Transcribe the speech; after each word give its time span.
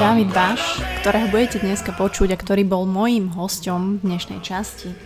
David 0.00 0.32
Baš, 0.32 0.80
ktorého 1.04 1.28
budete 1.28 1.60
dneska 1.60 1.92
počuť 1.92 2.32
a 2.32 2.40
ktorý 2.40 2.64
bol 2.64 2.88
mojím 2.88 3.28
hosťom 3.36 4.00
v 4.00 4.02
dnešnej 4.04 4.40
časti, 4.40 4.96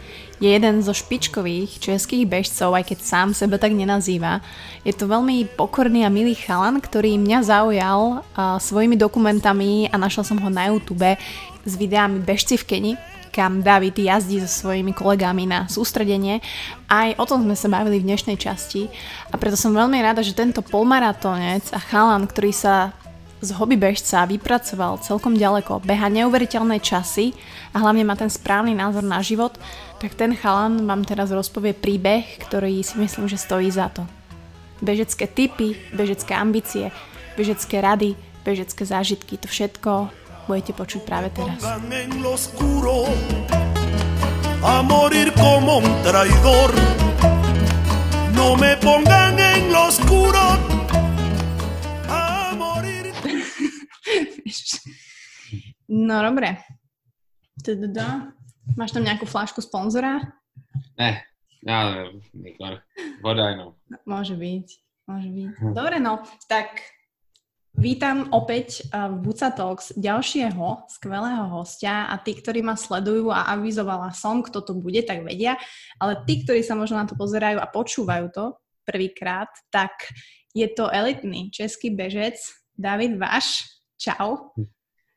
je 0.43 0.51
jeden 0.51 0.83
zo 0.83 0.95
špičkových 0.95 1.79
českých 1.79 2.27
bežcov, 2.27 2.75
aj 2.75 2.91
keď 2.91 2.99
sám 3.03 3.29
seba 3.35 3.59
tak 3.59 3.75
nenazýva. 3.75 4.43
Je 4.83 4.95
to 4.95 5.07
veľmi 5.07 5.51
pokorný 5.55 6.03
a 6.07 6.11
milý 6.11 6.35
chalan, 6.35 6.83
ktorý 6.83 7.19
mňa 7.19 7.39
zaujal 7.47 8.27
svojimi 8.59 8.99
dokumentami 8.99 9.91
a 9.91 9.99
našla 9.99 10.27
som 10.27 10.39
ho 10.43 10.51
na 10.51 10.71
YouTube 10.71 11.07
s 11.63 11.73
videami 11.79 12.19
Bežci 12.23 12.59
v 12.59 12.67
Keni, 12.67 12.93
kam 13.35 13.67
David 13.67 13.99
jazdí 13.99 14.39
so 14.47 14.47
svojimi 14.47 14.95
kolegami 14.95 15.51
na 15.51 15.67
sústredenie. 15.67 16.39
Aj 16.87 17.11
o 17.19 17.27
tom 17.27 17.43
sme 17.43 17.59
sa 17.59 17.67
bavili 17.67 17.99
v 17.99 18.07
dnešnej 18.07 18.39
časti 18.39 18.87
a 19.29 19.35
preto 19.35 19.59
som 19.59 19.75
veľmi 19.75 19.99
rada, 19.99 20.23
že 20.23 20.39
tento 20.39 20.63
polmaratónec 20.63 21.75
a 21.75 21.83
chalan, 21.83 22.31
ktorý 22.31 22.55
sa 22.55 22.95
z 23.43 23.51
hobby 23.59 23.75
bežca 23.77 24.25
vypracoval 24.25 25.03
celkom 25.03 25.35
ďaleko, 25.35 25.83
beha 25.83 26.07
neuveriteľné 26.09 26.79
časy 26.81 27.35
a 27.75 27.83
hlavne 27.83 28.07
má 28.07 28.15
ten 28.15 28.31
správny 28.31 28.73
názor 28.73 29.03
na 29.03 29.19
život, 29.21 29.59
tak 29.99 30.15
ten 30.15 30.33
chalan 30.33 30.87
vám 30.87 31.03
teraz 31.03 31.35
rozpovie 31.35 31.75
príbeh, 31.75 32.39
ktorý 32.47 32.81
si 32.81 32.97
myslím, 32.97 33.27
že 33.29 33.37
stojí 33.37 33.69
za 33.69 33.91
to. 33.93 34.07
Bežecké 34.81 35.29
typy, 35.29 35.77
bežecké 35.93 36.33
ambície, 36.33 36.89
bežecké 37.37 37.83
rady, 37.83 38.17
bežecké 38.47 38.87
zážitky, 38.87 39.37
to 39.37 39.51
všetko 39.51 40.24
budete 40.47 40.73
počuť 40.77 41.05
práve 41.05 41.31
teraz. 41.33 41.61
A 44.65 44.81
morir 44.81 45.29
como 45.37 45.85
un 45.85 45.93
traidor 46.01 46.73
No 48.33 48.57
me 48.57 48.81
pongan 48.81 49.37
en 49.37 49.69
lo 49.69 49.93
oscuro 49.93 50.57
No 55.89 56.25
dobre. 56.25 56.65
Máš 58.75 58.91
tam 58.97 59.05
nejakú 59.05 59.29
flášku 59.29 59.61
sponzora? 59.61 60.17
Ne, 60.97 61.21
ja 61.63 61.93
neviem, 61.93 62.25
voda 63.21 63.53
jenom. 63.53 63.77
Môže 64.09 64.35
byť, 64.35 64.67
môže 65.09 65.29
byť. 65.29 65.49
Hm. 65.61 65.73
Dobre, 65.77 65.97
no, 66.01 66.25
tak 66.49 66.81
vítam 67.75 68.31
opäť 68.31 68.87
eh, 68.87 69.09
v 69.11 69.17
Buca 69.21 69.51
Talks 69.51 69.93
ďalšieho 69.99 70.89
skvelého 70.89 71.45
hostia 71.51 72.07
a 72.07 72.17
tí, 72.23 72.39
ktorí 72.39 72.63
ma 72.63 72.79
sledujú 72.79 73.29
a 73.35 73.51
avizovala 73.53 74.15
som, 74.15 74.41
kto 74.41 74.63
to 74.63 74.73
bude, 74.79 75.03
tak 75.03 75.27
vedia, 75.27 75.59
ale 75.99 76.23
tí, 76.25 76.47
ktorí 76.47 76.63
sa 76.63 76.79
možno 76.79 77.03
na 77.03 77.07
to 77.07 77.19
pozerajú 77.19 77.59
a 77.59 77.71
počúvajú 77.71 78.27
to 78.31 78.45
prvýkrát, 78.87 79.51
tak 79.69 79.91
je 80.55 80.67
to 80.71 80.87
elitný 80.89 81.51
český 81.51 81.91
bežec 81.91 82.39
David 82.79 83.19
Vaš. 83.19 83.71
Čau. 83.95 84.53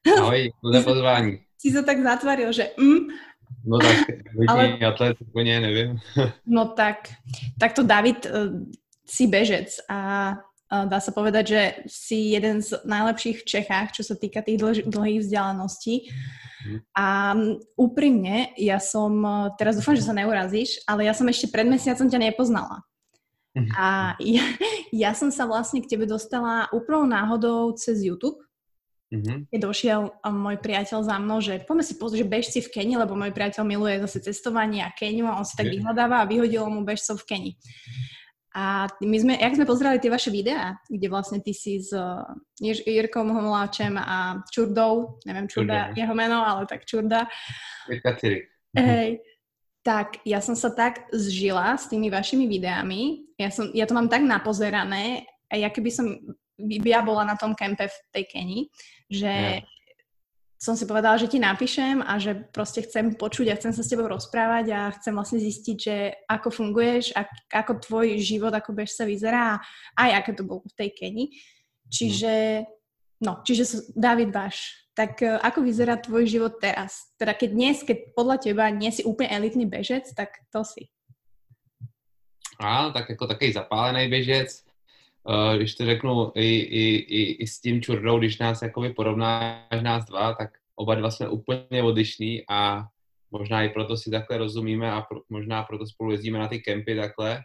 Ahoj, 0.06 0.54
za 0.74 0.82
pozvání. 0.82 1.40
Si 1.58 1.74
to 1.74 1.84
tak 1.84 2.00
zatvaril, 2.00 2.54
že 2.54 2.72
mm. 2.78 3.10
No 3.66 3.78
tak, 3.80 3.98
ale... 4.48 4.78
atlet 4.88 5.18
úplně 5.22 5.60
nevím. 5.60 6.00
no 6.46 6.66
tak, 6.66 7.10
tak 7.60 7.74
to 7.74 7.84
David, 7.84 8.26
uh, 8.26 8.64
si 9.08 9.28
bežec 9.28 9.80
a 9.90 10.34
dá 10.68 11.00
sa 11.00 11.12
povedať, 11.16 11.46
že 11.48 11.62
si 11.88 12.36
jeden 12.36 12.60
z 12.60 12.76
najlepších 12.84 13.44
v 13.44 13.48
Čechách, 13.48 13.96
čo 13.96 14.04
sa 14.04 14.16
týka 14.20 14.44
tých 14.44 14.60
dlh- 14.60 14.86
dlhých 14.88 15.24
vzdialeností. 15.24 16.12
Mm. 16.68 16.80
A 16.92 17.08
úprimne, 17.80 18.52
ja 18.60 18.78
som, 18.78 19.24
teraz 19.56 19.80
dúfam, 19.80 19.96
že 19.96 20.04
sa 20.04 20.16
neurazíš, 20.16 20.84
ale 20.84 21.08
ja 21.08 21.16
som 21.16 21.28
ešte 21.28 21.48
pred 21.48 21.66
mesiacom 21.68 22.12
ťa 22.12 22.20
nepoznala. 22.20 22.84
Mm. 23.56 23.70
A 23.74 23.88
ja, 24.20 24.46
ja 24.92 25.12
som 25.16 25.32
sa 25.32 25.48
vlastne 25.48 25.80
k 25.80 25.90
tebe 25.90 26.04
dostala 26.04 26.68
úplnou 26.76 27.08
náhodou 27.08 27.72
cez 27.80 28.04
YouTube 28.04 28.44
Mm-hmm. 29.08 29.48
Keď 29.56 29.60
došiel 29.64 30.02
môj 30.20 30.60
priateľ 30.60 31.00
za 31.00 31.16
mnou, 31.16 31.40
že 31.40 31.64
poďme 31.64 31.84
si 31.88 31.96
pozrieť, 31.96 32.28
že 32.28 32.32
bežci 32.32 32.60
v 32.60 32.72
Keni, 32.76 33.00
lebo 33.00 33.16
môj 33.16 33.32
priateľ 33.32 33.64
miluje 33.64 34.04
zase 34.04 34.20
cestovanie 34.20 34.84
a 34.84 34.92
Keniu 34.92 35.32
a 35.32 35.40
on 35.40 35.48
si 35.48 35.56
tak 35.56 35.72
vyhľadáva 35.72 36.24
a 36.24 36.28
vyhodilo 36.28 36.68
mu 36.68 36.84
bežcov 36.84 37.24
v 37.24 37.28
Keni. 37.32 37.52
A 38.56 38.88
my 39.04 39.18
sme, 39.20 39.34
jak 39.38 39.54
sme 39.54 39.70
pozerali 39.70 40.00
tie 40.00 40.10
vaše 40.10 40.32
videá, 40.32 40.80
kde 40.88 41.08
vlastne 41.12 41.44
ty 41.44 41.52
si 41.52 41.84
s 41.84 41.94
Jir- 42.58 42.86
Jirkom 42.86 43.30
Homoláčem 43.30 43.94
a 44.00 44.42
Čurdou, 44.50 45.22
neviem 45.28 45.46
Čurda 45.46 45.92
jeho 45.94 46.16
meno, 46.16 46.42
ale 46.42 46.64
tak 46.66 46.88
Čurda. 46.88 47.28
Hej, 48.74 49.10
tak 49.86 50.24
ja 50.26 50.42
som 50.42 50.58
sa 50.58 50.74
tak 50.74 51.12
zžila 51.14 51.78
s 51.78 51.86
tými 51.92 52.10
vašimi 52.10 52.50
videami. 52.50 53.30
Ja, 53.38 53.54
som, 53.54 53.70
ja 53.76 53.86
to 53.86 53.94
mám 53.94 54.10
tak 54.10 54.26
napozerané 54.26 55.28
a 55.48 55.60
ja 55.60 55.70
keby 55.70 55.90
som 55.94 56.18
ja 56.58 57.06
bola 57.06 57.24
na 57.24 57.38
tom 57.38 57.54
kempe 57.54 57.86
v 57.86 57.98
tej 58.10 58.24
Keni, 58.26 58.60
že 59.08 59.62
yeah. 59.62 59.77
Som 60.58 60.74
si 60.74 60.90
povedala, 60.90 61.22
že 61.22 61.30
ti 61.30 61.38
napíšem 61.38 62.02
a 62.02 62.18
že 62.18 62.34
proste 62.34 62.82
chcem 62.82 63.14
počuť 63.14 63.54
a 63.54 63.58
chcem 63.62 63.74
sa 63.78 63.86
s 63.86 63.92
tebou 63.94 64.10
rozprávať 64.10 64.66
a 64.74 64.90
chcem 64.98 65.14
vlastne 65.14 65.38
zistiť, 65.38 65.78
že 65.78 65.96
ako 66.26 66.50
funguješ, 66.50 67.14
ak, 67.14 67.30
ako 67.54 67.72
tvoj 67.78 68.18
život 68.18 68.50
ako 68.50 68.74
bež 68.74 68.90
sa 68.90 69.06
vyzerá 69.06 69.62
a 69.62 69.62
aj 70.02 70.12
aké 70.18 70.32
to 70.34 70.44
bolo 70.50 70.66
v 70.66 70.74
tej 70.74 70.90
Keni. 70.98 71.26
Čiže, 71.94 72.66
no, 73.22 73.46
čiže 73.46 73.94
David 73.94 74.34
Baš, 74.34 74.90
tak 74.98 75.22
e, 75.22 75.38
ako 75.38 75.62
vyzerá 75.62 76.02
tvoj 76.02 76.26
život 76.26 76.58
teraz? 76.58 77.14
Teda 77.22 77.38
keď 77.38 77.50
dnes, 77.54 77.78
keď 77.86 78.18
podľa 78.18 78.38
teba 78.42 78.66
nie 78.74 78.90
si 78.90 79.06
úplne 79.06 79.30
elitný 79.30 79.70
bežec, 79.70 80.10
tak 80.18 80.42
to 80.50 80.66
si. 80.66 80.90
Áno, 82.58 82.90
tak 82.90 83.14
jako 83.14 83.30
takový 83.30 83.54
zapálený 83.54 84.10
bežec, 84.10 84.50
uh, 84.50 84.67
když 85.58 85.76
to 85.76 85.86
řeknu 85.86 86.32
i, 86.36 86.60
i, 86.60 86.96
i, 86.96 87.32
i 87.32 87.48
s 87.48 87.62
tím 87.62 87.82
Čurdou, 87.82 88.20
když 88.20 88.38
nás 88.38 88.62
jakoby 88.62 88.94
porovnáš 88.94 89.82
nás 89.82 90.06
dva, 90.06 90.34
tak 90.34 90.50
oba 90.76 90.96
dva 90.96 91.12
jsme 91.12 91.30
úplně 91.30 91.84
odlišní 91.84 92.44
a 92.50 92.84
možná 93.32 93.64
i 93.64 93.70
proto 93.70 93.98
si 93.98 94.12
takhle 94.12 94.38
rozumíme 94.38 94.92
a 94.92 95.02
pro, 95.02 95.22
možná 95.30 95.64
proto 95.64 95.88
spolu 95.88 96.12
jezdíme 96.12 96.40
na 96.40 96.48
ty 96.48 96.60
kempy 96.60 96.96
takhle. 96.96 97.44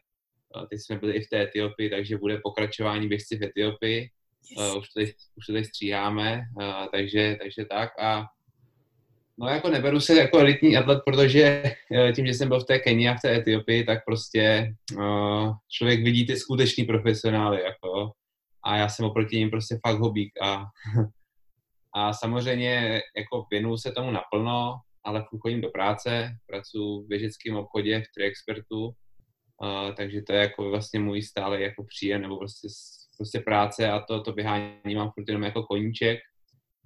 Uh, 0.57 0.67
teď 0.67 0.81
jsme 0.81 0.99
byli 0.99 1.13
i 1.13 1.25
v 1.25 1.29
té 1.29 1.43
Etiopii, 1.43 1.91
takže 1.91 2.19
bude 2.19 2.41
pokračování 2.43 3.09
běžci 3.09 3.37
v 3.37 3.43
Etiopii. 3.43 4.11
Uh, 4.57 4.79
už, 4.79 4.89
to 4.89 5.01
tady, 5.01 5.15
už 5.37 5.47
to 5.47 5.53
tady 5.53 5.65
stříháme, 5.65 6.41
uh, 6.57 6.87
takže, 6.93 7.37
takže 7.43 7.65
tak 7.65 7.91
a 8.01 8.27
No 9.39 9.49
jako 9.49 9.69
neberu 9.69 10.01
se 10.01 10.15
jako 10.17 10.39
elitní 10.39 10.77
atlet, 10.77 11.03
protože 11.07 11.63
eh, 11.97 12.13
tím, 12.13 12.27
že 12.27 12.35
jsem 12.35 12.49
byl 12.49 12.61
v 12.61 12.67
té 12.67 12.79
Keni 12.79 13.09
a 13.09 13.15
v 13.15 13.21
té 13.21 13.37
Etiopii, 13.37 13.85
tak 13.85 14.05
prostě 14.05 14.75
uh, 14.97 15.55
člověk 15.69 16.05
vidí 16.05 16.27
ty 16.27 16.37
skutečný 16.37 16.85
profesionály, 16.85 17.63
jako, 17.63 18.11
a 18.65 18.77
já 18.77 18.89
jsem 18.89 19.07
oproti 19.07 19.37
ním 19.37 19.51
prostě 19.51 19.79
fakt 19.87 19.99
hobík 19.99 20.33
a, 20.43 20.65
a 21.95 22.13
samozřejmě 22.13 23.01
jako 23.17 23.47
věnuju 23.51 23.77
se 23.77 23.93
tomu 23.93 24.11
naplno, 24.11 24.75
ale 25.05 25.25
chodím 25.41 25.61
do 25.61 25.69
práce, 25.69 26.37
pracuji 26.47 27.03
v 27.03 27.09
běžeckém 27.09 27.57
obchodě, 27.57 28.01
v 28.01 28.15
Triexpertu, 28.15 28.85
uh, 28.87 29.95
takže 29.97 30.23
to 30.23 30.33
je 30.33 30.41
jako 30.41 30.71
vlastně 30.71 31.01
můj 31.01 31.23
stále 31.23 31.63
jako 31.63 31.85
příjem, 31.85 32.23
nebo 32.23 32.39
prostě, 32.39 32.69
prostě 33.19 33.41
práce 33.41 33.91
a 33.91 34.01
to, 34.01 34.23
to 34.23 34.33
běhání 34.33 34.95
mám 34.95 35.11
furt 35.15 35.29
jenom 35.29 35.43
jako 35.43 35.63
koníček. 35.63 36.19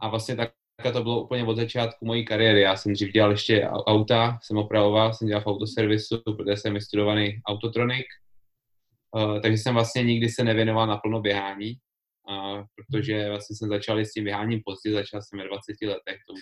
A 0.00 0.08
vlastně 0.08 0.36
tak 0.36 0.50
to 0.82 1.02
bylo 1.02 1.22
úplně 1.22 1.44
od 1.44 1.56
začátku 1.56 2.06
mojí 2.06 2.24
kariéry. 2.24 2.60
Já 2.60 2.76
jsem 2.76 2.92
dřív 2.92 3.12
dělal 3.12 3.30
ještě 3.30 3.68
auta, 3.68 4.38
jsem 4.42 4.56
opravoval, 4.56 5.14
jsem 5.14 5.28
dělal 5.28 5.42
v 5.42 5.46
autoservisu, 5.46 6.22
protože 6.36 6.56
jsem 6.56 6.74
vystudovaný 6.74 7.40
autotronik, 7.46 8.06
uh, 9.16 9.40
takže 9.40 9.58
jsem 9.58 9.74
vlastně 9.74 10.04
nikdy 10.04 10.28
se 10.28 10.44
nevěnoval 10.44 10.86
naplno 10.86 11.20
běhání, 11.20 11.74
uh, 12.30 12.62
protože 12.76 13.28
vlastně 13.28 13.56
jsem 13.56 13.68
začal 13.68 13.98
s 13.98 14.12
tím 14.12 14.24
běháním 14.24 14.60
pozdě, 14.64 14.92
začal 14.92 15.22
jsem 15.22 15.38
ve 15.38 15.44
20 15.44 15.86
letech, 15.86 16.18
to 16.28 16.32
už 16.34 16.40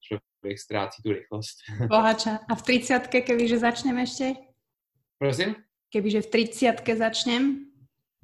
člověk 0.00 0.58
ztrácí 0.58 1.02
tu 1.02 1.12
rychlost. 1.12 1.56
Bohača. 1.88 2.38
A 2.50 2.54
v 2.54 2.62
30 2.62 2.98
kebyže 3.06 3.58
začneme 3.58 4.00
ještě? 4.00 4.34
Prosím? 5.18 5.54
Kebyže 5.92 6.22
v 6.22 6.26
30 6.26 6.74
začnem? 6.98 7.73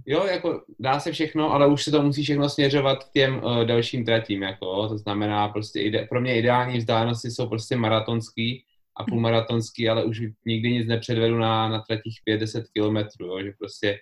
Jo, 0.06 0.24
jako 0.24 0.62
dá 0.78 1.00
se 1.00 1.12
všechno, 1.12 1.52
ale 1.52 1.66
už 1.66 1.84
se 1.84 1.90
to 1.90 2.02
musí 2.02 2.22
všechno 2.22 2.48
směřovat 2.48 3.04
k 3.04 3.12
těm 3.12 3.36
uh, 3.44 3.64
dalším 3.64 4.04
tratím, 4.04 4.42
jako, 4.42 4.88
to 4.88 4.98
znamená 4.98 5.48
prostě 5.48 5.80
ide, 5.80 6.06
pro 6.10 6.20
mě 6.20 6.38
ideální 6.38 6.78
vzdálenosti 6.78 7.30
jsou 7.30 7.48
prostě 7.48 7.76
maratonský 7.76 8.64
a 8.96 9.04
půlmaratonský, 9.04 9.88
ale 9.88 10.04
už 10.04 10.22
nikdy 10.46 10.72
nic 10.72 10.86
nepředvedu 10.86 11.38
na, 11.38 11.68
na 11.68 11.80
tratích 11.80 12.20
5-10 12.28 12.64
kilometrů, 12.72 13.26
jo, 13.26 13.42
že 13.42 13.52
prostě 13.58 14.00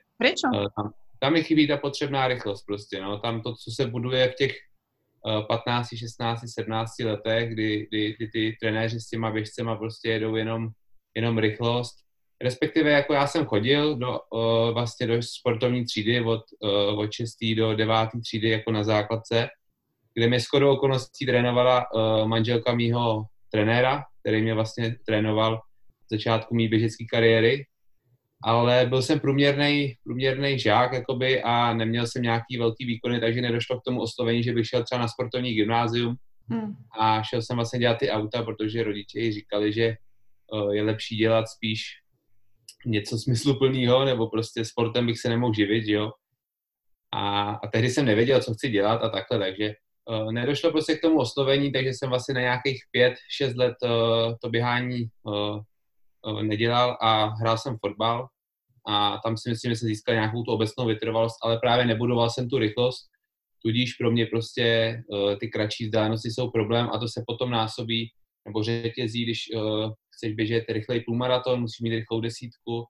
uh, 0.55 0.67
tam, 0.77 0.93
tam 1.21 1.33
mi 1.33 1.43
chybí 1.43 1.69
ta 1.69 1.77
potřebná 1.77 2.29
rychlost 2.29 2.63
prostě, 2.63 3.01
no, 3.01 3.19
tam 3.19 3.43
to, 3.43 3.55
co 3.55 3.71
se 3.71 3.87
buduje 3.87 4.29
v 4.29 4.35
těch 4.35 4.57
uh, 5.27 5.47
15, 5.47 5.89
16, 5.97 6.41
17 6.55 6.99
letech, 6.99 7.53
kdy, 7.53 7.87
kdy, 7.89 8.15
kdy 8.19 8.29
ty 8.29 8.57
trenéři 8.61 9.01
s 9.01 9.09
těma 9.09 9.31
běžcema 9.31 9.77
prostě 9.77 10.09
jedou 10.09 10.37
jenom, 10.37 10.69
jenom 11.15 11.39
rychlost, 11.39 12.08
respektive 12.43 12.91
jako 12.91 13.13
já 13.13 13.27
jsem 13.27 13.47
chodil 13.47 13.97
do, 13.97 14.21
uh, 14.31 14.75
vlastně 14.75 15.07
do 15.07 15.23
sportovní 15.23 15.85
třídy 15.85 16.21
od, 16.21 16.43
uh, 16.61 17.01
od 17.01 17.13
6. 17.13 17.55
do 17.57 17.75
9. 17.75 17.97
třídy 18.23 18.49
jako 18.49 18.73
na 18.73 18.85
základce, 18.85 19.49
kde 20.15 20.29
mě 20.29 20.41
skoro 20.41 20.73
okolností 20.73 21.27
trénovala 21.27 21.85
uh, 21.95 22.29
manželka 22.29 22.75
mýho 22.75 23.25
trenéra, 23.51 24.05
který 24.21 24.43
mě 24.43 24.55
vlastně 24.55 24.97
trénoval 25.07 25.57
v 25.57 26.15
začátku 26.15 26.55
mý 26.55 26.69
běžecké 26.69 27.05
kariéry. 27.05 27.67
ale 28.45 28.87
byl 28.89 29.03
jsem 29.03 29.21
průměrný, 29.21 29.95
průměrný 30.05 30.59
žák 30.59 30.93
jakoby, 30.93 31.43
a 31.43 31.75
neměl 31.75 32.07
jsem 32.07 32.23
nějaký 32.23 32.59
velký 32.59 32.85
výkony, 32.85 33.21
takže 33.21 33.41
nedošlo 33.41 33.81
k 33.81 33.85
tomu 33.85 34.01
oslovení, 34.01 34.43
že 34.43 34.53
bych 34.53 34.67
šel 34.67 34.85
třeba 34.85 35.01
na 35.01 35.09
sportovní 35.09 35.55
gymnázium 35.55 36.17
hmm. 36.49 36.75
a 36.99 37.23
šel 37.23 37.43
jsem 37.43 37.57
vlastně 37.57 37.79
dělat 37.79 37.99
ty 37.99 38.11
auta, 38.11 38.43
protože 38.43 38.83
rodiče 38.83 39.33
říkali, 39.33 39.73
že 39.73 39.97
je 40.73 40.83
lepší 40.83 41.17
dělat 41.17 41.49
spíš 41.49 41.83
něco 42.87 43.19
smysluplného, 43.19 44.05
nebo 44.05 44.29
prostě 44.29 44.65
sportem 44.65 45.07
bych 45.07 45.21
se 45.21 45.29
nemohl 45.29 45.55
živit, 45.55 45.89
jo. 45.89 46.13
A, 47.15 47.51
a 47.51 47.69
tehdy 47.69 47.91
jsem 47.91 48.05
nevěděl, 48.05 48.41
co 48.41 48.55
chci 48.55 48.69
dělat 48.69 49.03
a 49.03 49.09
takhle, 49.09 49.39
takže 49.39 49.75
uh, 50.09 50.33
nedošlo 50.33 50.71
prostě 50.71 50.95
k 50.95 51.01
tomu 51.01 51.19
oslovení, 51.19 51.73
takže 51.73 51.89
jsem 51.89 52.09
vlastně 52.09 52.35
na 52.35 52.41
nějakých 52.41 52.83
pět, 52.91 53.15
šest 53.37 53.57
let 53.57 53.75
uh, 53.83 54.35
to 54.43 54.49
běhání 54.49 55.09
uh, 55.23 55.61
uh, 56.27 56.43
nedělal 56.43 56.99
a 57.01 57.25
hrál 57.25 57.59
jsem 57.59 57.77
fotbal 57.81 58.29
a 58.89 59.19
tam 59.25 59.37
si 59.37 59.51
myslím, 59.51 59.73
že 59.73 59.77
jsem 59.77 59.89
získal 59.89 60.15
nějakou 60.15 60.43
tu 60.43 60.53
obecnou 60.53 60.87
vytrvalost, 60.87 61.37
ale 61.43 61.59
právě 61.59 61.87
nebudoval 61.87 62.31
jsem 62.31 62.49
tu 62.49 62.59
rychlost, 62.59 63.07
tudíž 63.63 63.95
pro 63.95 64.11
mě 64.11 64.27
prostě 64.27 64.97
uh, 65.09 65.37
ty 65.37 65.49
kratší 65.49 65.85
vzdálenosti 65.85 66.31
jsou 66.31 66.51
problém 66.51 66.89
a 66.93 66.99
to 66.99 67.09
se 67.09 67.25
potom 67.27 67.51
násobí 67.51 68.11
nebo 68.47 68.63
řetězí, 68.63 69.25
když 69.25 69.39
uh, 69.55 69.93
chceš 70.19 70.35
běžet 70.35 70.65
rychlej 70.69 71.01
půlmaraton, 71.01 71.61
musíš 71.61 71.81
mít 71.81 71.95
rychlou 71.95 72.21
desítku, 72.21 72.85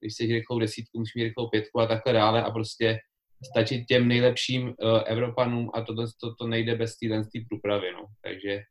když 0.00 0.12
chceš 0.12 0.30
rychlou 0.30 0.58
desítku, 0.58 0.98
musíš 0.98 1.14
mít 1.14 1.24
rychlou 1.24 1.48
pětku 1.48 1.80
a 1.80 1.86
takhle 1.86 2.12
dále 2.12 2.42
a 2.42 2.50
prostě 2.50 2.98
stačit 3.44 3.84
těm 3.84 4.08
nejlepším 4.08 4.62
uh, 4.62 4.74
Evropanům 5.06 5.70
a 5.74 5.80
to, 5.80 5.94
to, 5.94 6.34
to 6.34 6.46
nejde 6.46 6.74
bez 6.74 6.96
téhle 6.96 7.22
průpravy, 7.48 7.92
no. 7.92 8.06
Takže, 8.24 8.62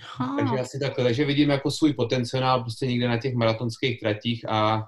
ha. 0.00 0.36
takže 0.38 0.54
asi 0.60 0.78
takhle, 0.78 1.04
takže 1.04 1.24
vidím 1.24 1.50
jako 1.50 1.70
svůj 1.70 1.92
potenciál 1.92 2.60
prostě 2.60 2.86
někde 2.86 3.08
na 3.08 3.18
těch 3.18 3.34
maratonských 3.34 4.00
tratích 4.00 4.48
a 4.48 4.84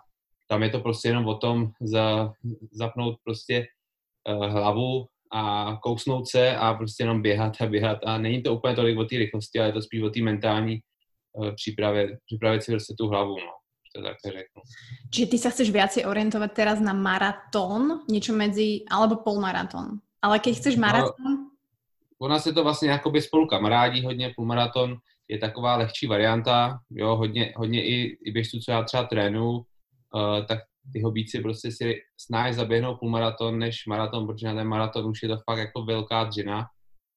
tam 0.49 0.62
je 0.62 0.71
to 0.71 0.81
prostě 0.81 1.09
jenom 1.09 1.27
o 1.29 1.35
tom 1.35 1.71
za, 1.81 2.33
zapnout 2.73 3.17
prostě 3.25 3.67
uh, 4.29 4.47
hlavu 4.47 5.07
a 5.33 5.77
kousnout 5.83 6.29
se 6.29 6.57
a 6.57 6.75
prostě 6.75 7.03
jenom 7.03 7.23
běhat 7.23 7.61
a 7.61 7.67
běhat 7.67 7.99
a 8.07 8.19
není 8.19 8.43
to 8.43 8.55
úplně 8.55 8.75
tolik 8.75 8.99
o 8.99 9.05
té 9.05 9.19
rychlosti, 9.19 9.59
ale 9.59 9.69
je 9.69 9.73
to 9.73 9.83
spíš 9.83 10.03
o 10.03 10.11
té 10.11 10.23
mentální 10.23 10.75
uh, 10.75 10.81
přípravě, 11.55 12.19
připravit 12.27 12.62
si 12.62 12.73
prostě 12.73 12.94
tu 12.99 13.09
hlavu, 13.09 13.37
no 13.37 13.53
to 13.97 14.03
tak 14.03 14.17
řeknu. 14.25 14.61
Čiže 15.09 15.27
ty 15.33 15.37
sa 15.41 15.49
chceš 15.49 15.69
viacej 15.73 16.03
orientovať 16.05 16.50
teraz 16.53 16.79
na 16.85 16.93
maratón, 16.93 18.05
niečo 18.12 18.37
medzi, 18.37 18.85
alebo 18.93 19.25
polmaratón. 19.25 20.05
Ale 20.21 20.37
keď 20.38 20.53
chceš 20.61 20.77
maratón... 20.77 21.17
No, 21.17 21.50
u 22.19 22.29
nás 22.29 22.47
je 22.47 22.53
to 22.53 22.65
vlastně 22.65 22.91
jakoby 22.91 23.23
spolu 23.23 23.47
kamarádi 23.47 24.00
hodně, 24.03 24.33
půlmaraton 24.37 24.97
je 25.29 25.38
taková 25.38 25.77
lehčí 25.77 26.06
varianta, 26.06 26.79
jo, 26.91 27.17
hodně, 27.17 27.53
hodně 27.56 27.85
i, 27.85 28.19
i 28.25 28.33
běžců, 28.33 28.59
co 28.61 28.73
já 28.73 28.83
třeba 28.83 29.05
trénu, 29.05 29.50
uh, 29.50 29.65
tak 30.49 30.59
ty 30.93 31.03
hobíci 31.03 31.41
prostě 31.41 31.73
si 31.73 31.94
snáš 32.21 32.55
zaběhnout 32.55 32.99
půlmaraton 33.00 33.59
než 33.59 33.87
maraton, 33.87 34.27
protože 34.27 34.47
na 34.47 34.55
ten 34.55 34.67
maraton 34.67 35.06
už 35.06 35.23
je 35.23 35.29
to 35.29 35.37
fakt 35.50 35.59
jako 35.59 35.85
velká 35.85 36.25
dřina, 36.25 36.67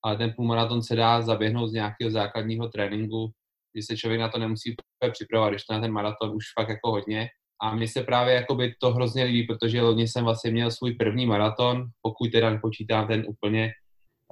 ale 0.04 0.18
ten 0.18 0.34
půlmaraton 0.36 0.84
se 0.84 0.96
dá 0.96 1.22
zaběhnout 1.22 1.70
z 1.70 1.74
nějakého 1.74 2.12
základního 2.12 2.68
tréninku, 2.68 3.32
kdy 3.74 3.84
se 3.84 3.98
člověk 3.98 4.22
na 4.22 4.30
to 4.30 4.40
nemusí 4.40 4.76
připravovat, 5.12 5.50
když 5.50 5.66
to 5.66 5.74
na 5.74 5.82
ten 5.82 5.92
maraton 5.92 6.36
už 6.36 6.46
fakt 6.60 6.70
jako 6.70 6.92
hodně. 6.92 7.28
A 7.62 7.76
mně 7.76 7.88
se 7.88 8.04
právě 8.04 8.34
jakoby 8.34 8.74
to 8.82 8.94
hrozně 8.94 9.24
líbí, 9.24 9.48
protože 9.48 9.82
loni 9.82 10.08
jsem 10.08 10.24
vlastně 10.24 10.52
měl 10.52 10.72
svůj 10.72 10.94
první 10.94 11.26
maraton, 11.26 11.86
pokud 12.02 12.32
teda 12.32 12.50
nepočítám 12.50 13.08
ten 13.08 13.26
úplně 13.28 13.72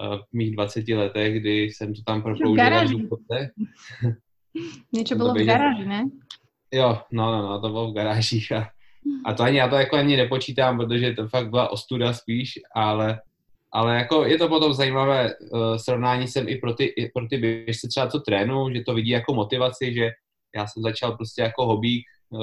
uh, 0.01 0.15
v 0.17 0.33
mých 0.33 0.55
20 0.55 0.87
letech, 0.87 1.39
kdy 1.39 1.63
jsem 1.63 1.93
to 1.93 2.01
tam 2.05 2.21
proploužil 2.21 2.65
v 2.99 3.49
Něco 4.93 5.15
bylo 5.15 5.33
v 5.33 5.45
garáži, 5.45 5.85
ne? 5.85 6.03
Jo, 6.73 7.01
no, 7.11 7.31
no, 7.31 7.41
no, 7.41 7.61
to 7.61 7.69
bylo 7.69 7.91
v 7.91 7.95
garážích 7.95 8.51
a, 8.51 8.69
a 9.25 9.33
to 9.33 9.43
ani 9.43 9.57
já 9.57 9.67
to 9.67 9.75
jako 9.75 9.95
ani 9.95 10.17
nepočítám, 10.17 10.77
protože 10.77 11.13
to 11.13 11.27
fakt 11.27 11.49
byla 11.49 11.71
ostuda 11.71 12.13
spíš, 12.13 12.59
ale 12.75 13.19
ale 13.73 13.95
jako 13.95 14.25
je 14.25 14.37
to 14.37 14.47
potom 14.47 14.73
zajímavé 14.73 15.35
uh, 15.35 15.75
srovnání 15.75 16.27
jsem 16.27 16.49
i 16.49 16.55
pro 16.55 16.73
ty, 16.73 16.83
i 16.83 17.11
pro 17.11 17.27
ty 17.27 17.37
běžce 17.37 17.87
třeba 17.87 18.07
co 18.07 18.19
trénu, 18.19 18.73
že 18.73 18.81
to 18.81 18.93
vidí 18.93 19.09
jako 19.09 19.33
motivaci, 19.33 19.93
že 19.93 20.09
já 20.55 20.67
jsem 20.67 20.83
začal 20.83 21.15
prostě 21.15 21.41
jako 21.41 21.65
hobík 21.65 22.05
uh, 22.29 22.41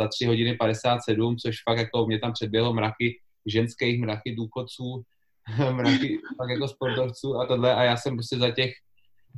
za 0.00 0.08
3 0.08 0.26
hodiny 0.26 0.56
57, 0.56 1.36
což 1.36 1.56
fakt 1.68 1.78
jako 1.78 2.06
mě 2.06 2.18
tam 2.18 2.32
předběhlo 2.32 2.74
mraky 2.74 3.20
ženských, 3.46 4.00
mraky 4.00 4.34
důchodců, 4.34 5.02
mraky 5.72 6.18
fakt 6.36 6.50
jako 6.50 6.68
sportovců 6.68 7.36
a 7.36 7.46
tohle. 7.46 7.74
A 7.74 7.82
já 7.82 7.96
jsem 7.96 8.16
prostě 8.16 8.36
za 8.38 8.50
těch 8.50 8.72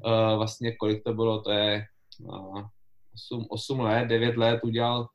uh, 0.07 0.37
vlastně 0.37 0.77
kolik 0.77 1.05
to 1.05 1.15
bylo, 1.15 1.43
to 1.43 1.51
je 1.51 1.85
uh, 2.21 2.63
8, 3.33 3.47
8 3.51 3.81
let, 3.81 4.07
9 4.07 4.37
let 4.37 4.61
udělal 4.65 5.07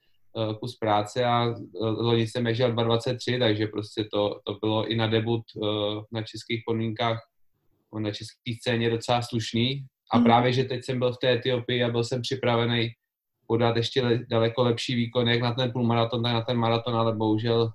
kus 0.60 0.78
práce 0.78 1.26
a 1.26 1.46
uh, 1.48 1.56
loni 1.82 2.28
jsem 2.28 2.44
běžel 2.44 2.74
2.23, 2.74 3.40
takže 3.40 3.68
prostě 3.68 4.08
to, 4.14 4.40
to 4.44 4.54
bylo 4.54 4.88
i 4.88 4.96
na 4.96 5.08
debut 5.08 5.42
uh, 5.56 6.04
na 6.12 6.22
českých 6.22 6.64
podmínkách, 6.68 7.20
na 8.00 8.12
české 8.12 8.52
scéně 8.62 8.90
docela 8.90 9.22
slušný. 9.22 9.86
A 10.12 10.18
mm. 10.18 10.24
právě, 10.24 10.54
že 10.54 10.64
teď 10.64 10.86
jsem 10.86 11.00
byl 11.00 11.14
v 11.14 11.18
té 11.18 11.32
Etiopii 11.34 11.84
a 11.84 11.90
byl 11.90 12.04
jsem 12.04 12.22
připravený 12.22 12.90
podat 13.48 13.78
ještě 13.78 14.04
le, 14.04 14.20
daleko 14.30 14.64
lepší 14.64 14.96
výkon, 14.96 15.28
jak 15.28 15.42
na 15.42 15.54
ten 15.54 15.72
půlmaraton, 15.72 16.24
tak 16.24 16.34
na 16.34 16.42
ten 16.42 16.58
maraton, 16.58 16.96
ale 16.96 17.16
bohužel 17.16 17.72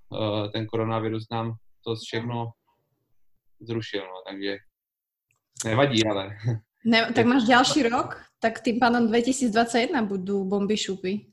ten 0.52 0.66
koronavirus 0.66 1.26
nám 1.30 1.54
to 1.84 1.94
všechno 1.96 2.50
zrušil, 3.60 4.00
no, 4.00 4.22
takže 4.28 4.56
nevadí, 5.64 6.06
ale... 6.06 6.36
Ne, 6.84 7.12
tak 7.14 7.26
máš 7.26 7.44
další 7.44 7.82
rok, 7.82 8.22
tak 8.38 8.60
tým 8.60 8.78
pádem 8.78 9.08
2021 9.08 10.02
budou 10.02 10.44
bomby 10.44 10.76
šupy 10.76 11.26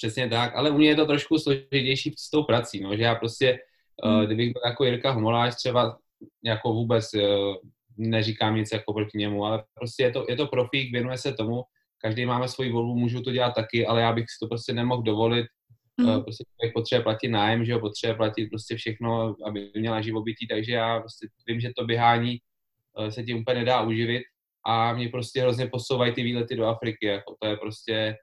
přesně 0.00 0.28
tak, 0.28 0.56
ale 0.56 0.70
u 0.70 0.78
mě 0.78 0.88
je 0.88 0.94
to 0.96 1.06
trošku 1.06 1.38
složitější 1.38 2.14
s 2.18 2.30
tou 2.30 2.42
prací, 2.44 2.80
no, 2.80 2.96
že 2.96 3.02
já 3.02 3.14
prostě, 3.14 3.58
hmm. 4.04 4.14
uh, 4.14 4.24
kdybych 4.24 4.52
byl 4.52 4.62
jako 4.66 4.84
Jirka 4.84 5.10
Homoláš 5.10 5.54
třeba 5.54 5.98
jako 6.44 6.72
vůbec 6.72 7.14
uh, 7.14 7.54
neříkám 7.96 8.56
nic 8.56 8.72
jako 8.72 8.92
proti 8.92 9.18
němu, 9.18 9.44
ale 9.44 9.64
prostě 9.74 10.02
je 10.02 10.10
to, 10.10 10.26
je 10.28 10.36
to 10.36 10.46
profík, 10.46 10.92
věnuje 10.92 11.18
se 11.18 11.32
tomu, 11.32 11.62
každý 11.98 12.26
máme 12.26 12.48
svoji 12.48 12.72
volbu, 12.72 12.94
můžu 12.94 13.22
to 13.22 13.32
dělat 13.32 13.54
taky, 13.54 13.86
ale 13.86 14.00
já 14.00 14.12
bych 14.12 14.24
si 14.24 14.36
to 14.42 14.48
prostě 14.48 14.72
nemohl 14.72 15.02
dovolit, 15.02 15.46
mm. 16.00 16.08
uh, 16.08 16.22
prostě 16.22 16.44
potřebuje 16.74 17.02
platit 17.02 17.28
nájem, 17.28 17.64
že 17.64 17.72
jo, 17.72 17.80
potřebuje 17.80 18.16
platit 18.16 18.48
prostě 18.48 18.76
všechno, 18.76 19.36
aby 19.46 19.70
měla 19.76 20.00
živobytí, 20.00 20.46
takže 20.48 20.72
já 20.72 21.00
prostě 21.00 21.26
vím, 21.46 21.60
že 21.60 21.70
to 21.76 21.84
běhání 21.84 22.38
se 23.08 23.22
tím 23.22 23.38
úplně 23.38 23.58
nedá 23.58 23.82
uživit 23.82 24.22
a 24.66 24.92
mě 24.92 25.08
prostě 25.08 25.40
hrozně 25.40 25.66
posouvají 25.66 26.12
ty 26.12 26.22
výlety 26.22 26.56
do 26.56 26.66
Afriky, 26.66 27.06
jako 27.06 27.36
to 27.40 27.48
je 27.48 27.56
prostě 27.56 28.16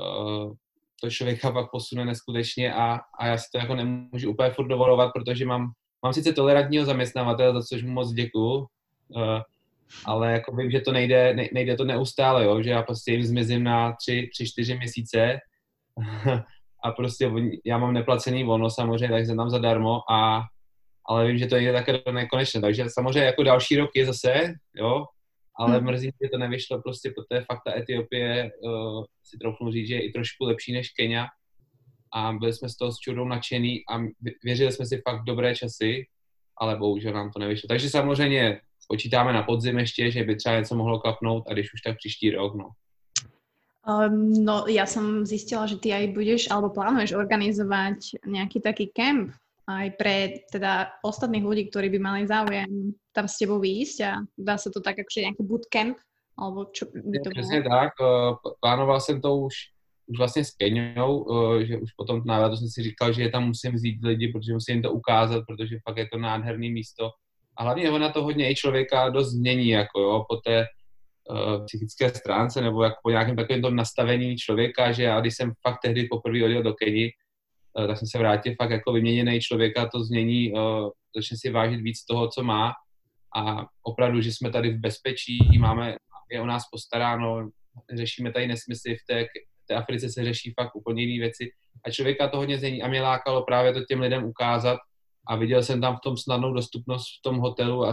uh, 0.00 0.52
to 1.00 1.10
člověka 1.10 1.52
pak 1.52 1.70
posune 1.70 2.04
neskutečně 2.04 2.74
a, 2.74 3.00
a 3.18 3.26
já 3.26 3.38
si 3.38 3.44
to 3.52 3.58
jako 3.58 3.74
nemůžu 3.74 4.30
úplně 4.30 4.50
furt 4.50 4.68
dovolovat, 4.68 5.10
protože 5.14 5.46
mám, 5.46 5.70
mám 6.02 6.12
sice 6.12 6.32
tolerantního 6.32 6.84
zaměstnavatele, 6.84 7.52
za 7.52 7.62
což 7.62 7.82
mu 7.82 7.90
moc 7.90 8.12
děkuju, 8.12 8.56
uh, 8.56 8.66
ale 10.04 10.32
jako 10.32 10.56
vím, 10.56 10.70
že 10.70 10.80
to 10.80 10.92
nejde, 10.92 11.34
ne, 11.34 11.48
nejde 11.52 11.76
to 11.76 11.84
neustále, 11.84 12.44
jo, 12.44 12.62
že 12.62 12.70
já 12.70 12.82
prostě 12.82 13.12
jim 13.12 13.22
zmizím 13.22 13.64
na 13.64 13.92
tři, 13.92 14.30
tři, 14.32 14.46
čtyři 14.46 14.76
měsíce. 14.76 15.38
A 16.84 16.90
prostě 16.92 17.32
já 17.64 17.78
mám 17.78 17.92
neplacený 17.92 18.44
volno 18.44 18.70
samozřejmě, 18.70 19.08
takže 19.08 19.34
tam 19.34 19.50
zadarmo 19.50 20.00
a 20.10 20.42
ale 21.08 21.26
vím, 21.26 21.38
že 21.38 21.46
to 21.46 21.54
nejde 21.54 21.72
také 21.72 21.92
do 21.92 22.12
takže 22.60 22.84
samozřejmě 22.88 23.20
jako 23.20 23.42
další 23.42 23.76
rok 23.76 23.90
je 23.94 24.06
zase, 24.06 24.54
jo, 24.74 25.04
ale 25.60 25.76
hmm. 25.76 25.86
mrzí, 25.86 26.10
že 26.22 26.28
to 26.28 26.38
nevyšlo 26.38 26.82
prostě, 26.82 27.12
protože 27.12 27.44
fakt 27.44 27.62
ta 27.66 27.76
Etiopie, 27.76 28.50
uh, 28.64 29.04
si 29.24 29.38
trochu 29.38 29.72
říct, 29.72 29.88
že 29.88 29.94
je 29.94 30.02
i 30.02 30.12
trošku 30.12 30.44
lepší 30.44 30.72
než 30.72 30.90
Kenia 30.90 31.26
a 32.14 32.32
byli 32.32 32.52
jsme 32.52 32.68
z 32.68 32.76
toho 32.76 32.92
s 32.92 32.98
Čudou 32.98 33.24
nadšený 33.24 33.82
a 33.90 34.00
věřili 34.44 34.72
jsme 34.72 34.86
si 34.86 35.02
fakt 35.08 35.24
dobré 35.24 35.54
časy, 35.54 36.06
ale 36.56 36.76
bohužel 36.76 37.12
nám 37.12 37.30
to 37.30 37.38
nevyšlo. 37.38 37.68
Takže 37.68 37.90
samozřejmě 37.90 38.60
počítáme 38.88 39.32
na 39.32 39.42
podzim 39.42 39.78
ještě, 39.78 40.10
že 40.10 40.24
by 40.24 40.36
třeba 40.36 40.58
něco 40.58 40.74
mohlo 40.76 41.00
klapnout 41.00 41.44
a 41.48 41.52
když 41.52 41.74
už 41.74 41.80
tak 41.80 41.96
příští 41.96 42.30
rok, 42.30 42.54
no. 42.54 42.70
Um, 43.80 44.44
no, 44.44 44.68
ja 44.68 44.84
som 44.84 45.24
zistila, 45.24 45.64
že 45.64 45.80
ty 45.80 45.88
aj 45.88 46.12
budeš, 46.12 46.52
alebo 46.52 46.68
plánuješ 46.68 47.16
organizovať 47.16 48.28
nejaký 48.28 48.60
taký 48.60 48.92
kemp 48.92 49.32
aj 49.70 49.88
pre 49.94 50.42
teda 50.50 50.98
ostatných 51.02 51.44
ľudí, 51.44 51.70
ktorí 51.70 51.88
by 51.94 51.98
mali 51.98 52.20
záujem 52.26 52.94
tam 53.14 53.26
s 53.28 53.38
tebou 53.38 53.62
výjsť 53.62 53.98
a 54.06 54.12
dá 54.38 54.58
sa 54.58 54.70
to 54.70 54.82
tak 54.82 54.98
akože 54.98 55.26
nejaký 55.26 55.42
bootcamp, 55.46 55.96
alebo 56.38 56.70
čo 56.72 56.86
by 56.90 57.18
to 57.20 57.30
Přesně 57.30 57.62
tak, 57.62 57.92
eh, 58.00 58.34
plánoval 58.60 59.00
jsem 59.00 59.20
to 59.20 59.36
už, 59.36 59.54
už 60.06 60.18
vlastně 60.18 60.44
s 60.44 60.50
Keňou, 60.50 61.26
eh, 61.28 61.66
že 61.66 61.78
už 61.78 61.90
potom 61.92 62.22
návratu 62.24 62.56
jsem 62.56 62.68
si 62.68 62.82
říkal, 62.82 63.12
že 63.12 63.22
je 63.22 63.30
tam 63.30 63.46
musím 63.46 63.72
vzít 63.72 63.98
lidi, 64.02 64.28
protože 64.28 64.52
musím 64.52 64.74
jim 64.74 64.82
to 64.82 64.92
ukázat, 64.92 65.44
protože 65.46 65.78
fakt 65.88 65.96
je 65.96 66.08
to 66.12 66.18
nádherné 66.18 66.70
místo. 66.70 67.10
A 67.56 67.62
hlavně 67.62 67.90
ona 67.90 68.12
to 68.12 68.22
hodně 68.22 68.50
i 68.50 68.54
člověka 68.54 69.08
dost 69.08 69.30
změní, 69.30 69.68
jako 69.68 70.00
jo, 70.00 70.24
po 70.28 70.36
té 70.36 70.64
uh, 71.30 71.64
psychické 71.66 72.08
stránce 72.08 72.60
nebo 72.60 72.82
jako 72.82 72.96
po 73.02 73.10
nějakém 73.10 73.36
takovém 73.36 73.62
tom 73.62 73.76
nastavení 73.76 74.36
člověka, 74.36 74.92
že 74.92 75.02
já 75.02 75.20
když 75.20 75.36
jsem 75.36 75.52
fakt 75.62 75.78
tehdy 75.82 76.08
poprvé 76.10 76.44
odjel 76.44 76.62
do 76.62 76.74
Keni, 76.74 77.10
tak 77.86 77.98
jsem 77.98 78.08
se 78.08 78.18
vrátil 78.18 78.54
fakt 78.62 78.70
jako 78.70 78.92
vyměněný 78.92 79.40
člověka, 79.40 79.88
to 79.88 80.04
změní, 80.04 80.52
uh, 80.52 80.90
začne 81.16 81.36
si 81.36 81.50
vážit 81.50 81.80
víc 81.80 82.04
toho, 82.04 82.28
co 82.28 82.42
má. 82.42 82.72
A 83.36 83.66
opravdu, 83.82 84.20
že 84.20 84.32
jsme 84.32 84.50
tady 84.50 84.70
v 84.70 84.80
bezpečí, 84.80 85.58
máme, 85.58 85.96
je 86.30 86.40
o 86.40 86.46
nás 86.46 86.62
postaráno, 86.72 87.50
řešíme 87.94 88.32
tady 88.32 88.46
nesmysly, 88.46 88.96
v 88.96 89.04
té, 89.06 89.24
v 89.24 89.66
té 89.66 89.74
Africe 89.74 90.08
se 90.08 90.24
řeší 90.24 90.54
fakt 90.60 90.76
úplně 90.76 91.02
jiné 91.02 91.24
věci. 91.24 91.50
a 91.86 91.90
člověka 91.90 92.28
to 92.28 92.36
hodně 92.36 92.58
zení 92.58 92.82
a 92.82 92.88
mě 92.88 93.02
lákalo 93.02 93.42
právě 93.42 93.72
to 93.72 93.84
těm 93.84 94.00
lidem 94.00 94.24
ukázat. 94.24 94.78
A 95.28 95.36
viděl 95.36 95.62
jsem 95.62 95.80
tam 95.80 95.96
v 95.96 96.00
tom 96.04 96.16
snadnou 96.16 96.52
dostupnost 96.52 97.06
v 97.18 97.22
tom 97.22 97.38
hotelu 97.38 97.84
a 97.84 97.92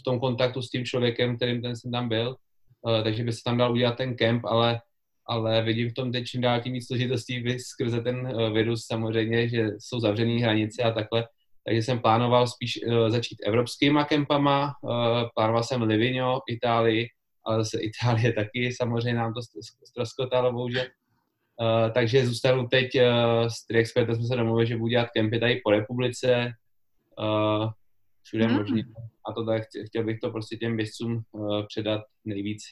v 0.00 0.02
tom 0.04 0.20
kontaktu 0.20 0.62
s 0.62 0.70
tím 0.70 0.84
člověkem, 0.84 1.36
kterým 1.36 1.62
ten 1.62 1.76
jsem 1.76 1.92
tam 1.92 2.08
byl, 2.08 2.36
uh, 2.82 3.02
takže 3.02 3.24
by 3.24 3.32
se 3.32 3.40
tam 3.44 3.58
dal 3.58 3.72
udělat 3.72 3.96
ten 3.96 4.16
kemp, 4.16 4.44
ale, 4.44 4.80
ale 5.26 5.62
vidím 5.62 5.90
v 5.90 5.94
tom 5.94 6.12
teď 6.12 6.24
čím 6.24 6.40
dál 6.40 6.60
tím 6.60 6.72
víc 6.72 6.86
složitostí 6.86 7.58
skrze 7.58 8.00
ten 8.00 8.16
uh, 8.16 8.52
virus 8.52 8.86
samozřejmě, 8.86 9.48
že 9.48 9.68
jsou 9.78 10.00
zavřené 10.00 10.42
hranice 10.42 10.82
a 10.82 10.90
takhle, 10.90 11.28
takže 11.64 11.82
jsem 11.82 11.98
plánoval 11.98 12.46
spíš 12.46 12.80
uh, 12.86 13.08
začít 13.08 13.38
evropskýma 13.46 14.04
kempama, 14.04 14.72
uh, 14.82 14.90
plánoval 15.34 15.62
jsem 15.62 15.82
Livigno, 15.82 16.40
Itálii, 16.48 17.08
ale 17.44 17.64
zase 17.64 17.78
Itálie 17.82 18.32
taky, 18.32 18.72
samozřejmě 18.72 19.14
nám 19.14 19.34
to 19.34 19.40
ztroskotalo 19.84 20.52
bohužel. 20.52 20.84
Uh, 21.60 21.92
takže 21.92 22.26
zůstanu 22.26 22.68
teď 22.68 22.90
uh, 22.94 23.48
s 23.48 23.66
Triexpertem 23.66 24.16
jsme 24.16 24.26
se 24.26 24.36
domluvili, 24.36 24.66
že 24.66 24.76
budu 24.76 24.88
dělat 24.88 25.08
kempy 25.14 25.40
tady 25.40 25.60
po 25.64 25.70
republice, 25.70 26.52
uh, 27.18 27.70
všude 28.22 28.46
hmm. 28.46 28.56
možný. 28.56 28.82
A 29.28 29.32
to 29.32 29.44
tak 29.44 29.62
chtěl 29.86 30.04
bych 30.04 30.20
to 30.20 30.30
prostě 30.30 30.56
těm 30.56 30.76
běžcům 30.76 31.22
uh, 31.32 31.66
předat 31.66 32.00
nejvíc 32.24 32.62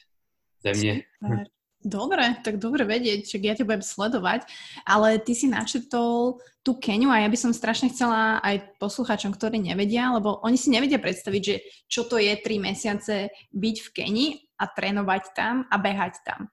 země. 0.63 1.01
Super. 1.23 1.45
Dobre, 1.83 2.39
tak 2.47 2.63
dobre 2.63 2.87
vedieť, 2.87 3.27
že 3.27 3.37
ja 3.43 3.59
ťa 3.59 3.67
budem 3.67 3.83
sledovať, 3.83 4.47
ale 4.87 5.19
ty 5.19 5.35
si 5.35 5.51
načetol 5.51 6.39
tú 6.63 6.79
Keniu 6.79 7.11
a 7.11 7.19
ja 7.19 7.27
by 7.27 7.35
som 7.35 7.51
strašne 7.51 7.91
chcela 7.91 8.39
aj 8.39 8.79
poslucháčom, 8.79 9.35
ktorí 9.35 9.59
nevedia, 9.59 10.15
lebo 10.15 10.39
oni 10.47 10.55
si 10.55 10.71
nevedia 10.71 10.95
predstaviť, 10.95 11.41
že 11.43 11.55
čo 11.91 12.07
to 12.07 12.15
je 12.15 12.31
tri 12.39 12.55
mesiace 12.55 13.35
byť 13.51 13.75
v 13.83 13.89
Keni 13.91 14.27
a 14.55 14.71
trénovať 14.71 15.23
tam 15.35 15.67
a 15.67 15.75
behať 15.75 16.23
tam. 16.23 16.47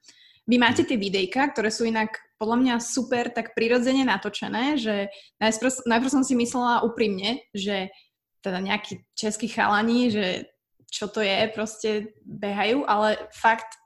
Vy 0.51 0.59
máte 0.59 0.83
tie 0.83 0.99
videjka, 0.99 1.55
ktoré 1.55 1.71
sú 1.71 1.87
inak 1.87 2.11
podľa 2.35 2.57
mňa 2.59 2.75
super 2.83 3.31
tak 3.31 3.55
prirodzene 3.55 4.03
natočené, 4.03 4.83
že 4.83 5.15
najprv, 5.39 5.87
najprv 5.87 6.11
som 6.11 6.27
si 6.27 6.35
myslela 6.35 6.83
úprimne, 6.83 7.47
že 7.55 7.95
teda 8.43 8.59
nejakí 8.59 9.07
českí 9.15 9.47
chalani, 9.47 10.11
že 10.11 10.51
čo 10.91 11.07
to 11.07 11.23
je, 11.23 11.47
proste 11.55 12.19
behajú, 12.27 12.83
ale 12.83 13.31
fakt 13.31 13.79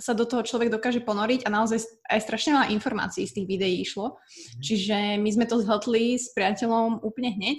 sa 0.00 0.12
do 0.16 0.24
toho 0.24 0.42
človek 0.42 0.72
dokáže 0.72 1.04
ponoriť 1.04 1.44
a 1.46 1.52
naozaj 1.52 1.78
aj 2.08 2.20
strašne 2.24 2.56
veľa 2.56 2.72
informácií 2.74 3.28
z 3.28 3.42
tých 3.42 3.46
videí 3.46 3.84
išlo. 3.84 4.16
Mhm. 4.16 4.62
Čiže 4.62 4.96
my 5.20 5.30
sme 5.32 5.44
to 5.46 5.60
zhltli 5.60 6.16
s 6.18 6.32
priateľom 6.32 7.04
úplne 7.04 7.34
hneď. 7.36 7.58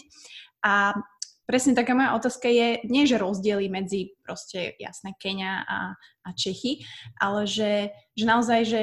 A 0.64 0.96
presne 1.44 1.76
taká 1.76 1.94
moja 1.94 2.16
otázka 2.16 2.48
je, 2.48 2.84
nie 2.88 3.04
že 3.04 3.20
rozdiely 3.20 3.68
medzi 3.68 4.16
proste 4.24 4.80
jasné 4.80 5.16
Kenia 5.20 5.68
a, 5.68 5.94
a 6.24 6.30
Čechy, 6.34 6.84
ale 7.20 7.44
že, 7.44 7.92
že 8.16 8.26
naozaj, 8.26 8.62
že 8.64 8.82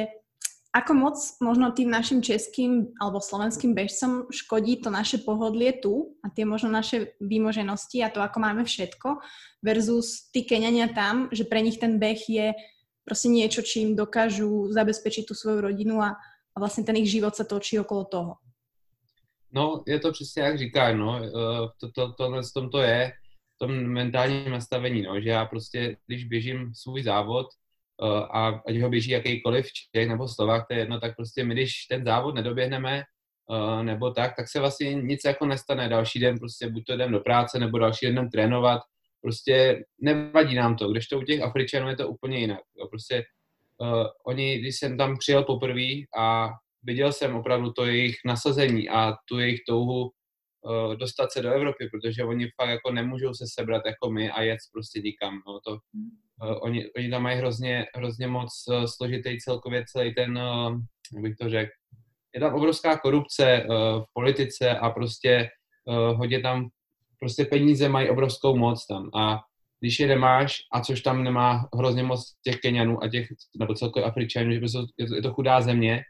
ako 0.71 0.92
moc 0.95 1.19
možno 1.42 1.75
tým 1.75 1.90
našim 1.90 2.23
českým 2.23 2.95
alebo 3.02 3.19
slovenským 3.19 3.75
bežcom 3.75 4.30
škodí 4.30 4.78
to 4.78 4.87
naše 4.87 5.19
pohodlie 5.26 5.75
tu 5.75 6.14
a 6.23 6.30
tie 6.30 6.47
možno 6.47 6.71
naše 6.71 7.19
výmoženosti 7.19 8.07
a 8.07 8.12
to, 8.12 8.23
ako 8.23 8.38
máme 8.38 8.62
všetko 8.62 9.19
versus 9.66 10.30
tí 10.30 10.47
Keniania 10.47 10.95
tam, 10.95 11.26
že 11.35 11.42
pre 11.42 11.59
nich 11.59 11.83
ten 11.83 11.99
beh 11.99 12.23
je 12.23 12.54
prostě 13.11 13.29
niečo, 13.29 13.62
čím 13.62 13.97
dokážu 13.97 14.73
zabezpečit 14.73 15.26
tu 15.26 15.35
svoju 15.35 15.61
rodinu 15.61 15.99
a, 15.99 16.14
a 16.57 16.61
vlastně 16.61 16.85
ten 16.85 16.97
ich 16.97 17.11
život 17.11 17.35
se 17.35 17.45
točí 17.45 17.79
okolo 17.79 18.05
toho. 18.05 18.35
No, 19.52 19.83
je 19.87 19.99
to 19.99 20.12
přesně 20.12 20.43
jak 20.43 20.59
říká, 20.59 20.95
no, 20.95 21.21
eh, 21.25 21.31
to, 21.81 21.90
to, 21.90 22.12
tohle 22.12 22.43
v 22.43 22.52
tom 22.55 22.71
to 22.71 22.79
je, 22.79 23.12
v 23.55 23.59
tom 23.59 23.71
mentálním 23.75 24.50
nastavení, 24.50 25.02
no, 25.02 25.21
že 25.21 25.31
já 25.31 25.45
prostě, 25.45 25.97
když 26.07 26.25
běžím 26.25 26.75
svůj 26.75 27.02
závod, 27.02 27.47
eh, 28.02 28.23
a 28.31 28.62
ať 28.69 28.76
ho 28.76 28.88
běží 28.88 29.11
jakýkoliv 29.11 29.67
Čech 29.73 30.09
nebo 30.09 30.29
Slovák, 30.29 30.67
to 30.69 30.75
je 30.75 30.81
jedno, 30.81 31.00
tak 31.00 31.17
prostě 31.17 31.45
my, 31.45 31.55
když 31.55 31.87
ten 31.90 32.05
závod 32.05 32.35
nedoběhneme, 32.35 33.02
eh, 33.02 33.83
nebo 33.83 34.11
tak, 34.11 34.37
tak 34.37 34.49
se 34.49 34.61
vlastně 34.61 34.95
nic 34.95 35.21
jako 35.25 35.47
nestane. 35.47 35.88
Další 35.88 36.19
den 36.19 36.38
prostě 36.38 36.69
buď 36.71 36.85
to 36.87 36.93
jdem 36.93 37.12
do 37.12 37.21
práce, 37.21 37.59
nebo 37.59 37.79
další 37.79 38.07
den 38.07 38.14
jdem 38.14 38.31
trénovat, 38.31 38.81
prostě 39.23 39.85
nevadí 40.00 40.55
nám 40.55 40.77
to, 40.77 40.89
když 40.89 41.07
to 41.07 41.19
u 41.19 41.23
těch 41.23 41.43
Afričanů 41.43 41.89
je 41.89 41.97
to 41.97 42.09
úplně 42.09 42.39
jinak. 42.39 42.61
Jo. 42.79 42.89
Prostě 42.89 43.25
uh, 43.79 44.07
oni, 44.27 44.59
když 44.59 44.77
jsem 44.79 44.99
tam 44.99 45.17
přijel 45.19 45.45
poprvé 45.45 45.89
a 46.19 46.49
viděl 46.83 47.12
jsem 47.12 47.37
opravdu 47.37 47.73
to 47.73 47.87
jejich 47.87 48.17
nasazení 48.25 48.89
a 48.89 49.15
tu 49.29 49.39
jejich 49.39 49.61
touhu 49.69 50.03
uh, 50.03 50.95
dostat 50.95 51.33
se 51.33 51.43
do 51.43 51.53
Evropy, 51.53 51.89
protože 51.93 52.25
oni 52.25 52.49
fakt 52.61 52.71
jako 52.71 52.93
nemůžou 52.93 53.35
se 53.35 53.45
sebrat 53.59 53.83
jako 53.87 54.11
my 54.11 54.31
a 54.31 54.43
jet 54.43 54.59
prostě 54.73 55.00
nikam. 55.00 55.35
No. 55.47 55.61
To, 55.67 55.73
uh, 55.73 56.59
oni, 56.62 56.91
oni 56.97 57.11
tam 57.11 57.23
mají 57.23 57.39
hrozně, 57.39 57.87
hrozně 57.95 58.27
moc 58.27 58.50
uh, 58.69 58.85
složitý 58.85 59.39
celkově 59.39 59.85
celý 59.93 60.15
ten, 60.15 60.39
uh, 60.39 60.81
jak 61.15 61.23
bych 61.23 61.37
to 61.37 61.49
řekl, 61.49 61.71
je 62.35 62.41
tam 62.41 62.55
obrovská 62.55 62.99
korupce 62.99 63.67
uh, 63.69 63.75
v 64.03 64.05
politice 64.12 64.79
a 64.79 64.91
prostě 64.91 65.49
uh, 65.85 66.19
hodně 66.19 66.41
tam 66.41 66.69
prostě 67.21 67.45
peníze 67.45 67.89
mají 67.89 68.11
obrovskou 68.11 68.57
moc 68.57 68.87
tam. 68.87 69.11
A 69.15 69.41
když 69.81 70.00
je 70.00 70.07
nemáš, 70.07 70.57
a 70.73 70.81
což 70.81 71.00
tam 71.00 71.25
nemá 71.25 71.69
hrozně 71.75 72.03
moc 72.03 72.35
těch 72.45 72.57
Kenianů 72.57 73.03
a 73.03 73.09
těch, 73.09 73.29
nebo 73.59 73.75
celkově 73.75 74.09
Afričanů, 74.09 74.53
že 74.53 74.59
je 75.15 75.23
to, 75.23 75.33
chudá 75.33 75.61
země, 75.61 76.03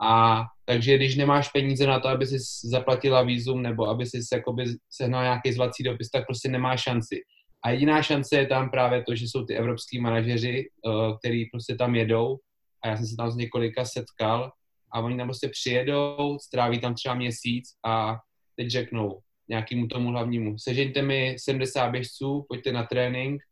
a 0.00 0.44
takže 0.64 0.96
když 0.96 1.16
nemáš 1.16 1.48
peníze 1.48 1.86
na 1.86 2.00
to, 2.00 2.08
aby 2.08 2.26
si 2.26 2.36
zaplatila 2.64 3.22
výzum 3.22 3.62
nebo 3.62 3.88
aby 3.88 4.06
si 4.06 4.18
jakoby 4.32 4.64
sehnal 4.90 5.22
nějaký 5.22 5.52
zvací 5.52 5.82
dopis, 5.82 6.10
tak 6.10 6.26
prostě 6.26 6.48
nemáš 6.48 6.82
šanci. 6.82 7.20
A 7.64 7.70
jediná 7.70 8.02
šance 8.02 8.36
je 8.36 8.46
tam 8.46 8.70
právě 8.70 9.02
to, 9.02 9.14
že 9.14 9.24
jsou 9.24 9.44
ty 9.44 9.56
evropský 9.56 10.00
manažeři, 10.00 10.68
uh, 10.86 11.18
který 11.18 11.50
prostě 11.50 11.74
tam 11.74 11.94
jedou. 11.94 12.38
A 12.84 12.88
já 12.88 12.96
jsem 12.96 13.06
se 13.06 13.16
tam 13.16 13.30
s 13.30 13.36
několika 13.36 13.84
setkal. 13.84 14.52
A 14.92 15.00
oni 15.00 15.16
tam 15.16 15.26
prostě 15.26 15.48
přijedou, 15.48 16.38
stráví 16.42 16.80
tam 16.80 16.94
třeba 16.94 17.14
měsíc 17.14 17.64
a 17.86 18.16
teď 18.56 18.70
řeknou, 18.70 19.18
nějakému 19.48 19.86
tomu 19.86 20.08
hlavnímu. 20.08 20.58
Sežeňte 20.58 21.02
mi 21.02 21.36
70 21.38 21.88
běžců, 21.88 22.46
pojďte 22.48 22.72
na 22.72 22.82
trénink 22.82 23.42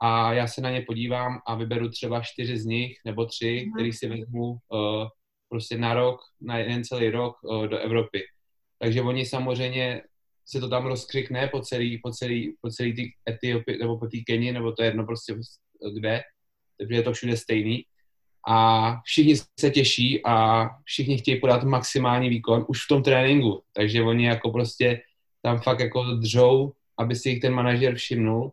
a 0.00 0.32
já 0.32 0.46
se 0.46 0.60
na 0.60 0.70
ně 0.70 0.80
podívám 0.80 1.40
a 1.46 1.54
vyberu 1.54 1.88
třeba 1.88 2.20
čtyři 2.20 2.58
z 2.58 2.64
nich 2.64 2.96
nebo 3.04 3.26
tři, 3.26 3.64
mm. 3.66 3.72
který 3.72 3.92
si 3.92 4.08
vezmu 4.08 4.50
uh, 4.50 4.58
prostě 5.48 5.78
na 5.78 5.94
rok, 5.94 6.20
na 6.40 6.58
jeden 6.58 6.84
celý 6.84 7.10
rok 7.10 7.36
uh, 7.42 7.66
do 7.66 7.78
Evropy. 7.78 8.22
Takže 8.78 9.02
oni 9.02 9.26
samozřejmě 9.26 10.02
se 10.46 10.60
to 10.60 10.68
tam 10.68 10.86
rozkřikne 10.86 11.48
po 11.48 11.60
celý, 11.60 11.98
po 12.02 12.10
celý, 12.10 12.56
po 12.60 12.70
celý 12.70 12.94
tý 12.94 13.02
Etiopii 13.28 13.78
nebo 13.78 13.98
po 13.98 14.06
té 14.06 14.16
Keni, 14.26 14.52
nebo 14.52 14.72
to 14.72 14.82
je 14.82 14.88
jedno 14.88 15.06
prostě 15.06 15.34
kde, 15.94 16.22
takže 16.78 16.94
je 16.94 17.02
to 17.02 17.12
všude 17.12 17.36
stejný. 17.36 17.84
A 18.48 18.96
všichni 19.04 19.34
se 19.60 19.70
těší 19.70 20.24
a 20.24 20.66
všichni 20.84 21.18
chtějí 21.18 21.40
podat 21.40 21.64
maximální 21.64 22.28
výkon 22.28 22.64
už 22.68 22.84
v 22.84 22.88
tom 22.88 23.02
tréninku. 23.02 23.62
Takže 23.72 24.02
oni 24.02 24.26
jako 24.26 24.50
prostě 24.50 25.00
tam 25.42 25.60
fakt 25.60 25.80
jako 25.80 26.04
držou, 26.04 26.72
aby 26.98 27.16
si 27.16 27.28
jich 27.30 27.40
ten 27.40 27.52
manažer 27.52 27.94
všimnul 27.94 28.52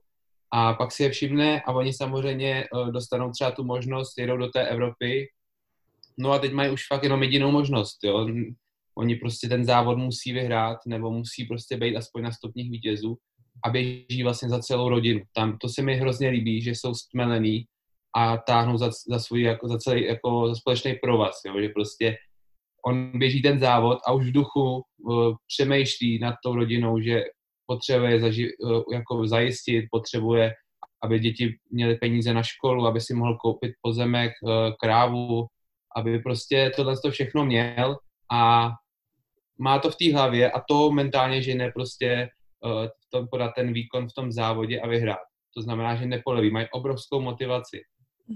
a 0.51 0.73
pak 0.73 0.91
si 0.91 1.03
je 1.03 1.09
všimne 1.09 1.61
a 1.61 1.73
oni 1.73 1.93
samozřejmě 1.93 2.63
eh, 2.63 2.91
dostanou 2.91 3.31
třeba 3.31 3.51
tu 3.51 3.63
možnost, 3.63 4.17
jedou 4.17 4.37
do 4.37 4.47
té 4.47 4.67
Evropy, 4.67 5.27
no 6.17 6.31
a 6.31 6.39
teď 6.39 6.51
mají 6.51 6.71
už 6.71 6.87
fakt 6.87 7.03
jenom 7.03 7.23
jedinou 7.23 7.51
možnost, 7.51 8.03
jo. 8.03 8.27
Oni 8.97 9.15
prostě 9.15 9.47
ten 9.47 9.65
závod 9.65 9.97
musí 9.97 10.33
vyhrát 10.33 10.77
nebo 10.87 11.11
musí 11.11 11.45
prostě 11.45 11.77
být 11.77 11.95
aspoň 11.95 12.23
na 12.23 12.31
stupních 12.31 12.71
vítězů 12.71 13.17
a 13.63 13.69
běží 13.69 14.23
vlastně 14.23 14.49
za 14.49 14.59
celou 14.59 14.89
rodinu. 14.89 15.21
Tam 15.33 15.57
to 15.57 15.69
se 15.69 15.81
mi 15.81 15.95
hrozně 15.95 16.29
líbí, 16.29 16.61
že 16.61 16.71
jsou 16.71 16.93
stmelený 16.93 17.65
a 18.15 18.37
táhnou 18.37 18.77
za, 18.77 18.91
za 19.07 19.19
svůj, 19.19 19.41
jako 19.41 19.67
za 19.67 19.77
celý, 19.77 20.05
jako 20.05 20.47
za 20.47 20.55
společný 20.55 20.95
provaz, 20.95 21.35
jo, 21.45 21.61
že 21.61 21.69
prostě 21.69 22.17
on 22.87 23.11
běží 23.19 23.41
ten 23.41 23.59
závod 23.59 23.99
a 24.07 24.11
už 24.11 24.25
v 24.27 24.31
duchu 24.31 24.81
uh, 24.97 25.35
přemýšlí 25.47 26.19
nad 26.19 26.35
tou 26.43 26.55
rodinou, 26.55 26.99
že 26.99 27.23
potřebuje 27.65 28.19
zaži- 28.19 28.51
uh, 28.59 28.83
jako 28.93 29.27
zajistit, 29.27 29.85
potřebuje, 29.91 30.51
aby 31.03 31.19
děti 31.19 31.55
měly 31.71 31.95
peníze 31.95 32.33
na 32.33 32.43
školu, 32.43 32.87
aby 32.87 33.01
si 33.01 33.13
mohl 33.13 33.37
koupit 33.37 33.71
pozemek, 33.81 34.31
uh, 34.43 34.51
krávu, 34.81 35.45
aby 35.95 36.19
prostě 36.19 36.71
tohle 36.75 36.95
to 37.01 37.11
všechno 37.11 37.45
měl 37.45 37.97
a 38.31 38.71
má 39.59 39.79
to 39.79 39.91
v 39.91 39.95
té 39.95 40.13
hlavě 40.13 40.51
a 40.51 40.61
to 40.69 40.91
mentálně 40.91 41.41
žene 41.41 41.71
prostě 41.71 42.29
v 42.63 43.09
tom 43.11 43.27
podat 43.27 43.51
ten 43.55 43.73
výkon 43.73 44.09
v 44.09 44.13
tom 44.13 44.31
závodě 44.31 44.79
a 44.81 44.87
vyhrát. 44.87 45.19
To 45.55 45.61
znamená, 45.61 45.95
že 45.95 46.05
nepoleví, 46.05 46.51
mají 46.51 46.67
obrovskou 46.71 47.21
motivaci. 47.21 47.81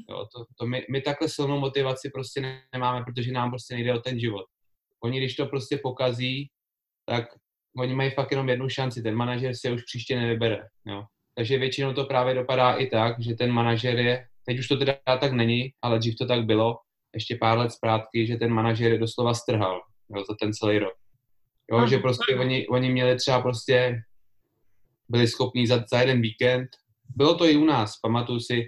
Jo, 0.09 0.25
to, 0.35 0.45
to 0.57 0.65
my, 0.65 0.85
my 0.89 1.01
takhle 1.01 1.29
silnou 1.29 1.59
motivaci 1.59 2.09
prostě 2.09 2.61
nemáme, 2.73 3.05
protože 3.05 3.31
nám 3.31 3.49
prostě 3.49 3.73
nejde 3.73 3.93
o 3.93 3.99
ten 3.99 4.19
život. 4.19 4.45
Oni, 5.03 5.17
když 5.17 5.35
to 5.35 5.45
prostě 5.45 5.79
pokazí, 5.83 6.49
tak 7.05 7.25
oni 7.77 7.95
mají 7.95 8.11
fakt 8.11 8.31
jenom 8.31 8.49
jednu 8.49 8.69
šanci, 8.69 9.01
ten 9.01 9.15
manažer 9.15 9.55
si 9.55 9.71
už 9.71 9.83
příště 9.83 10.15
nevybere. 10.19 10.67
Jo. 10.85 11.03
Takže 11.35 11.57
většinou 11.57 11.93
to 11.93 12.05
právě 12.05 12.33
dopadá 12.35 12.73
i 12.73 12.87
tak, 12.87 13.19
že 13.19 13.33
ten 13.33 13.51
manažer 13.51 13.99
je, 13.99 14.27
teď 14.45 14.59
už 14.59 14.67
to 14.67 14.77
teda 14.77 14.97
tak 15.19 15.31
není, 15.31 15.73
ale 15.81 15.99
dřív 15.99 16.15
to 16.15 16.25
tak 16.25 16.45
bylo, 16.45 16.77
ještě 17.13 17.37
pár 17.41 17.57
let 17.57 17.71
zpátky, 17.71 18.27
že 18.27 18.35
ten 18.35 18.51
manažer 18.51 18.91
je 18.91 18.97
doslova 18.97 19.33
strhal 19.33 19.81
jo, 20.15 20.23
za 20.29 20.35
ten 20.39 20.53
celý 20.53 20.79
rok. 20.79 20.93
Jo, 21.71 21.87
že 21.87 21.97
prostě 21.97 22.35
oni, 22.35 22.67
oni 22.67 22.89
měli 22.89 23.15
třeba 23.15 23.41
prostě, 23.41 24.01
byli 25.09 25.27
schopní 25.27 25.67
za, 25.67 25.83
za 25.91 25.99
jeden 25.99 26.21
víkend, 26.21 26.67
bylo 27.15 27.35
to 27.35 27.45
i 27.45 27.57
u 27.57 27.65
nás, 27.65 27.99
pamatuju 27.99 28.39
si, 28.39 28.65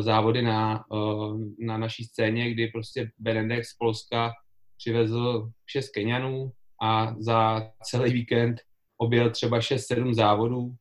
závody 0.00 0.42
na, 0.42 0.84
eh, 0.94 1.64
na 1.66 1.78
naší 1.78 2.04
scéně, 2.04 2.50
kdy 2.50 2.66
prostě 2.66 3.10
Benedek 3.18 3.64
z 3.64 3.76
Polska 3.76 4.32
přivezl 4.76 5.50
šest 5.66 5.88
Kenianů 5.88 6.52
a 6.82 7.14
za 7.18 7.70
celý 7.82 8.12
víkend 8.12 8.60
objel 8.98 9.30
třeba 9.30 9.60
6-7 9.60 10.14
závodů 10.14 10.74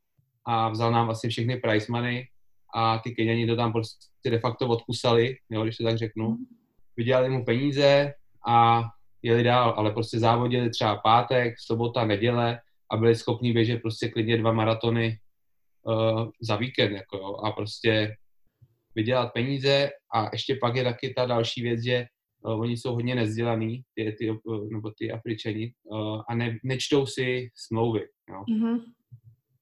a 0.46 0.70
vzal 0.70 0.92
nám 0.92 1.10
asi 1.10 1.30
všechny 1.30 1.58
prize 1.58 1.86
money 1.90 2.28
a 2.76 2.98
ty 2.98 3.12
Keniani 3.12 3.48
to 3.48 3.56
tam 3.56 3.72
prostě 3.72 4.30
de 4.30 4.40
facto 4.40 4.68
odkusali, 4.68 5.38
jo, 5.50 5.64
když 5.64 5.78
to 5.78 5.84
tak 5.84 5.98
řeknu. 5.98 6.38
Vydělali 6.98 7.30
mu 7.30 7.46
peníze 7.46 8.14
a 8.48 8.84
jeli 9.22 9.44
dál, 9.44 9.74
ale 9.78 9.92
prostě 9.92 10.20
závodili 10.20 10.70
třeba 10.70 10.96
pátek, 10.96 11.54
sobota, 11.60 12.06
neděle 12.06 12.60
a 12.92 12.98
byli 12.98 13.16
schopni 13.16 13.54
běžet 13.54 13.82
prostě 13.82 14.10
klidně 14.10 14.38
dva 14.38 14.52
maratony 14.52 15.20
uh, 15.84 16.30
za 16.42 16.56
víkend, 16.56 16.96
jako 16.96 17.18
jo, 17.18 17.36
a 17.36 17.52
prostě 17.52 18.16
vydělat 18.96 19.34
peníze 19.34 19.90
a 20.16 20.30
ještě 20.34 20.58
pak 20.62 20.76
je 20.76 20.84
taky 20.84 21.14
ta 21.14 21.26
další 21.26 21.62
věc, 21.62 21.84
že 21.84 22.06
uh, 22.42 22.62
oni 22.62 22.78
jsou 22.78 22.94
hodně 22.94 23.16
nezdělaný, 23.16 23.82
ty, 23.96 24.16
ty, 24.20 24.32
uh, 24.32 24.70
nebo 24.70 24.92
ty 24.98 25.12
Afričani, 25.12 25.74
uh, 25.84 26.22
a 26.30 26.36
ne, 26.36 26.58
nečtou 26.64 27.06
si 27.06 27.50
smlouvy, 27.56 28.08
jo. 28.30 28.44
Mm-hmm. 28.50 28.80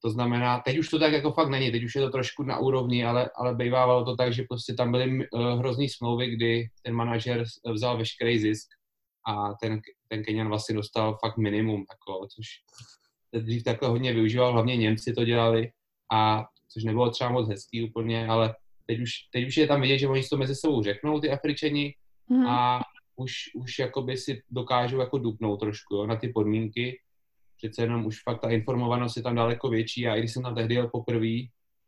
To 0.03 0.09
znamená, 0.09 0.59
teď 0.59 0.77
už 0.77 0.89
to 0.89 0.99
tak 0.99 1.13
jako 1.13 1.31
fakt 1.31 1.49
není, 1.49 1.71
teď 1.71 1.83
už 1.83 1.95
je 1.95 2.01
to 2.01 2.09
trošku 2.09 2.43
na 2.43 2.59
úrovni, 2.59 3.05
ale, 3.05 3.29
ale 3.35 3.55
bývávalo 3.55 4.05
to 4.05 4.15
tak, 4.15 4.33
že 4.33 4.43
prostě 4.49 4.73
tam 4.73 4.91
byly 4.91 5.27
uh, 5.31 5.59
hrozný 5.59 5.89
smlouvy, 5.89 6.35
kdy 6.35 6.67
ten 6.83 6.93
manažer 6.93 7.43
vzal 7.73 7.97
veškerý 7.97 8.39
zisk 8.39 8.67
a 9.27 9.53
ten, 9.61 9.81
ten 10.07 10.23
Kenian 10.23 10.47
vlastně 10.47 10.75
dostal 10.75 11.17
fakt 11.25 11.37
minimum, 11.37 11.85
jako, 11.91 12.27
což 12.35 12.45
dřív 13.41 13.63
takhle 13.63 13.89
hodně 13.89 14.13
využíval, 14.13 14.53
hlavně 14.53 14.77
Němci 14.77 15.13
to 15.13 15.25
dělali, 15.25 15.71
a 16.13 16.45
což 16.73 16.83
nebylo 16.83 17.09
třeba 17.09 17.29
moc 17.29 17.49
hezký 17.49 17.89
úplně, 17.89 18.27
ale 18.27 18.55
teď 18.85 18.99
už, 18.99 19.11
teď 19.31 19.47
už 19.47 19.57
je 19.57 19.67
tam 19.67 19.81
vidět, 19.81 19.97
že 19.97 20.07
oni 20.07 20.23
si 20.23 20.29
to 20.29 20.37
mezi 20.37 20.55
sebou 20.55 20.83
řeknou, 20.83 21.19
ty 21.19 21.31
Afričani, 21.31 21.95
mm. 22.29 22.47
a 22.47 22.81
už, 23.15 23.33
už 23.55 23.79
jakoby 23.79 24.17
si 24.17 24.41
dokážou 24.49 24.99
jako 24.99 25.17
dupnout 25.17 25.59
trošku 25.59 25.95
jo, 25.95 26.07
na 26.07 26.15
ty 26.15 26.27
podmínky. 26.27 26.99
Přece 27.57 27.81
jenom 27.81 28.05
už 28.05 28.23
fakt 28.23 28.41
ta 28.41 28.49
informovanost 28.49 29.17
je 29.17 29.23
tam 29.23 29.35
daleko 29.35 29.69
větší 29.69 30.07
a 30.07 30.15
i 30.15 30.19
když 30.19 30.33
jsem 30.33 30.43
tam 30.43 30.55
tehdy 30.55 30.75
jel 30.75 30.87
poprvé, 30.87 31.35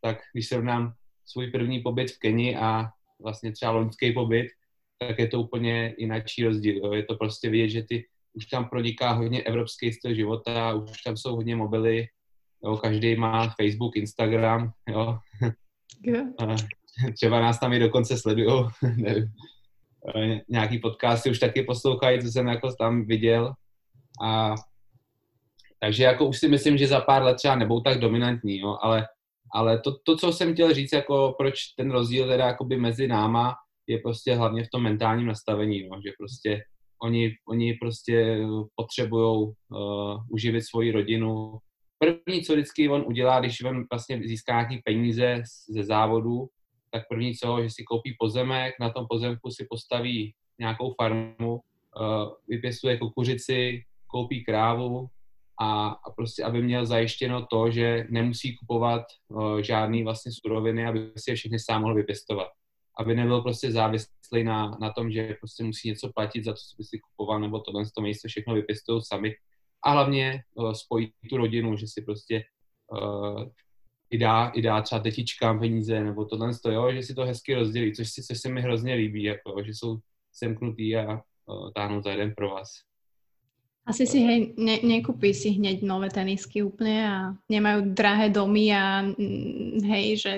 tak 0.01 0.19
když 0.33 0.47
srovnám 0.47 0.93
svůj 1.25 1.51
první 1.51 1.79
pobyt 1.79 2.11
v 2.11 2.19
Keni 2.19 2.55
a 2.55 2.85
vlastně 3.19 3.51
třeba 3.51 3.71
loňský 3.71 4.13
pobyt, 4.13 4.47
tak 4.97 5.19
je 5.19 5.27
to 5.27 5.41
úplně 5.41 5.95
jináčí 5.97 6.43
rozdíl. 6.43 6.77
Jo. 6.77 6.93
Je 6.93 7.03
to 7.03 7.15
prostě 7.15 7.49
vidět, 7.49 7.69
že 7.69 7.83
ty 7.83 8.07
už 8.33 8.45
tam 8.45 8.69
proniká 8.69 9.11
hodně 9.11 9.43
evropský 9.43 9.93
styl 9.93 10.13
života, 10.13 10.73
už 10.73 11.01
tam 11.01 11.17
jsou 11.17 11.35
hodně 11.35 11.55
mobily, 11.55 12.07
jo, 12.63 12.77
každý 12.77 13.15
má 13.15 13.55
Facebook, 13.61 13.95
Instagram, 13.95 14.71
jo. 14.89 15.17
Yeah. 16.03 16.27
Třeba 17.13 17.41
nás 17.41 17.59
tam 17.59 17.73
i 17.73 17.79
dokonce 17.79 18.17
sledují, 18.17 18.65
nějaký 20.49 20.79
podcasty 20.79 21.29
už 21.29 21.39
taky 21.39 21.63
poslouchají, 21.63 22.21
co 22.21 22.27
jsem 22.27 22.47
jako 22.47 22.73
tam 22.79 23.05
viděl. 23.05 23.53
A 24.23 24.55
takže 25.79 26.03
jako 26.03 26.25
už 26.25 26.39
si 26.39 26.47
myslím, 26.47 26.77
že 26.77 26.87
za 26.87 27.01
pár 27.01 27.23
let 27.23 27.35
třeba 27.35 27.55
nebudou 27.55 27.81
tak 27.81 27.99
dominantní, 27.99 28.59
jo, 28.59 28.77
ale, 28.81 29.07
ale 29.53 29.79
to, 29.79 29.91
to, 30.05 30.17
co 30.17 30.31
jsem 30.31 30.53
chtěl 30.53 30.73
říct, 30.73 30.93
jako 30.93 31.35
proč 31.37 31.53
ten 31.77 31.91
rozdíl 31.91 32.27
teda 32.27 32.47
jakoby 32.47 32.77
mezi 32.77 33.07
náma 33.07 33.55
je 33.87 33.99
prostě 33.99 34.35
hlavně 34.35 34.63
v 34.63 34.69
tom 34.73 34.83
mentálním 34.83 35.27
nastavení, 35.27 35.87
no, 35.89 36.01
že 36.05 36.11
prostě 36.19 36.61
oni, 37.03 37.31
oni 37.49 37.73
prostě 37.73 38.39
potřebují 38.75 39.47
uh, 39.47 39.53
uživit 40.29 40.61
svoji 40.61 40.91
rodinu. 40.91 41.57
První, 41.97 42.41
co 42.41 42.53
vždycky 42.53 42.89
on 42.89 43.03
udělá, 43.07 43.39
když 43.39 43.63
on 43.63 43.85
vlastně 43.91 44.21
získá 44.25 44.53
nějaký 44.53 44.81
peníze 44.85 45.43
ze 45.69 45.83
závodu, 45.83 46.47
tak 46.95 47.07
první 47.07 47.35
co, 47.35 47.63
že 47.63 47.69
si 47.69 47.83
koupí 47.83 48.15
pozemek, 48.19 48.73
na 48.79 48.89
tom 48.89 49.05
pozemku 49.09 49.51
si 49.51 49.67
postaví 49.69 50.33
nějakou 50.59 50.93
farmu, 50.93 51.53
uh, 51.53 51.59
vypěstuje 52.47 52.97
kukuřici, 52.97 53.83
koupí 54.07 54.43
krávu 54.43 55.07
a, 55.59 55.87
a 55.87 56.11
prostě, 56.15 56.43
aby 56.43 56.61
měl 56.61 56.85
zajištěno 56.85 57.45
to, 57.45 57.71
že 57.71 58.07
nemusí 58.09 58.55
kupovat 58.55 59.03
uh, 59.27 59.57
žádný 59.59 60.03
vlastně 60.03 60.31
suroviny, 60.31 60.87
aby 60.87 61.11
si 61.17 61.31
je 61.31 61.35
všechny 61.35 61.59
sám 61.59 61.81
mohl 61.81 61.95
vypěstovat 61.95 62.47
aby 62.99 63.15
nebyl 63.15 63.41
prostě 63.41 63.71
závislý 63.71 64.43
na, 64.43 64.77
na 64.81 64.93
tom, 64.93 65.11
že 65.11 65.35
prostě 65.39 65.63
musí 65.63 65.89
něco 65.89 66.11
platit 66.15 66.43
za 66.43 66.51
to, 66.51 66.57
co 66.57 66.75
by 66.77 66.83
si 66.83 66.99
kupoval, 66.99 67.39
nebo 67.39 67.59
tohle 67.59 67.83
to 67.95 68.01
místo 68.01 68.27
všechno 68.27 68.53
vypěstují 68.53 69.01
sami. 69.03 69.35
A 69.83 69.91
hlavně 69.91 70.43
uh, 70.53 70.71
spojí 70.71 71.13
tu 71.29 71.37
rodinu, 71.37 71.75
že 71.77 71.87
si 71.87 72.01
prostě 72.01 72.43
i, 74.09 74.17
dá, 74.17 74.47
i 74.47 74.61
dá 74.61 74.81
třeba 74.81 75.01
tetičkám 75.01 75.59
peníze, 75.59 76.03
nebo 76.03 76.25
tohle 76.25 76.51
to, 76.63 76.71
jo, 76.71 76.91
že 76.93 77.03
si 77.03 77.15
to 77.15 77.21
hezky 77.25 77.55
rozdělí, 77.55 77.93
což 77.93 78.09
si, 78.09 78.23
což 78.23 78.39
se 78.39 78.49
mi 78.49 78.61
hrozně 78.61 78.93
líbí, 78.93 79.23
jako, 79.23 79.63
že 79.65 79.71
jsou 79.71 79.97
semknutý 80.33 80.95
a 80.95 81.13
uh, 81.13 81.71
táhnou 81.75 82.01
za 82.01 82.11
jeden 82.11 82.33
pro 82.35 82.49
vás. 82.49 82.69
Asi 83.85 84.09
si 84.09 84.17
hej, 84.17 84.57
ne, 84.57 84.81
nekúpi 84.81 85.29
si 85.29 85.61
hneď 85.61 85.85
nové 85.85 86.09
tenisky 86.09 86.65
úplne 86.65 87.05
a 87.05 87.17
nemajú 87.53 87.93
drahé 87.93 88.33
domy 88.33 88.73
a 88.73 89.05
mm, 89.05 89.85
hej, 89.85 90.05
že 90.17 90.31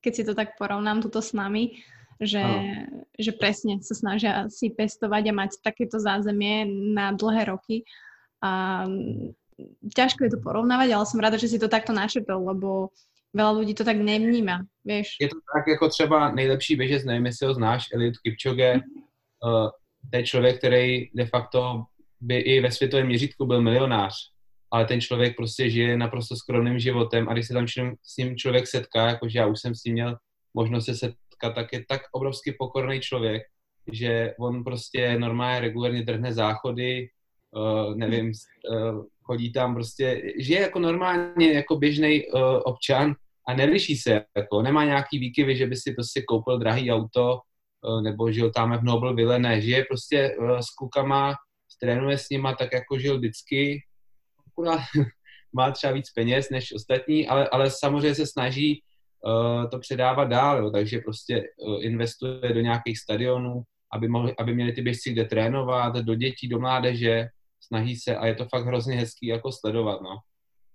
keď 0.00 0.12
si 0.16 0.22
to 0.24 0.32
tak 0.32 0.56
porovnám 0.56 1.04
tuto 1.04 1.20
s 1.20 1.36
nami, 1.36 1.84
že, 2.16 2.40
že 3.20 3.36
presne 3.36 3.76
sa 3.84 3.92
snažia 3.92 4.48
si 4.48 4.72
pestovať 4.72 5.20
a 5.28 5.36
mať 5.36 5.50
takéto 5.60 6.00
zázemie 6.00 6.64
na 6.96 7.12
dlhé 7.12 7.52
roky. 7.52 7.84
A 8.40 8.84
ťažko 9.92 10.24
je 10.24 10.32
to 10.32 10.40
porovnávať, 10.40 10.88
ale 10.96 11.04
som 11.04 11.20
rada, 11.20 11.36
že 11.36 11.52
si 11.52 11.58
to 11.60 11.68
takto 11.68 11.92
načetol, 11.92 12.40
lebo 12.40 12.88
veľa 13.34 13.52
ľudí 13.52 13.74
to 13.74 13.84
tak 13.84 13.98
nevníma, 13.98 14.62
vieš. 14.84 15.16
Je 15.20 15.28
to 15.28 15.36
tak 15.54 15.66
jako 15.66 15.88
třeba 15.88 16.30
nejlepší 16.30 16.76
běžec, 16.76 17.04
nevím, 17.04 17.26
jestli 17.26 17.46
ho 17.46 17.54
znáš, 17.54 17.88
Eliud 17.94 18.14
Kipchoge, 18.18 18.80
uh, 19.44 19.68
to 20.10 20.16
je 20.16 20.22
člověk, 20.22 20.58
který 20.58 21.10
de 21.14 21.26
facto 21.26 21.82
by 22.20 22.36
i 22.38 22.60
ve 22.60 22.70
světovém 22.70 23.06
měřítku 23.06 23.46
byl 23.46 23.62
milionář, 23.62 24.14
ale 24.70 24.84
ten 24.84 25.00
člověk 25.00 25.36
prostě 25.36 25.70
žije 25.70 25.96
naprosto 25.96 26.36
skromným 26.36 26.78
životem 26.78 27.28
a 27.28 27.32
když 27.32 27.46
se 27.46 27.54
tam 27.54 27.66
s 28.02 28.16
ním 28.18 28.36
člověk 28.36 28.66
setká, 28.66 29.06
jakože 29.08 29.38
já 29.38 29.46
už 29.46 29.60
jsem 29.60 29.74
s 29.74 29.84
ním 29.84 29.94
měl 29.94 30.16
možnost 30.54 30.84
se 30.94 31.12
Katka, 31.44 31.60
tak 31.60 31.72
je 31.72 31.84
tak 31.88 32.00
obrovský 32.12 32.52
pokorný 32.58 33.00
člověk, 33.00 33.42
že 33.92 34.34
on 34.38 34.64
prostě 34.64 35.18
normálně 35.18 35.60
regulárně 35.60 36.02
drhne 36.02 36.32
záchody, 36.32 37.08
uh, 37.50 37.94
nevím, 37.96 38.32
uh, 38.70 39.04
chodí 39.22 39.52
tam 39.52 39.74
prostě, 39.74 40.22
žije 40.38 40.60
jako 40.60 40.78
normálně, 40.78 41.52
jako 41.52 41.76
běžný 41.76 42.26
uh, 42.26 42.40
občan 42.64 43.14
a 43.48 43.54
neliší 43.54 43.96
se, 43.96 44.24
jako. 44.36 44.62
Nemá 44.62 44.84
nějaký 44.84 45.18
výkyvy, 45.18 45.56
že 45.56 45.66
by 45.66 45.76
si 45.76 45.92
prostě 45.92 46.22
koupil 46.22 46.58
drahý 46.58 46.92
auto, 46.92 47.38
uh, 47.82 48.02
nebo 48.02 48.32
žil 48.32 48.52
tam 48.52 48.78
v 48.78 48.84
Nobleville, 48.84 49.38
ne, 49.38 49.60
žije 49.60 49.84
prostě 49.88 50.36
uh, 50.36 50.58
s 50.58 50.70
klukama, 50.70 51.34
trénuje 51.80 52.18
s 52.18 52.28
nima 52.30 52.54
tak, 52.54 52.72
jako 52.72 52.98
žil 52.98 53.18
vždycky, 53.18 53.80
má 55.52 55.70
třeba 55.70 55.92
víc 55.92 56.10
peněz 56.10 56.50
než 56.50 56.74
ostatní, 56.74 57.28
ale, 57.28 57.48
ale 57.48 57.70
samozřejmě 57.70 58.14
se 58.14 58.26
snaží 58.26 58.82
uh, 59.26 59.70
to 59.70 59.78
předávat 59.78 60.24
dál, 60.24 60.58
jo, 60.58 60.70
takže 60.70 60.98
prostě 60.98 61.42
uh, 61.58 61.84
investuje 61.84 62.52
do 62.54 62.60
nějakých 62.60 62.98
stadionů, 62.98 63.62
aby, 63.92 64.08
mohli, 64.08 64.34
aby 64.38 64.54
měli 64.54 64.72
ty 64.72 64.82
běžci 64.82 65.12
kde 65.12 65.24
trénovat, 65.24 65.94
do 65.94 66.14
dětí, 66.14 66.48
do 66.48 66.58
mládeže, 66.58 67.28
snaží 67.60 67.96
se 67.96 68.16
a 68.16 68.26
je 68.26 68.34
to 68.34 68.44
fakt 68.44 68.66
hrozně 68.66 68.96
hezký 68.96 69.26
jako 69.26 69.52
sledovat, 69.52 70.00
no. 70.02 70.18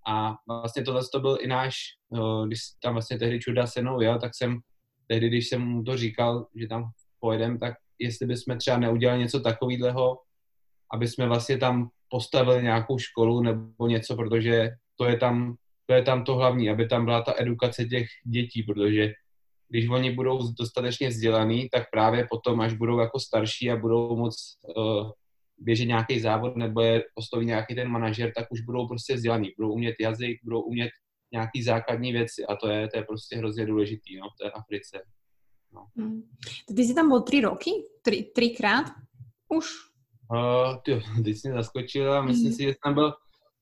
A 0.10 0.36
vlastně 0.48 0.84
tohle 0.84 1.02
to 1.12 1.20
byl 1.20 1.38
i 1.42 1.48
náš, 1.48 1.76
uh, 2.10 2.48
když 2.48 2.60
tam 2.84 2.94
vlastně 2.94 3.20
tehdy 3.20 3.40
Čuda 3.40 3.68
se 3.68 3.82
mnou 3.82 4.02
jel, 4.02 4.20
tak 4.20 4.32
jsem 4.36 4.60
tehdy, 5.08 5.28
když 5.28 5.50
jsem 5.50 5.62
mu 5.62 5.84
to 5.84 5.98
říkal, 5.98 6.48
že 6.56 6.68
tam 6.68 6.84
pojedem, 7.20 7.60
tak 7.60 7.74
jestli 8.00 8.28
bychom 8.28 8.58
třeba 8.58 8.78
neudělali 8.78 9.20
něco 9.20 9.40
takového, 9.40 10.18
aby 10.94 11.08
jsme 11.08 11.28
vlastně 11.28 11.58
tam 11.58 11.90
postavili 12.10 12.64
nějakou 12.64 12.98
školu 12.98 13.42
nebo 13.42 13.88
něco, 13.88 14.16
protože 14.16 14.70
to 14.96 15.06
je 15.06 15.18
tam 15.18 15.56
to 15.90 15.94
je 15.94 16.04
tam 16.04 16.24
to 16.24 16.36
hlavní, 16.36 16.70
aby 16.70 16.88
tam 16.88 17.06
byla 17.06 17.22
ta 17.22 17.34
edukace 17.38 17.86
těch 17.86 18.08
dětí, 18.26 18.64
protože 18.64 19.14
když 19.70 19.90
oni 19.90 20.12
budou 20.12 20.40
dostatečně 20.60 21.10
vzdělaný, 21.10 21.70
tak 21.70 21.84
právě 21.92 22.28
potom, 22.30 22.62
až 22.62 22.74
budou 22.74 23.00
jako 23.00 23.20
starší 23.20 23.72
a 23.72 23.76
budou 23.76 24.16
moc 24.16 24.36
uh, 24.78 25.12
běžet 25.62 25.86
nějaký 25.86 26.20
závod 26.20 26.56
nebo 26.56 26.82
je 26.82 27.04
postaví 27.16 27.46
nějaký 27.46 27.76
ten 27.76 27.88
manažer, 27.88 28.32
tak 28.36 28.52
už 28.52 28.62
budou 28.62 28.88
prostě 28.88 29.16
vzdělaný, 29.16 29.50
budou 29.58 29.74
umět 29.74 29.96
jazyk, 30.00 30.40
budou 30.44 30.62
umět 30.62 30.90
nějaký 31.34 31.64
základní 31.64 32.12
věci 32.12 32.46
a 32.46 32.56
to 32.56 32.70
je, 32.70 32.88
to 32.88 32.98
je 32.98 33.04
prostě 33.04 33.36
hrozně 33.36 33.66
důležitý 33.66 34.18
no, 34.18 34.28
v 34.30 34.44
té 34.44 34.52
Africe. 34.52 35.02
No. 35.74 35.86
Hmm. 35.98 36.22
Ty 36.76 36.84
jsi 36.84 36.94
tam 36.94 37.10
byl 37.10 37.22
tři 37.22 37.42
roky? 37.42 37.72
Tři, 38.02 38.32
třikrát? 38.36 38.86
Už? 39.50 39.66
Uh, 40.32 40.78
ty, 40.86 41.02
ty 41.24 41.36
jsi 41.36 41.48
mě 41.48 41.58
zaskočila, 41.58 42.22
myslím 42.22 42.48
hmm. 42.48 42.56
si, 42.56 42.64
že 42.64 42.76
tam 42.84 42.94
byl 42.94 43.14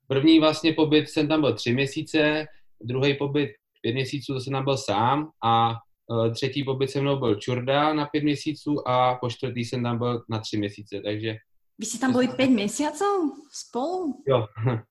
První 0.07 0.39
vlastně 0.39 0.73
pobyt 0.73 1.09
jsem 1.09 1.27
tam 1.27 1.41
byl 1.41 1.53
tři 1.53 1.73
měsíce, 1.73 2.45
druhý 2.81 3.13
pobyt 3.13 3.49
pět 3.81 3.93
měsíců, 3.93 4.33
to 4.33 4.39
jsem 4.39 4.53
tam 4.53 4.63
byl 4.63 4.77
sám 4.77 5.29
a 5.43 5.69
uh, 6.07 6.33
třetí 6.33 6.63
pobyt 6.63 6.91
se 6.91 7.01
mnou 7.01 7.19
byl 7.19 7.35
Čurda 7.35 7.93
na 7.93 8.05
pět 8.05 8.23
měsíců 8.23 8.87
a 8.87 9.15
po 9.15 9.29
čtvrtý 9.29 9.65
jsem 9.65 9.83
tam 9.83 9.97
byl 9.97 10.23
na 10.29 10.39
tři 10.39 10.57
měsíce, 10.57 11.01
takže... 11.05 11.35
Vy 11.79 11.85
jste 11.85 11.99
tam 11.99 12.11
byli 12.11 12.27
pět 12.27 12.49
měsíců 12.49 13.33
spolu? 13.51 14.23
Jo. 14.27 14.47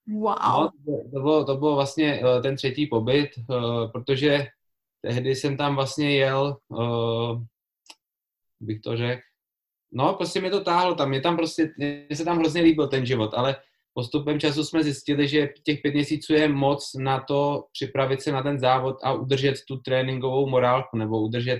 Wow. 0.07 0.37
No, 0.42 0.70
to, 1.12 1.20
bylo, 1.20 1.44
to 1.44 1.57
bylo 1.57 1.75
vlastně 1.75 2.20
uh, 2.20 2.42
ten 2.42 2.57
třetí 2.57 2.87
pobyt, 2.87 3.31
uh, 3.49 3.90
protože 3.90 4.46
tehdy 5.01 5.35
jsem 5.35 5.57
tam 5.57 5.75
vlastně 5.75 6.16
jel, 6.16 6.57
uh, 6.68 7.42
bych 8.61 8.81
to 8.81 8.96
řekl, 8.96 9.22
no, 9.92 10.14
prostě 10.14 10.40
mi 10.40 10.51
to 10.51 10.64
táhlo 10.64 10.94
tam, 10.94 11.09
mě 11.09 11.20
tam 11.20 11.37
prostě, 11.37 11.72
mě 11.79 12.07
se 12.14 12.25
tam 12.25 12.38
hrozně 12.38 12.62
líbil 12.62 12.88
ten 12.88 13.07
život, 13.07 13.35
ale 13.35 13.57
postupem 13.94 14.40
času 14.40 14.64
jsme 14.64 14.83
zjistili, 14.83 15.29
že 15.29 15.49
těch 15.64 15.79
pět 15.83 15.94
měsíců 15.94 16.33
je 16.33 16.49
moc 16.49 16.90
na 16.99 17.20
to 17.20 17.64
připravit 17.72 18.22
se 18.22 18.33
na 18.33 18.42
ten 18.42 18.59
závod 18.61 18.96
a 19.03 19.12
udržet 19.12 19.55
tu 19.68 19.77
tréninkovou 19.77 20.49
morálku 20.49 20.96
nebo 20.96 21.20
udržet 21.20 21.59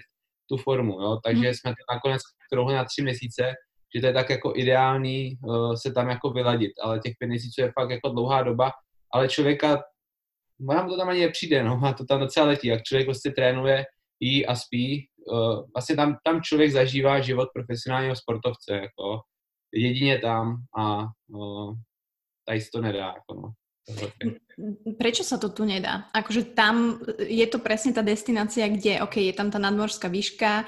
tu 0.49 0.57
formu, 0.57 1.01
jo? 1.01 1.19
takže 1.25 1.45
hmm. 1.45 1.55
jsme 1.55 1.71
to 1.71 1.95
nakonec 1.95 2.23
krouhli 2.53 2.75
na 2.75 2.85
tři 2.85 3.03
měsíce, 3.03 3.53
že 3.97 4.01
to 4.01 4.07
je 4.07 4.13
tak 4.13 4.31
jako 4.31 4.53
ideální 4.57 5.39
uh, 5.41 5.75
se 5.75 5.93
tam 5.93 6.09
jako 6.09 6.31
vyladit, 6.31 6.73
ale 6.83 7.01
těch 7.01 7.13
pět 7.19 7.29
měsíců 7.29 7.61
je 7.61 7.73
fakt 7.73 7.91
jako 7.91 8.09
dlouhá 8.09 8.43
doba, 8.43 8.73
ale 9.13 9.29
člověka, 9.29 9.83
nám 10.61 10.89
to 10.89 10.97
tam 10.97 11.09
ani 11.09 11.21
nepřijde, 11.21 11.63
no, 11.63 11.81
a 11.85 11.93
to 11.93 12.05
tam 12.05 12.21
docela 12.21 12.47
letí, 12.47 12.69
jak 12.69 12.83
člověk 12.83 13.07
prostě 13.07 13.31
trénuje, 13.31 13.85
jí 14.21 14.47
a 14.47 14.55
spí, 14.55 15.09
uh, 15.33 15.65
vlastně 15.75 15.97
tam, 15.97 16.17
tam 16.25 16.43
člověk 16.43 16.71
zažívá 16.71 17.21
život 17.21 17.49
profesionálního 17.55 18.17
sportovce, 18.17 18.73
jako 18.73 19.21
jedině 19.73 20.19
tam 20.19 20.57
a 20.79 21.05
uh, 21.29 21.75
tady 22.45 22.61
se 22.61 22.69
to 22.73 22.81
nedá, 22.81 23.07
jako 23.07 23.41
no. 23.41 23.53
Prečo 24.99 25.23
sa 25.23 25.39
to 25.39 25.47
tu 25.47 25.63
nedá? 25.63 26.11
Akože 26.11 26.59
tam 26.59 26.99
je 27.23 27.47
to 27.47 27.63
presne 27.63 27.95
tá 27.95 28.03
destinácia, 28.03 28.67
kde, 28.67 28.99
OK, 28.99 29.23
je 29.23 29.31
tam 29.31 29.47
tá 29.47 29.63
nadmorská 29.63 30.11
výška, 30.11 30.67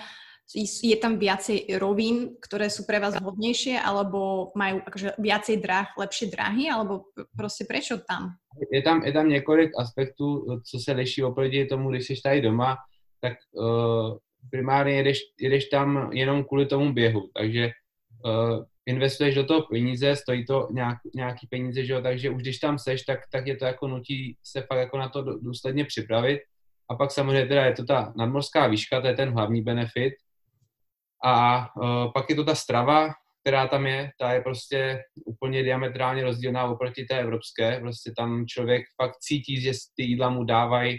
je 0.83 0.97
tam 0.97 1.21
viacej 1.21 1.77
rovín, 1.77 2.41
ktoré 2.41 2.73
sú 2.73 2.89
pre 2.89 2.97
vás 2.97 3.21
vhodnejšie, 3.21 3.77
alebo 3.77 4.49
majú 4.57 4.81
akože 4.81 5.21
viacej 5.21 5.57
dráh, 5.61 5.89
lepšie 5.99 6.27
dráhy, 6.33 6.71
alebo 6.73 7.05
prostě 7.37 7.65
prečo 7.65 7.99
tam? 8.09 8.33
Je 8.73 8.83
tam, 8.83 9.05
je 9.05 9.13
tam 9.13 9.29
několik 9.29 9.71
aspektů, 9.79 10.47
co 10.71 10.79
se 10.79 10.93
liší 10.93 11.25
oproti 11.25 11.67
tomu, 11.67 11.91
když 11.91 12.07
jsi 12.07 12.15
tady 12.23 12.41
doma, 12.41 12.77
tak 13.21 13.33
uh, 13.53 14.17
primárně 14.51 14.97
jedeš, 14.97 15.19
jedeš 15.41 15.65
tam 15.65 16.13
jenom 16.13 16.45
kvůli 16.45 16.67
tomu 16.67 16.93
běhu, 16.93 17.31
takže 17.37 17.71
uh, 18.25 18.65
investuješ 18.87 19.35
do 19.35 19.45
toho 19.45 19.63
peníze, 19.63 20.17
stojí 20.17 20.47
to 20.47 20.69
nějak, 20.71 20.99
nějaký 21.15 21.47
peníze, 21.47 21.85
že 21.85 21.93
jo, 21.93 22.03
takže 22.03 22.31
už 22.31 22.43
když 22.43 22.59
tam 22.59 22.79
seš, 22.79 23.03
tak, 23.03 23.21
tak 23.33 23.47
je 23.47 23.57
to 23.57 23.65
jako 23.65 23.89
nutí 23.89 24.37
se 24.45 24.63
fakt 24.63 24.79
jako 24.79 24.99
na 24.99 25.09
to 25.09 25.23
důsledně 25.23 25.85
připravit. 25.85 26.41
A 26.91 26.95
pak 26.95 27.11
samozřejmě 27.11 27.47
teda 27.47 27.65
je 27.65 27.73
to 27.73 27.85
ta 27.85 28.13
nadmorská 28.17 28.67
výška, 28.67 29.01
to 29.01 29.07
je 29.07 29.15
ten 29.15 29.31
hlavní 29.31 29.63
benefit. 29.63 30.15
A 31.25 31.67
uh, 31.77 32.13
pak 32.13 32.31
je 32.31 32.37
to 32.37 32.45
ta 32.45 32.55
strava, 32.55 33.09
která 33.43 33.69
tam 33.69 33.87
je, 33.87 34.11
ta 34.21 34.33
je 34.33 34.41
prostě 34.41 35.03
úplně 35.27 35.63
diametrálně 35.63 36.25
rozdílná 36.25 36.65
oproti 36.65 37.05
té 37.05 37.21
evropské. 37.21 37.81
Prostě 37.81 38.13
tam 38.17 38.47
člověk 38.47 38.83
fakt 39.03 39.17
cítí, 39.21 39.61
že 39.61 39.73
ty 39.97 40.03
jídla 40.03 40.31
mu 40.31 40.45
dávají 40.45 40.99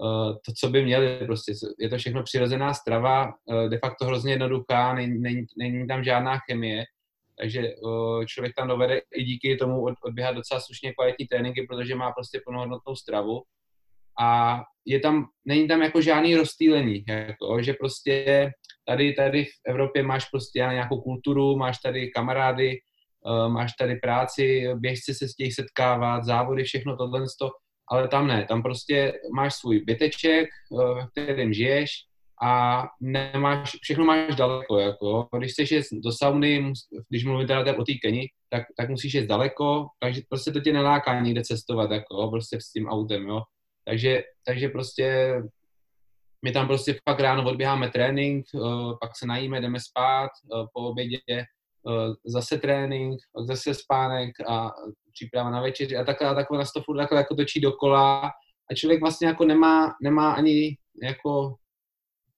uh, 0.00 0.32
to, 0.46 0.52
co 0.60 0.68
by 0.68 0.84
měli. 0.84 1.26
Prostě 1.26 1.52
je 1.78 1.88
to 1.88 1.98
všechno 1.98 2.22
přirozená 2.22 2.74
strava, 2.74 3.26
uh, 3.26 3.68
de 3.68 3.78
facto 3.78 4.04
hrozně 4.04 4.32
jednoduchá, 4.32 4.94
není, 4.94 5.20
není, 5.20 5.46
není 5.58 5.86
tam 5.86 6.04
žádná 6.04 6.38
chemie 6.38 6.84
takže 7.38 7.62
člověk 8.26 8.54
tam 8.56 8.68
dovede 8.68 9.00
i 9.14 9.24
díky 9.24 9.56
tomu 9.56 9.86
odběhat 10.04 10.34
docela 10.34 10.60
slušně 10.60 10.94
kvalitní 10.94 11.26
tréninky, 11.26 11.66
protože 11.68 11.94
má 11.94 12.12
prostě 12.12 12.40
plnohodnotnou 12.44 12.96
stravu 12.96 13.42
a 14.20 14.60
je 14.84 15.00
tam, 15.00 15.26
není 15.44 15.68
tam 15.68 15.82
jako 15.82 16.00
žádný 16.00 16.36
rozstýlení, 16.36 17.04
jako, 17.08 17.62
že 17.62 17.74
prostě 17.74 18.50
tady, 18.86 19.12
tady 19.12 19.44
v 19.44 19.48
Evropě 19.68 20.02
máš 20.02 20.24
prostě 20.24 20.58
nějakou 20.58 21.00
kulturu, 21.00 21.56
máš 21.56 21.78
tady 21.78 22.10
kamarády, 22.10 22.78
máš 23.48 23.72
tady 23.80 23.96
práci, 23.96 24.68
běžci 24.74 25.14
se 25.14 25.28
s 25.28 25.34
těch 25.34 25.54
setkávat, 25.54 26.24
závody, 26.24 26.64
všechno 26.64 26.96
tohle, 26.96 27.24
ale 27.90 28.08
tam 28.08 28.26
ne, 28.26 28.46
tam 28.48 28.62
prostě 28.62 29.12
máš 29.34 29.54
svůj 29.54 29.80
byteček, 29.80 30.48
v 30.70 31.06
kterém 31.10 31.52
žiješ, 31.52 31.90
a 32.42 32.84
nemáš, 33.00 33.76
všechno 33.82 34.04
máš 34.04 34.36
daleko, 34.36 34.78
jako, 34.78 35.28
když 35.38 35.52
chceš 35.52 35.70
jít 35.70 35.84
do 36.04 36.12
sauny, 36.12 36.72
když 37.08 37.24
mluvím 37.24 37.46
teda 37.46 37.78
o 37.78 37.84
té 37.84 37.92
Keni, 38.02 38.28
tak, 38.50 38.62
tak 38.76 38.88
musíš 38.90 39.14
jít 39.14 39.26
daleko, 39.26 39.86
takže 40.00 40.20
prostě 40.28 40.52
to 40.52 40.60
tě 40.60 40.72
neláká 40.72 41.20
někde 41.20 41.42
cestovat, 41.42 41.90
jako, 41.90 42.28
prostě 42.30 42.60
s 42.60 42.72
tím 42.72 42.86
autem, 42.88 43.26
jo. 43.26 43.42
Takže, 43.84 44.22
takže 44.46 44.68
prostě 44.68 45.34
my 46.44 46.52
tam 46.52 46.66
prostě 46.66 46.98
fakt 47.08 47.20
ráno 47.20 47.44
odběháme 47.50 47.90
trénink, 47.90 48.46
uh, 48.54 48.98
pak 49.00 49.10
se 49.18 49.26
najíme, 49.26 49.60
jdeme 49.60 49.80
spát, 49.80 50.30
uh, 50.54 50.66
po 50.74 50.80
obědě 50.80 51.18
uh, 51.82 52.14
zase 52.24 52.58
trénink, 52.58 53.20
pak 53.32 53.46
zase 53.46 53.74
spánek 53.74 54.30
a 54.48 54.70
příprava 55.12 55.50
na 55.50 55.62
večeři 55.62 55.96
a 55.96 56.04
takhle, 56.04 56.34
takhle 56.34 56.58
nás 56.58 56.72
to 56.72 56.82
furt 56.82 56.96
takhle 56.96 57.18
jako 57.18 57.34
točí 57.34 57.60
dokola 57.60 58.30
a 58.70 58.74
člověk 58.74 59.00
vlastně 59.00 59.26
jako 59.26 59.44
nemá, 59.44 59.94
nemá 60.02 60.32
ani 60.32 60.76
jako 61.02 61.54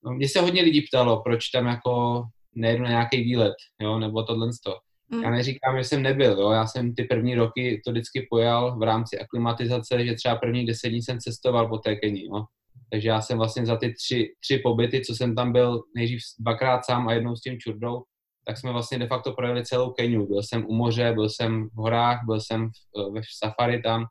No, 0.06 0.12
mně 0.12 0.28
se 0.28 0.40
hodně 0.40 0.62
lidí 0.62 0.82
ptalo, 0.82 1.22
proč 1.22 1.48
tam 1.48 1.66
jako 1.66 2.22
nejedu 2.54 2.82
na 2.82 2.88
nějaký 2.88 3.22
výlet, 3.22 3.54
jo, 3.80 3.98
nebo 3.98 4.22
tohle 4.22 4.48
to. 4.64 4.76
Mm. 5.08 5.22
Já 5.22 5.30
neříkám, 5.30 5.78
že 5.78 5.84
jsem 5.84 6.02
nebyl, 6.02 6.40
jo, 6.40 6.50
já 6.50 6.66
jsem 6.66 6.94
ty 6.94 7.04
první 7.04 7.34
roky 7.34 7.80
to 7.84 7.90
vždycky 7.90 8.26
pojal 8.30 8.78
v 8.78 8.82
rámci 8.82 9.18
aklimatizace, 9.18 10.06
že 10.06 10.14
třeba 10.14 10.36
první 10.36 10.66
deset 10.66 10.88
dní 10.88 11.02
jsem 11.02 11.18
cestoval 11.18 11.68
po 11.68 11.78
té 11.78 11.96
Keni, 11.96 12.24
jo. 12.24 12.44
Takže 12.90 13.08
já 13.08 13.22
jsem 13.22 13.38
vlastně 13.38 13.66
za 13.66 13.76
ty 13.76 13.94
tři, 13.94 14.34
tři 14.40 14.58
pobyty, 14.58 15.00
co 15.00 15.14
jsem 15.14 15.34
tam 15.34 15.52
byl 15.52 15.82
nejdřív 15.94 16.20
dvakrát 16.38 16.84
sám 16.84 17.08
a 17.08 17.12
jednou 17.12 17.36
s 17.36 17.40
tím 17.40 17.58
čurdou, 17.58 18.02
tak 18.46 18.58
jsme 18.58 18.72
vlastně 18.72 18.98
de 18.98 19.06
facto 19.06 19.32
projeli 19.32 19.64
celou 19.64 19.90
Keniu. 19.90 20.26
Byl 20.26 20.42
jsem 20.42 20.66
u 20.66 20.74
moře, 20.74 21.12
byl 21.14 21.28
jsem 21.28 21.68
v 21.68 21.76
horách, 21.76 22.20
byl 22.26 22.40
jsem 22.40 22.68
v, 22.68 23.12
ve 23.12 23.20
safari 23.38 23.82
tam 23.82 24.06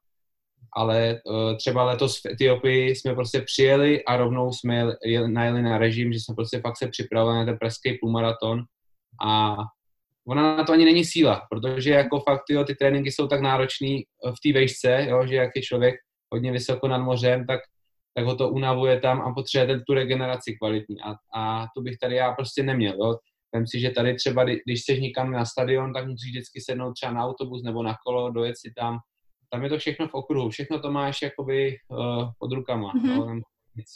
ale 0.76 1.22
uh, 1.26 1.58
třeba 1.58 1.84
letos 1.84 2.22
v 2.22 2.26
Etiopii 2.26 2.96
jsme 2.96 3.14
prostě 3.14 3.42
přijeli 3.42 4.06
a 4.06 4.18
rovnou 4.18 4.52
jsme 4.52 4.86
jeli, 5.06 5.32
najeli 5.32 5.62
na 5.62 5.78
režim, 5.78 6.14
že 6.14 6.20
jsme 6.20 6.36
prostě 6.36 6.60
fakt 6.60 6.78
se 6.78 6.88
připravili 6.88 7.36
na 7.36 7.46
ten 7.46 7.58
pražský 7.58 7.98
půlmaraton 8.02 8.64
a 9.26 9.56
ona 10.28 10.56
na 10.56 10.64
to 10.64 10.74
ani 10.74 10.86
není 10.86 11.06
síla, 11.06 11.48
protože 11.50 11.90
jako 11.90 12.20
fakt 12.20 12.44
jo, 12.50 12.64
ty 12.64 12.76
tréninky 12.76 13.12
jsou 13.12 13.28
tak 13.28 13.42
náročný 13.42 14.04
eh, 14.04 14.32
v 14.32 14.36
té 14.44 14.60
vejšce, 14.60 15.06
jo, 15.10 15.28
že 15.28 15.36
jak 15.36 15.52
je 15.56 15.62
člověk 15.62 15.96
hodně 16.34 16.52
vysoko 16.52 16.88
nad 16.88 16.98
mořem, 16.98 17.46
tak, 17.46 17.60
tak 18.16 18.26
ho 18.26 18.36
to 18.36 18.50
unavuje 18.50 19.00
tam 19.00 19.22
a 19.22 19.34
potřebuje 19.34 19.80
tu 19.88 19.94
regeneraci 19.94 20.56
kvalitní 20.56 21.02
a, 21.02 21.40
a 21.40 21.66
to 21.76 21.82
bych 21.82 21.98
tady 21.98 22.16
já 22.16 22.32
prostě 22.32 22.64
neměl. 22.64 22.96
Jo. 22.98 23.16
Vem 23.56 23.68
si, 23.68 23.80
že 23.80 23.90
tady 23.90 24.16
třeba, 24.16 24.44
když 24.44 24.82
chceš 24.82 25.00
někam 25.00 25.32
na 25.32 25.46
stadion, 25.46 25.94
tak 25.94 26.08
musíš 26.08 26.32
vždycky 26.32 26.62
sednout 26.62 26.94
třeba 26.94 27.12
na 27.12 27.26
autobus 27.26 27.64
nebo 27.64 27.84
na 27.84 27.96
kolo, 28.06 28.30
dojet 28.30 28.58
si 28.58 28.74
tam, 28.78 28.98
tam 29.50 29.64
je 29.64 29.70
to 29.70 29.78
všechno 29.78 30.08
v 30.08 30.14
okruhu, 30.14 30.50
všechno 30.50 30.80
to 30.80 30.92
máš 30.92 31.22
jakoby 31.22 31.78
uh, 31.88 32.30
pod 32.40 32.52
rukama, 32.52 32.94
mm-hmm. 32.94 33.16
no, 33.16 33.36
nic. 33.76 33.88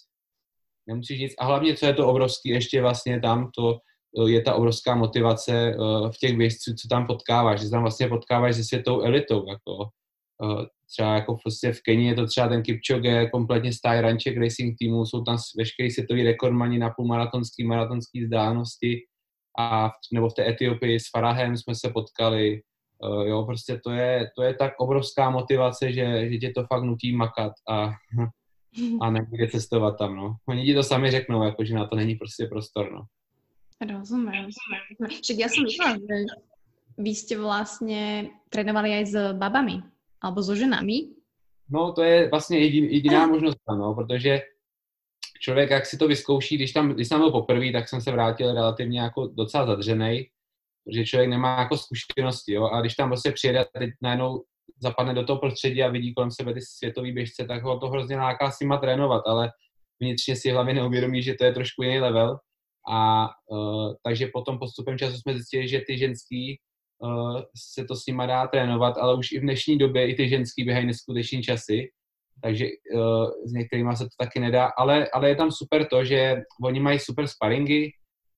nemusíš 0.88 1.20
nic. 1.20 1.34
A 1.40 1.46
hlavně, 1.46 1.76
co 1.76 1.86
je 1.86 1.94
to 1.94 2.08
obrovský 2.08 2.50
ještě 2.50 2.82
vlastně 2.82 3.20
tam, 3.20 3.50
to 3.56 3.78
uh, 4.18 4.30
je 4.30 4.42
ta 4.42 4.56
obrovská 4.56 4.96
motivace 4.96 5.76
uh, 5.76 6.12
v 6.12 6.18
těch 6.18 6.38
běžců, 6.38 6.74
co 6.74 6.88
tam 6.88 7.08
potkáváš, 7.08 7.62
že 7.62 7.70
tam 7.70 7.82
vlastně 7.82 8.08
potkáváš 8.08 8.56
se 8.56 8.64
světou 8.64 9.02
elitou, 9.02 9.50
jako 9.50 9.76
uh, 10.44 10.66
třeba 10.92 11.16
jako 11.16 11.38
prostě 11.44 11.72
v 11.72 11.82
Keni 11.82 12.08
je 12.08 12.16
to 12.16 12.26
třeba 12.26 12.48
ten 12.48 12.64
Kipchoge, 12.64 13.30
kompletně 13.30 13.74
stáj 13.74 14.02
Ranček 14.02 14.38
Racing 14.38 14.76
týmu, 14.80 15.06
jsou 15.06 15.24
tam 15.24 15.38
veškerý 15.58 15.92
světový 15.92 16.24
rekordmani 16.24 16.80
na 16.80 16.90
půlmaratonský, 16.90 17.64
maratonský 17.64 18.24
vzdálenosti 18.24 19.00
a 19.60 19.90
v, 19.90 19.94
nebo 20.14 20.30
v 20.30 20.34
té 20.34 20.50
Etiopii 20.50 21.00
s 21.00 21.10
Farahem 21.12 21.58
jsme 21.58 21.76
se 21.76 21.90
potkali, 21.90 22.62
Uh, 23.04 23.28
jo, 23.28 23.44
prostě 23.44 23.80
to 23.84 23.92
je, 23.92 24.30
to 24.36 24.44
je 24.44 24.54
tak 24.54 24.74
obrovská 24.80 25.30
motivace, 25.30 25.92
že, 25.92 26.30
že 26.32 26.38
tě 26.38 26.52
to 26.56 26.66
fakt 26.74 26.84
nutí 26.84 27.16
makat 27.16 27.52
a, 27.70 27.92
a 29.02 29.12
nebude 29.12 29.48
cestovat 29.48 29.98
tam, 29.98 30.16
no. 30.16 30.36
Oni 30.50 30.66
ti 30.66 30.74
to 30.74 30.84
sami 30.84 31.12
řeknou, 31.12 31.44
jako, 31.44 31.64
že 31.64 31.76
na 31.76 31.88
to 31.88 31.96
není 31.96 32.16
prostě 32.16 32.46
prostor, 32.46 32.92
no. 32.92 33.06
Rozumím. 33.80 34.52
Však 35.24 35.38
ja 35.40 35.48
som 35.48 35.64
myslela, 35.64 35.96
že 35.96 36.18
vy 37.00 37.12
ste 37.16 37.40
vlastne 37.40 38.28
trénovali 38.52 38.92
aj 38.92 39.06
s 39.08 39.16
babami, 39.40 39.80
alebo 40.22 40.44
so 40.44 40.56
ženami. 40.56 41.10
No, 41.70 41.94
to 41.94 42.04
je 42.04 42.30
vlastně 42.30 42.60
jedin, 42.60 42.86
jediná 42.86 43.28
možnost, 43.28 43.58
no, 43.70 43.94
protože 43.94 44.42
člověk, 45.42 45.70
jak 45.70 45.86
si 45.86 45.98
to 45.98 46.08
vyzkouší, 46.08 46.56
když 46.56 46.72
tam, 46.72 46.94
když 46.94 47.10
tam 47.10 47.20
byl 47.20 47.32
poprvé, 47.32 47.72
tak 47.72 47.90
jsem 47.90 48.02
se 48.02 48.12
vrátil 48.12 48.54
relativně 48.54 49.00
jako 49.00 49.28
docela 49.28 49.66
zadřenej, 49.66 50.30
protože 50.86 51.06
člověk 51.06 51.30
nemá 51.30 51.60
jako 51.60 51.78
zkušenosti, 51.78 52.54
jo, 52.54 52.66
a 52.66 52.82
když 52.82 52.96
tam 52.96 53.10
prostě 53.10 53.32
přijede 53.32 53.60
a 53.60 53.80
teď 53.80 53.90
najednou 54.02 54.44
zapadne 54.82 55.14
do 55.14 55.26
toho 55.26 55.40
prostředí 55.40 55.84
a 55.84 55.90
vidí 55.90 56.14
kolem 56.14 56.32
sebe 56.32 56.54
ty 56.54 56.62
světový 56.62 57.12
běžce, 57.12 57.46
tak 57.46 57.64
ho 57.64 57.80
to 57.80 57.90
hrozně 57.90 58.18
láká 58.18 58.52
s 58.52 58.60
nima 58.60 58.78
trénovat, 58.78 59.22
ale 59.26 59.52
vnitřně 60.02 60.36
si 60.36 60.52
hlavně 60.52 60.74
neuvědomí, 60.74 61.24
že 61.24 61.34
to 61.34 61.46
je 61.46 61.54
trošku 61.54 61.84
jiný 61.84 62.00
level. 62.00 62.38
A 62.92 63.30
uh, 63.52 63.94
takže 64.04 64.30
potom 64.34 64.60
postupem 64.60 64.98
času 64.98 65.18
jsme 65.18 65.34
zjistili, 65.34 65.68
že 65.68 65.82
ty 65.88 65.98
ženský 65.98 66.60
uh, 67.00 67.42
se 67.74 67.86
to 67.86 67.96
s 67.96 68.06
nima 68.06 68.26
dá 68.26 68.48
trénovat, 68.48 68.98
ale 68.98 69.16
už 69.16 69.32
i 69.32 69.40
v 69.40 69.42
dnešní 69.42 69.78
době 69.78 70.08
i 70.08 70.16
ty 70.16 70.30
ženský 70.30 70.64
běhají 70.64 70.86
neskuteční 70.86 71.44
časy, 71.44 71.90
takže 72.44 72.66
uh, 72.96 73.26
s 73.46 73.54
některými 73.54 73.96
se 73.96 74.04
to 74.04 74.10
taky 74.18 74.40
nedá, 74.40 74.66
ale, 74.78 75.08
ale 75.14 75.30
je 75.30 75.36
tam 75.36 75.52
super 75.52 75.86
to, 75.86 76.06
že 76.06 76.42
oni 76.64 76.80
mají 76.80 77.00
super 77.00 77.28
sparingy, 77.28 77.92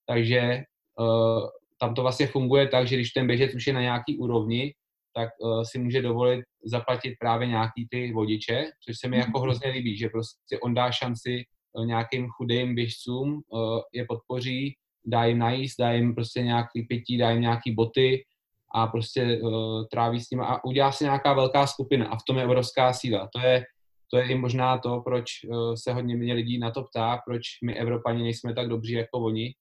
takže 0.06 0.62
uh, 1.00 1.48
tam 1.80 1.94
to 1.94 2.02
vlastně 2.02 2.26
funguje 2.26 2.68
tak, 2.68 2.86
že 2.86 2.96
když 2.96 3.10
ten 3.10 3.26
běžec 3.26 3.54
už 3.54 3.66
je 3.66 3.72
na 3.72 3.80
nějaký 3.80 4.18
úrovni, 4.18 4.74
tak 5.14 5.28
uh, 5.40 5.62
si 5.62 5.78
může 5.78 6.02
dovolit 6.02 6.44
zaplatit 6.64 7.14
právě 7.18 7.48
nějaký 7.48 7.86
ty 7.90 8.12
vodiče, 8.12 8.64
což 8.84 8.96
se 8.98 9.08
mi 9.08 9.16
jako 9.16 9.38
mhm. 9.38 9.42
hrozně 9.42 9.70
líbí, 9.70 9.96
že 9.96 10.08
prostě 10.08 10.58
on 10.62 10.74
dá 10.74 10.90
šanci 10.92 11.44
uh, 11.72 11.86
nějakým 11.86 12.28
chudým 12.28 12.74
běžcům, 12.74 13.42
uh, 13.48 13.80
je 13.92 14.04
podpoří 14.08 14.74
dá 15.04 15.24
jim 15.24 15.38
najíst, 15.38 15.80
dá 15.80 15.92
jim 15.92 16.14
prostě 16.14 16.42
nějaký 16.42 16.82
pití, 16.82 17.18
dá 17.18 17.30
jim 17.30 17.40
nějaký 17.40 17.72
boty 17.72 18.24
a 18.74 18.86
prostě 18.86 19.38
uh, 19.42 19.84
tráví 19.90 20.20
s 20.20 20.30
nimi 20.30 20.42
a 20.46 20.64
udělá 20.64 20.92
se 20.92 21.04
nějaká 21.04 21.32
velká 21.32 21.66
skupina 21.66 22.06
a 22.08 22.16
v 22.16 22.24
tom 22.26 22.38
je 22.38 22.44
obrovská 22.44 22.92
síla. 22.92 23.28
To 23.34 23.40
je, 23.40 23.64
to 24.10 24.16
je 24.18 24.28
i 24.28 24.34
možná 24.34 24.78
to, 24.78 25.00
proč 25.00 25.24
uh, 25.44 25.74
se 25.74 25.92
hodně 25.92 26.16
mě 26.16 26.34
lidí 26.34 26.58
na 26.58 26.70
to 26.70 26.82
ptá, 26.82 27.18
proč 27.26 27.42
my 27.64 27.74
Evropani 27.74 28.22
nejsme 28.22 28.54
tak 28.54 28.68
dobří 28.68 28.92
jako 28.92 29.18
oni. 29.18 29.54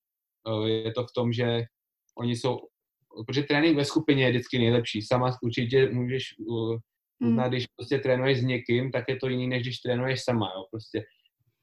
Uh, 0.48 0.66
je 0.66 0.92
to 0.92 1.04
v 1.04 1.14
tom, 1.16 1.34
že 1.34 1.64
oni 2.18 2.36
jsou, 2.36 2.60
protože 3.28 3.44
trénink 3.44 3.78
ve 3.78 3.86
skupině 3.86 4.24
je 4.24 4.30
vždycky 4.30 4.60
nejlepší. 4.60 5.02
Sama 5.02 5.38
určitě 5.44 5.90
můžeš 5.90 6.24
uh, 6.40 6.78
uznat, 7.22 7.44
hmm. 7.44 7.52
když 7.52 7.66
prostě 7.76 8.00
trénuješ 8.00 8.40
s 8.40 8.44
někým, 8.44 8.92
tak 8.92 9.06
je 9.10 9.16
to 9.16 9.30
jiný, 9.30 9.48
než 9.48 9.62
když 9.62 9.80
trénuješ 9.80 10.24
sama. 10.24 10.52
Jo? 10.56 10.66
Prostě, 10.72 11.04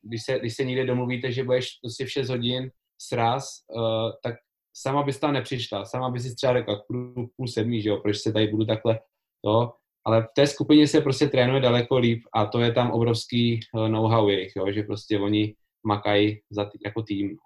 když 0.02 0.22
se, 0.24 0.38
když 0.38 0.54
se 0.54 0.64
někde 0.64 0.86
domluvíte, 0.86 1.32
že 1.32 1.44
budeš 1.44 1.68
prostě 1.82 2.04
v 2.04 2.10
6 2.10 2.28
hodin 2.28 2.70
sraz, 2.98 3.48
uh, 3.76 4.10
tak 4.22 4.34
sama 4.74 5.02
bys 5.02 5.18
tam 5.18 5.32
nepřišla, 5.32 5.84
sama 5.84 6.10
bys 6.10 6.22
si 6.22 6.34
třeba 6.34 6.52
řekla, 6.52 6.82
půl, 6.88 7.28
půl 7.36 7.48
sedmí, 7.48 7.82
že 7.82 7.88
jo, 7.88 7.96
proč 7.96 8.18
se 8.18 8.32
tady 8.32 8.46
budu 8.46 8.64
takhle 8.64 9.00
to, 9.44 9.72
ale 10.04 10.22
v 10.22 10.26
té 10.34 10.46
skupině 10.46 10.88
se 10.88 11.00
prostě 11.00 11.28
trénuje 11.28 11.60
daleko 11.60 11.98
líp 11.98 12.22
a 12.34 12.46
to 12.46 12.60
je 12.60 12.72
tam 12.72 12.90
obrovský 12.90 13.60
uh, 13.74 13.88
know-how 13.88 14.28
jejich, 14.28 14.52
jo, 14.56 14.72
že 14.72 14.82
prostě 14.82 15.18
oni 15.18 15.54
makají 15.86 16.40
za 16.50 16.64
tý, 16.64 16.78
jako 16.84 17.02
tým. 17.02 17.36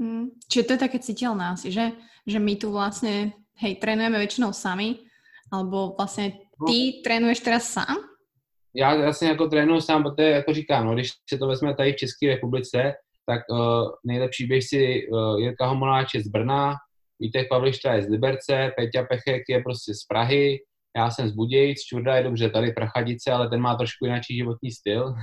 Hmm. 0.00 0.26
Čiže 0.50 0.64
to 0.66 0.72
je 0.72 0.78
také 0.78 0.98
citeľné 0.98 1.54
asi, 1.54 1.70
že, 1.70 1.94
že 2.26 2.38
my 2.38 2.56
tu 2.56 2.72
vlastně, 2.72 3.32
hej, 3.62 3.76
trénujeme 3.78 4.18
většinou 4.18 4.52
sami, 4.52 4.98
alebo 5.52 5.94
vlastně 5.98 6.32
no. 6.60 6.66
ty 6.66 6.78
no. 6.86 7.02
trénuješ 7.04 7.40
teraz 7.40 7.62
sám? 7.68 7.96
Já 8.74 8.96
vlastně 8.96 9.28
jako 9.28 9.46
trénuju 9.48 9.80
sám, 9.80 10.02
protože 10.02 10.30
jako 10.30 10.54
říkám, 10.54 10.86
no, 10.86 10.94
když 10.94 11.10
se 11.28 11.38
to 11.38 11.46
vezme 11.46 11.74
tady 11.74 11.92
v 11.92 11.96
České 11.96 12.26
republice, 12.26 12.94
tak 13.26 13.40
uh, 13.50 13.90
nejlepší 14.06 14.46
běžci 14.46 15.08
uh, 15.08 15.40
Jirka 15.40 15.66
Homoláč 15.66 16.14
je 16.14 16.20
z 16.22 16.28
Brna, 16.28 16.74
Vítek 17.20 17.48
Pavlišta 17.48 17.92
je 17.92 18.02
z 18.02 18.08
Liberce, 18.08 18.70
Peťa 18.76 19.02
Pechek 19.02 19.42
je 19.48 19.62
prostě 19.62 19.94
z 19.94 20.04
Prahy, 20.04 20.58
já 20.96 21.10
jsem 21.10 21.28
z 21.28 21.32
Budějic, 21.32 21.82
Čurda 21.82 22.16
je 22.16 22.22
dobře 22.22 22.50
tady 22.50 22.72
Prachadice, 22.72 23.32
ale 23.32 23.48
ten 23.48 23.60
má 23.60 23.74
trošku 23.74 24.04
jiný 24.04 24.20
životní 24.30 24.70
styl. 24.70 25.14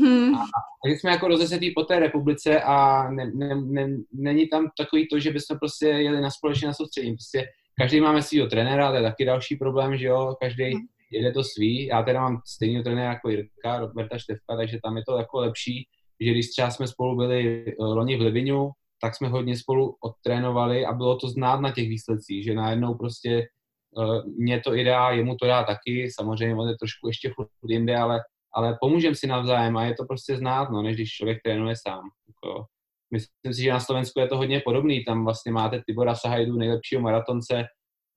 Hmm. 0.00 0.34
A, 0.34 0.44
takže 0.84 0.98
jsme 0.98 1.10
jako 1.10 1.28
rozesetý 1.28 1.70
po 1.70 1.82
té 1.82 2.00
republice 2.00 2.62
a 2.62 3.10
ne, 3.10 3.30
ne, 3.34 3.54
ne, 3.54 3.88
není 4.12 4.48
tam 4.48 4.70
takový 4.78 5.08
to, 5.08 5.18
že 5.18 5.30
bychom 5.30 5.58
prostě 5.58 5.86
jeli 5.86 6.20
na 6.20 6.30
společně 6.30 6.66
na 6.66 6.74
soustředění. 6.74 7.16
Prostě 7.16 7.46
každý 7.80 8.00
máme 8.00 8.22
svého 8.22 8.46
trenéra, 8.46 8.90
to 8.90 8.96
je 8.96 9.02
taky 9.02 9.24
další 9.24 9.56
problém, 9.56 9.96
že 9.96 10.06
jo, 10.06 10.36
každý 10.40 10.64
hmm. 10.64 10.82
jede 11.12 11.32
to 11.32 11.44
svý. 11.44 11.86
Já 11.86 12.02
teda 12.02 12.20
mám 12.20 12.40
stejný 12.46 12.82
trenéra 12.82 13.12
jako 13.12 13.28
Jirka, 13.28 13.78
Roberta 13.78 14.18
Števka, 14.18 14.56
takže 14.56 14.78
tam 14.82 14.96
je 14.96 15.02
to 15.08 15.18
jako 15.18 15.40
lepší, 15.40 15.88
že 16.20 16.30
když 16.30 16.50
třeba 16.50 16.70
jsme 16.70 16.86
spolu 16.86 17.16
byli 17.16 17.64
eh, 17.68 17.74
loni 17.78 18.16
v 18.16 18.20
Livinu, 18.20 18.70
tak 19.02 19.16
jsme 19.16 19.28
hodně 19.28 19.56
spolu 19.56 19.96
odtrénovali 20.00 20.86
a 20.86 20.92
bylo 20.92 21.16
to 21.16 21.28
znát 21.28 21.60
na 21.60 21.72
těch 21.72 21.88
výsledcích, 21.88 22.44
že 22.44 22.54
najednou 22.54 22.94
prostě 22.94 23.48
uh, 23.96 24.26
mě 24.38 24.60
to 24.60 24.74
i 24.74 24.84
dá, 24.84 25.10
jemu 25.10 25.36
to 25.36 25.46
dá 25.46 25.64
taky, 25.64 26.10
samozřejmě 26.10 26.56
on 26.56 26.68
je 26.68 26.76
trošku 26.78 27.06
ještě 27.06 27.32
furt 27.34 27.48
jinde, 27.68 27.96
ale, 27.96 28.20
ale 28.54 28.78
pomůžeme 28.80 29.14
si 29.14 29.26
navzájem 29.26 29.76
a 29.76 29.84
je 29.84 29.94
to 29.94 30.04
prostě 30.04 30.36
znát, 30.36 30.70
no, 30.70 30.82
než 30.82 30.96
když 30.96 31.10
člověk 31.10 31.38
trénuje 31.44 31.74
sám. 31.86 32.02
Jako, 32.28 32.64
myslím 33.12 33.54
si, 33.54 33.62
že 33.62 33.70
na 33.70 33.80
Slovensku 33.80 34.20
je 34.20 34.28
to 34.28 34.36
hodně 34.36 34.62
podobný, 34.64 35.04
tam 35.04 35.24
vlastně 35.24 35.52
máte 35.52 35.82
Tibora 35.86 36.14
Sahajdu, 36.14 36.56
nejlepšího 36.56 37.02
maratonce, 37.02 37.64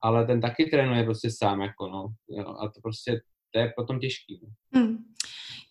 ale 0.02 0.26
ten 0.26 0.40
taky 0.40 0.64
trénuje 0.64 1.04
prostě 1.04 1.30
sám, 1.30 1.60
jako 1.60 1.88
no, 1.88 2.06
a 2.60 2.68
to 2.68 2.80
prostě, 2.82 3.20
to 3.54 3.60
je 3.60 3.72
potom 3.76 3.98
těžký. 3.98 4.40
No. 4.42 4.80
Hmm. 4.80 4.96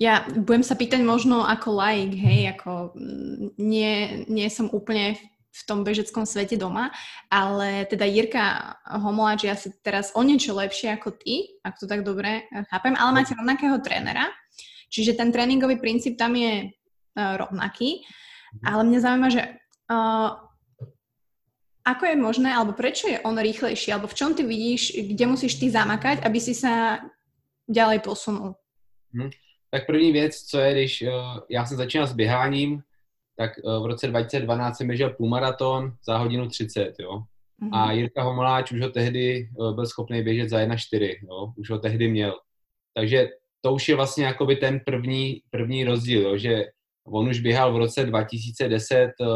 Ja 0.03 0.27
budem 0.27 0.67
sa 0.67 0.75
pýtať 0.75 0.99
možno 0.99 1.47
ako 1.47 1.79
laik, 1.79 2.11
hej, 2.11 2.51
ako 2.59 2.91
mm, 2.91 3.55
nie, 3.55 4.27
nie 4.27 4.51
som 4.51 4.67
úplne 4.67 5.15
v 5.53 5.61
tom 5.63 5.85
bežeckom 5.85 6.27
svete 6.27 6.59
doma, 6.59 6.91
ale 7.31 7.85
teda 7.87 8.03
Jirka 8.09 8.75
Homoláč 8.89 9.47
je 9.47 9.53
asi 9.53 9.69
teraz 9.85 10.11
o 10.17 10.21
niečo 10.25 10.57
lepšie 10.57 10.91
ako 10.97 11.13
ty, 11.15 11.55
ak 11.61 11.77
to 11.77 11.85
tak 11.85 12.01
dobre 12.01 12.49
chápem, 12.73 12.97
ale 12.97 13.21
máte 13.21 13.37
rovnakého 13.37 13.77
trénera, 13.79 14.33
čiže 14.89 15.13
ten 15.13 15.29
tréningový 15.29 15.77
princíp 15.77 16.17
tam 16.17 16.33
je 16.33 16.73
uh, 16.73 17.33
rovnaký, 17.37 18.01
mhm. 18.01 18.65
ale 18.65 18.81
mňa 18.81 18.99
zaujíma, 19.05 19.29
že 19.29 19.41
uh, 19.93 20.29
ako 21.85 22.03
je 22.09 22.17
možné, 22.17 22.49
alebo 22.49 22.73
prečo 22.73 23.05
je 23.05 23.21
on 23.21 23.37
rýchlejší, 23.37 23.93
alebo 23.93 24.09
v 24.09 24.17
čom 24.17 24.33
ty 24.33 24.41
vidíš, 24.41 24.97
kde 25.13 25.25
musíš 25.29 25.61
ty 25.61 25.69
zamakať, 25.69 26.25
aby 26.25 26.39
si 26.41 26.57
sa 26.57 27.03
ďalej 27.69 28.01
posunul? 28.01 28.57
Hmm. 29.13 29.29
Tak 29.73 29.85
první 29.85 30.11
věc, 30.11 30.41
co 30.41 30.59
je, 30.59 30.73
když 30.73 31.01
uh, 31.01 31.39
já 31.49 31.65
jsem 31.65 31.77
začínal 31.77 32.07
s 32.07 32.13
běháním, 32.13 32.81
tak 33.37 33.51
uh, 33.63 33.83
v 33.83 33.85
roce 33.85 34.07
2012 34.07 34.77
jsem 34.77 34.87
běžel 34.87 35.09
půlmaraton 35.09 35.93
za 36.05 36.17
hodinu 36.17 36.47
30, 36.47 36.93
jo. 36.99 37.23
Mm-hmm. 37.63 37.69
A 37.71 37.91
Jirka 37.91 38.23
Homoláč 38.23 38.71
už 38.71 38.81
ho 38.81 38.89
tehdy 38.89 39.49
uh, 39.57 39.75
byl 39.75 39.85
schopný 39.85 40.23
běžet 40.23 40.49
za 40.49 40.57
1,4, 40.57 41.15
jo. 41.23 41.53
Už 41.57 41.69
ho 41.69 41.79
tehdy 41.79 42.07
měl. 42.07 42.33
Takže 42.93 43.29
to 43.61 43.73
už 43.73 43.89
je 43.89 43.95
vlastně 43.95 44.25
jakoby 44.25 44.55
ten 44.55 44.79
první, 44.85 45.41
první 45.49 45.83
rozdíl, 45.83 46.21
jo, 46.21 46.37
že 46.37 46.65
on 47.07 47.29
už 47.29 47.39
běhal 47.39 47.73
v 47.73 47.77
roce 47.77 48.05
2010 48.05 49.11
uh, 49.19 49.27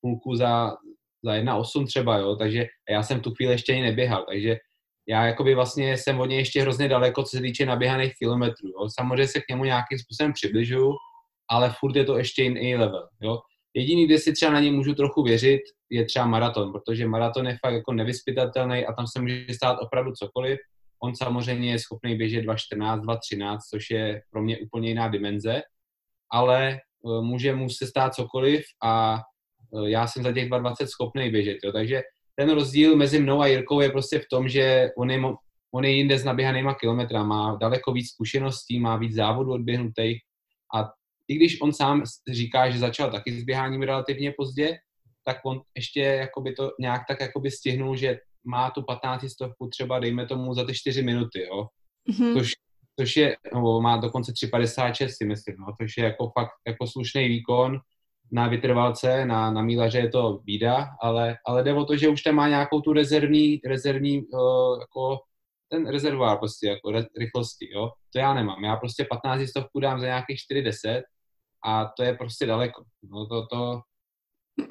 půlku 0.00 0.36
za, 0.36 0.76
za 1.24 1.32
1,8 1.32 1.86
třeba, 1.86 2.18
jo, 2.18 2.36
takže 2.36 2.66
já 2.90 3.02
jsem 3.02 3.20
tu 3.20 3.34
chvíli 3.34 3.52
ještě 3.52 3.72
ani 3.72 3.82
neběhal, 3.82 4.24
takže 4.28 4.56
já 5.10 5.26
jakoby 5.26 5.54
vlastně 5.54 5.96
jsem 5.96 6.20
od 6.20 6.26
něj 6.26 6.38
ještě 6.38 6.62
hrozně 6.62 6.88
daleko, 6.88 7.22
co 7.22 7.36
se 7.36 7.42
týče 7.42 7.66
naběhaných 7.66 8.12
kilometrů. 8.18 8.68
Jo. 8.68 8.88
Samozřejmě 8.98 9.28
se 9.28 9.40
k 9.40 9.48
němu 9.50 9.64
nějakým 9.64 9.98
způsobem 9.98 10.32
přibližuju, 10.32 10.92
ale 11.50 11.74
furt 11.78 11.96
je 11.96 12.04
to 12.04 12.18
ještě 12.18 12.42
jiný 12.42 12.76
level. 12.76 13.08
Jo. 13.22 13.38
Jediný, 13.74 14.06
kde 14.06 14.18
si 14.18 14.32
třeba 14.32 14.52
na 14.52 14.60
něj 14.60 14.72
můžu 14.72 14.94
trochu 14.94 15.22
věřit, 15.22 15.60
je 15.90 16.04
třeba 16.04 16.26
maraton, 16.26 16.72
protože 16.72 17.06
maraton 17.06 17.46
je 17.46 17.58
fakt 17.64 17.74
jako 17.74 17.92
nevyspytatelný 17.92 18.86
a 18.86 18.92
tam 18.92 19.06
se 19.06 19.20
může 19.20 19.46
stát 19.50 19.78
opravdu 19.80 20.12
cokoliv. 20.12 20.58
On 21.02 21.16
samozřejmě 21.16 21.70
je 21.70 21.78
schopný 21.78 22.16
běžet 22.16 22.44
2.14, 22.44 23.00
2.13, 23.00 23.58
což 23.70 23.90
je 23.90 24.22
pro 24.30 24.42
mě 24.42 24.58
úplně 24.58 24.88
jiná 24.88 25.08
dimenze, 25.08 25.62
ale 26.32 26.72
e, 26.72 26.78
může 27.20 27.54
mu 27.54 27.70
se 27.70 27.86
stát 27.86 28.14
cokoliv 28.14 28.64
a 28.82 29.18
e, 29.86 29.90
já 29.90 30.06
jsem 30.06 30.22
za 30.22 30.32
těch 30.32 30.48
2.20 30.48 30.86
schopný 30.86 31.30
běžet. 31.30 31.58
Jo. 31.64 31.72
Takže 31.72 32.02
ten 32.40 32.50
rozdíl 32.50 32.96
mezi 32.96 33.20
mnou 33.20 33.40
a 33.40 33.46
Jirkou 33.46 33.80
je 33.80 33.90
prostě 33.90 34.18
v 34.18 34.28
tom, 34.30 34.48
že 34.48 34.90
on 34.96 35.10
je, 35.10 35.20
on 35.74 35.84
je 35.84 35.90
jinde 35.90 36.18
s 36.18 36.24
naběhanýma 36.24 36.74
kilometra, 36.74 37.24
má 37.24 37.56
daleko 37.60 37.92
víc 37.92 38.08
zkušeností, 38.08 38.80
má 38.80 38.96
víc 38.96 39.14
závodů 39.14 39.52
odběhnutých 39.52 40.22
a 40.74 40.90
i 41.28 41.34
když 41.34 41.60
on 41.60 41.72
sám 41.72 42.02
říká, 42.32 42.70
že 42.70 42.78
začal 42.78 43.10
taky 43.10 43.40
s 43.40 43.44
běháním 43.44 43.82
relativně 43.82 44.32
pozdě, 44.36 44.78
tak 45.24 45.36
on 45.44 45.60
ještě 45.76 46.00
jakoby 46.00 46.52
to 46.52 46.70
nějak 46.80 47.02
tak 47.08 47.20
jakoby 47.20 47.50
stihnul, 47.50 47.96
že 47.96 48.18
má 48.44 48.70
tu 48.70 48.82
15 48.82 49.28
stovku 49.28 49.68
třeba, 49.68 49.98
dejme 49.98 50.26
tomu, 50.26 50.54
za 50.54 50.64
ty 50.64 50.74
4 50.74 51.02
minuty, 51.02 51.42
jo. 51.42 51.66
Mm-hmm. 52.10 52.32
Což, 52.32 52.52
což 53.00 53.16
je, 53.16 53.36
no, 53.54 53.80
má 53.80 53.96
dokonce 53.96 54.32
3,56 54.32 55.08
si 55.08 55.24
myslím, 55.24 55.56
no, 55.58 55.66
což 55.82 55.96
je 55.96 56.04
jako 56.04 56.30
fakt 56.38 56.56
jako 56.66 56.86
slušný 56.86 57.28
výkon 57.28 57.80
na 58.32 58.48
vytrvalce, 58.48 59.24
na, 59.24 59.50
na 59.50 59.62
mílaře 59.62 59.98
je 59.98 60.08
to 60.08 60.40
bída, 60.44 60.88
ale, 61.02 61.36
ale 61.46 61.64
jde 61.64 61.74
o 61.74 61.84
to, 61.84 61.96
že 61.96 62.08
už 62.08 62.22
tam 62.22 62.34
má 62.34 62.48
nějakou 62.48 62.80
tu 62.80 62.92
rezervní, 62.92 63.60
rezervní 63.64 64.22
uh, 64.22 64.80
jako 64.80 65.18
ten 65.70 65.88
rezervoár 65.88 66.38
prostě 66.38 66.66
jako 66.66 66.90
re, 66.90 67.04
rychlosti, 67.18 67.68
jo. 67.72 67.90
To 68.12 68.18
já 68.18 68.34
nemám. 68.34 68.64
Já 68.64 68.76
prostě 68.76 69.06
15 69.10 69.48
stovku 69.48 69.80
dám 69.80 70.00
za 70.00 70.06
nějakých 70.06 70.38
4,10 70.52 71.02
a 71.64 71.84
to 71.96 72.02
je 72.02 72.14
prostě 72.14 72.46
daleko. 72.46 72.84
No 73.02 73.26
to, 73.26 73.46
to, 73.46 73.80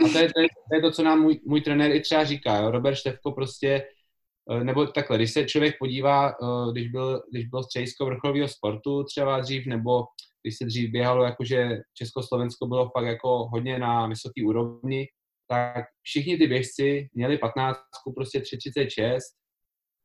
a 0.05 0.09
to 0.11 0.17
je, 0.17 0.33
to, 0.33 0.39
je, 0.39 0.47
to, 0.69 0.75
je 0.75 0.81
to, 0.81 0.91
co 0.91 1.03
nám 1.03 1.21
můj, 1.21 1.39
můj 1.45 1.61
trenér 1.61 1.91
i 1.91 2.01
třeba 2.01 2.23
říká, 2.23 2.57
jo. 2.57 2.71
Robert 2.71 2.95
Števko 2.95 3.31
prostě, 3.31 3.87
eh, 4.51 4.63
nebo 4.63 4.87
takhle, 4.87 5.17
když 5.17 5.31
se 5.31 5.45
člověk 5.45 5.75
podívá, 5.79 6.29
eh, 6.29 6.71
když 6.71 6.87
byl, 6.87 7.23
když 7.31 7.45
byl 7.47 7.63
středisko 7.63 8.05
vrcholového 8.05 8.47
sportu 8.47 9.03
třeba 9.03 9.39
dřív, 9.39 9.65
nebo 9.65 10.03
když 10.43 10.57
se 10.57 10.65
dřív 10.65 10.91
běhalo, 10.91 11.23
jakože 11.23 11.77
Československo 11.93 12.67
bylo 12.67 12.89
fakt 12.97 13.05
jako 13.05 13.47
hodně 13.47 13.79
na 13.79 14.07
vysoké 14.07 14.45
úrovni, 14.45 15.07
tak 15.49 15.85
všichni 16.01 16.37
ty 16.37 16.47
běžci 16.47 17.09
měli 17.13 17.37
15 17.37 17.77
prostě 18.15 18.39
3,36 18.39 19.17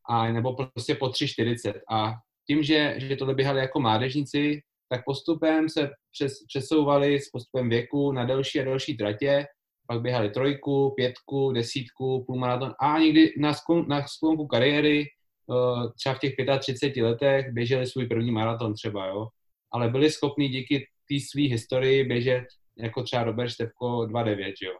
a 0.08 0.32
nebo 0.32 0.56
prostě 0.56 0.94
po 0.94 1.06
3,40 1.06 1.80
a 1.90 2.12
tím, 2.46 2.62
že, 2.62 2.94
že 2.96 3.16
tohle 3.16 3.34
běhali 3.34 3.60
jako 3.60 3.80
mládežníci, 3.80 4.60
tak 4.88 5.04
postupem 5.04 5.68
se 5.68 5.90
přes, 6.12 6.32
přesouvali 6.48 7.20
s 7.20 7.30
postupem 7.30 7.68
věku 7.68 8.12
na 8.12 8.24
delší 8.24 8.60
a 8.60 8.64
delší 8.64 8.96
tratě, 8.96 9.46
pak 9.86 10.00
běhali 10.00 10.30
trojku, 10.30 10.94
pětku, 10.96 11.52
desítku, 11.52 12.24
půlmaraton 12.26 12.72
a 12.80 12.98
někdy 12.98 13.34
na, 13.38 13.54
sklon, 13.54 13.88
na 13.88 14.06
sklonku 14.06 14.46
kariéry, 14.46 15.00
eh, 15.02 15.88
třeba 15.98 16.14
v 16.14 16.18
těch 16.18 16.34
35 16.60 17.02
letech, 17.02 17.52
běželi 17.52 17.86
svůj 17.86 18.06
první 18.06 18.30
maraton 18.30 18.74
třeba, 18.74 19.06
jo 19.06 19.26
ale 19.74 19.88
byli 19.88 20.10
schopni 20.10 20.48
díky 20.48 20.86
té 21.08 21.14
své 21.30 21.42
historii 21.42 22.04
běžet 22.04 22.44
jako 22.78 23.02
třeba 23.02 23.24
Robert 23.24 23.50
Števko 23.50 23.86
2.9, 23.86 24.52
jo. 24.62 24.72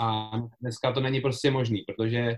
A 0.00 0.30
dneska 0.60 0.92
to 0.92 1.00
není 1.00 1.20
prostě 1.20 1.50
možný, 1.50 1.84
protože 1.86 2.34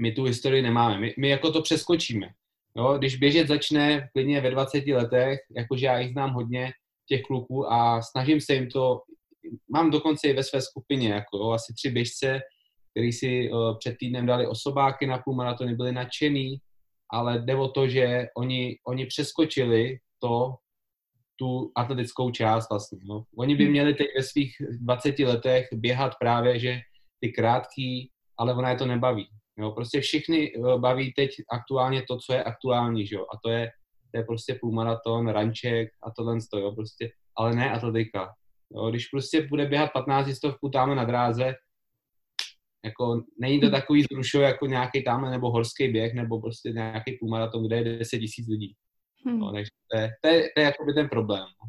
my 0.00 0.12
tu 0.12 0.24
historii 0.24 0.62
nemáme. 0.62 0.98
My, 0.98 1.14
my 1.18 1.28
jako 1.28 1.52
to 1.52 1.62
přeskočíme. 1.62 2.28
Jo? 2.76 2.94
Když 2.98 3.16
běžet 3.16 3.48
začne 3.48 4.08
klidně 4.12 4.40
ve 4.40 4.50
20 4.50 4.86
letech, 4.86 5.38
jakože 5.56 5.86
já 5.86 5.98
jich 5.98 6.12
znám 6.12 6.30
hodně, 6.30 6.72
těch 7.08 7.22
kluků 7.22 7.72
a 7.72 8.02
snažím 8.02 8.40
se 8.40 8.54
jim 8.54 8.70
to 8.70 9.00
mám 9.72 9.90
dokonce 9.90 10.28
i 10.28 10.32
ve 10.32 10.42
své 10.42 10.62
skupině, 10.62 11.08
jako 11.08 11.36
jo, 11.36 11.50
asi 11.50 11.74
tři 11.74 11.90
běžce, 11.90 12.40
který 12.90 13.12
si 13.12 13.50
uh, 13.50 13.78
před 13.78 13.96
týdnem 13.98 14.26
dali 14.26 14.46
osobáky 14.46 15.06
na 15.06 15.18
půlmaratony, 15.18 15.74
byli 15.74 15.92
nadšený, 15.92 16.58
ale 17.12 17.38
jde 17.38 17.56
o 17.56 17.68
to, 17.68 17.88
že 17.88 18.26
oni, 18.36 18.78
oni 18.86 19.06
přeskočili 19.06 19.98
to, 20.18 20.54
tu 21.36 21.72
atletickou 21.74 22.30
část 22.30 22.70
vlastně. 22.70 22.98
No. 23.04 23.24
Oni 23.38 23.56
by 23.56 23.64
hmm. 23.64 23.72
měli 23.72 23.94
teď 23.94 24.06
ve 24.16 24.22
svých 24.22 24.56
20 24.80 25.18
letech 25.18 25.66
běhat 25.72 26.12
právě, 26.20 26.58
že 26.58 26.80
ty 27.20 27.32
krátký, 27.32 28.10
ale 28.38 28.54
ona 28.54 28.70
je 28.70 28.76
to 28.76 28.86
nebaví. 28.86 29.28
Jo. 29.58 29.70
Prostě 29.70 30.00
všichni 30.00 30.52
eh, 30.56 30.78
baví 30.78 31.12
teď 31.12 31.30
aktuálně 31.52 32.02
to, 32.02 32.18
co 32.18 32.32
je 32.32 32.44
aktuální, 32.44 33.06
že 33.06 33.16
jo? 33.16 33.22
a 33.22 33.38
to 33.44 33.50
je, 33.50 33.70
to 34.12 34.18
je 34.18 34.24
prostě 34.24 34.58
půlmaraton, 34.60 35.28
ranček 35.28 35.88
a 36.02 36.10
tohle 36.10 36.38
jo, 36.56 36.72
prostě, 36.72 37.10
ale 37.36 37.54
ne 37.54 37.70
atletika. 37.70 38.32
Jo. 38.74 38.90
Když 38.90 39.08
prostě 39.08 39.46
bude 39.46 39.66
běhat 39.66 39.92
15 39.92 40.34
stovku 40.34 40.68
tam 40.68 40.96
na 40.96 41.04
dráze, 41.04 41.54
jako 42.84 43.22
není 43.40 43.60
to 43.60 43.70
takový 43.70 44.02
zrušo 44.02 44.40
jako 44.40 44.66
nějaký 44.66 45.04
tam 45.04 45.30
nebo 45.30 45.50
horský 45.50 45.88
běh 45.88 46.14
nebo 46.14 46.40
prostě 46.40 46.70
nějaký 46.70 47.16
půlmaraton, 47.20 47.66
kde 47.66 47.76
je 47.76 47.98
10 47.98 48.18
tisíc 48.18 48.48
lidí. 48.48 48.74
Hmm. 49.24 49.38
No, 49.38 49.52
takže 49.52 49.70
to 49.90 49.94
je, 49.96 50.06
to 50.22 50.26
je, 50.28 50.38
to 50.54 50.56
je 50.60 50.66
akoby 50.66 50.92
ten 50.94 51.08
problém. 51.08 51.46
No. 51.46 51.64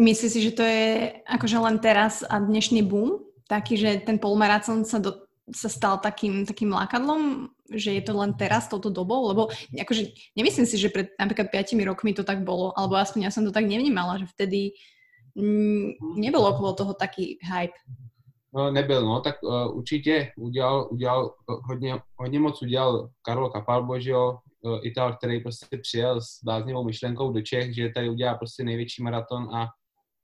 Myslíš 0.00 0.30
si, 0.32 0.40
že 0.40 0.52
to 0.54 0.64
je 0.64 1.12
akože 1.26 1.58
len 1.60 1.76
teraz 1.82 2.22
a 2.24 2.40
dnešný 2.40 2.86
boom? 2.86 3.20
Taký, 3.50 3.74
že 3.76 3.90
ten 4.06 4.16
polmaratón 4.16 4.86
sa, 4.86 5.02
do, 5.02 5.26
sa 5.50 5.66
stal 5.66 5.98
takým, 5.98 6.46
takým 6.46 6.70
lákadlom, 6.70 7.50
že 7.74 7.98
je 7.98 8.02
to 8.06 8.14
len 8.14 8.32
teraz, 8.38 8.70
touto 8.70 8.88
dobou? 8.88 9.28
Lebo 9.28 9.50
akože, 9.74 10.34
nemyslím 10.38 10.66
si, 10.66 10.78
že 10.78 10.88
pred 10.88 11.10
napríklad 11.18 11.50
5 11.50 11.74
rokmi 11.82 12.14
to 12.14 12.22
tak 12.22 12.46
bolo, 12.46 12.70
alebo 12.78 12.96
aspoň 12.96 13.26
ja 13.26 13.34
som 13.34 13.42
to 13.42 13.50
tak 13.50 13.66
nevnímala, 13.66 14.22
že 14.22 14.30
vtedy 14.30 14.78
mm, 15.34 16.16
nebolo 16.22 16.54
okolo 16.54 16.70
toho 16.78 16.92
taký 16.94 17.36
hype. 17.42 17.76
No, 18.54 18.70
nebyl, 18.70 19.06
no, 19.06 19.20
tak 19.20 19.42
uh, 19.42 19.76
určitě 19.76 20.32
udělal, 20.36 20.88
udělal 20.90 21.34
hodně, 21.68 22.02
hodně 22.16 22.38
moc 22.40 22.62
udělal 22.62 23.10
Karlo 23.22 23.50
Kapalbo, 23.50 24.00
že 24.00 24.10
jo, 24.10 24.38
Ital, 24.82 25.16
který 25.16 25.40
prostě 25.40 25.78
přijel 25.78 26.20
s 26.20 26.44
bláznivou 26.44 26.84
myšlenkou 26.84 27.32
do 27.32 27.40
Čech, 27.40 27.74
že 27.74 27.88
tady 27.88 28.08
udělá 28.08 28.34
prostě 28.34 28.64
největší 28.64 29.02
maraton 29.02 29.54
a 29.54 29.68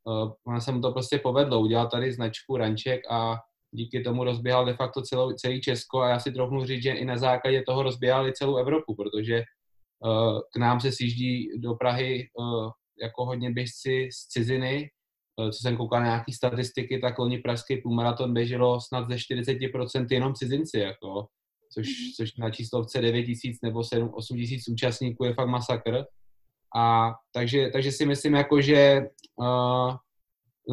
uh, 0.04 0.32
ona 0.46 0.60
se 0.60 0.72
mu 0.72 0.80
to 0.80 0.92
prostě 0.92 1.18
povedlo. 1.18 1.60
Udělal 1.60 1.88
tady 1.88 2.12
značku 2.12 2.56
Ranček 2.56 3.00
a 3.10 3.36
díky 3.70 4.00
tomu 4.00 4.24
rozběhal 4.24 4.64
de 4.64 4.74
facto 4.74 5.02
celou, 5.02 5.32
celý 5.32 5.60
Česko 5.60 6.00
a 6.00 6.08
já 6.08 6.18
si 6.18 6.32
trochu 6.32 6.64
říct, 6.64 6.82
že 6.82 6.92
i 6.92 7.04
na 7.04 7.16
základě 7.16 7.62
toho 7.62 7.82
rozběhal 7.82 8.28
i 8.28 8.32
celou 8.32 8.56
Evropu, 8.56 8.94
protože 8.94 9.42
uh, 10.04 10.40
k 10.54 10.56
nám 10.56 10.80
se 10.80 10.92
sjíždí 10.92 11.48
do 11.60 11.74
Prahy 11.74 12.28
uh, 12.38 12.70
jako 13.02 13.24
hodně 13.24 13.50
běžci 13.50 14.08
z 14.12 14.28
ciziny, 14.28 14.90
Eh, 15.40 15.52
co 15.52 15.58
jsem 15.62 15.76
koukal 15.76 16.00
na 16.00 16.06
nějaké 16.06 16.32
statistiky, 16.32 16.98
tak 16.98 17.18
loni 17.18 17.38
pražský 17.38 17.76
půlmaraton 17.76 18.34
běželo 18.34 18.80
snad 18.80 19.08
ze 19.08 19.14
40% 19.14 20.06
jenom 20.10 20.34
cizinci, 20.34 20.78
jako, 20.78 21.26
což, 21.76 21.86
mm-hmm. 21.86 22.12
což 22.16 22.36
na 22.36 22.50
číslovce 22.50 23.00
9 23.00 23.24
tisíc 23.24 23.58
nebo 23.62 23.84
7, 23.84 24.10
8 24.14 24.36
tisíc 24.36 24.68
účastníků 24.68 25.24
je 25.24 25.34
fakt 25.34 25.48
masakr. 25.48 26.04
A 26.76 27.12
takže, 27.32 27.70
takže 27.72 27.92
si 27.92 28.06
myslím, 28.06 28.34
jako, 28.34 28.60
že 28.60 29.00
uh, 29.36 29.94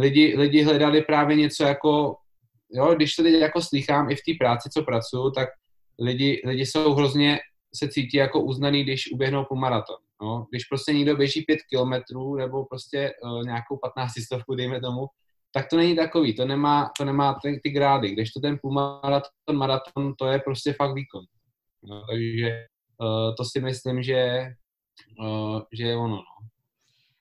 lidi, 0.02 0.36
lidi 0.38 0.63
hledali 0.63 1.02
právě 1.02 1.36
něco 1.36 1.63
jako, 1.63 2.16
jo, 2.72 2.96
když 2.96 3.16
to 3.16 3.24
teď 3.24 3.34
jako 3.34 3.62
slychám 3.62 4.12
i 4.12 4.16
v 4.16 4.22
té 4.28 4.32
práci, 4.39 4.70
co 4.70 4.84
pracuju, 4.84 5.32
tak 5.32 5.50
lidi, 6.00 6.42
lidi 6.46 6.66
jsou 6.66 6.94
hrozně, 6.94 7.39
se 7.76 7.89
cítí 7.89 8.18
jako 8.18 8.44
uznaný, 8.44 8.84
když 8.84 9.12
uběhnou 9.12 9.46
půlmaraton. 9.46 9.96
No, 10.22 10.48
když 10.52 10.66
prostě 10.66 10.94
někdo 10.94 11.16
běží 11.16 11.42
pět 11.42 11.60
kilometrů 11.70 12.36
nebo 12.36 12.66
prostě 12.66 13.12
uh, 13.24 13.44
nějakou 13.44 13.78
15 13.82 14.12
stovku, 14.26 14.56
dejme 14.56 14.82
tomu, 14.82 15.06
tak 15.54 15.70
to 15.70 15.78
není 15.78 15.96
takový, 15.96 16.36
to 16.36 16.46
nemá, 16.46 16.92
to 16.98 17.06
nemá 17.06 17.38
ty, 17.42 17.60
ty 17.63 17.70
grády, 17.70 18.12
když 18.12 18.32
to 18.32 18.39
ten 18.39 18.58
půlmaraton, 18.62 19.54
maraton, 19.54 20.13
to 20.18 20.28
je 20.28 20.39
prostě 20.39 20.74
fakt 20.74 20.96
výkon. 20.96 21.24
No, 21.84 22.04
takže 22.10 22.66
uh, 23.02 23.36
to 23.38 23.46
si 23.46 23.62
myslím, 23.62 24.04
že, 24.04 24.48
uh, 25.20 25.62
že 25.74 25.84
je 25.84 25.96
ono. 25.96 26.16
No. 26.16 26.22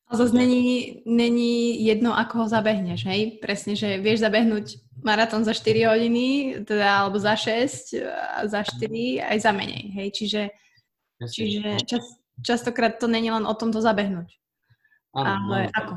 A 0.09 0.17
zase 0.17 0.37
není, 0.37 1.03
není 1.07 1.85
jedno, 1.85 2.19
ako 2.19 2.39
ho 2.39 2.49
zabehneš, 2.49 3.09
hej? 3.09 3.41
Presne, 3.41 3.73
že 3.73 3.97
vieš 3.97 4.21
zabehnúť 4.21 4.85
maratón 5.01 5.41
za 5.41 5.57
4 5.57 5.89
hodiny, 5.89 6.61
teda, 6.69 7.01
alebo 7.01 7.17
za 7.17 7.33
6, 7.33 7.97
za 8.45 8.61
4, 8.61 9.25
aj 9.25 9.39
za 9.41 9.53
menej, 9.57 9.89
hej? 9.97 10.09
Čiže, 10.13 10.43
čiže 11.33 11.81
čas, 11.89 12.05
častokrát 12.45 13.01
to 13.01 13.09
není 13.09 13.33
len 13.33 13.49
o 13.49 13.55
tom 13.57 13.73
to 13.73 13.81
zabehnúť. 13.81 14.29
Ano, 15.17 15.33
Ale 15.49 15.73
ano. 15.73 15.73
ako? 15.73 15.95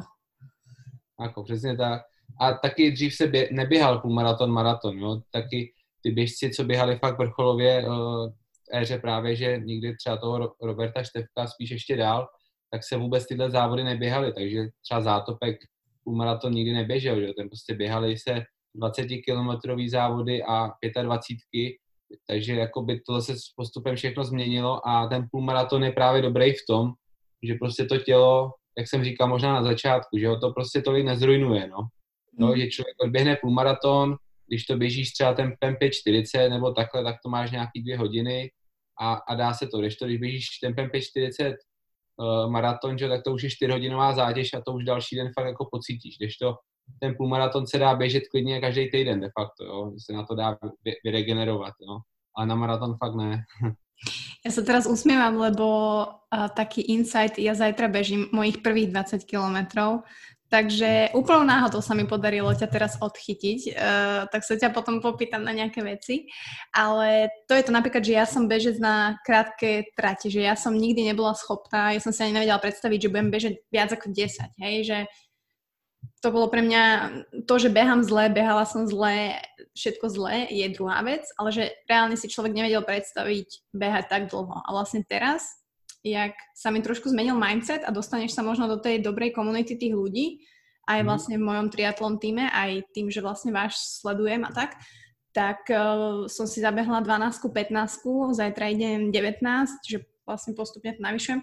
Ako, 1.19 1.43
přesně 1.43 1.78
tak. 1.78 2.02
A 2.39 2.54
taky 2.54 2.91
dřív 2.91 3.15
se 3.15 3.28
bě, 3.28 3.50
neběhal 3.52 4.00
půlmaraton, 4.00 4.52
maraton, 4.52 5.00
jo? 5.00 5.21
Taky 5.32 5.74
ty 6.04 6.12
běžci, 6.12 6.50
co 6.50 6.63
běhali 6.63 7.00
fakt 7.00 7.17
vrcholově 7.17 7.88
uh, 7.88 8.30
v 8.30 8.76
éře 8.76 8.98
právě, 8.98 9.36
že 9.36 9.62
někdy 9.63 9.95
třeba 9.95 10.17
toho 10.17 10.56
Roberta 10.62 11.04
Števka 11.04 11.48
spíš 11.48 11.71
ještě 11.71 11.95
dál, 11.95 12.28
tak 12.71 12.84
se 12.84 12.98
vůbec 12.98 13.28
tyhle 13.28 13.52
závody 13.52 13.84
neběhaly, 13.84 14.34
takže 14.34 14.67
třeba 14.84 15.02
zátopek 15.02 15.58
půlmaraton 16.04 16.54
nikdy 16.54 16.74
neběžel, 16.74 17.21
že 17.21 17.34
ten 17.38 17.50
prostě 17.50 17.74
běhali 17.74 18.17
se 18.17 18.43
20 18.76 19.08
kilometrový 19.26 19.89
závody 19.89 20.43
a 20.43 20.71
25 21.02 21.74
takže 22.28 22.54
jakoby 22.54 23.02
to 23.08 23.21
se 23.21 23.36
s 23.36 23.50
postupem 23.56 23.95
všechno 23.95 24.24
změnilo 24.24 24.88
a 24.88 25.08
ten 25.08 25.28
půlmaraton 25.32 25.84
je 25.84 25.91
právě 25.91 26.21
dobrý 26.21 26.54
v 26.54 26.65
tom, 26.69 26.91
že 27.43 27.54
prostě 27.54 27.86
to 27.86 27.98
tělo, 27.98 28.52
jak 28.78 28.88
jsem 28.88 29.04
říkal 29.04 29.28
možná 29.28 29.54
na 29.54 29.63
začátku, 29.63 30.17
že 30.17 30.28
ho 30.28 30.39
to 30.39 30.52
prostě 30.52 30.82
tolik 30.82 31.06
nezrujnuje, 31.06 31.67
no. 31.67 31.88
No 32.39 32.56
že 32.56 32.67
člověk 32.67 32.95
odběhne 33.04 33.38
půlmaraton, 33.41 34.15
když 34.48 34.65
to 34.65 34.78
běžíš 34.78 35.12
třeba 35.12 35.34
ten 35.34 35.50
5.40 35.63 36.50
nebo 36.50 36.71
takhle, 36.71 37.04
tak 37.04 37.15
to 37.24 37.30
máš 37.30 37.52
nějaký 37.52 37.82
dvě 37.82 37.98
hodiny 37.98 38.52
a, 39.02 39.13
a 39.13 39.36
dá 39.36 39.54
se 39.54 39.67
to. 39.67 39.78
Když 39.78 39.95
to, 39.95 40.06
když 40.06 40.19
běžíš 40.19 40.48
tempem 40.62 40.88
5.40 40.88 41.56
uh, 42.17 42.52
maraton, 42.52 42.98
že, 42.98 43.10
tak 43.10 43.24
to 43.24 43.34
už 43.34 43.43
je 43.43 43.50
4 43.50 43.71
hodinová 43.71 44.13
zátěž 44.13 44.54
a 44.54 44.62
to 44.62 44.74
už 44.74 44.84
další 44.84 45.15
den 45.15 45.32
fakt 45.39 45.48
jako 45.48 45.67
pocítíš. 45.71 46.17
Když 46.17 46.38
to 46.38 46.56
ten 47.00 47.15
půlmaraton 47.17 47.67
se 47.67 47.78
dá 47.78 47.95
běžet 47.95 48.24
klidně 48.32 48.62
každý 48.62 48.91
týden 48.91 49.19
de 49.19 49.30
facto, 49.39 49.65
jo? 49.65 49.91
se 50.06 50.13
na 50.13 50.26
to 50.26 50.36
dá 50.36 50.58
vyregenerovat, 51.04 51.74
jo? 51.82 52.00
ale 52.38 52.48
na 52.48 52.56
maraton 52.56 52.98
fakt 52.98 53.15
ne. 53.15 53.43
Ja 54.45 54.54
sa 54.54 54.62
teraz 54.62 54.86
usmievam, 54.86 55.41
lebo 55.41 55.65
uh, 56.06 56.52
taký 56.54 56.86
insight, 56.86 57.39
ja 57.41 57.58
zajtra 57.58 57.89
bežím 57.89 58.30
mojich 58.30 58.62
prvých 58.62 58.93
20 58.93 59.26
kilometrov, 59.26 60.06
takže 60.55 61.11
úplnou 61.11 61.43
náhodou 61.43 61.83
sa 61.83 61.91
mi 61.91 62.07
podarilo 62.07 62.47
ťa 62.55 62.67
teraz 62.71 62.95
odchytiť, 63.03 63.75
uh, 63.75 64.23
tak 64.31 64.47
sa 64.47 64.55
ťa 64.55 64.71
potom 64.71 65.03
popýtam 65.03 65.43
na 65.43 65.51
nejaké 65.51 65.83
veci, 65.83 66.31
ale 66.71 67.27
to 67.51 67.59
je 67.59 67.63
to 67.67 67.75
napríklad, 67.75 67.99
že 67.99 68.15
ja 68.15 68.23
som 68.23 68.47
bežec 68.47 68.79
na 68.79 69.19
krátke 69.27 69.91
trati, 69.99 70.31
že 70.31 70.47
ja 70.47 70.55
som 70.55 70.71
nikdy 70.71 71.11
nebola 71.11 71.35
schopná, 71.35 71.91
ja 71.91 71.99
som 71.99 72.15
si 72.15 72.23
ani 72.23 72.39
nevedela 72.39 72.63
predstaviť, 72.63 72.99
že 73.03 73.11
budem 73.11 73.29
bežať 73.35 73.53
viac 73.67 73.91
ako 73.91 74.15
10, 74.15 74.63
hej, 74.63 74.75
že 74.87 74.97
to 76.23 76.31
bolo 76.31 76.47
pre 76.47 76.63
mňa, 76.63 76.83
to, 77.43 77.55
že 77.59 77.69
behám 77.69 77.99
zle, 78.01 78.31
behala 78.31 78.63
som 78.63 78.87
zle, 78.87 79.35
všetko 79.75 80.05
zle, 80.07 80.47
je 80.47 80.65
druhá 80.71 81.03
vec, 81.03 81.27
ale 81.35 81.49
že 81.51 81.63
reálne 81.85 82.15
si 82.15 82.31
človek 82.31 82.55
nevedel 82.55 82.81
predstaviť 82.81 83.75
behať 83.75 84.05
tak 84.07 84.23
dlho. 84.31 84.55
A 84.55 84.69
vlastne 84.71 85.03
teraz, 85.03 85.64
jak 86.05 86.37
sa 86.53 86.69
mi 86.69 86.85
trošku 86.85 87.09
zmenil 87.09 87.33
mindset 87.33 87.81
a 87.81 87.89
dostaneš 87.89 88.37
sa 88.37 88.45
možno 88.45 88.69
do 88.69 88.77
tej 88.77 89.01
dobrej 89.01 89.33
komunity 89.33 89.73
tých 89.73 89.97
ľudí, 89.97 90.45
aj 90.85 91.01
mhm. 91.01 91.05
vlastne 91.09 91.35
v 91.41 91.47
mojom 91.49 91.67
triatlon 91.73 92.21
týme, 92.21 92.45
aj 92.45 92.85
tým, 92.93 93.09
že 93.09 93.25
vlastne 93.25 93.49
váš 93.49 93.81
sledujem 93.81 94.45
a 94.45 94.53
tak, 94.53 94.77
tak 95.33 95.65
uh, 95.67 96.29
som 96.29 96.45
si 96.45 96.61
zabehla 96.61 97.01
12 97.01 97.41
15 97.41 98.37
zajtra 98.37 98.71
idem 98.71 99.09
19, 99.11 99.83
že 99.83 100.05
vlastne 100.23 100.55
postupne 100.55 100.95
to 100.95 101.01
navyšujem 101.03 101.41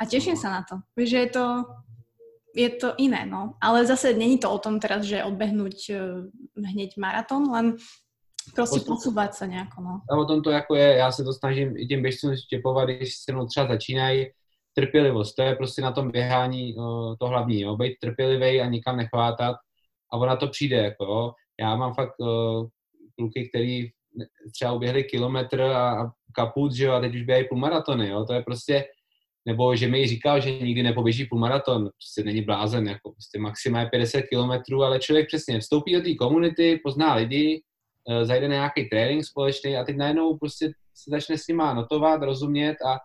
a 0.00 0.02
teším 0.02 0.34
sa 0.34 0.58
na 0.58 0.62
to. 0.64 0.80
Vieš, 0.96 1.08
že 1.12 1.20
je 1.20 1.30
to 1.36 1.46
je 2.58 2.70
to 2.74 2.96
iné, 2.98 3.22
no. 3.22 3.54
Ale 3.62 3.86
zase 3.86 4.16
není 4.18 4.40
to 4.40 4.50
o 4.50 4.58
tom 4.58 4.82
teraz, 4.82 5.06
že 5.06 5.22
odbehnúť 5.22 5.78
uh, 5.94 6.26
hneď 6.58 6.98
maratón, 6.98 7.46
len 7.52 7.78
prostě 8.54 8.80
posouvat 8.80 9.34
se 9.34 9.46
nějak, 9.46 9.68
no. 9.80 10.00
A 10.10 10.16
o 10.16 10.24
tom 10.24 10.42
to 10.42 10.50
jako 10.50 10.74
je, 10.74 10.96
já 10.96 11.12
se 11.12 11.24
to 11.24 11.32
snažím 11.32 11.76
i 11.76 11.86
těm 11.86 12.02
běžcům 12.02 12.36
štěpovat, 12.36 12.88
když 12.88 13.14
se 13.16 13.32
mnou 13.32 13.46
třeba 13.46 13.66
začínají, 13.66 14.26
trpělivost, 14.74 15.34
to 15.34 15.42
je 15.42 15.56
prostě 15.56 15.82
na 15.82 15.92
tom 15.92 16.10
běhání 16.10 16.74
uh, 16.74 17.14
to 17.20 17.26
hlavní, 17.26 17.60
jo, 17.60 17.76
být 17.76 17.94
trpělivý 18.00 18.60
a 18.60 18.66
nikam 18.66 18.96
nechvátat. 18.96 19.56
A 20.12 20.16
ona 20.16 20.36
to 20.36 20.48
přijde, 20.48 20.76
jako 20.76 21.04
jo. 21.04 21.32
Já 21.60 21.76
mám 21.76 21.94
fakt 21.94 22.14
uh, 22.20 22.66
kluky, 23.16 23.48
který 23.48 23.90
třeba 24.54 24.72
uběhli 24.72 25.04
kilometr 25.04 25.60
a, 25.60 26.02
a 26.02 26.10
kaput, 26.34 26.72
že 26.72 26.84
jo, 26.84 26.92
a 26.92 27.00
teď 27.00 27.14
už 27.14 27.22
běhají 27.22 27.48
půl 27.48 27.58
maratony, 27.58 28.08
jo, 28.08 28.24
to 28.24 28.32
je 28.32 28.42
prostě, 28.42 28.84
nebo 29.46 29.76
že 29.76 29.88
mi 29.88 30.06
říkal, 30.06 30.40
že 30.40 30.58
nikdy 30.58 30.82
nepoběží 30.82 31.24
půlmaraton, 31.24 31.80
prostě 31.80 32.22
není 32.24 32.42
blázen, 32.42 32.88
jako 32.88 33.12
prostě 33.12 33.38
maximálně 33.38 33.90
50 33.92 34.22
km, 34.22 34.74
ale 34.82 34.98
člověk 34.98 35.26
přesně 35.26 35.60
vstoupí 35.60 35.92
do 35.94 36.00
té 36.00 36.14
komunity, 36.14 36.80
pozná 36.84 37.14
lidi, 37.14 37.62
eh, 37.62 37.62
zajde 38.22 38.48
na 38.48 38.54
nějaký 38.54 38.88
trénink 38.88 39.24
společný 39.24 39.76
a 39.76 39.84
teď 39.84 39.96
najednou 39.96 40.36
prostě 40.38 40.66
se 40.94 41.10
začne 41.10 41.38
s 41.38 41.46
nima 41.48 41.74
notovat, 41.74 42.22
rozumět 42.22 42.76
a, 42.86 42.98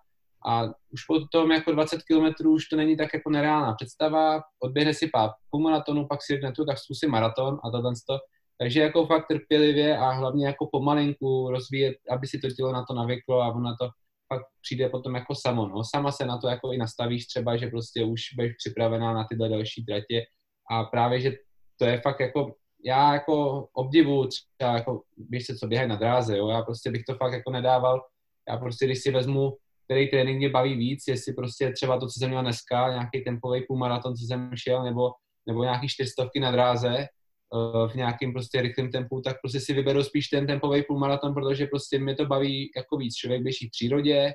A 0.45 0.63
už 0.91 1.05
potom 1.07 1.51
jako 1.51 1.71
20 1.71 2.01
km 2.03 2.47
už 2.47 2.65
to 2.67 2.75
není 2.75 2.97
tak 2.97 3.13
jako 3.13 3.29
nereálná 3.29 3.73
představa, 3.73 4.41
odběhne 4.59 4.93
si 4.93 5.07
pár 5.07 5.29
půl 5.49 5.61
maratonu, 5.61 6.07
pak 6.07 6.19
si 6.23 6.33
řekne 6.33 6.51
tu, 6.51 6.65
tak 6.65 6.77
zkusím 6.77 7.09
maraton 7.11 7.59
a 7.63 7.71
tohle 7.71 7.93
to. 8.09 8.17
Takže 8.59 8.81
jako 8.81 9.05
fakt 9.05 9.27
trpělivě 9.27 9.97
a 9.97 10.11
hlavně 10.11 10.45
jako 10.45 10.69
pomalinku 10.71 11.49
rozvíjet, 11.49 11.95
aby 12.09 12.27
si 12.27 12.39
to 12.39 12.47
tělo 12.49 12.71
na 12.71 12.85
to 12.85 12.93
navyklo 12.93 13.41
a 13.41 13.47
ono 13.55 13.75
to 13.81 13.89
pak 14.27 14.41
přijde 14.61 14.89
potom 14.89 15.15
jako 15.15 15.35
samo. 15.35 15.67
No. 15.67 15.83
Sama 15.83 16.11
se 16.11 16.25
na 16.25 16.37
to 16.37 16.47
jako 16.47 16.71
i 16.71 16.77
nastavíš 16.77 17.25
třeba, 17.25 17.57
že 17.57 17.67
prostě 17.67 18.03
už 18.03 18.21
budeš 18.35 18.53
připravená 18.57 19.13
na 19.13 19.23
tyhle 19.29 19.49
další 19.49 19.85
tratě 19.85 20.23
a 20.71 20.83
právě, 20.83 21.21
že 21.21 21.31
to 21.79 21.85
je 21.85 22.01
fakt 22.01 22.19
jako, 22.19 22.55
já 22.85 23.13
jako 23.13 23.67
obdivu 23.73 24.27
třeba 24.27 24.73
jako, 24.73 25.01
se, 25.45 25.55
co 25.55 25.67
běhají 25.67 25.89
na 25.89 25.95
dráze, 25.95 26.37
jo, 26.37 26.47
já 26.47 26.61
prostě 26.61 26.91
bych 26.91 27.03
to 27.03 27.15
fakt 27.15 27.33
jako 27.33 27.51
nedával, 27.51 28.01
já 28.49 28.57
prostě, 28.57 28.85
když 28.85 28.99
si 28.99 29.11
vezmu, 29.11 29.57
který 29.85 30.09
trénink 30.09 30.37
mě 30.37 30.49
baví 30.49 30.75
víc, 30.75 31.03
jestli 31.07 31.33
prostě 31.33 31.71
třeba 31.71 31.99
to, 31.99 32.07
co 32.07 32.19
jsem 32.19 32.29
měl 32.29 32.41
dneska, 32.41 32.89
nějaký 32.89 33.23
tempový 33.23 33.63
půlmaraton, 33.67 34.15
co 34.15 34.25
jsem 34.25 34.51
šel, 34.55 34.83
nebo, 34.83 35.11
nebo 35.47 35.63
nějaký 35.63 35.87
čtyřstovky 35.89 36.39
na 36.39 36.51
dráze, 36.51 37.07
Eh, 37.53 37.87
v 37.87 37.95
nějakém 37.95 38.33
prostě 38.33 38.61
rychlém 38.61 38.91
tempu, 38.91 39.21
tak 39.21 39.41
prostě 39.41 39.59
si 39.59 39.73
vyberu 39.73 40.03
spíš 40.03 40.27
ten 40.27 40.47
tempový 40.47 40.83
půlmaraton, 40.83 41.33
protože 41.33 41.67
prostě 41.67 41.99
mě 41.99 42.15
to 42.15 42.25
baví 42.25 42.71
jako 42.75 42.97
víc. 42.97 43.15
Člověk 43.15 43.43
běží 43.43 43.67
v 43.67 43.71
přírodě, 43.71 44.33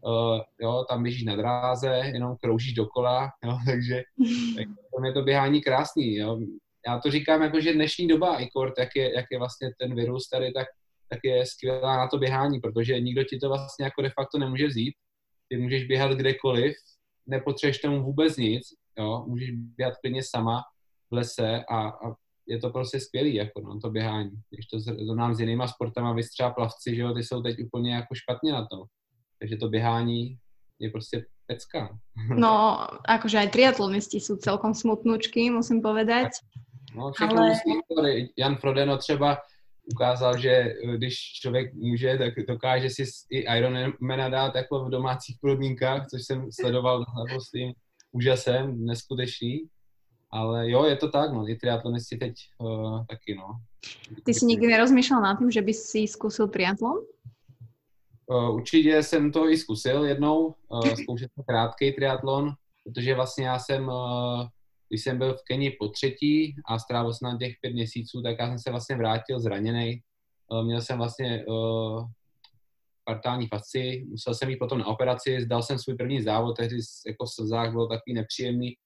uh, 0.00 0.40
jo, 0.60 0.84
tam 0.88 1.02
běžíš 1.02 1.24
na 1.24 1.36
dráze, 1.36 2.02
jenom 2.14 2.36
kroužíš 2.42 2.74
dokola, 2.74 3.30
jo, 3.44 3.58
takže 3.66 4.02
tak 4.56 4.66
to 4.66 5.06
je 5.06 5.12
to 5.12 5.22
běhání 5.22 5.62
krásný, 5.62 6.16
jo. 6.16 6.38
Já 6.86 6.98
to 6.98 7.10
říkám 7.10 7.42
jako, 7.42 7.60
že 7.60 7.72
dnešní 7.72 8.08
doba, 8.08 8.38
i 8.38 8.48
kort, 8.50 8.74
jak 8.78 8.96
je, 8.96 9.14
jak 9.14 9.26
je 9.30 9.38
vlastně 9.38 9.70
ten 9.78 9.94
virus 9.94 10.28
tady, 10.28 10.52
tak, 10.52 10.66
tak 11.08 11.18
je 11.24 11.46
skvělá 11.46 11.96
na 11.96 12.08
to 12.08 12.18
běhání, 12.18 12.60
protože 12.60 13.00
nikdo 13.00 13.24
ti 13.24 13.38
to 13.38 13.48
vlastně 13.48 13.84
jako 13.84 14.02
de 14.02 14.10
facto 14.10 14.38
nemůže 14.38 14.66
vzít. 14.66 14.94
Ty 15.48 15.56
můžeš 15.56 15.84
běhat 15.84 16.12
kdekoliv, 16.12 16.76
nepotřebuješ 17.26 17.78
tomu 17.78 18.02
vůbec 18.02 18.36
nic, 18.36 18.62
jo, 18.98 19.24
můžeš 19.26 19.50
běhat 19.50 19.94
klidně 19.96 20.22
sama 20.22 20.62
v 21.10 21.14
lese 21.14 21.64
a, 21.70 21.88
a 21.88 22.14
je 22.46 22.58
to 22.58 22.70
prostě 22.70 23.00
skvělý, 23.00 23.34
jako 23.34 23.60
no, 23.60 23.80
to 23.80 23.90
běhání. 23.90 24.30
Když 24.50 24.66
to 24.66 24.80
zrovnám 24.80 25.34
s 25.34 25.40
jinýma 25.40 25.68
sportama, 25.68 26.12
vy 26.12 26.22
třeba 26.22 26.50
plavci, 26.50 26.96
že 26.96 27.02
jo, 27.02 27.14
ty 27.14 27.22
jsou 27.22 27.42
teď 27.42 27.56
úplně 27.64 27.94
jako 27.94 28.14
špatně 28.14 28.52
na 28.52 28.66
to. 28.66 28.84
Takže 29.38 29.56
to 29.56 29.68
běhání 29.68 30.38
je 30.78 30.90
prostě 30.90 31.26
pecka. 31.46 31.98
No, 32.34 32.86
akože 33.06 33.38
aj 33.38 33.48
triatlonisti 33.54 34.18
sú 34.18 34.36
celkom 34.36 34.74
smutnučky, 34.74 35.50
musím 35.50 35.80
povedať. 35.82 36.34
No, 36.96 37.12
všechno 37.12 37.38
ale... 37.38 37.48
musí, 37.48 38.32
Jan 38.38 38.56
Frodeno 38.56 38.98
třeba 38.98 39.38
ukázal, 39.94 40.38
že 40.38 40.74
když 40.96 41.14
člověk 41.14 41.74
může, 41.74 42.18
tak 42.18 42.34
dokáže 42.48 42.90
si 42.90 43.04
i 43.30 43.38
Ironmana 43.56 44.28
dát 44.28 44.54
jako 44.54 44.84
v 44.84 44.90
domácích 44.90 45.36
podmínkách, 45.40 46.06
což 46.06 46.24
jsem 46.24 46.52
sledoval 46.52 47.04
jako 47.28 47.40
s 47.40 47.50
tím 47.50 47.72
úžasem, 48.12 48.84
neskutečný. 48.86 49.68
Ale 50.30 50.70
jo, 50.70 50.84
je 50.84 50.96
to 50.96 51.08
tak, 51.08 51.32
no, 51.32 51.48
i 51.48 51.56
triatlonisti 51.56 52.16
teď 52.16 52.34
uh, 52.58 53.04
taky, 53.06 53.34
no. 53.34 53.60
Ty 54.24 54.34
jsi 54.34 54.46
nikdy 54.46 54.66
nerozmýšlel 54.66 55.20
nad 55.20 55.38
tím, 55.38 55.50
že 55.50 55.62
bys 55.62 55.82
si 55.82 56.08
zkusil 56.08 56.48
triatlon? 56.48 56.98
Uh, 58.26 58.54
určitě 58.54 59.02
jsem 59.02 59.32
to 59.32 59.48
i 59.48 59.58
zkusil 59.58 60.04
jednou, 60.04 60.54
uh, 60.68 60.94
zkoušet 61.02 61.30
krátký 61.48 61.92
triatlon, 61.92 62.52
protože 62.84 63.14
vlastně 63.14 63.46
já 63.46 63.58
jsem, 63.58 63.88
uh, 63.88 64.46
když 64.88 65.02
jsem 65.02 65.18
byl 65.18 65.34
v 65.34 65.42
Keni 65.44 65.70
po 65.70 65.88
třetí 65.88 66.54
a 66.66 66.78
strávil 66.78 67.14
jsem 67.14 67.32
na 67.32 67.38
těch 67.38 67.54
pět 67.60 67.72
měsíců, 67.72 68.22
tak 68.22 68.36
já 68.38 68.48
jsem 68.48 68.58
se 68.58 68.70
vlastně 68.70 68.96
vrátil 68.96 69.40
zraněný. 69.40 70.02
Uh, 70.48 70.64
měl 70.64 70.80
jsem 70.80 70.98
vlastně 70.98 71.44
uh, 71.46 72.04
partální 73.04 73.48
fasci, 73.48 74.06
musel 74.08 74.34
jsem 74.34 74.50
jít 74.50 74.56
potom 74.56 74.78
na 74.78 74.86
operaci, 74.86 75.40
zdal 75.40 75.62
jsem 75.62 75.78
svůj 75.78 75.96
první 75.96 76.22
závod, 76.22 76.56
tehdy 76.56 76.76
jako 77.06 77.26
slzách 77.26 77.70
bylo 77.70 77.86
takový 77.86 78.14
nepříjemný, 78.14 78.76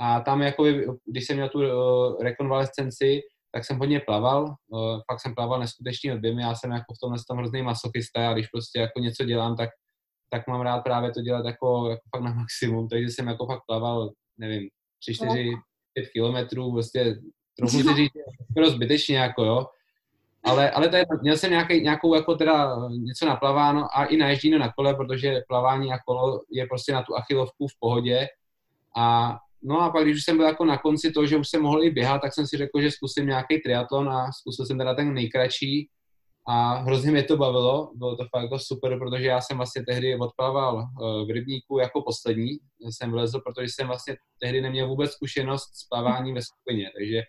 a 0.00 0.20
tam, 0.20 0.42
jako, 0.42 0.64
když 1.06 1.26
jsem 1.26 1.36
měl 1.36 1.48
tu 1.48 1.58
uh, 1.58 2.22
rekonvalescenci, 2.22 3.20
tak 3.52 3.64
jsem 3.64 3.78
hodně 3.78 4.00
plaval, 4.00 4.54
uh, 4.68 5.00
fakt 5.10 5.20
jsem 5.20 5.34
plaval 5.34 5.60
neskutečný 5.60 6.12
objemy, 6.12 6.42
já 6.42 6.54
jsem 6.54 6.70
jako 6.70 6.94
v 6.94 6.98
tomhle 7.02 7.18
tom 7.28 7.38
hrozný 7.38 7.62
masochista 7.62 8.30
a 8.30 8.32
když 8.32 8.46
prostě 8.46 8.78
jako 8.78 9.00
něco 9.00 9.24
dělám, 9.24 9.56
tak, 9.56 9.70
tak 10.30 10.46
mám 10.48 10.60
rád 10.60 10.80
právě 10.80 11.12
to 11.12 11.20
dělat 11.20 11.46
jako, 11.46 11.90
jako 11.90 12.02
fakt 12.16 12.22
na 12.22 12.34
maximum, 12.34 12.88
takže 12.88 13.06
jsem 13.06 13.26
jako 13.26 13.46
fakt 13.46 13.62
plaval, 13.66 14.10
nevím, 14.38 14.68
3, 15.04 15.14
4, 15.14 15.50
5 15.94 16.08
kilometrů, 16.08 16.72
prostě 16.72 17.16
trochu 17.58 17.76
si 17.76 17.82
říct, 17.96 18.12
skoro 18.50 18.70
zbytečně 18.70 19.18
jako 19.18 19.44
jo, 19.44 19.66
ale, 20.44 20.70
ale 20.70 20.88
to 20.88 20.96
je, 20.96 21.04
měl 21.22 21.36
jsem 21.36 21.50
nějaký, 21.50 21.80
nějakou 21.80 22.14
jako 22.14 22.34
teda 22.34 22.76
něco 22.90 23.26
naplaváno 23.26 23.98
a 23.98 24.04
i 24.04 24.16
naježděno 24.16 24.58
na 24.58 24.72
kole, 24.72 24.94
protože 24.94 25.42
plavání 25.48 25.92
a 25.92 25.98
kolo 26.06 26.40
je 26.50 26.66
prostě 26.66 26.92
na 26.92 27.02
tu 27.02 27.16
achilovku 27.16 27.68
v 27.68 27.78
pohodě. 27.80 28.26
A 28.96 29.36
No 29.66 29.80
a 29.80 29.90
pak, 29.90 30.04
když 30.04 30.16
už 30.16 30.24
jsem 30.24 30.36
byl 30.36 30.46
jako 30.46 30.64
na 30.64 30.78
konci 30.78 31.12
toho, 31.12 31.26
že 31.26 31.36
už 31.36 31.48
jsem 31.48 31.62
mohl 31.62 31.84
i 31.84 31.90
běhat, 31.90 32.20
tak 32.20 32.34
jsem 32.34 32.46
si 32.46 32.56
řekl, 32.56 32.80
že 32.80 32.90
zkusím 32.90 33.26
nějaký 33.26 33.60
triatlon 33.60 34.08
a 34.08 34.32
zkusil 34.32 34.66
jsem 34.66 34.78
teda 34.78 34.94
ten 34.94 35.14
nejkratší 35.14 35.88
a 36.48 36.74
hrozně 36.74 37.10
mě 37.10 37.22
to 37.22 37.36
bavilo, 37.36 37.90
bylo 37.94 38.16
to 38.16 38.24
fakt 38.24 38.42
jako 38.42 38.58
super, 38.58 38.98
protože 38.98 39.26
já 39.26 39.40
jsem 39.40 39.56
vlastně 39.56 39.84
tehdy 39.88 40.16
odplaval 40.18 40.80
eh, 40.80 41.24
v 41.24 41.30
rybníku 41.30 41.78
jako 41.78 42.02
poslední, 42.02 42.58
jsem 42.80 43.10
vlezl, 43.10 43.40
protože 43.40 43.68
jsem 43.68 43.86
vlastně 43.86 44.16
tehdy 44.40 44.60
neměl 44.60 44.88
vůbec 44.88 45.10
zkušenost 45.10 45.70
s 45.74 45.88
plaváním 45.88 46.34
ve 46.34 46.42
skupině, 46.42 46.90
takže 46.98 47.22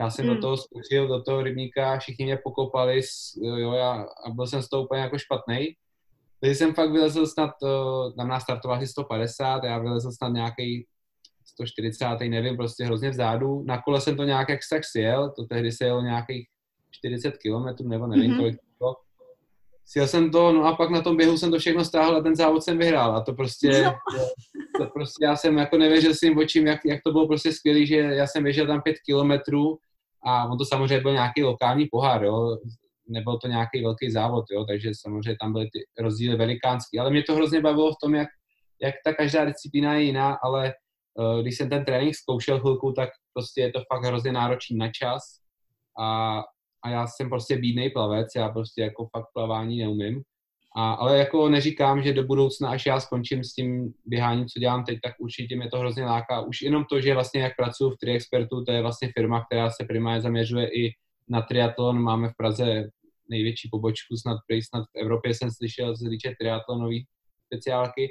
já 0.00 0.10
jsem 0.10 0.26
hmm. 0.26 0.34
do 0.34 0.40
toho 0.40 0.56
zkusil, 0.56 1.08
do 1.08 1.22
toho 1.22 1.42
rybníka, 1.42 1.98
všichni 1.98 2.24
mě 2.24 2.38
pokopali, 2.44 3.00
jo, 3.42 3.72
já, 3.72 3.92
a 4.26 4.30
byl 4.30 4.46
jsem 4.46 4.62
z 4.62 4.68
toho 4.68 4.84
úplně 4.84 5.00
jako 5.00 5.18
špatný. 5.18 5.68
Takže 6.40 6.54
jsem 6.54 6.74
fakt 6.74 6.90
vylezl 6.90 7.26
snad, 7.26 7.50
eh, 7.64 8.12
tam 8.16 8.28
nás 8.28 8.42
startovali 8.42 8.86
150, 8.86 9.64
já 9.64 9.78
vylezl 9.78 10.10
snad 10.12 10.28
nějaký 10.28 10.86
140. 11.44 12.28
nevím, 12.28 12.56
prostě 12.56 12.84
hrozně 12.84 13.10
vzadu. 13.10 13.62
Na 13.66 13.82
kole 13.82 14.00
jsem 14.00 14.16
to 14.16 14.24
nějak 14.24 14.50
extra 14.50 14.78
sjel, 14.82 15.32
to 15.36 15.44
tehdy 15.44 15.72
se 15.72 15.84
jelo 15.84 16.02
nějakých 16.02 16.48
40 16.90 17.34
km, 17.38 17.88
nebo 17.88 18.06
nevím, 18.06 18.32
mm-hmm. 18.32 18.38
kolik 18.38 18.56
to. 18.78 18.94
Sjel 19.86 20.06
jsem 20.06 20.30
to, 20.30 20.52
no 20.52 20.64
a 20.64 20.76
pak 20.76 20.90
na 20.90 21.02
tom 21.02 21.16
běhu 21.16 21.38
jsem 21.38 21.50
to 21.50 21.58
všechno 21.58 21.84
stáhl 21.84 22.16
a 22.16 22.20
ten 22.20 22.36
závod 22.36 22.62
jsem 22.62 22.78
vyhrál. 22.78 23.16
A 23.16 23.20
to 23.20 23.32
prostě, 23.32 23.82
no. 23.82 23.92
to 24.78 24.86
prostě 24.86 25.24
já 25.24 25.36
jsem 25.36 25.58
jako 25.58 25.78
nevěřil 25.78 26.14
svým 26.14 26.38
očím, 26.38 26.66
jak, 26.66 26.80
jak 26.84 27.00
to 27.02 27.12
bylo 27.12 27.26
prostě 27.26 27.52
skvělé, 27.52 27.86
že 27.86 27.96
já 27.96 28.26
jsem 28.26 28.42
běžel 28.42 28.66
tam 28.66 28.82
5 28.82 28.96
kilometrů 29.06 29.78
a 30.26 30.44
on 30.44 30.58
to 30.58 30.64
samozřejmě 30.64 31.00
byl 31.00 31.12
nějaký 31.12 31.42
lokální 31.42 31.86
pohár, 31.90 32.24
jo. 32.24 32.56
Nebyl 33.08 33.38
to 33.38 33.48
nějaký 33.48 33.82
velký 33.82 34.10
závod, 34.10 34.44
jo, 34.50 34.64
takže 34.64 34.90
samozřejmě 34.94 35.36
tam 35.40 35.52
byly 35.52 35.64
ty 35.64 36.02
rozdíly 36.02 36.36
velikánský. 36.36 36.98
Ale 36.98 37.10
mě 37.10 37.22
to 37.22 37.34
hrozně 37.34 37.60
bavilo 37.60 37.92
v 37.92 37.96
tom, 38.02 38.14
jak, 38.14 38.28
jak 38.82 38.94
ta 39.04 39.14
každá 39.14 39.44
disciplína 39.44 39.94
je 39.94 40.02
jiná, 40.02 40.36
ale 40.42 40.72
Eh, 41.20 41.42
když 41.42 41.56
jsem 41.56 41.68
ten 41.68 41.84
trénink 41.84 42.14
zkoušel 42.14 42.60
chvilku, 42.60 42.92
tak 42.92 43.08
prostě 43.32 43.60
je 43.60 43.72
to 43.72 43.82
fakt 43.92 44.04
hrozně 44.04 44.32
náročný 44.32 44.76
na 44.76 44.90
čas 44.92 45.22
a, 46.00 46.38
a 46.84 46.90
já 46.90 47.06
jsem 47.06 47.28
prostě 47.28 47.56
bídnej 47.56 47.90
plavec, 47.90 48.28
já 48.36 48.48
prostě 48.48 48.82
jako 48.82 49.08
fakt 49.16 49.26
plavání 49.34 49.78
neumím. 49.78 50.22
A, 50.76 50.92
ale 50.92 51.18
jako 51.18 51.48
neříkám, 51.48 52.02
že 52.02 52.12
do 52.12 52.24
budoucna, 52.24 52.70
až 52.70 52.86
já 52.86 53.00
skončím 53.00 53.44
s 53.44 53.54
tím 53.54 53.92
běháním, 54.06 54.46
co 54.46 54.60
dělám 54.60 54.84
teď, 54.84 54.98
tak 55.02 55.14
určitě 55.18 55.56
mě 55.56 55.68
to 55.68 55.78
hrozně 55.78 56.04
láká. 56.04 56.40
Už 56.40 56.62
jenom 56.62 56.84
to, 56.84 57.00
že 57.00 57.14
vlastně 57.14 57.40
jak 57.40 57.56
pracuji 57.56 57.90
v 57.90 57.96
Triexpertu, 57.96 58.64
to 58.64 58.72
je 58.72 58.82
vlastně 58.82 59.12
firma, 59.18 59.44
která 59.44 59.70
se 59.70 59.84
primárně 59.84 60.20
zaměřuje 60.20 60.68
i 60.68 60.92
na 61.28 61.42
triatlon. 61.42 62.02
Máme 62.02 62.28
v 62.28 62.36
Praze 62.36 62.88
největší 63.30 63.68
pobočku, 63.72 64.16
snad, 64.16 64.38
snad 64.68 64.84
v 64.96 65.00
Evropě 65.00 65.34
jsem 65.34 65.50
slyšel, 65.50 65.96
co 65.96 66.04
se 66.04 66.10
týče 66.10 66.34
triatlonové 66.38 66.96
speciálky 67.46 68.08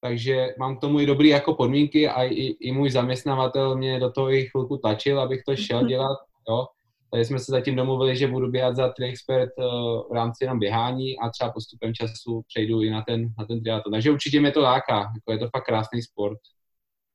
takže 0.00 0.54
mám 0.58 0.76
k 0.76 0.80
tomu 0.80 1.00
i 1.00 1.06
dobrý 1.06 1.28
jako 1.28 1.54
podmínky 1.54 2.08
a 2.08 2.24
i, 2.24 2.44
i 2.60 2.72
můj 2.72 2.90
zaměstnavatel 2.90 3.76
mě 3.76 4.00
do 4.00 4.10
toho 4.10 4.32
i 4.32 4.46
chvilku 4.46 4.76
tlačil, 4.76 5.20
abych 5.20 5.42
to 5.42 5.56
šel 5.56 5.86
dělat, 5.86 6.18
jo. 6.48 6.66
Takže 7.10 7.24
jsme 7.24 7.38
se 7.38 7.52
zatím 7.52 7.76
domluvili, 7.76 8.16
že 8.16 8.26
budu 8.26 8.50
běhat 8.50 8.76
za 8.76 8.88
triexpert 8.88 9.50
uh, 9.58 9.64
v 10.10 10.12
rámci 10.12 10.44
jenom 10.44 10.58
běhání 10.58 11.18
a 11.18 11.30
třeba 11.30 11.52
postupem 11.52 11.94
času 11.94 12.42
přejdu 12.48 12.82
i 12.82 12.90
na 12.90 13.02
ten, 13.02 13.28
na 13.38 13.44
ten 13.44 13.62
triatlon. 13.62 13.92
Takže 13.92 14.10
určitě 14.10 14.40
mě 14.40 14.50
to 14.50 14.60
láká, 14.60 14.98
jako 14.98 15.32
je 15.32 15.38
to 15.38 15.48
fakt 15.56 15.64
krásný 15.64 16.02
sport. 16.02 16.38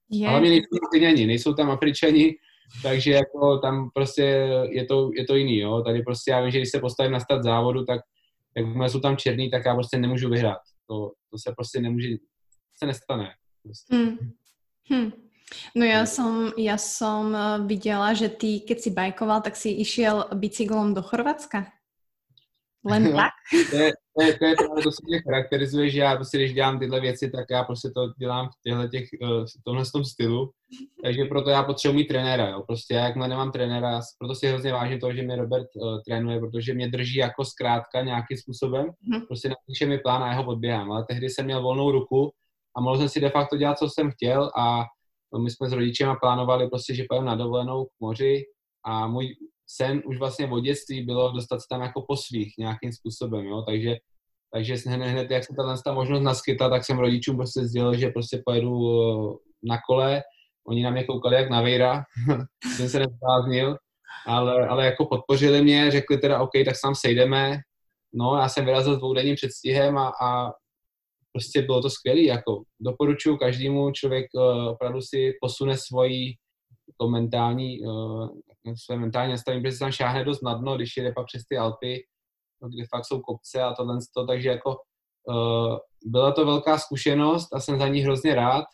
Je. 0.10 0.28
Ale 0.28 0.40
mě 0.40 0.50
nejsou 0.50 0.68
Afričani, 0.88 1.26
nejsou 1.26 1.54
tam 1.54 1.72
Afričani, 1.72 2.36
takže 2.84 3.12
jako 3.12 3.58
tam 3.58 3.90
prostě 3.94 4.24
je 4.70 4.86
to, 4.86 5.10
je 5.14 5.26
to 5.26 5.36
jiný, 5.36 5.58
jo. 5.58 5.82
Tady 5.82 6.02
prostě 6.02 6.32
já 6.32 6.42
vím, 6.42 6.52
že 6.52 6.58
když 6.58 6.70
se 6.70 6.80
postavím 6.80 7.12
na 7.12 7.20
start 7.20 7.44
závodu, 7.44 7.86
tak 7.86 8.02
jak 8.58 8.92
jsou 8.92 9.00
tam 9.00 9.18
černý, 9.18 9.50
tak 9.50 9.66
já 9.66 9.74
prostě 9.74 9.98
nemůžu 9.98 10.30
vyhrát. 10.30 10.62
To, 10.88 11.12
to 11.32 11.38
se 11.38 11.54
prostě 11.56 11.82
nemůže, 11.82 12.08
se 12.78 12.86
nestane. 12.86 13.30
Prostě. 13.64 13.96
Hmm. 13.96 14.18
No 15.74 15.90
ja 15.90 16.06
som, 16.06 16.54
ja 16.54 16.78
som 16.78 17.34
eh, 17.34 17.66
videla, 17.66 18.14
že 18.14 18.30
ty, 18.30 18.62
keď 18.62 18.78
si 18.78 18.90
bajkoval, 18.94 19.42
tak 19.42 19.58
si 19.58 19.74
išiel 19.74 20.30
bicyklom 20.38 20.94
do 20.94 21.02
Chorvatska. 21.02 21.74
Len 22.86 23.04
no, 23.10 23.18
tak? 23.18 23.34
To 23.72 23.78
je, 23.78 23.90
to 24.18 24.22
je, 24.24 24.34
to 24.38 24.46
je 24.46 24.56
právě 24.56 24.84
to, 24.84 24.92
co 24.92 25.02
mě 25.08 25.22
charakterizuje, 25.22 25.90
že 25.90 26.00
já 26.00 26.16
prostě, 26.16 26.38
když 26.38 26.54
dělám 26.54 26.80
tyhle 26.80 27.02
věci, 27.02 27.32
tak 27.32 27.46
já 27.52 27.64
prostě 27.64 27.90
to 27.90 28.14
dělám 28.20 28.50
v 28.50 28.62
těchto 28.64 28.88
těch, 28.88 29.10
uh, 29.22 29.46
tomhle 29.66 29.84
tom 29.94 30.06
stylu. 30.06 30.52
Takže 31.04 31.26
proto 31.26 31.50
já 31.50 31.64
potřebuji 31.64 31.94
mít 31.96 32.08
trenéra, 32.08 32.50
jo. 32.50 32.64
Prostě 32.68 32.94
já 32.94 33.04
jakmile 33.04 33.28
nemám 33.28 33.52
trenéra, 33.52 34.02
proto 34.20 34.36
si 34.36 34.48
hrozně 34.48 34.74
vážím 34.74 35.00
toho, 35.00 35.14
že 35.14 35.22
mě 35.22 35.36
Robert 35.36 35.68
uh, 35.76 36.02
trénuje, 36.06 36.40
protože 36.40 36.74
mě 36.74 36.88
drží 36.88 37.16
jako 37.16 37.46
zkrátka 37.46 38.02
nějakým 38.02 38.38
způsobem. 38.38 38.86
Mm. 39.02 39.22
Prostě 39.22 39.50
napíše 39.50 39.86
mi 39.86 39.98
plán 39.98 40.24
a 40.24 40.28
já 40.28 40.34
ho 40.34 40.46
odběhám. 40.46 40.92
Ale 40.92 41.06
tehdy 41.10 41.30
jsem 41.30 41.46
měl 41.46 41.62
volnou 41.62 41.92
ruku 41.92 42.32
a 42.78 42.82
mohl 42.82 42.98
jsem 42.98 43.10
si 43.10 43.20
de 43.20 43.30
facto 43.30 43.58
dělat, 43.58 43.78
co 43.78 43.90
jsem 43.90 44.12
chtěl 44.12 44.52
a 44.58 44.86
my 45.40 45.52
jsme 45.52 45.70
s 45.70 45.74
rodičema 45.74 46.16
plánovali 46.16 46.70
prostě, 46.70 46.96
že 46.96 47.06
pojem 47.10 47.26
na 47.26 47.36
dovolenou 47.36 47.86
k 47.86 47.90
moři 48.00 48.44
a 48.86 49.08
můj 49.08 49.36
sen 49.68 50.02
už 50.06 50.20
vlastně 50.20 50.48
od 50.48 50.60
dětství 50.60 51.02
bylo 51.02 51.32
dostat 51.32 51.60
se 51.60 51.66
tam 51.70 51.82
jako 51.82 52.06
po 52.08 52.16
svých 52.18 52.54
nějakým 52.58 52.92
způsobem, 52.92 53.46
jo, 53.46 53.62
takže 53.62 53.96
takže 54.54 54.76
hned, 54.88 55.08
hned 55.08 55.32
jak 55.32 55.44
se 55.44 55.54
tato 55.58 55.82
ta 55.86 55.94
možnost 55.94 56.24
naskytla, 56.24 56.70
tak 56.70 56.86
jsem 56.86 57.00
rodičům 57.00 57.36
prostě 57.36 57.66
sdělil, 57.66 57.98
že 57.98 58.10
prostě 58.10 58.42
pojedu 58.46 58.80
na 59.64 59.78
kole. 59.90 60.22
Oni 60.68 60.84
na 60.84 60.92
mě 60.92 61.04
koukali 61.04 61.36
jak 61.36 61.50
na 61.50 61.62
Vejra, 61.62 62.04
jsem 62.76 62.90
se 62.90 63.00
nezbláznil, 63.00 63.78
ale, 64.28 64.68
ale 64.68 64.86
jako 64.86 65.06
podpořili 65.06 65.64
mě, 65.64 65.92
řekli 65.92 66.18
teda 66.18 66.42
OK, 66.42 66.52
tak 66.66 66.76
tam 66.84 66.96
sejdeme. 66.96 67.58
No, 68.14 68.38
já 68.38 68.50
jsem 68.50 68.66
vyrazil 68.66 68.96
s 68.96 68.98
dvoudenním 68.98 69.36
předstihem 69.36 69.98
a, 69.98 70.12
a 70.22 70.52
prostě 71.34 71.62
bylo 71.62 71.82
to 71.82 71.90
skvělé. 71.90 72.22
Jako 72.22 72.64
doporučuji 72.80 73.38
každému, 73.38 73.92
člověk 73.92 74.26
uh, 74.34 74.68
opravdu 74.68 75.02
si 75.02 75.34
posune 75.42 75.78
svoji 75.78 76.34
to 76.98 77.08
mentální, 77.08 77.82
uh, 77.82 78.30
své 78.86 78.98
mentální 78.98 79.32
nastavení, 79.32 79.64
protože 79.64 79.72
se 79.72 79.80
tam 79.80 79.92
šáhne 79.92 80.26
dost 80.26 80.42
nadno, 80.42 80.76
když 80.76 80.98
jede 80.98 81.12
pak 81.12 81.26
přes 81.26 81.42
ty 81.50 81.58
Alpy, 81.58 82.04
kde 82.76 82.84
fakt 82.96 83.06
jsou 83.06 83.22
kopce 83.22 83.62
a 83.62 83.74
tohle, 83.74 83.98
to, 84.16 84.26
takže 84.26 84.50
jako 84.50 84.76
uh, 85.30 85.78
byla 86.06 86.32
to 86.32 86.46
velká 86.46 86.78
zkušenost 86.78 87.54
a 87.54 87.60
jsem 87.60 87.80
za 87.80 87.88
ní 87.88 88.00
hrozně 88.00 88.36
rád 88.36 88.66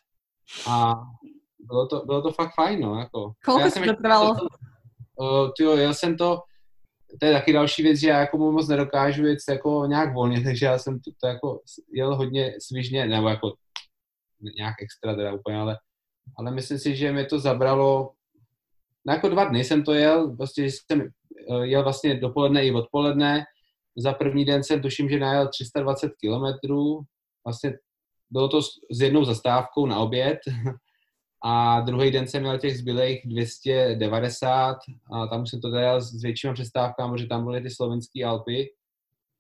a 0.68 0.93
bylo 1.60 1.88
to, 1.88 2.05
bylo 2.05 2.22
to 2.22 2.32
fakt 2.32 2.55
fajn, 2.55 2.80
no, 2.80 2.99
jako. 2.99 3.32
Kolik 3.45 3.74
to 3.74 3.93
trvalo? 4.01 4.36
Uh, 5.16 5.49
tyjo, 5.57 5.78
já 5.78 5.93
jsem 5.93 6.18
to, 6.18 6.41
to 7.20 7.26
je 7.26 7.34
taky 7.34 7.53
další 7.53 7.84
věc, 7.84 7.99
že 7.99 8.10
já 8.10 8.20
jako 8.20 8.38
moc 8.38 8.68
nedokážu 8.68 9.26
jet 9.26 9.39
jako 9.49 9.86
nějak 9.86 10.14
volně, 10.14 10.41
takže 10.43 10.66
já 10.66 10.78
jsem 10.78 10.99
to, 10.99 11.12
to 11.22 11.28
jako 11.28 11.62
jel 11.93 12.16
hodně 12.16 12.53
svižně, 12.60 13.05
nebo 13.07 13.30
jako 13.30 13.53
nějak 14.55 14.76
extra 14.82 15.16
teda 15.16 15.34
úplně, 15.34 15.57
ale, 15.57 15.78
ale 16.38 16.51
myslím 16.51 16.80
si, 16.80 16.95
že 16.95 17.12
mi 17.12 17.26
to 17.26 17.39
zabralo, 17.39 18.12
na 19.05 19.14
jako 19.14 19.30
dva 19.30 19.45
dny 19.45 19.64
jsem 19.64 19.84
to 19.84 19.93
jel, 19.93 20.36
prostě 20.36 20.64
jsem 20.64 21.01
eh, 21.01 21.68
jel 21.68 21.84
vlastně 21.84 22.16
dopoledne 22.16 22.66
i 22.66 22.72
odpoledne, 22.72 23.45
za 23.97 24.14
první 24.14 24.45
den 24.45 24.64
jsem 24.64 24.82
tuším, 24.82 25.10
že 25.10 25.20
najel 25.20 25.47
320 25.47 26.12
kilometrů, 26.20 27.01
vlastně 27.45 27.74
bylo 28.30 28.47
to 28.47 28.62
s 28.91 29.01
jednou 29.01 29.26
zastávkou 29.26 29.86
na 29.86 29.99
oběd 29.99 30.39
a 31.44 31.82
druhý 31.82 32.12
den 32.12 32.28
jsem 32.28 32.42
měl 32.42 32.60
těch 32.60 32.78
zbylých 32.78 33.22
290 33.26 34.78
a 35.14 35.28
tam 35.28 35.42
už 35.42 35.50
jsem 35.50 35.62
to 35.62 35.70
dal 35.70 36.02
s 36.02 36.22
většíma 36.22 36.54
přestávkami, 36.54 37.14
protože 37.14 37.28
tam 37.28 37.46
byly 37.46 37.62
ty 37.62 37.70
slovenské 37.70 38.24
Alpy, 38.24 38.70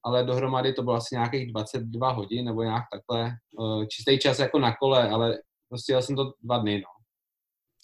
ale 0.05 0.23
dohromady 0.23 0.73
to 0.73 0.83
bylo 0.83 0.95
asi 0.95 1.15
nějakých 1.15 1.51
22 1.51 2.11
hodin 2.11 2.45
nebo 2.45 2.63
nějak 2.63 2.83
takhle. 2.93 3.29
Eh, 3.29 3.85
čistý 3.85 4.19
čas 4.19 4.39
jako 4.39 4.59
na 4.59 4.75
kole, 4.75 5.09
ale 5.09 5.37
prostě 5.69 5.93
jel 5.93 6.01
jsem 6.01 6.15
to 6.15 6.33
dva 6.43 6.57
dny, 6.57 6.77
no. 6.77 6.87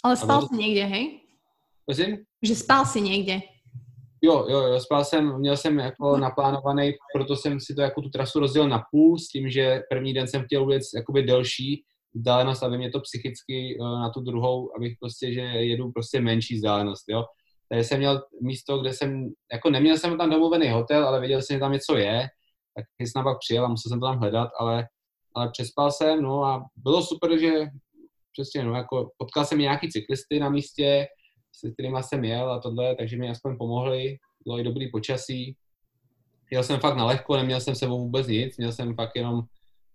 Ale 0.03 0.17
spal 0.17 0.41
jsi 0.41 0.55
někde, 0.55 0.85
hej? 0.85 1.19
Prosím? 1.85 2.17
Že 2.41 2.55
spal 2.55 2.85
si 2.85 3.01
někde. 3.01 3.39
Jo, 4.21 4.45
jo, 4.49 4.59
jo, 4.59 4.79
spal 4.79 5.05
jsem, 5.05 5.39
měl 5.39 5.57
jsem 5.57 5.79
jako 5.79 6.11
mhm. 6.11 6.21
naplánovaný, 6.21 6.93
proto 7.13 7.35
jsem 7.35 7.59
si 7.59 7.75
to 7.75 7.81
jako 7.81 8.01
tu 8.01 8.09
trasu 8.09 8.39
rozdělil 8.39 8.69
na 8.69 8.83
půl 8.91 9.19
s 9.19 9.27
tím, 9.27 9.49
že 9.49 9.81
první 9.89 10.13
den 10.13 10.27
jsem 10.27 10.43
chtěl 10.43 10.65
ujet 10.65 10.81
jakoby 10.95 11.23
delší 11.23 11.83
vzdálenost, 12.15 12.63
aby 12.63 12.77
mě 12.77 12.91
to 12.91 12.99
psychicky 12.99 13.77
uh, 13.79 13.99
na 13.99 14.09
tu 14.09 14.21
druhou, 14.21 14.71
abych 14.77 14.93
prostě, 14.99 15.33
že 15.33 15.41
jedu 15.41 15.91
prostě 15.91 16.21
menší 16.21 16.55
vzdálenost, 16.55 17.03
jo. 17.09 17.25
Takže 17.69 17.83
jsem 17.83 17.97
měl 17.97 18.21
místo, 18.41 18.77
kde 18.77 18.93
jsem, 18.93 19.29
jako 19.53 19.69
neměl 19.69 19.97
jsem 19.97 20.17
tam 20.17 20.29
domluvený 20.29 20.69
hotel, 20.69 21.07
ale 21.07 21.19
věděl 21.19 21.41
jsem, 21.41 21.55
že 21.55 21.59
tam 21.59 21.71
něco 21.71 21.97
je, 21.97 22.27
tak 22.75 22.85
jsem 22.99 23.23
pak 23.23 23.37
přijel 23.39 23.65
a 23.65 23.67
musel 23.67 23.89
jsem 23.89 23.99
to 23.99 24.05
tam 24.05 24.19
hledat, 24.19 24.49
ale, 24.59 24.87
ale 25.35 25.49
přespal 25.51 25.91
jsem, 25.91 26.21
no 26.21 26.43
a 26.43 26.65
bylo 26.75 27.01
super, 27.01 27.39
že 27.39 27.51
přesně, 28.31 28.63
no, 28.63 28.75
jako 28.75 29.09
potkal 29.17 29.45
jsem 29.45 29.59
nějaký 29.59 29.89
cyklisty 29.89 30.39
na 30.39 30.49
místě, 30.49 31.07
se 31.59 31.71
kterými 31.71 31.97
jsem 32.01 32.23
jel 32.23 32.51
a 32.51 32.59
tohle, 32.59 32.95
takže 32.95 33.17
mi 33.17 33.29
aspoň 33.29 33.57
pomohli, 33.57 34.17
bylo 34.45 34.59
i 34.59 34.63
dobrý 34.63 34.91
počasí. 34.91 35.55
Jel 36.51 36.63
jsem 36.63 36.79
fakt 36.79 36.97
na 36.97 37.05
lehko, 37.05 37.35
neměl 37.35 37.61
jsem 37.61 37.75
sebou 37.75 37.99
vůbec 37.99 38.27
nic, 38.27 38.57
měl 38.57 38.71
jsem 38.71 38.95
fakt 38.95 39.15
jenom 39.15 39.41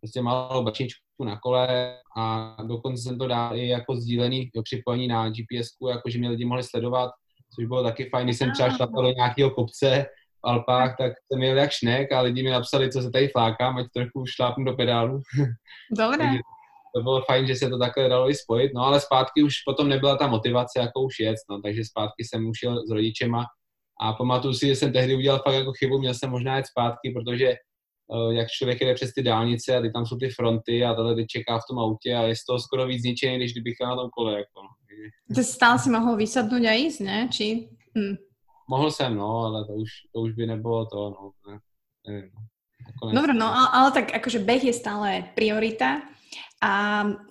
prostě 0.01 0.23
malou 0.23 0.65
bačničku 0.65 1.25
na 1.25 1.39
kole 1.39 1.97
a 2.17 2.57
dokonce 2.67 3.03
jsem 3.03 3.19
to 3.19 3.27
dal 3.27 3.57
i 3.57 3.69
jako 3.69 3.97
sdílený 3.97 4.51
jo, 4.55 4.63
připojení 4.63 5.09
na 5.09 5.29
gps 5.29 5.69
jako 5.89 6.11
že 6.11 6.19
mě 6.19 6.29
lidi 6.29 6.45
mohli 6.45 6.63
sledovat, 6.63 7.11
což 7.55 7.67
bylo 7.67 7.83
taky 7.83 8.09
fajn, 8.09 8.27
když 8.27 8.39
jsem 8.39 8.53
třeba 8.53 8.71
šlapal 8.71 9.03
do 9.03 9.13
nějakého 9.13 9.51
kopce 9.51 10.07
v 10.45 10.49
Alpách, 10.49 10.97
tak 10.99 11.13
jsem 11.33 11.43
jel 11.43 11.57
jak 11.57 11.71
šnek 11.71 12.13
a 12.13 12.21
lidi 12.21 12.43
mi 12.43 12.51
napsali, 12.51 12.93
co 12.93 13.03
se 13.03 13.11
tady 13.11 13.29
flákám, 13.29 13.77
ať 13.77 13.87
trochu 13.95 14.27
šlápnu 14.27 14.65
do 14.65 14.73
pedálu. 14.73 15.21
Dobré. 15.99 16.27
To 16.97 17.03
bylo 17.03 17.23
fajn, 17.23 17.47
že 17.47 17.57
se 17.57 17.69
to 17.69 17.79
takhle 17.79 18.09
dalo 18.09 18.31
i 18.31 18.35
spojit, 18.35 18.73
no 18.75 18.83
ale 18.83 19.01
zpátky 19.01 19.43
už 19.43 19.55
potom 19.67 19.89
nebyla 19.89 20.17
ta 20.17 20.27
motivace, 20.27 20.81
jako 20.81 21.01
už 21.01 21.21
jet, 21.21 21.37
no, 21.51 21.61
takže 21.63 21.85
zpátky 21.85 22.25
jsem 22.25 22.49
už 22.49 22.63
jel 22.63 22.87
s 22.87 22.91
rodičema. 22.91 23.45
A 24.01 24.13
pamatuju 24.13 24.55
si, 24.55 24.67
že 24.67 24.77
jsem 24.77 24.93
tehdy 24.93 25.17
udělal 25.17 25.43
fakt 25.45 25.55
jako 25.55 25.73
chybu, 25.73 25.99
měl 25.99 26.15
jsem 26.15 26.31
možná 26.31 26.57
jet 26.57 26.67
zpátky, 26.67 27.11
protože 27.11 27.55
jak 28.31 28.49
člověk 28.49 28.81
jede 28.81 28.95
přes 28.95 29.13
ty 29.13 29.23
dálnice 29.23 29.77
a 29.77 29.81
ty 29.81 29.91
tam 29.91 30.07
jsou 30.07 30.17
ty 30.17 30.29
fronty 30.29 30.85
a 30.85 30.95
tohle 30.95 31.25
čeká 31.25 31.59
v 31.59 31.67
tom 31.71 31.79
autě 31.79 32.15
a 32.15 32.23
je 32.23 32.37
z 32.37 32.45
toho 32.45 32.59
skoro 32.59 32.87
víc 32.87 33.03
zničený, 33.03 33.39
než 33.39 33.53
kdybych 33.53 33.77
na 33.81 33.97
tom 33.97 34.11
kole. 34.11 34.33
Jako. 34.33 34.61
Ty 35.35 35.45
stále 35.45 35.79
si 35.79 35.91
mohl 35.91 36.17
vysadnout 36.17 36.67
a 36.67 36.73
jíst, 36.73 37.01
ne? 37.01 37.29
Či... 37.33 37.69
Hm. 37.99 38.17
Mohl 38.71 38.91
jsem, 38.91 39.17
no, 39.17 39.39
ale 39.39 39.67
to 39.67 39.73
už, 39.73 39.91
to 40.15 40.21
už 40.21 40.33
by 40.33 40.47
nebylo 40.47 40.87
to, 40.87 41.11
no. 41.11 41.31
Ne, 41.49 41.59
nevím, 42.07 42.31
no. 42.35 43.13
Dobre, 43.13 43.35
no 43.35 43.47
ale, 43.57 43.69
ale 43.73 43.89
tak 43.93 44.15
akože 44.15 44.39
beh 44.39 44.65
je 44.65 44.75
stále 44.75 45.25
priorita 45.35 46.03
a 46.61 46.73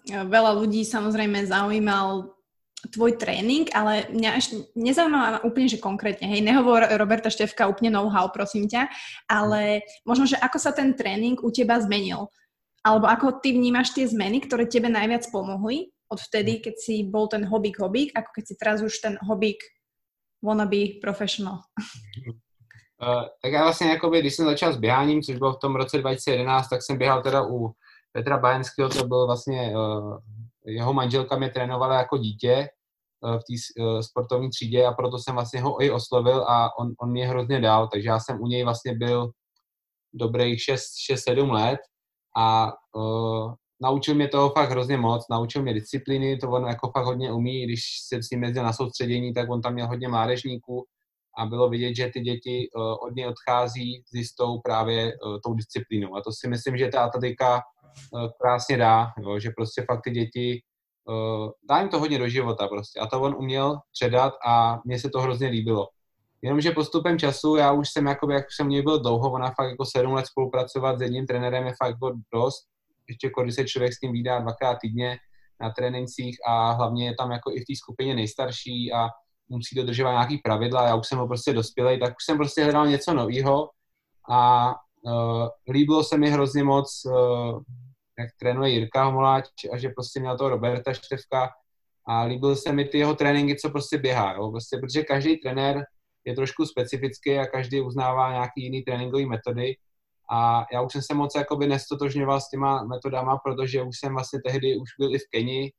veľa 0.10 0.52
ľudí 0.58 0.82
samozrejme 0.82 1.46
zaujímal 1.46 2.39
tvoj 2.88 3.20
tréning, 3.20 3.68
ale 3.76 4.08
mňa 4.08 4.32
ešte 4.40 4.56
nezaujíma 4.80 5.44
úplne, 5.44 5.68
že 5.68 5.84
konkrétne, 5.84 6.32
hej, 6.32 6.40
nehovor 6.40 6.88
Roberta 6.96 7.28
Števka 7.28 7.68
úplne 7.68 7.92
know-how, 7.92 8.32
prosím 8.32 8.72
ťa, 8.72 8.88
ale 9.28 9.84
možno, 10.08 10.24
že 10.24 10.40
ako 10.40 10.58
sa 10.58 10.72
ten 10.72 10.96
tréning 10.96 11.36
u 11.44 11.52
teba 11.52 11.76
zmenil, 11.84 12.32
alebo 12.80 13.12
ako 13.12 13.44
ty 13.44 13.52
vnímaš 13.52 13.92
tie 13.92 14.08
zmeny, 14.08 14.40
ktoré 14.40 14.64
tebe 14.64 14.88
najviac 14.88 15.28
pomohli 15.28 15.92
od 16.08 16.20
vtedy, 16.24 16.64
keď 16.64 16.76
si 16.80 17.04
bol 17.04 17.28
ten 17.28 17.44
hobík 17.44 17.84
hobík, 17.84 18.16
ako 18.16 18.30
keď 18.32 18.44
si 18.48 18.56
teraz 18.56 18.80
už 18.80 18.96
ten 19.04 19.20
hobík 19.22 19.60
wannabe 20.40 21.04
professional. 21.04 21.60
Uh, 23.02 23.28
tak 23.44 23.52
já 23.52 23.64
vlastně, 23.64 23.88
jakoby, 23.88 24.20
když 24.20 24.36
jsem 24.36 24.46
začal 24.46 24.74
s 24.74 24.78
běháním, 24.78 25.22
což 25.22 25.38
bylo 25.38 25.54
v 25.54 25.60
tom 25.60 25.76
roce 25.76 25.98
2011, 25.98 26.68
tak 26.68 26.84
jsem 26.84 26.98
běhal 26.98 27.22
teda 27.22 27.44
u 27.48 27.72
Petra 28.12 28.38
Bajenského, 28.38 28.90
to 28.90 29.08
byl 29.08 29.26
vlastně, 29.26 29.74
uh, 29.76 30.18
jeho 30.70 30.94
manželka 30.94 31.38
mě 31.38 31.50
trénovala 31.50 31.96
jako 31.96 32.18
dítě 32.18 32.68
uh, 33.22 33.36
v 33.36 33.40
té 33.40 33.84
uh, 33.84 34.00
sportovní 34.00 34.50
třídě 34.50 34.86
a 34.86 34.94
proto 34.94 35.18
jsem 35.18 35.36
vlastně 35.36 35.62
ho 35.62 35.84
i 35.84 35.92
oslovil 35.92 36.44
a 36.48 36.78
on, 36.80 36.94
on 37.02 37.12
mě 37.12 37.28
hrozně 37.28 37.62
dal, 37.62 37.88
takže 37.88 38.10
já 38.10 38.20
jsem 38.20 38.42
u 38.42 38.48
něj 38.48 38.64
vlastně 38.64 38.94
byl 38.94 39.32
dobrých 40.14 40.60
6-7 40.60 41.52
let 41.52 41.80
a 42.38 42.72
uh, 42.96 43.54
naučil 43.82 44.16
mě 44.16 44.28
toho 44.28 44.50
fakt 44.50 44.70
hrozně 44.70 44.98
moc, 44.98 45.26
naučil 45.32 45.62
mě 45.62 45.74
disciplíny, 45.74 46.38
to 46.38 46.50
on 46.50 46.66
jako 46.66 46.92
fakt 46.92 47.06
hodně 47.06 47.32
umí, 47.32 47.66
když 47.66 47.82
jsem 48.08 48.24
s 48.24 48.30
ním 48.30 48.44
jezdil 48.44 48.64
na 48.64 48.74
soustředění, 48.74 49.34
tak 49.34 49.50
on 49.50 49.62
tam 49.62 49.74
měl 49.74 49.88
hodně 49.88 50.08
mládežníků 50.08 50.86
a 51.40 51.46
bylo 51.46 51.70
vidět, 51.70 51.96
že 51.96 52.10
ty 52.14 52.22
děti 52.22 52.70
uh, 52.76 52.82
od 53.08 53.16
něj 53.16 53.28
odchází 53.28 54.04
s 54.06 54.14
jistou 54.14 54.60
právě 54.60 55.14
uh, 55.14 55.38
tou 55.46 55.54
disciplínou. 55.54 56.16
A 56.16 56.22
to 56.22 56.32
si 56.32 56.48
myslím, 56.48 56.78
že 56.78 56.88
ta 56.88 57.04
atletika 57.04 57.62
uh, 58.12 58.28
krásně 58.42 58.78
dá, 58.78 59.08
jo, 59.22 59.40
že 59.40 59.50
prostě 59.58 59.86
fakt 59.92 60.02
ty 60.04 60.12
děti, 60.12 60.62
dá 61.70 61.80
jim 61.80 61.90
to 61.90 62.00
hodně 62.00 62.20
do 62.20 62.30
života 62.30 62.68
prostě. 62.68 63.00
A 63.00 63.08
to 63.08 63.22
on 63.22 63.36
uměl 63.38 63.80
předat 63.92 64.34
a 64.48 64.80
mně 64.86 65.00
se 65.00 65.10
to 65.10 65.22
hrozně 65.22 65.48
líbilo. 65.48 65.88
Jenomže 66.42 66.72
postupem 66.72 67.20
času, 67.20 67.56
já 67.56 67.72
už 67.72 67.90
jsem, 67.90 68.06
jakoby, 68.06 68.34
jak 68.34 68.46
jsem 68.52 68.68
mě 68.68 68.82
byl 68.82 69.00
dlouho, 69.00 69.32
ona 69.32 69.48
fakt 69.48 69.70
jako 69.70 69.86
sedm 69.86 70.14
let 70.14 70.26
spolupracovat 70.26 71.00
s 71.00 71.02
jedním 71.02 71.28
trenérem 71.28 71.66
je 71.66 71.74
fakt 71.84 71.90
jako 71.90 72.12
dost. 72.34 72.68
Ještě 73.10 73.32
když 73.44 73.56
se 73.56 73.66
člověk 73.66 73.94
s 73.94 74.02
ním 74.02 74.12
vydá 74.12 74.40
dvakrát 74.40 74.78
týdně 74.82 75.18
na 75.62 75.70
trénincích 75.70 76.38
a 76.48 76.72
hlavně 76.72 77.06
je 77.06 77.16
tam 77.18 77.32
jako 77.32 77.52
i 77.52 77.60
v 77.60 77.66
té 77.66 77.76
skupině 77.76 78.16
nejstarší 78.16 78.94
a 78.94 79.08
musí 79.50 79.76
dodržovat 79.76 80.12
nějaký 80.12 80.38
pravidla, 80.38 80.88
já 80.88 80.96
už 80.96 81.08
jsem 81.08 81.18
byl 81.18 81.28
prostě 81.28 81.54
dospělý, 81.54 82.00
tak 82.00 82.10
už 82.10 82.26
jsem 82.26 82.38
prostě 82.38 82.64
hledal 82.64 82.88
něco 82.88 83.14
nového 83.14 83.70
a 84.30 84.70
uh, 85.02 85.48
líbilo 85.70 86.04
se 86.04 86.18
mi 86.18 86.30
hrozně 86.30 86.64
moc, 86.64 87.02
uh, 87.06 87.62
jak 88.20 88.30
trénuje 88.40 88.70
Jirka 88.70 89.04
Homoláč 89.04 89.46
a 89.74 89.78
že 89.78 89.90
prostě 89.90 90.20
měl 90.20 90.38
toho 90.38 90.50
Roberta 90.50 90.94
Števka 90.94 91.50
a 92.06 92.24
líbilo 92.24 92.56
se 92.56 92.72
mi 92.72 92.86
ty 92.86 92.98
jeho 92.98 93.16
tréninky, 93.16 93.56
co 93.56 93.70
prostě 93.70 93.98
běhá, 93.98 94.34
jo? 94.34 94.52
Prostě, 94.52 94.78
protože 94.78 95.04
každý 95.04 95.38
trenér 95.38 95.84
je 96.26 96.36
trošku 96.36 96.66
specifický 96.66 97.38
a 97.38 97.46
každý 97.46 97.82
uznává 97.82 98.32
nějaký 98.32 98.64
jiný 98.64 98.82
tréninkové 98.82 99.26
metody. 99.26 99.76
A 100.32 100.66
já 100.74 100.82
už 100.82 100.92
jsem 100.92 101.02
se 101.02 101.14
moc 101.14 101.36
jakoby 101.36 101.68
nestotožňoval 101.68 102.42
s 102.42 102.50
těma 102.50 102.84
metodama, 102.84 103.38
protože 103.38 103.82
už 103.82 104.00
jsem 104.00 104.14
vlastně 104.14 104.40
tehdy 104.46 104.78
už 104.78 104.90
byl 105.00 105.16
i 105.16 105.18
v 105.18 105.30
Keni 105.32 105.72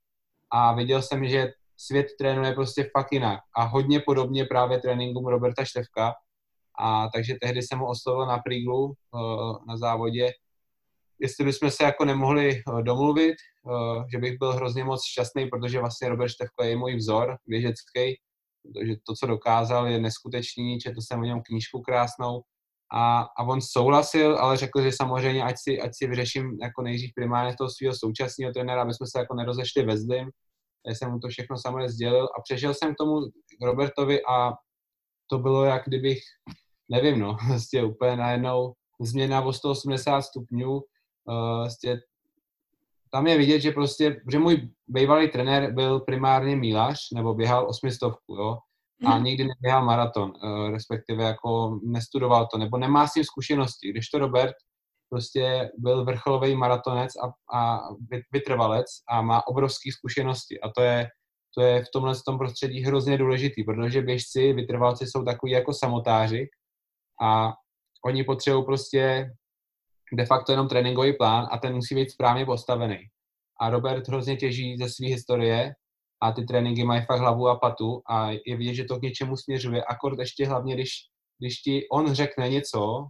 a 0.51 0.75
viděl 0.75 1.03
jsem, 1.03 1.29
že 1.29 1.53
svět 1.87 2.07
trénuje 2.18 2.53
prostě 2.53 2.91
fakt 2.99 3.12
jinak 3.12 3.41
a 3.57 3.64
hodně 3.64 4.01
podobně 4.01 4.45
právě 4.45 4.78
tréninkům 4.78 5.26
Roberta 5.26 5.64
Števka. 5.64 6.12
A 6.81 7.09
takže 7.14 7.35
tehdy 7.41 7.62
jsem 7.62 7.78
ho 7.78 7.87
oslovil 7.89 8.26
na 8.26 8.39
Príglu 8.39 8.85
uh, 8.85 9.57
na 9.68 9.76
závodě 9.76 10.31
jestli 11.20 11.45
bychom 11.45 11.70
se 11.70 11.85
jako 11.85 12.05
nemohli 12.05 12.62
domluvit, 12.83 13.35
že 14.12 14.18
bych 14.18 14.39
byl 14.39 14.53
hrozně 14.53 14.85
moc 14.85 15.05
šťastný, 15.05 15.47
protože 15.47 15.78
vlastně 15.78 16.09
Robert 16.09 16.31
Števko 16.31 16.64
je 16.64 16.76
můj 16.76 16.97
vzor 16.97 17.37
běžecký, 17.47 18.16
protože 18.62 18.95
to, 19.07 19.14
co 19.14 19.26
dokázal, 19.26 19.87
je 19.87 20.01
neskutečný, 20.01 20.78
četl 20.78 21.01
jsem 21.01 21.20
o 21.20 21.24
něm 21.24 21.43
knížku 21.43 21.81
krásnou 21.81 22.41
a, 22.93 23.20
a 23.20 23.43
on 23.43 23.61
souhlasil, 23.61 24.37
ale 24.39 24.57
řekl, 24.57 24.83
že 24.83 24.93
samozřejmě, 24.93 25.43
ať 25.43 25.57
si, 25.59 25.81
ať 25.81 25.91
si 25.95 26.07
vyřeším 26.07 26.59
jako 26.62 26.83
nejdřív 26.83 27.11
primárně 27.14 27.57
toho 27.59 27.70
svého 27.70 27.95
současného 27.95 28.53
trenéra, 28.53 28.83
aby 28.83 28.95
jsme 28.95 29.07
se 29.07 29.18
jako 29.18 29.35
nerozešli 29.35 29.83
ve 29.85 29.99
zlým. 29.99 30.31
Já 30.89 30.95
jsem 30.95 31.11
mu 31.11 31.18
to 31.18 31.28
všechno 31.28 31.57
samozřejmě 31.59 31.89
sdělil 31.89 32.24
a 32.24 32.43
přešel 32.43 32.74
jsem 32.74 32.95
k 32.95 32.99
tomu 32.99 33.20
Robertovi 33.62 34.20
a 34.24 34.53
to 35.31 35.39
bylo 35.39 35.64
jak 35.64 35.83
kdybych, 35.87 36.18
nevím 36.89 37.18
no, 37.18 37.37
vlastně 37.49 37.85
úplně 37.93 38.16
najednou 38.16 38.72
změna 39.01 39.43
o 39.43 39.53
180 39.53 40.22
stupňů, 40.22 40.81
vlastně 41.57 42.01
tam 43.12 43.26
je 43.26 43.39
vidět, 43.39 43.61
že 43.61 43.70
prostě, 43.70 44.20
že 44.31 44.39
můj 44.39 44.70
bývalý 44.89 45.28
trenér 45.31 45.74
byl 45.74 46.01
primárně 46.01 46.57
mílař, 46.57 46.99
nebo 47.14 47.35
běhal 47.35 47.68
osmistovku, 47.68 48.35
jo, 48.35 48.59
a 49.07 49.14
mhm. 49.14 49.24
nikdy 49.24 49.45
neběhal 49.45 49.85
maraton, 49.85 50.31
uh, 50.31 50.70
respektive 50.70 51.24
jako 51.24 51.81
nestudoval 51.83 52.49
to, 52.53 52.59
nebo 52.59 52.78
nemá 52.78 53.07
s 53.07 53.12
tím 53.12 53.24
zkušenosti. 53.24 53.91
Když 53.91 54.09
to 54.09 54.18
Robert 54.18 54.55
prostě 55.11 55.71
byl 55.79 56.05
vrcholový 56.05 56.55
maratonec 56.55 57.13
a, 57.17 57.57
a 57.59 57.81
vytrvalec 58.33 58.87
a 59.09 59.23
má 59.23 59.47
obrovské 59.47 59.93
zkušenosti 59.93 60.61
a 60.61 60.69
to 60.69 60.83
je, 60.83 61.09
to 61.55 61.63
je 61.63 61.85
v 61.85 61.89
tomhle 61.93 62.15
tom 62.27 62.39
prostředí 62.39 62.81
hrozně 62.83 63.19
důležitý, 63.19 63.65
protože 63.65 64.03
běžci, 64.03 64.53
vytrvalci 64.53 65.07
jsou 65.07 65.25
takový 65.25 65.53
jako 65.53 65.73
samotáři 65.73 66.49
a 67.23 67.53
oni 68.05 68.25
potřebují 68.25 68.65
prostě 68.65 69.31
de 70.13 70.27
facto 70.27 70.53
jenom 70.53 70.69
tréninkový 70.69 71.13
plán 71.13 71.49
a 71.51 71.59
ten 71.59 71.75
musí 71.75 71.95
být 71.95 72.11
správně 72.11 72.47
postavený. 72.47 72.99
A 73.61 73.71
Robert 73.71 74.09
hrozně 74.09 74.37
těží 74.37 74.77
ze 74.77 74.89
své 74.89 75.07
historie 75.07 75.75
a 76.23 76.33
ty 76.33 76.45
tréninky 76.45 76.85
mají 76.85 77.03
fakt 77.07 77.21
hlavu 77.21 77.49
a 77.49 77.59
patu 77.59 78.03
a 78.11 78.31
je 78.31 78.57
vidět, 78.57 78.75
že 78.75 78.85
to 78.85 78.99
k 78.99 79.03
něčemu 79.03 79.37
směřuje. 79.37 79.85
Akord 79.85 80.19
ještě 80.19 80.47
hlavně, 80.47 80.75
když, 80.75 80.91
když 81.39 81.57
ti 81.57 81.87
on 81.93 82.15
řekne 82.15 82.49
něco, 82.49 83.07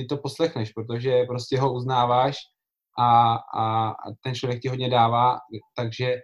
ty 0.00 0.06
to 0.06 0.16
poslechneš, 0.16 0.72
protože 0.72 1.24
prostě 1.24 1.60
ho 1.60 1.72
uznáváš 1.72 2.36
a, 2.98 3.34
a, 3.34 3.88
a 3.90 4.12
ten 4.24 4.34
člověk 4.34 4.60
ti 4.60 4.68
hodně 4.68 4.90
dává, 4.90 5.38
takže 5.76 6.14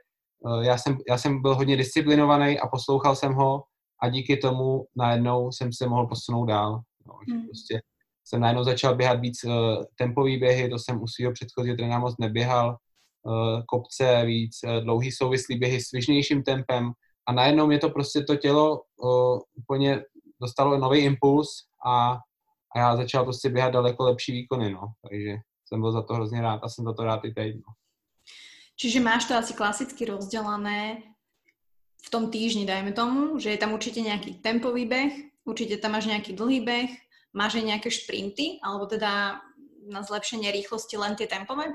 uh, 0.40 0.62
já 0.62 0.78
jsem, 0.78 0.98
já 1.08 1.18
jsem 1.18 1.42
byl 1.42 1.54
hodně 1.54 1.76
disciplinovaný 1.76 2.60
a 2.60 2.66
poslouchal 2.66 3.16
jsem 3.16 3.32
ho 3.32 3.62
a 4.02 4.08
díky 4.08 4.36
tomu 4.36 4.84
najednou 4.96 5.52
jsem 5.52 5.72
se 5.72 5.88
mohl 5.88 6.06
posunout 6.06 6.46
dál. 6.46 6.80
No, 7.06 7.14
hmm. 7.28 7.46
prostě 7.46 7.80
jsem 8.24 8.40
najednou 8.40 8.64
začal 8.64 8.96
běhat 8.96 9.20
víc 9.20 9.44
uh, 9.44 9.84
tempový 9.98 10.38
běhy, 10.38 10.68
to 10.68 10.78
jsem 10.78 11.02
u 11.02 11.06
svého 11.06 11.32
předchozího 11.32 11.76
trenéra 11.76 11.98
moc 11.98 12.14
neběhal, 12.20 12.76
uh, 13.22 13.62
kopce, 13.66 14.22
víc 14.24 14.56
uh, 14.64 14.84
dlouhý 14.84 15.12
souvislý 15.12 15.58
běhy 15.58 15.80
s 15.80 15.92
vyžnějším 15.92 16.42
tempem 16.42 16.92
a 17.28 17.32
najednou 17.32 17.66
mě 17.66 17.78
to 17.78 17.90
prostě 17.90 18.22
to 18.22 18.36
tělo 18.36 18.80
uh, 18.96 19.38
úplně 19.54 20.02
dostalo 20.40 20.78
nový 20.78 20.98
impuls 20.98 21.48
a, 21.86 22.18
a 22.76 22.78
já 22.78 22.96
začal 22.96 23.24
prostě 23.24 23.48
běhat 23.48 23.72
daleko 23.72 24.04
lepší 24.04 24.32
výkony, 24.32 24.70
no. 24.70 24.92
Takže 25.02 25.36
jsem 25.68 25.80
byl 25.80 25.92
za 25.92 26.02
to 26.02 26.14
hrozně 26.14 26.42
rád 26.42 26.60
a 26.62 26.68
jsem 26.68 26.84
za 26.84 26.92
to 26.92 27.04
rád 27.04 27.24
i 27.24 27.30
teď, 27.30 27.56
no. 27.56 27.72
Čiže 28.76 29.00
máš 29.00 29.24
to 29.24 29.34
asi 29.34 29.54
klasicky 29.54 30.04
rozdělané 30.04 31.02
v 32.06 32.10
tom 32.10 32.30
týždni, 32.30 32.66
dajme 32.66 32.92
tomu, 32.92 33.38
že 33.38 33.50
je 33.50 33.58
tam 33.58 33.72
určitě 33.72 34.00
nějaký 34.00 34.34
tempový 34.34 34.86
beh, 34.86 35.12
určitě 35.44 35.76
tam 35.76 35.92
máš 35.92 36.06
nějaký 36.06 36.32
dlhý 36.32 36.60
beh, 36.60 36.90
Máš 37.36 37.60
aj 37.60 37.68
nejaké 37.68 37.92
šprinty, 37.92 38.56
alebo 38.64 38.88
teda 38.88 39.44
na 39.92 40.00
zlepšení 40.00 40.48
rychlosti 40.48 40.96
len 40.96 41.12
ty 41.20 41.28
tempové? 41.28 41.68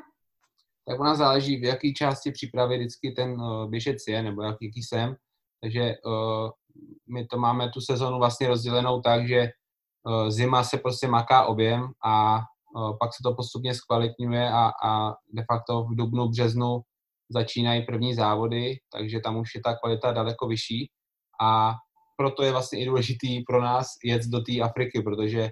Tak 0.89 0.97
ona 0.99 1.15
záleží, 1.15 1.61
v 1.61 1.63
jaké 1.63 1.93
části 1.93 2.31
přípravy 2.31 2.77
vždycky 2.77 3.11
ten 3.11 3.37
uh, 3.37 3.69
běžec 3.69 4.01
je, 4.07 4.23
nebo 4.23 4.41
jaký, 4.41 4.73
jsem. 4.73 5.15
Takže 5.61 5.93
uh, 6.05 6.49
my 7.13 7.27
to 7.27 7.37
máme 7.37 7.69
tu 7.69 7.81
sezonu 7.81 8.17
vlastně 8.17 8.47
rozdělenou 8.47 9.01
tak, 9.01 9.27
že 9.27 9.49
zima 10.29 10.63
se 10.63 10.77
prostě 10.77 11.07
maká 11.07 11.45
objem 11.45 11.87
a 12.05 12.39
uh, 12.75 12.97
pak 12.99 13.13
se 13.13 13.23
to 13.23 13.35
postupně 13.35 13.73
zkvalitňuje 13.73 14.49
a, 14.49 14.71
a 14.83 15.13
de 15.33 15.43
facto 15.51 15.83
v 15.83 15.95
dubnu, 15.95 16.29
březnu 16.29 16.81
začínají 17.29 17.85
první 17.85 18.15
závody, 18.15 18.75
takže 18.93 19.19
tam 19.19 19.37
už 19.37 19.55
je 19.55 19.61
ta 19.65 19.75
kvalita 19.75 20.11
daleko 20.11 20.47
vyšší 20.47 20.89
a 21.41 21.73
proto 22.17 22.43
je 22.43 22.51
vlastně 22.51 22.79
i 22.79 22.85
důležitý 22.85 23.43
pro 23.43 23.61
nás 23.61 23.87
jet 24.03 24.21
do 24.25 24.39
té 24.41 24.61
Afriky, 24.61 25.01
protože 25.01 25.49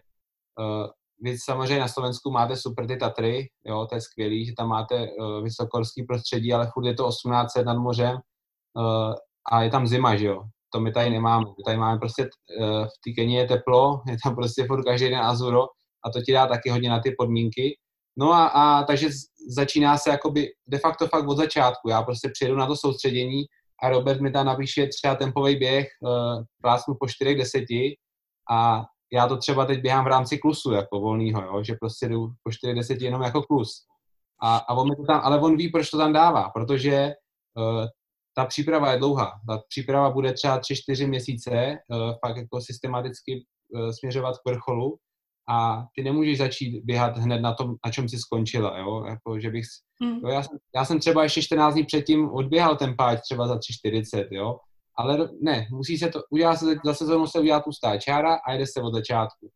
uh, 0.60 0.88
vy 1.22 1.38
samozřejmě 1.38 1.80
na 1.80 1.88
Slovensku 1.88 2.32
máte 2.32 2.56
super 2.56 2.88
ty 2.88 2.98
Tatry, 2.98 3.48
jo, 3.66 3.86
to 3.90 3.96
je 3.96 4.02
skvělý, 4.02 4.46
že 4.46 4.54
tam 4.58 4.68
máte 4.68 4.96
uh, 4.96 5.44
vysokorský 5.44 6.04
prostředí, 6.04 6.54
ale 6.54 6.72
furt 6.74 6.86
je 6.86 6.94
to 6.94 7.10
1800 7.10 7.66
nad 7.66 7.78
mořem 7.78 8.16
uh, 8.16 9.14
a 9.52 9.62
je 9.64 9.70
tam 9.70 9.88
zima, 9.88 10.16
že 10.16 10.26
jo. 10.26 10.44
To 10.74 10.80
my 10.80 10.92
tady 10.92 11.10
nemáme. 11.10 11.46
My 11.46 11.64
tady 11.66 11.78
máme 11.78 12.00
prostě, 12.00 12.24
uh, 12.24 12.86
v 12.86 12.98
té 13.06 13.12
Keni 13.16 13.36
je 13.36 13.48
teplo, 13.48 14.02
je 14.08 14.18
tam 14.24 14.36
prostě 14.36 14.66
furt 14.68 14.84
každý 14.84 15.10
den 15.10 15.20
azuro 15.20 15.64
a 16.06 16.10
to 16.14 16.22
ti 16.22 16.34
dá 16.34 16.48
taky 16.48 16.70
hodně 16.70 16.90
na 16.90 17.00
ty 17.00 17.16
podmínky. 17.18 17.78
No 18.18 18.34
a, 18.34 18.48
a 18.48 18.84
takže 18.84 19.10
začíná 19.50 19.98
se 19.98 20.10
jakoby 20.10 20.48
de 20.68 20.78
facto 20.78 21.08
fakt 21.08 21.28
od 21.28 21.38
začátku. 21.38 21.90
Já 21.90 22.04
prostě 22.04 22.30
přijedu 22.34 22.56
na 22.56 22.68
to 22.68 22.76
soustředění 22.76 23.44
a 23.84 23.90
Robert 23.90 24.22
mi 24.22 24.32
tam 24.32 24.46
napíše 24.46 24.88
třeba 24.88 25.16
tempový 25.16 25.56
běh, 25.56 25.88
uh, 26.02 26.44
plásnu 26.62 26.96
po 27.00 27.08
4 27.08 27.36
deseti 27.36 27.96
a 28.52 28.84
já 29.14 29.28
to 29.28 29.38
třeba 29.38 29.66
teď 29.66 29.82
běhám 29.82 30.06
v 30.06 30.08
rámci 30.08 30.38
klusu 30.38 30.72
jako 30.72 31.00
volnýho, 31.00 31.42
jo, 31.42 31.64
že 31.64 31.76
prostě 31.80 32.08
jdu 32.08 32.28
po 32.44 32.52
4 32.52 32.74
deseti 32.74 33.06
jenom 33.06 33.22
jako 33.22 33.42
klus. 33.42 33.72
A, 34.42 34.58
a 34.58 34.74
on 34.74 34.90
mi 34.90 34.96
to 34.96 35.04
tam, 35.04 35.22
ale 35.24 35.40
on 35.40 35.58
ví, 35.58 35.70
proč 35.70 35.90
to 35.90 35.98
tam 35.98 36.14
dává, 36.14 36.50
protože 36.50 37.14
uh, 37.58 37.86
ta 38.40 38.46
příprava 38.46 38.92
je 38.92 38.98
dlouhá. 38.98 39.32
Ta 39.48 39.62
příprava 39.70 40.10
bude 40.10 40.34
třeba 40.34 40.60
3-4 40.60 41.08
měsíce, 41.08 41.78
uh, 41.88 42.14
fakt 42.26 42.38
jako 42.38 42.62
systematicky 42.62 43.46
uh, 43.76 43.90
směřovat 43.92 44.36
k 44.38 44.50
vrcholu 44.50 44.98
a 45.50 45.86
ty 45.96 46.04
nemůžeš 46.04 46.38
začít 46.38 46.84
běhat 46.84 47.18
hned 47.18 47.40
na 47.40 47.54
tom, 47.54 47.76
na 47.86 47.92
čem 47.92 48.10
jsi 48.10 48.18
skončila, 48.18 48.78
jo, 48.78 49.04
jako, 49.06 49.40
že 49.40 49.50
bych, 49.50 49.66
hmm. 50.04 50.20
jo, 50.24 50.28
já, 50.28 50.44
jsem, 50.44 50.58
já 50.76 50.86
jsem 50.86 51.00
třeba 51.00 51.24
ještě 51.24 51.42
14 51.42 51.74
dní 51.74 51.84
předtím 51.84 52.30
odběhal 52.30 52.76
ten 52.76 52.96
páč 52.98 53.20
třeba 53.22 53.48
za 53.48 53.56
3,40, 53.56 54.28
jo, 54.32 54.60
ale 54.98 55.30
ne, 55.42 55.68
musí 55.72 55.98
se 55.98 56.10
to, 56.10 56.22
udělá 56.30 56.56
se 56.56 56.66
za 56.86 56.94
sezónu 56.94 57.28
se 57.28 57.40
udělá 57.40 57.60
tu 57.60 57.72
čára 58.00 58.40
a 58.48 58.52
jede 58.52 58.66
se 58.68 58.82
od 58.82 58.94
začátku. 58.94 59.50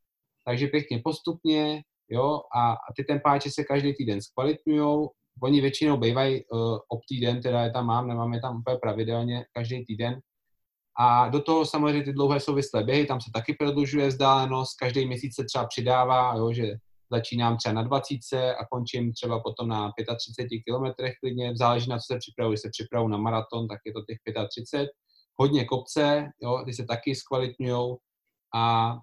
Takže 0.46 0.68
pěkně 0.68 1.02
postupně, 1.04 1.82
jo, 2.10 2.42
a, 2.56 2.72
a 2.72 2.94
ty 2.96 3.04
tempáče 3.04 3.52
se 3.52 3.64
každý 3.64 3.94
týden 3.94 4.22
zkvalitňují, 4.22 5.08
oni 5.42 5.62
většinou 5.62 5.98
bývají 5.98 6.46
uh, 6.46 6.78
ob 6.88 7.00
týden, 7.10 7.42
teda 7.42 7.64
je 7.64 7.72
tam 7.72 7.86
mám, 7.86 8.08
nemám 8.08 8.34
je 8.34 8.42
tam 8.42 8.58
úplně 8.58 8.78
pravidelně 8.78 9.46
každý 9.54 9.86
týden, 9.86 10.22
a 11.00 11.30
do 11.30 11.42
toho 11.42 11.66
samozřejmě 11.66 12.04
ty 12.04 12.14
dlouhé 12.14 12.40
souvislé 12.40 12.84
běhy, 12.84 13.06
tam 13.06 13.22
se 13.22 13.32
taky 13.34 13.54
prodlužuje 13.54 14.08
vzdálenost, 14.08 14.76
každý 14.80 15.08
měsíc 15.08 15.36
se 15.36 15.46
třeba 15.46 15.66
přidává, 15.66 16.36
jo, 16.36 16.54
že 16.54 16.76
začínám 17.12 17.58
třeba 17.58 17.74
na 17.74 17.84
20 17.84 18.08
a 18.60 18.66
končím 18.72 19.14
třeba 19.14 19.40
potom 19.40 19.68
na 19.68 19.92
35 20.18 20.60
kilometrech 20.66 21.14
klidně, 21.20 21.54
záleží 21.56 21.90
na 21.90 21.98
co 21.98 22.14
se 22.14 22.18
připravuji, 22.20 22.58
se 22.58 22.70
připravu 22.72 23.08
na 23.08 23.18
maraton, 23.18 23.68
tak 23.68 23.80
je 23.86 23.94
to 23.94 24.02
těch 24.02 24.18
35. 24.50 24.90
Hodně 25.40 25.66
kopce, 25.66 26.30
jo, 26.42 26.64
ty 26.66 26.74
se 26.74 26.86
taky 26.86 27.16
zkvalitňují 27.16 27.96
a 28.56 28.96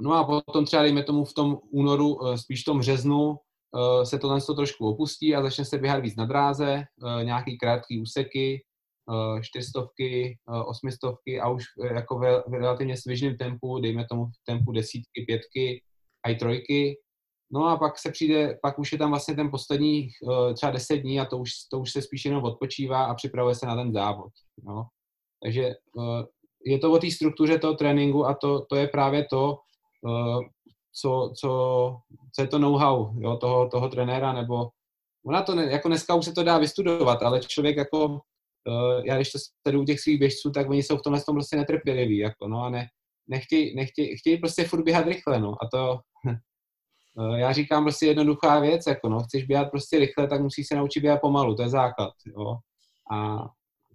no 0.00 0.12
a 0.12 0.24
potom 0.24 0.64
třeba 0.64 0.82
dejme 0.82 1.02
tomu 1.02 1.24
v 1.24 1.34
tom 1.34 1.58
únoru, 1.70 2.26
eh, 2.26 2.38
spíš 2.38 2.62
v 2.62 2.64
tom 2.64 2.78
březnu, 2.78 3.36
eh, 3.36 3.36
se 4.04 4.18
to 4.18 4.54
trošku 4.54 4.88
opustí 4.88 5.34
a 5.34 5.42
začne 5.42 5.64
se 5.64 5.78
běhat 5.78 6.02
víc 6.02 6.16
na 6.16 6.24
dráze, 6.24 6.82
eh, 7.20 7.24
nějaký 7.24 7.58
krátký 7.58 8.02
úseky, 8.02 8.62
Eh, 9.10 9.42
čtyřstovky, 9.42 10.38
eh, 10.48 10.62
osmistovky 10.64 11.40
a 11.40 11.48
už 11.48 11.64
eh, 11.84 11.94
jako 11.94 12.18
v 12.18 12.52
relativně 12.52 12.96
svižném 12.96 13.36
tempu, 13.36 13.80
dejme 13.80 14.06
tomu 14.10 14.26
tempu 14.46 14.72
desítky, 14.72 15.24
pětky 15.26 15.82
a 16.26 16.30
i 16.30 16.34
trojky. 16.34 16.96
No 17.52 17.66
a 17.66 17.76
pak 17.76 17.98
se 17.98 18.10
přijde, 18.10 18.58
pak 18.62 18.78
už 18.78 18.92
je 18.92 18.98
tam 18.98 19.10
vlastně 19.10 19.34
ten 19.34 19.50
poslední 19.50 20.08
třeba 20.54 20.72
deset 20.72 20.96
dní 20.96 21.20
a 21.20 21.24
to 21.24 21.38
už, 21.38 21.50
to 21.70 21.80
už 21.80 21.92
se 21.92 22.02
spíš 22.02 22.24
jenom 22.24 22.44
odpočívá 22.44 23.04
a 23.04 23.14
připravuje 23.14 23.54
se 23.54 23.66
na 23.66 23.76
ten 23.76 23.92
závod. 23.92 24.32
No. 24.64 24.86
Takže 25.42 25.74
je 26.66 26.78
to 26.78 26.92
o 26.92 26.98
té 26.98 27.10
struktuře 27.10 27.58
toho 27.58 27.74
tréninku 27.74 28.26
a 28.26 28.34
to, 28.34 28.64
to 28.64 28.76
je 28.76 28.88
právě 28.88 29.26
to, 29.30 29.58
co, 30.94 31.32
co, 31.36 31.48
co 32.32 32.42
je 32.42 32.48
to 32.48 32.58
know-how 32.58 33.20
jo, 33.20 33.36
toho, 33.36 33.68
toho 33.68 33.88
trenéra, 33.88 34.32
nebo 34.32 34.68
ona 35.26 35.42
to, 35.42 35.54
ne, 35.54 35.72
jako 35.72 35.88
dneska 35.88 36.14
už 36.14 36.24
se 36.24 36.32
to 36.32 36.42
dá 36.42 36.58
vystudovat, 36.58 37.22
ale 37.22 37.40
člověk 37.40 37.76
jako 37.76 38.06
uh, 38.06 39.04
já 39.04 39.16
když 39.16 39.32
to 39.32 39.38
sleduju 39.62 39.84
těch 39.84 40.00
svých 40.00 40.18
běžců, 40.18 40.50
tak 40.50 40.70
oni 40.70 40.82
jsou 40.82 40.96
v 40.96 41.02
tomhle 41.02 41.22
tom 41.22 41.34
prostě 41.34 41.56
netrpěliví, 41.56 42.18
jako, 42.18 42.48
no 42.48 42.62
a 42.62 42.70
ne, 42.70 42.88
nechtějí, 43.28 43.76
nechtěj, 43.76 44.16
chtějí 44.16 44.38
prostě 44.38 44.64
furt 44.64 44.82
běhat 44.82 45.06
rychle, 45.06 45.40
no 45.40 45.50
a 45.62 45.68
to, 45.72 45.98
uh, 47.14 47.34
já 47.38 47.52
říkám 47.52 47.84
prostě 47.84 48.06
jednoduchá 48.06 48.60
věc, 48.60 48.86
jako 48.86 49.08
no, 49.08 49.20
chceš 49.20 49.44
běhat 49.44 49.70
prostě 49.70 49.98
rychle, 49.98 50.28
tak 50.28 50.40
musíš 50.40 50.66
se 50.66 50.76
naučit 50.76 51.00
běhat 51.00 51.20
pomalu, 51.20 51.54
to 51.54 51.62
je 51.62 51.68
základ, 51.68 52.12
jo, 52.26 52.56
a 53.12 53.46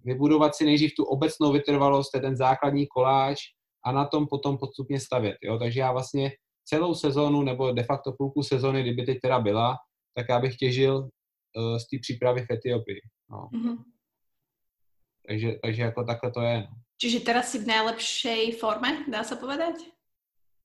vybudovat 0.04 0.56
si 0.56 0.66
nejdřív 0.66 0.92
tu 0.98 1.04
obecnou 1.04 1.52
vytrvalost, 1.52 2.12
to 2.12 2.18
je 2.18 2.22
ten 2.22 2.38
základní 2.38 2.88
koláč 2.88 3.40
a 3.86 3.92
na 3.92 4.06
tom 4.06 4.28
potom 4.28 4.58
postupně 4.58 5.00
stavět, 5.00 5.38
jo, 5.44 5.60
takže 5.60 5.80
já 5.80 5.92
vlastně 5.92 6.32
celou 6.70 6.96
sezónu 6.96 7.42
nebo 7.42 7.72
de 7.72 7.84
facto 7.84 8.12
půlku 8.18 8.44
sezóny, 8.44 8.82
kdyby 8.82 9.06
teď 9.06 9.18
teda 9.22 9.40
byla, 9.40 9.78
tak 10.16 10.26
já 10.30 10.40
bych 10.40 10.56
těžil 10.56 10.98
uh, 10.98 11.78
z 11.78 11.88
té 11.88 11.98
přípravy 12.02 12.46
v 12.46 12.54
Etiopii. 12.54 13.02
No. 13.30 13.50
Mm-hmm. 13.54 13.78
Takže, 15.28 15.56
takže 15.64 15.82
jako 15.82 16.04
takhle 16.04 16.32
to 16.32 16.42
je. 16.42 16.60
No. 16.60 16.76
Čiže 17.02 17.20
teraz 17.20 17.52
si 17.52 17.60
v 17.60 17.68
nejlepší 17.68 18.52
forme, 18.52 19.06
dá 19.12 19.24
se 19.24 19.36
povedať? 19.36 19.76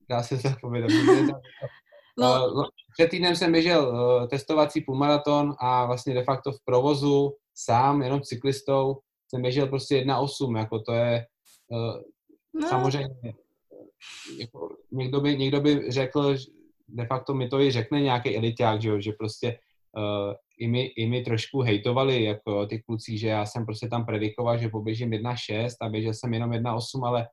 Dá 0.09 0.23
se 0.23 0.39
to 0.39 0.49
povedat. 0.61 0.91
no. 2.19 2.53
Uh, 2.53 2.65
před 2.99 3.11
týdnem 3.11 3.37
jsem 3.37 3.53
běžel 3.53 3.89
uh, 3.89 4.29
testovací 4.29 4.81
půlmaraton 4.81 5.55
a 5.61 5.87
vlastně 5.87 6.15
de 6.15 6.25
facto 6.25 6.53
v 6.53 6.65
provozu 6.65 7.37
sám, 7.55 8.03
jenom 8.03 8.21
cyklistou, 8.21 9.01
jsem 9.29 9.43
běžel 9.43 9.67
prostě 9.67 9.95
1.8, 9.95 10.59
jako 10.59 10.79
to 10.81 10.93
je 10.93 11.27
uh, 11.69 12.03
no. 12.55 12.69
samozřejmě, 12.69 13.35
jako, 14.39 14.77
někdo, 14.93 15.21
by, 15.21 15.37
někdo 15.37 15.61
by 15.61 15.91
řekl, 15.91 16.37
de 16.89 17.07
facto 17.07 17.35
mi 17.35 17.49
to 17.49 17.61
i 17.61 17.71
řekne 17.71 18.01
nějaký 18.01 18.37
eliták, 18.37 18.83
že, 18.83 19.03
že 19.03 19.13
prostě 19.13 19.59
uh, 19.97 20.35
i, 20.59 20.69
my, 20.69 20.85
i 20.85 21.07
my 21.07 21.23
trošku 21.23 21.61
hejtovali 21.61 22.25
jako 22.25 22.67
ty 22.67 22.83
kluci, 22.83 23.19
že 23.19 23.29
já 23.29 23.47
jsem 23.47 23.67
prostě 23.67 23.89
tam 23.89 24.07
predikoval, 24.07 24.59
že 24.59 24.69
poběžím 24.69 25.11
1.6 25.11 25.69
a 25.81 25.89
běžel 25.89 26.15
jsem 26.15 26.35
jenom 26.35 26.51
1.8, 26.51 27.07
ale 27.07 27.27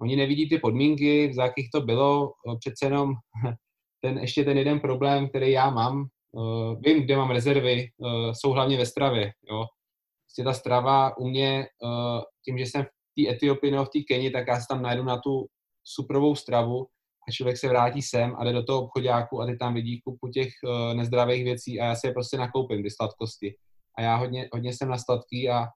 oni 0.00 0.16
nevidí 0.16 0.48
ty 0.48 0.58
podmínky, 0.58 1.34
za 1.34 1.44
jakých 1.44 1.68
to 1.74 1.80
bylo, 1.80 2.32
přece 2.58 2.86
jenom 2.86 3.12
ten, 4.00 4.18
ještě 4.18 4.44
ten 4.44 4.58
jeden 4.58 4.80
problém, 4.80 5.28
který 5.28 5.50
já 5.50 5.70
mám, 5.70 6.06
uh, 6.32 6.80
vím, 6.84 7.02
kde 7.02 7.16
mám 7.16 7.30
rezervy, 7.30 7.88
uh, 7.98 8.32
jsou 8.32 8.50
hlavně 8.50 8.78
ve 8.78 8.86
stravě, 8.86 9.32
jo. 9.50 9.64
Prostě 10.26 10.44
ta 10.44 10.52
strava 10.52 11.18
u 11.18 11.28
mě, 11.28 11.66
uh, 11.82 12.20
tím, 12.44 12.58
že 12.58 12.64
jsem 12.66 12.82
v 12.82 12.86
té 13.24 13.30
Etiopii 13.30 13.70
nebo 13.70 13.84
v 13.84 13.88
té 13.88 13.98
Keni, 14.08 14.30
tak 14.30 14.46
já 14.48 14.60
se 14.60 14.66
tam 14.68 14.82
najdu 14.82 15.02
na 15.04 15.20
tu 15.20 15.46
suprovou 15.84 16.34
stravu 16.34 16.86
a 17.28 17.32
člověk 17.32 17.56
se 17.56 17.68
vrátí 17.68 18.02
sem 18.02 18.36
a 18.38 18.44
jde 18.44 18.52
do 18.52 18.64
toho 18.64 18.82
obchodáku 18.82 19.40
a 19.40 19.46
ty 19.46 19.56
tam 19.56 19.74
vidí 19.74 20.00
kupu 20.00 20.28
těch 20.28 20.48
uh, 20.64 20.94
nezdravých 20.94 21.44
věcí 21.44 21.80
a 21.80 21.84
já 21.84 21.94
si 21.94 22.06
je 22.06 22.12
prostě 22.12 22.36
nakoupím, 22.36 22.82
ty 22.82 22.90
sladkosti. 22.90 23.54
A 23.98 24.02
já 24.02 24.16
hodně, 24.16 24.48
hodně 24.52 24.72
jsem 24.72 24.88
na 24.88 24.98
sladký 24.98 25.50
a 25.50 25.66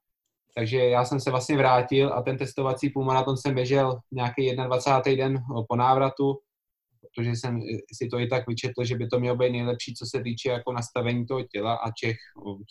takže 0.57 0.79
já 0.79 1.05
jsem 1.05 1.21
se 1.21 1.31
vlastně 1.31 1.57
vrátil 1.57 2.13
a 2.13 2.23
ten 2.23 2.39
testovací 2.39 2.91
půlmaraton 2.91 3.37
jsem 3.37 3.55
běžel 3.55 3.99
nějaký 4.13 4.57
21. 4.57 5.29
den 5.29 5.39
po 5.69 5.77
návratu, 5.77 6.35
protože 7.01 7.31
jsem 7.31 7.61
si 7.93 8.09
to 8.09 8.19
i 8.19 8.27
tak 8.27 8.49
vyčetl, 8.49 8.85
že 8.85 8.97
by 8.97 9.09
to 9.09 9.21
mělo 9.21 9.37
být 9.37 9.53
nejlepší, 9.53 9.95
co 9.95 10.07
se 10.07 10.23
týče 10.23 10.49
jako 10.49 10.73
nastavení 10.73 11.27
toho 11.27 11.43
těla 11.43 11.75
a 11.75 11.91
Čech 11.91 12.17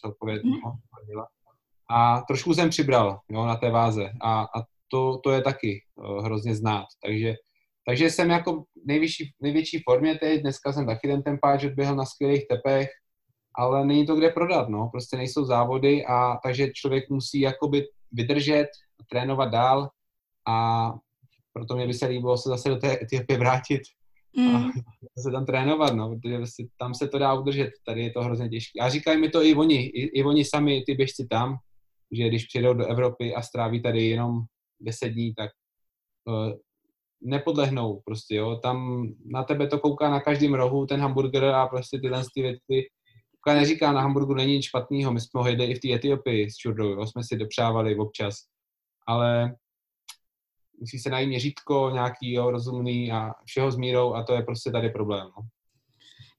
celkově 0.02 0.36
mm. 0.36 0.52
no, 0.52 0.74
těla. 1.08 1.28
A 1.90 2.22
trošku 2.22 2.54
jsem 2.54 2.70
přibral 2.70 3.20
jo, 3.30 3.46
na 3.46 3.56
té 3.56 3.72
váze 3.72 4.12
a, 4.22 4.42
a 4.42 4.64
to, 4.94 5.18
to 5.24 5.32
je 5.32 5.42
taky 5.42 5.82
uh, 5.96 6.26
hrozně 6.26 6.56
znát. 6.56 6.86
Takže, 7.06 7.34
takže 7.88 8.10
jsem 8.10 8.30
jako 8.30 8.64
nejvyšší, 8.86 9.32
největší 9.42 9.82
formě 9.90 10.16
teď, 10.16 10.42
dneska 10.42 10.74
jsem 10.74 10.86
taky 10.86 11.08
ten 11.08 11.24
tempáč 11.24 11.64
odběhl 11.64 11.96
na 11.96 12.06
skvělých 12.06 12.48
tepech, 12.48 12.90
ale 13.58 13.86
není 13.86 14.06
to 14.06 14.16
kde 14.16 14.30
prodat, 14.30 14.70
no, 14.70 14.90
prostě 14.92 15.18
nejsou 15.18 15.46
závody 15.46 16.06
a 16.06 16.38
takže 16.44 16.72
člověk 16.74 17.10
musí 17.10 17.40
jakoby 17.40 17.86
vydržet, 18.12 18.68
trénovat 19.10 19.52
dál 19.52 19.90
a 20.48 20.90
proto 21.54 21.76
mě 21.76 21.88
by 21.88 21.94
se 21.94 22.06
líbilo 22.06 22.38
se 22.38 22.50
zase 22.50 22.70
do 22.70 22.76
té 22.76 22.98
Etiopie 23.02 23.40
vrátit 23.40 23.82
mm. 24.38 24.56
a 24.56 24.72
se 25.20 25.32
tam 25.32 25.46
trénovat, 25.46 25.96
no, 25.96 26.10
protože 26.10 26.38
vlastně 26.38 26.66
tam 26.78 26.94
se 26.94 27.08
to 27.08 27.20
dá 27.20 27.34
udržet, 27.34 27.70
tady 27.86 28.04
je 28.04 28.12
to 28.12 28.22
hrozně 28.22 28.50
těžké. 28.50 28.80
A 28.80 28.90
říkají 28.90 29.22
mi 29.22 29.30
to 29.30 29.44
i 29.44 29.56
oni, 29.56 29.86
i, 29.86 30.20
i 30.20 30.24
oni 30.24 30.46
sami, 30.46 30.84
ty 30.86 30.94
běžci 30.94 31.28
tam, 31.30 31.56
že 32.12 32.28
když 32.28 32.46
přijdou 32.46 32.74
do 32.74 32.86
Evropy 32.86 33.36
a 33.36 33.42
stráví 33.42 33.82
tady 33.82 34.08
jenom 34.08 34.42
10 34.84 35.10
dní, 35.10 35.34
tak 35.34 35.52
uh, 36.26 36.54
nepodlehnou 37.22 38.02
prostě, 38.06 38.36
jo. 38.36 38.56
Tam 38.56 39.08
na 39.26 39.44
tebe 39.44 39.68
to 39.68 39.80
kouká 39.80 40.10
na 40.10 40.20
každém 40.20 40.54
rohu, 40.54 40.86
ten 40.86 41.00
hamburger 41.00 41.46
a 41.46 41.68
prostě 41.68 42.00
tyhle 42.00 42.24
ty 42.34 42.42
věci. 42.42 42.90
Kouká 43.32 43.60
neříká, 43.60 43.92
na 43.92 44.02
hamburgu 44.02 44.34
není 44.34 44.56
nic 44.56 44.66
špatného, 44.66 45.14
my 45.14 45.22
jsme 45.22 45.42
ho 45.42 45.48
jedli 45.48 45.66
i 45.66 45.76
v 45.76 45.80
té 45.80 45.94
Etiopii 45.94 46.52
s 46.52 46.56
čurdou, 46.56 46.90
jo, 46.90 47.08
jsme 47.08 47.24
si 47.24 47.38
dopřávali 47.38 47.96
občas. 47.96 48.36
Ale 49.08 49.56
musí 50.80 51.00
se 51.00 51.10
najít 51.10 51.28
měřítko 51.28 51.90
nějaký, 51.94 52.34
jo, 52.34 52.52
rozumný 52.52 53.12
a 53.12 53.32
všeho 53.46 53.72
s 53.72 53.78
mírou 53.78 54.14
a 54.14 54.24
to 54.24 54.34
je 54.34 54.42
prostě 54.42 54.72
tady 54.72 54.90
problém, 54.90 55.28
no. 55.38 55.44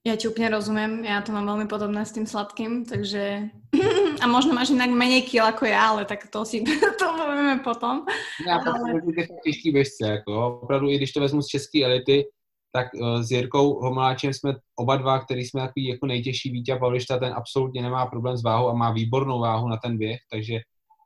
Ja 0.04 0.20
ti 0.20 0.28
úplne 0.28 0.52
rozumiem, 0.52 1.00
ja 1.00 1.24
to 1.24 1.32
mám 1.32 1.48
veľmi 1.48 1.64
podobné 1.64 2.04
s 2.04 2.12
tým 2.12 2.28
sladkým, 2.28 2.84
takže 2.84 3.48
a 4.22 4.28
možno 4.28 4.52
máš 4.52 4.76
inak 4.76 4.92
menej 4.92 5.24
kil 5.24 5.40
ako 5.40 5.64
ja, 5.64 5.96
ale 5.96 6.04
tak 6.04 6.28
to 6.28 6.44
si 6.44 6.60
to 7.00 7.06
povieme 7.16 7.64
potom. 7.64 8.04
Já 8.44 8.60
ale... 8.60 9.00
ty 9.00 9.28
těžký 9.44 9.72
běžce, 9.72 10.04
jako 10.08 10.60
opravdu 10.60 10.90
i 10.90 10.96
když 10.96 11.12
to 11.12 11.20
vezmu 11.20 11.42
z 11.42 11.46
české 11.46 11.84
elity, 11.84 12.24
tak 12.72 12.86
uh, 12.94 13.22
s 13.22 13.30
Jirkou 13.30 13.80
Homoláčem 13.80 14.32
jsme 14.32 14.54
oba 14.76 14.96
dva, 14.96 15.24
který 15.24 15.44
jsme 15.44 15.60
takový 15.60 15.86
jako 15.86 16.06
nejtěžší 16.06 16.50
Vítě 16.50 16.76
Pavlišta, 16.76 17.18
ten 17.18 17.32
absolutně 17.32 17.82
nemá 17.82 18.06
problém 18.06 18.36
s 18.36 18.42
váhou 18.42 18.68
a 18.68 18.74
má 18.74 18.92
výbornou 18.92 19.40
váhu 19.40 19.68
na 19.68 19.76
ten 19.76 19.98
běh, 19.98 20.20
takže 20.32 20.60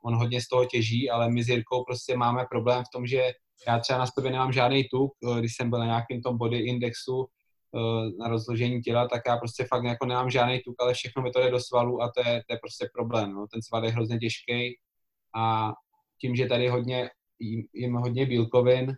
on 0.05 0.15
hodně 0.15 0.41
z 0.41 0.47
toho 0.47 0.65
těží, 0.65 1.09
ale 1.09 1.29
my 1.31 1.43
s 1.43 1.47
Jirkou 1.47 1.83
prostě 1.83 2.17
máme 2.17 2.45
problém 2.51 2.83
v 2.83 2.91
tom, 2.93 3.07
že 3.07 3.31
já 3.67 3.79
třeba 3.79 3.99
na 3.99 4.05
sobě 4.05 4.31
nemám 4.31 4.51
žádný 4.51 4.83
tuk, 4.91 5.11
eh, 5.23 5.39
když 5.39 5.55
jsem 5.55 5.69
byl 5.69 5.79
na 5.79 5.85
nějakém 5.85 6.21
tom 6.21 6.37
body 6.37 6.57
indexu, 6.57 7.25
Eh, 7.25 7.38
na 8.19 8.27
rozložení 8.27 8.81
těla, 8.81 9.07
tak 9.07 9.21
já 9.27 9.37
prostě 9.37 9.65
fakt 9.65 9.83
jako 9.83 10.05
nemám 10.05 10.29
žádný 10.29 10.59
tuk, 10.59 10.75
ale 10.79 10.93
všechno 10.93 11.23
mi 11.23 11.31
to 11.31 11.39
jde 11.39 11.51
do 11.51 11.59
svalů 11.59 12.01
a 12.01 12.11
to 12.11 12.29
je, 12.29 12.43
to 12.47 12.53
je 12.53 12.59
prostě 12.61 12.89
problém. 12.93 13.33
No. 13.33 13.47
Ten 13.51 13.61
sval 13.61 13.85
je 13.85 13.91
hrozně 13.91 14.19
těžký 14.19 14.75
a 15.35 15.71
tím, 16.21 16.35
že 16.35 16.45
tady 16.45 16.67
hodně, 16.67 17.09
jim 17.73 17.93
hodně 17.93 18.25
bílkovin, 18.25 18.93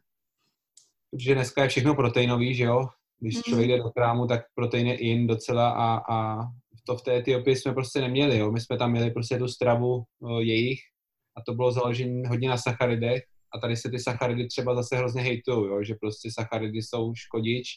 protože 1.11 1.35
dneska 1.35 1.63
je 1.63 1.69
všechno 1.69 1.95
proteinový, 1.95 2.55
že 2.55 2.63
jo? 2.63 2.87
Když 3.19 3.35
mm. 3.35 3.41
člověk 3.41 3.69
jde 3.69 3.77
do 3.77 3.89
krámu, 3.89 4.27
tak 4.27 4.41
protein 4.55 4.87
je 4.87 4.97
in 4.97 5.27
docela 5.27 5.69
a, 5.69 6.13
a 6.15 6.47
to 6.85 6.97
v 6.97 7.01
té 7.01 7.17
Etiopii 7.17 7.55
jsme 7.55 7.73
prostě 7.73 8.01
neměli, 8.01 8.37
jo? 8.37 8.51
My 8.51 8.61
jsme 8.61 8.77
tam 8.77 8.91
měli 8.91 9.11
prostě 9.11 9.37
tu 9.37 9.47
stravu 9.47 10.03
o, 10.21 10.39
jejich 10.39 10.79
a 11.37 11.41
to 11.45 11.53
bylo 11.53 11.71
založené 11.71 12.29
hodně 12.29 12.49
na 12.49 12.57
sacharidech 12.57 13.23
a 13.55 13.59
tady 13.59 13.77
se 13.77 13.89
ty 13.89 13.99
sacharidy 13.99 14.47
třeba 14.47 14.75
zase 14.75 14.97
hrozně 14.97 15.21
hejtují, 15.21 15.67
jo? 15.67 15.83
že 15.83 15.95
prostě 16.01 16.29
sacharidy 16.31 16.81
jsou 16.81 17.13
škodič 17.15 17.67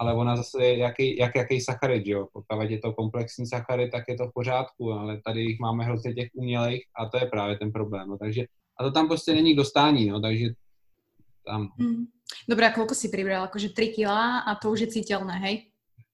ale 0.00 0.14
ona 0.14 0.36
zase 0.36 0.64
je 0.64 0.78
jaký, 0.78 1.18
jak 1.18 1.36
jaký 1.36 1.60
sacharid, 1.60 2.06
jo. 2.06 2.28
Pokud 2.32 2.70
je 2.70 2.78
to 2.78 2.92
komplexní 2.92 3.46
sacharid, 3.46 3.90
tak 3.92 4.04
je 4.08 4.16
to 4.16 4.26
v 4.26 4.32
pořádku, 4.34 4.92
ale 4.92 5.20
tady 5.26 5.40
jich 5.40 5.60
máme 5.60 5.84
hrozně 5.84 6.14
těch 6.14 6.28
umělých 6.34 6.82
a 6.98 7.08
to 7.08 7.16
je 7.18 7.26
právě 7.26 7.58
ten 7.58 7.72
problém. 7.72 8.08
No. 8.08 8.18
Takže, 8.18 8.44
a 8.80 8.84
to 8.84 8.90
tam 8.90 9.08
prostě 9.08 9.34
není 9.34 9.54
k 9.54 9.56
dostání, 9.56 10.08
no, 10.08 10.20
takže 10.20 10.46
tam. 11.46 11.68
Mm. 11.78 12.04
Dobré, 12.48 12.68
a 12.68 12.72
koľko 12.72 12.96
si 12.96 13.08
přibral? 13.08 13.42
Jakože 13.52 13.68
3 13.68 13.88
kila 13.88 14.38
a 14.48 14.54
to 14.56 14.70
už 14.70 14.80
je 14.80 14.86
cítelné, 14.86 15.38
hej? 15.38 15.68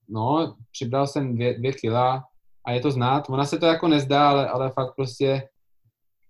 No, 0.09 0.57
přibral 0.73 1.07
jsem 1.07 1.39
2 1.39 1.73
kila 1.81 2.25
a 2.67 2.73
je 2.73 2.81
to 2.81 2.91
znát. 2.91 3.31
Ona 3.31 3.45
se 3.45 3.59
to 3.59 3.67
jako 3.67 3.89
nezdá, 3.89 4.29
ale, 4.29 4.49
ale 4.49 4.71
fakt 4.71 4.95
prostě 4.97 5.49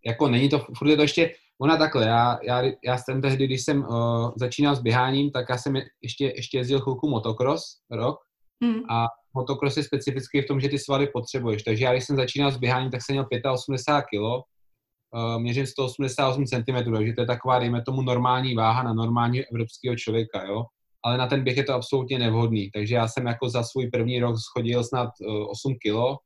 jako 0.06 0.28
není 0.28 0.48
to, 0.48 0.58
furt 0.58 0.88
je 0.88 0.96
to 0.96 1.02
ještě, 1.02 1.34
Ona 1.62 1.76
takhle, 1.76 2.06
já, 2.06 2.38
já, 2.42 2.62
já 2.84 2.98
jsem 2.98 3.22
tehdy, 3.22 3.46
když 3.46 3.64
jsem 3.64 3.84
uh, 3.84 4.30
začínal 4.36 4.76
s 4.76 4.80
běháním, 4.80 5.30
tak 5.30 5.46
já 5.48 5.58
jsem 5.58 5.76
ještě, 6.02 6.32
ještě 6.36 6.58
jezdil 6.58 6.80
chvilku 6.80 7.08
motocross, 7.08 7.62
rok, 7.90 8.18
mm. 8.64 8.90
a 8.90 9.06
motocross 9.34 9.76
je 9.76 9.82
specifický 9.82 10.42
v 10.42 10.46
tom, 10.46 10.60
že 10.60 10.68
ty 10.68 10.78
svaly 10.78 11.06
potřebuješ. 11.06 11.62
Takže 11.62 11.84
já, 11.84 11.92
když 11.92 12.04
jsem 12.04 12.16
začínal 12.16 12.52
s 12.52 12.56
běháním, 12.56 12.90
tak 12.90 13.00
jsem 13.02 13.14
měl 13.14 13.26
85 13.52 14.04
kg, 14.08 14.22
uh, 14.22 15.42
měřím 15.42 15.66
188 15.66 16.44
cm, 16.44 16.92
takže 16.92 17.12
to 17.12 17.20
je 17.20 17.26
taková, 17.26 17.58
dejme 17.58 17.82
tomu, 17.82 18.02
normální 18.02 18.54
váha 18.54 18.82
na 18.82 18.92
normálního 18.92 19.44
evropského 19.52 19.96
člověka, 19.96 20.44
jo. 20.44 20.64
Ale 21.04 21.18
na 21.18 21.26
ten 21.26 21.44
běh 21.44 21.56
je 21.56 21.64
to 21.64 21.74
absolutně 21.74 22.18
nevhodný. 22.18 22.70
Takže 22.70 22.94
já 22.94 23.08
jsem 23.08 23.26
jako 23.26 23.48
za 23.48 23.62
svůj 23.62 23.90
první 23.90 24.20
rok 24.20 24.36
schodil 24.38 24.84
snad 24.84 25.10
uh, 25.20 25.50
8 25.50 25.74
kg 25.74 26.16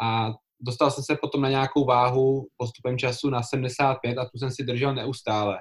a 0.00 0.32
dostal 0.60 0.90
jsem 0.90 1.04
se 1.04 1.16
potom 1.20 1.40
na 1.40 1.48
nějakou 1.48 1.84
váhu 1.84 2.46
postupem 2.56 2.98
času 2.98 3.30
na 3.30 3.42
75 3.42 4.18
a 4.18 4.24
tu 4.24 4.38
jsem 4.38 4.50
si 4.50 4.64
držel 4.64 4.94
neustále. 4.94 5.58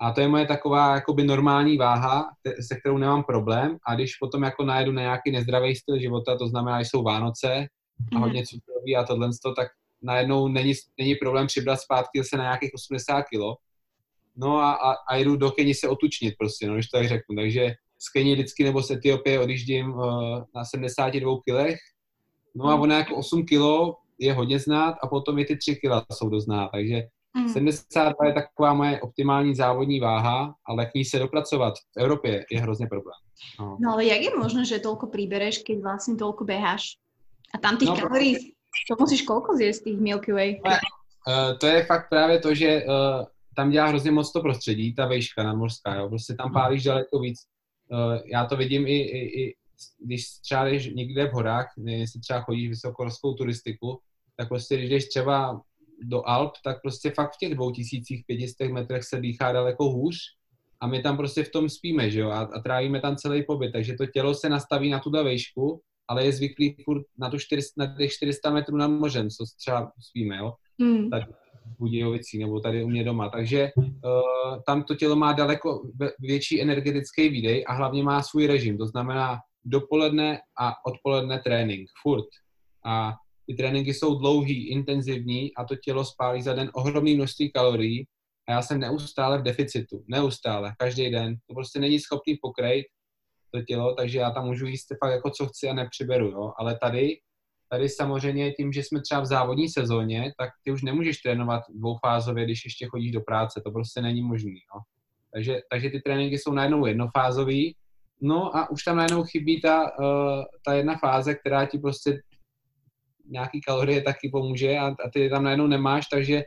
A 0.00 0.12
to 0.12 0.20
je 0.20 0.28
moje 0.28 0.46
taková 0.46 0.94
jakoby 0.94 1.24
normální 1.24 1.76
váha, 1.76 2.30
se 2.68 2.76
kterou 2.80 2.98
nemám 2.98 3.22
problém. 3.24 3.76
A 3.86 3.94
když 3.94 4.16
potom 4.16 4.42
jako 4.42 4.64
najedu 4.64 4.92
na 4.92 5.02
nějaký 5.02 5.30
nezdravý 5.30 5.76
styl 5.76 5.98
života, 5.98 6.36
to 6.38 6.48
znamená, 6.48 6.82
že 6.82 6.88
jsou 6.88 7.02
Vánoce 7.02 7.66
a 8.12 8.14
mhm. 8.14 8.22
hodně 8.22 8.46
cukroví 8.46 8.96
a 8.96 9.04
tohle, 9.04 9.28
tak 9.56 9.68
najednou 10.02 10.48
není, 10.48 10.72
není 10.98 11.14
problém 11.14 11.46
přibrat 11.46 11.80
zpátky 11.80 12.18
zase 12.18 12.36
na 12.36 12.44
nějakých 12.44 12.70
80 12.74 13.22
kg. 13.22 13.40
No 14.36 14.58
a, 14.58 14.72
a, 14.72 14.94
a 15.08 15.16
jdu 15.16 15.36
do 15.36 15.50
Keni 15.50 15.74
se 15.74 15.88
otučnit 15.88 16.34
prostě, 16.38 16.66
no, 16.66 16.74
když 16.74 16.88
to 16.88 16.98
tak 16.98 17.08
řeknu. 17.08 17.36
Takže 17.36 17.70
z 17.98 18.08
Keni 18.08 18.32
vždycky 18.32 18.64
nebo 18.64 18.82
z 18.82 18.90
Etiopie 18.90 19.40
odjíždím 19.40 19.94
uh, 19.94 20.42
na 20.54 20.64
72 20.64 21.36
kilech. 21.44 21.78
No 22.54 22.64
a 22.64 22.72
mhm. 22.72 22.80
ona 22.80 22.98
jako 22.98 23.16
8 23.16 23.46
kilo 23.46 23.96
je 24.18 24.32
hodně 24.32 24.58
znát 24.58 24.96
a 25.02 25.06
potom 25.06 25.38
i 25.38 25.44
ty 25.44 25.56
3 25.56 25.76
kila 25.76 26.06
jsou 26.12 26.28
dost 26.28 26.44
znát, 26.44 26.68
takže 26.72 27.02
mm. 27.36 27.48
72 27.48 28.26
je 28.26 28.32
taková 28.32 28.74
moje 28.74 29.00
optimální 29.00 29.54
závodní 29.54 30.00
váha, 30.00 30.54
ale 30.66 30.86
k 30.86 30.94
ní 30.94 31.04
se 31.04 31.18
dopracovat 31.18 31.74
v 31.78 32.00
Evropě 32.00 32.44
je 32.50 32.60
hrozně 32.60 32.86
problém. 32.86 33.20
No, 33.60 33.76
no 33.80 33.92
ale 33.92 34.04
jak 34.04 34.20
je 34.20 34.38
možné, 34.38 34.64
že 34.64 34.78
tolko 34.78 35.06
príbereš, 35.06 35.58
keď 35.58 35.82
vlastně 35.82 36.16
tolko 36.16 36.44
běháš? 36.44 36.96
A 37.54 37.58
tam 37.58 37.76
těch 37.76 37.88
no, 37.88 37.96
kalorií, 37.96 38.52
to 38.88 38.96
musíš 39.00 39.22
kolko 39.22 39.56
zjesť 39.56 39.84
těch 39.84 39.98
Milky 39.98 40.32
Way? 40.32 40.60
Uh, 40.64 41.58
to 41.58 41.66
je 41.66 41.84
fakt 41.84 42.08
právě 42.08 42.38
to, 42.38 42.54
že 42.54 42.84
uh, 42.84 43.24
tam 43.56 43.70
dělá 43.70 43.86
hrozně 43.86 44.10
moc 44.10 44.32
to 44.32 44.40
prostředí, 44.40 44.94
ta 44.94 45.06
vejška 45.06 45.42
nadmořská, 45.42 45.94
jo. 45.94 46.08
Prostě 46.08 46.34
tam 46.34 46.52
pálíš 46.52 46.84
daleko 46.84 47.18
víc. 47.18 47.38
Uh, 47.90 48.18
já 48.32 48.44
to 48.46 48.56
vidím 48.56 48.86
i, 48.86 48.98
i, 48.98 49.42
i 49.42 49.54
když 49.98 50.24
třeba 50.40 50.64
jdeš 50.64 50.94
někde 50.94 51.28
v 51.28 51.32
horách, 51.32 51.66
jestli 51.84 52.20
třeba 52.20 52.40
chodíš 52.40 52.68
vysokohorskou 52.68 53.34
turistiku, 53.34 54.00
tak 54.36 54.48
prostě 54.48 54.76
když 54.76 54.90
jdeš 54.90 55.08
třeba 55.08 55.60
do 56.02 56.28
Alp, 56.28 56.52
tak 56.64 56.82
prostě 56.82 57.10
fakt 57.10 57.32
v 57.34 57.38
těch 57.38 57.54
2500 57.54 58.70
metrech 58.70 59.04
se 59.04 59.20
dýchá 59.20 59.52
daleko 59.52 59.84
hůř. 59.84 60.16
A 60.80 60.86
my 60.86 61.02
tam 61.02 61.16
prostě 61.16 61.44
v 61.44 61.50
tom 61.50 61.68
spíme, 61.68 62.10
že 62.10 62.20
jo, 62.20 62.30
a, 62.30 62.40
a 62.40 62.60
trávíme 62.60 63.00
tam 63.00 63.16
celý 63.16 63.44
pobyt, 63.44 63.72
takže 63.72 63.94
to 63.94 64.06
tělo 64.06 64.34
se 64.34 64.48
nastaví 64.48 64.90
na 64.90 64.98
tuhle 64.98 65.24
vejšku, 65.24 65.80
ale 66.08 66.24
je 66.24 66.32
zvyklý 66.32 66.76
furt 66.84 67.02
na, 67.18 67.30
tu 67.30 67.38
400, 67.38 67.84
na 67.84 67.96
těch 67.96 68.12
400 68.12 68.50
metrů 68.50 68.76
nad 68.76 68.88
mořem, 68.88 69.30
co 69.30 69.44
třeba 69.58 69.92
spíme, 70.00 70.36
jo, 70.36 70.52
hmm. 70.80 71.10
v 71.10 71.78
Budějovicí 71.78 72.38
nebo 72.38 72.60
tady 72.60 72.84
u 72.84 72.88
mě 72.88 73.04
doma, 73.04 73.28
takže 73.28 73.70
uh, 73.76 73.84
tam 74.66 74.82
to 74.82 74.94
tělo 74.94 75.16
má 75.16 75.32
daleko 75.32 75.82
větší 76.20 76.62
energetický 76.62 77.28
výdej 77.28 77.64
a 77.68 77.72
hlavně 77.72 78.02
má 78.02 78.22
svůj 78.22 78.46
režim, 78.46 78.78
to 78.78 78.86
znamená 78.86 79.38
dopoledne 79.64 80.38
a 80.60 80.72
odpoledne 80.86 81.40
trénink, 81.44 81.88
furt. 82.02 82.26
A 82.84 83.12
ty 83.46 83.54
tréninky 83.54 83.94
jsou 83.94 84.18
dlouhý, 84.18 84.68
intenzivní 84.68 85.54
a 85.54 85.64
to 85.64 85.76
tělo 85.76 86.04
spálí 86.04 86.42
za 86.42 86.52
den 86.52 86.70
ohromné 86.74 87.14
množství 87.14 87.52
kalorií 87.52 88.06
a 88.48 88.52
já 88.52 88.62
jsem 88.62 88.80
neustále 88.80 89.38
v 89.38 89.42
deficitu, 89.42 90.04
neustále, 90.08 90.72
každý 90.78 91.10
den. 91.10 91.36
To 91.48 91.54
prostě 91.54 91.80
není 91.80 92.00
schopný 92.00 92.38
pokrejt 92.42 92.86
to 93.54 93.62
tělo, 93.62 93.94
takže 93.94 94.18
já 94.18 94.30
tam 94.30 94.46
můžu 94.46 94.66
jíst 94.66 94.86
fakt 95.04 95.12
jako 95.12 95.30
co 95.30 95.46
chci 95.46 95.68
a 95.68 95.74
nepřiberu, 95.74 96.26
jo. 96.26 96.52
Ale 96.58 96.78
tady, 96.82 97.18
tady 97.70 97.88
samozřejmě 97.88 98.52
tím, 98.52 98.72
že 98.72 98.82
jsme 98.82 99.00
třeba 99.02 99.20
v 99.20 99.26
závodní 99.26 99.68
sezóně, 99.68 100.32
tak 100.38 100.50
ty 100.64 100.70
už 100.70 100.82
nemůžeš 100.82 101.18
trénovat 101.18 101.62
dvoufázově, 101.74 102.44
když 102.44 102.64
ještě 102.64 102.86
chodíš 102.86 103.12
do 103.12 103.20
práce, 103.20 103.60
to 103.64 103.70
prostě 103.70 104.02
není 104.02 104.22
možný, 104.22 104.54
jo. 104.74 104.80
Takže, 105.32 105.60
takže 105.70 105.90
ty 105.90 106.00
tréninky 106.00 106.38
jsou 106.38 106.52
najednou 106.52 106.86
jednofázový, 106.86 107.76
no 108.20 108.56
a 108.56 108.70
už 108.70 108.84
tam 108.84 108.96
najednou 108.96 109.24
chybí 109.24 109.60
ta, 109.60 109.98
uh, 109.98 110.44
ta 110.64 110.74
jedna 110.74 110.96
fáze, 110.98 111.34
která 111.34 111.66
ti 111.66 111.78
prostě 111.78 112.22
nějaký 113.30 113.60
kalorie 113.60 114.02
taky 114.02 114.28
pomůže 114.28 114.78
a, 114.78 114.86
a 114.86 115.10
ty 115.12 115.30
tam 115.30 115.44
najednou 115.44 115.66
nemáš, 115.66 116.06
takže 116.12 116.42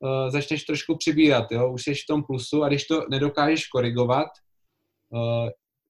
uh, 0.00 0.30
začneš 0.30 0.64
trošku 0.64 0.96
přibírat, 0.96 1.52
jo, 1.52 1.72
už 1.72 1.82
jsi 1.82 1.94
v 1.94 2.06
tom 2.08 2.22
plusu 2.22 2.62
a 2.62 2.68
když 2.68 2.84
to 2.84 3.06
nedokážeš 3.10 3.66
korigovat, 3.66 4.28
uh, 5.12 5.48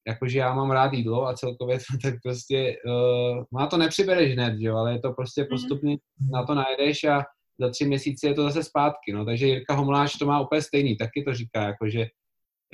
jakože 0.09 0.38
já 0.38 0.55
mám 0.55 0.70
rád 0.70 0.93
jídlo 0.93 1.26
a 1.26 1.34
celkově 1.34 1.78
to, 1.78 1.99
tak 2.03 2.14
prostě 2.22 2.76
uh, 2.86 3.45
má 3.51 3.66
to 3.66 3.76
nepřibereš 3.76 4.32
hned, 4.32 4.55
jo, 4.59 4.76
ale 4.76 4.93
je 4.93 5.01
to 5.01 5.12
prostě 5.12 5.41
mhm. 5.41 5.49
postupně 5.49 5.97
na 6.32 6.47
to 6.47 6.55
najedeš 6.55 7.05
a 7.05 7.24
za 7.61 7.70
tři 7.70 7.84
měsíce 7.84 8.28
je 8.28 8.34
to 8.34 8.43
zase 8.43 8.62
zpátky, 8.62 9.12
no, 9.12 9.24
takže 9.24 9.47
Jirka 9.47 9.74
Homláč 9.74 10.18
to 10.18 10.26
má 10.26 10.41
úplně 10.41 10.62
stejný, 10.62 10.97
taky 10.97 11.22
to 11.22 11.34
říká, 11.34 11.62
jakože 11.62 12.07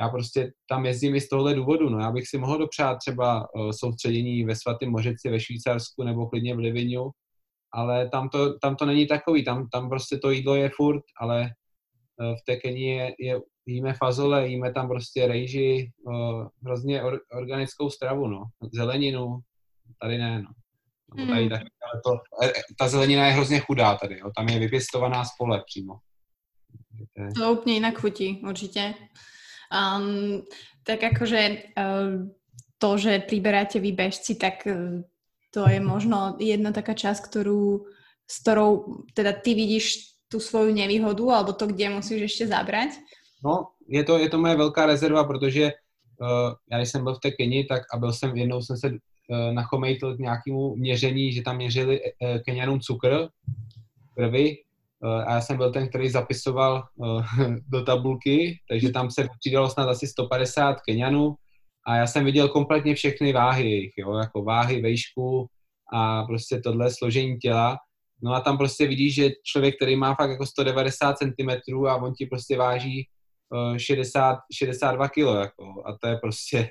já 0.00 0.08
prostě 0.08 0.52
tam 0.68 0.86
jezdím 0.86 1.14
i 1.14 1.20
z 1.20 1.28
tohohle 1.28 1.54
důvodu, 1.54 1.88
no, 1.88 1.98
já 1.98 2.12
bych 2.12 2.28
si 2.28 2.38
mohl 2.38 2.58
dopřát 2.58 2.98
třeba 2.98 3.54
uh, 3.54 3.70
soustředění 3.70 4.44
ve 4.44 4.56
Svatém 4.56 4.90
Mořici 4.90 5.30
ve 5.30 5.40
Švýcarsku 5.40 6.02
nebo 6.02 6.26
klidně 6.26 6.54
v 6.54 6.58
Livinu, 6.58 7.10
ale 7.76 8.08
tam 8.08 8.28
to, 8.28 8.58
tam 8.58 8.76
to 8.76 8.86
není 8.86 9.06
takový, 9.06 9.44
tam, 9.44 9.68
tam 9.68 9.88
prostě 9.88 10.18
to 10.18 10.30
jídlo 10.30 10.54
je 10.54 10.70
furt, 10.76 11.02
ale 11.20 11.40
uh, 12.20 12.36
v 12.36 12.44
té 12.46 12.56
Keni 12.56 12.86
je, 12.86 13.14
je 13.18 13.40
jíme 13.66 13.92
fazole, 13.92 14.48
jíme 14.48 14.72
tam 14.72 14.88
prostě 14.88 15.26
rejži, 15.26 15.90
uh, 16.06 16.46
hrozně 16.64 17.02
or, 17.02 17.20
organickou 17.32 17.90
stravu, 17.90 18.26
no. 18.26 18.44
Zeleninu, 18.72 19.38
tady 20.00 20.18
ne, 20.18 20.42
no. 20.42 20.50
Tady 21.16 21.40
hmm. 21.40 21.48
tak, 21.48 21.60
ale 21.60 22.00
to, 22.04 22.44
e, 22.46 22.52
ta 22.78 22.88
zelenina 22.88 23.26
je 23.26 23.32
hrozně 23.32 23.60
chudá 23.60 23.94
tady, 23.94 24.18
jo. 24.18 24.30
tam 24.36 24.48
je 24.48 24.58
vypěstovaná 24.58 25.24
z 25.24 25.28
pole 25.38 25.62
přímo. 25.66 25.94
To 27.38 27.52
úplně 27.52 27.74
jinak 27.74 27.98
chutí, 27.98 28.42
určitě. 28.48 28.94
Um, 29.98 30.42
tak 30.82 31.02
akože 31.04 31.62
uh, 31.78 32.28
to, 32.78 32.98
že 32.98 33.18
priberáte 33.18 33.80
vy 33.80 33.92
bežci, 33.92 34.34
tak 34.34 34.54
uh, 34.66 35.02
to 35.56 35.64
je 35.64 35.80
možno 35.80 36.36
jedna 36.36 36.68
taká 36.68 36.92
časť, 36.92 37.32
ktorú, 37.32 37.88
s 38.28 38.34
ktorou 38.44 39.00
teda 39.16 39.32
ty 39.32 39.56
vidíš 39.56 40.12
tu 40.28 40.36
svoju 40.36 40.76
nevýhodu, 40.76 41.24
alebo 41.32 41.56
to, 41.56 41.72
kde 41.72 41.96
musíš 41.96 42.28
ešte 42.28 42.52
zabrať? 42.52 42.92
No, 43.40 43.72
je 43.88 44.04
to, 44.04 44.20
je 44.20 44.28
to 44.28 44.36
moje 44.36 44.56
velká 44.56 44.84
rezerva, 44.86 45.24
protože 45.24 45.72
uh, 45.72 46.52
já 46.70 46.76
když 46.76 46.90
jsem 46.90 47.04
byl 47.04 47.14
v 47.14 47.20
té 47.20 47.30
Keni, 47.30 47.64
tak 47.64 47.82
a 47.94 47.96
byl 47.96 48.12
jsem, 48.12 48.36
jednou 48.36 48.60
jsem 48.60 48.76
se 48.76 48.88
uh, 48.90 48.96
nachomejtl 49.52 50.16
k 50.16 50.18
nějakému 50.18 50.76
měření, 50.76 51.32
že 51.32 51.42
tam 51.42 51.56
měřili 51.56 52.00
uh, 52.00 52.38
Kenianům 52.44 52.80
cukr 52.80 53.28
uh, 54.18 55.08
a 55.26 55.32
já 55.32 55.40
jsem 55.40 55.56
byl 55.56 55.72
ten, 55.72 55.88
který 55.88 56.10
zapisoval 56.10 56.84
do 57.68 57.84
tabulky, 57.84 58.60
takže 58.68 58.92
tam 58.92 59.10
se 59.10 59.28
přidalo 59.40 59.70
snad 59.70 59.88
asi 59.88 60.06
150 60.06 60.80
Kenianů 60.80 61.34
a 61.86 61.96
já 61.96 62.06
jsem 62.06 62.24
viděl 62.24 62.48
kompletně 62.48 62.94
všechny 62.94 63.32
váhy 63.32 63.70
jejich, 63.70 63.92
jo, 63.96 64.14
jako 64.14 64.42
váhy, 64.42 64.82
vejšku 64.82 65.46
a 65.92 66.22
prostě 66.22 66.60
tohle 66.60 66.90
složení 66.90 67.38
těla. 67.38 67.76
No 68.22 68.32
a 68.32 68.40
tam 68.40 68.58
prostě 68.58 68.86
vidíš, 68.86 69.14
že 69.14 69.30
člověk, 69.44 69.76
který 69.76 69.96
má 69.96 70.14
fakt 70.14 70.30
jako 70.30 70.46
190 70.46 71.18
cm 71.18 71.86
a 71.86 71.96
on 71.96 72.12
ti 72.14 72.26
prostě 72.26 72.56
váží 72.56 73.08
60, 73.76 74.38
62 74.52 75.08
kilo, 75.08 75.34
jako, 75.34 75.82
a 75.86 75.96
to 76.00 76.08
je 76.08 76.16
prostě, 76.16 76.70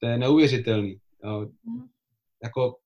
to 0.00 0.08
je 0.08 0.18
neuvěřitelný. 0.18 0.96
Jo. 1.24 1.46
Mhm. 1.64 1.88
Jako, 2.44 2.76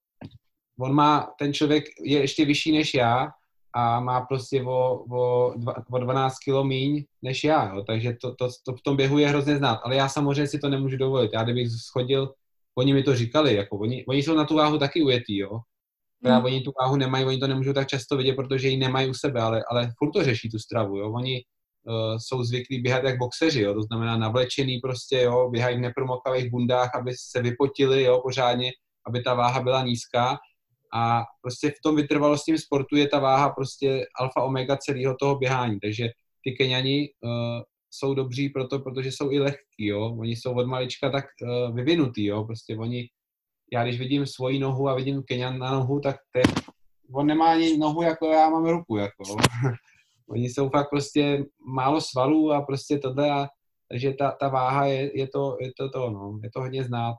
on 0.80 0.92
má, 0.94 1.34
ten 1.38 1.54
člověk 1.54 1.84
je 2.04 2.20
ještě 2.20 2.44
vyšší 2.44 2.72
než 2.72 2.94
já 2.94 3.28
a 3.74 4.00
má 4.00 4.20
prostě 4.20 4.62
o, 4.62 5.04
o, 5.10 5.54
o 5.90 5.98
12 5.98 6.38
kilo 6.38 6.64
míň 6.64 7.04
než 7.22 7.44
já, 7.44 7.74
jo. 7.74 7.84
takže 7.86 8.16
to, 8.20 8.34
to, 8.34 8.48
to 8.66 8.72
v 8.72 8.82
tom 8.82 8.96
běhu 8.96 9.18
je 9.18 9.28
hrozně 9.28 9.56
znát, 9.56 9.80
ale 9.84 9.96
já 9.96 10.08
samozřejmě 10.08 10.46
si 10.46 10.58
to 10.58 10.68
nemůžu 10.68 10.96
dovolit. 10.96 11.30
Já 11.34 11.42
kdybych 11.42 11.68
schodil, 11.70 12.32
oni 12.78 12.94
mi 12.94 13.02
to 13.02 13.16
říkali, 13.16 13.54
jako 13.54 13.78
oni, 13.78 14.04
oni 14.06 14.22
jsou 14.22 14.34
na 14.34 14.44
tu 14.44 14.54
váhu 14.54 14.78
taky 14.78 15.02
ujetý, 15.02 15.38
jo. 15.38 15.60
Právě 16.22 16.38
mm. 16.38 16.44
oni 16.44 16.60
tu 16.60 16.72
váhu 16.80 16.96
nemají, 16.96 17.24
oni 17.24 17.38
to 17.38 17.46
nemůžou 17.46 17.72
tak 17.72 17.88
často 17.88 18.16
vidět, 18.16 18.34
protože 18.34 18.68
ji 18.68 18.76
nemají 18.76 19.10
u 19.10 19.14
sebe, 19.14 19.40
ale, 19.40 19.64
ale 19.70 19.92
furt 19.98 20.10
to 20.12 20.24
řeší 20.24 20.50
tu 20.50 20.58
stravu, 20.58 20.96
jo. 20.96 21.12
Oni, 21.12 21.42
uh, 21.86 22.18
jsou 22.18 22.42
zvyklí 22.42 22.82
běhat 22.82 23.04
jak 23.04 23.18
boxeři, 23.18 23.60
jo, 23.60 23.74
to 23.74 23.82
znamená 23.82 24.16
navlečený 24.16 24.78
prostě, 24.78 25.20
jo, 25.20 25.48
běhají 25.50 25.76
v 25.76 25.80
nepromokavých 25.80 26.50
bundách, 26.50 26.94
aby 26.94 27.12
se 27.16 27.42
vypotili, 27.42 28.02
jo, 28.02 28.20
pořádně, 28.22 28.70
aby 29.06 29.22
ta 29.22 29.34
váha 29.34 29.62
byla 29.62 29.82
nízká 29.82 30.38
a 30.94 31.22
prostě 31.42 31.70
v 31.70 31.82
tom 31.82 31.96
vytrvalostním 31.96 32.58
sportu 32.58 32.96
je 32.96 33.08
ta 33.08 33.18
váha 33.18 33.48
prostě 33.50 34.06
alfa 34.20 34.42
omega 34.42 34.76
celého 34.76 35.16
toho 35.16 35.36
běhání, 35.36 35.80
takže 35.80 36.08
ty 36.44 36.52
Keniani 36.52 37.08
uh, 37.20 37.30
jsou 37.90 38.14
dobří 38.14 38.48
proto, 38.48 38.78
protože 38.78 39.12
jsou 39.12 39.30
i 39.30 39.38
lehký, 39.38 39.86
jo, 39.86 40.16
oni 40.18 40.36
jsou 40.36 40.54
od 40.54 40.66
malička 40.66 41.10
tak 41.10 41.24
uh, 41.42 41.76
vyvinutý, 41.76 42.24
jo, 42.24 42.44
prostě 42.44 42.76
oni, 42.76 43.08
já 43.72 43.84
když 43.84 43.98
vidím 43.98 44.26
svoji 44.26 44.58
nohu 44.58 44.88
a 44.88 44.94
vidím 44.94 45.22
Kenian 45.22 45.58
na 45.58 45.70
nohu, 45.70 46.00
tak 46.00 46.16
to 46.32 46.38
je, 46.38 46.44
on 47.12 47.26
nemá 47.26 47.52
ani 47.52 47.78
nohu, 47.78 48.02
jako 48.02 48.26
já 48.26 48.50
mám 48.50 48.66
ruku, 48.66 48.96
jako. 48.96 49.22
Oni 50.28 50.48
jsou 50.48 50.68
fakt 50.68 50.90
prostě 50.90 51.44
málo 51.66 52.00
svalů 52.00 52.52
a 52.52 52.62
prostě 52.62 52.98
tohle 52.98 53.30
a 53.30 53.48
takže 53.88 54.12
ta, 54.12 54.30
ta 54.30 54.48
váha 54.48 54.86
je, 54.86 55.18
je, 55.18 55.28
to, 55.28 55.56
je 55.60 55.72
to 55.76 55.90
to, 55.90 56.10
no, 56.10 56.38
je 56.42 56.50
to 56.50 56.60
hodně 56.60 56.84
znát. 56.84 57.14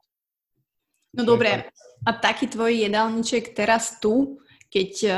No 1.15 1.23
dobré, 1.23 1.71
a 2.05 2.11
taký 2.13 2.51
tvoj 2.51 2.85
jedálniček 2.85 3.55
teraz 3.55 3.97
tu, 3.97 4.37
keď 4.69 4.91
uh, 5.07 5.15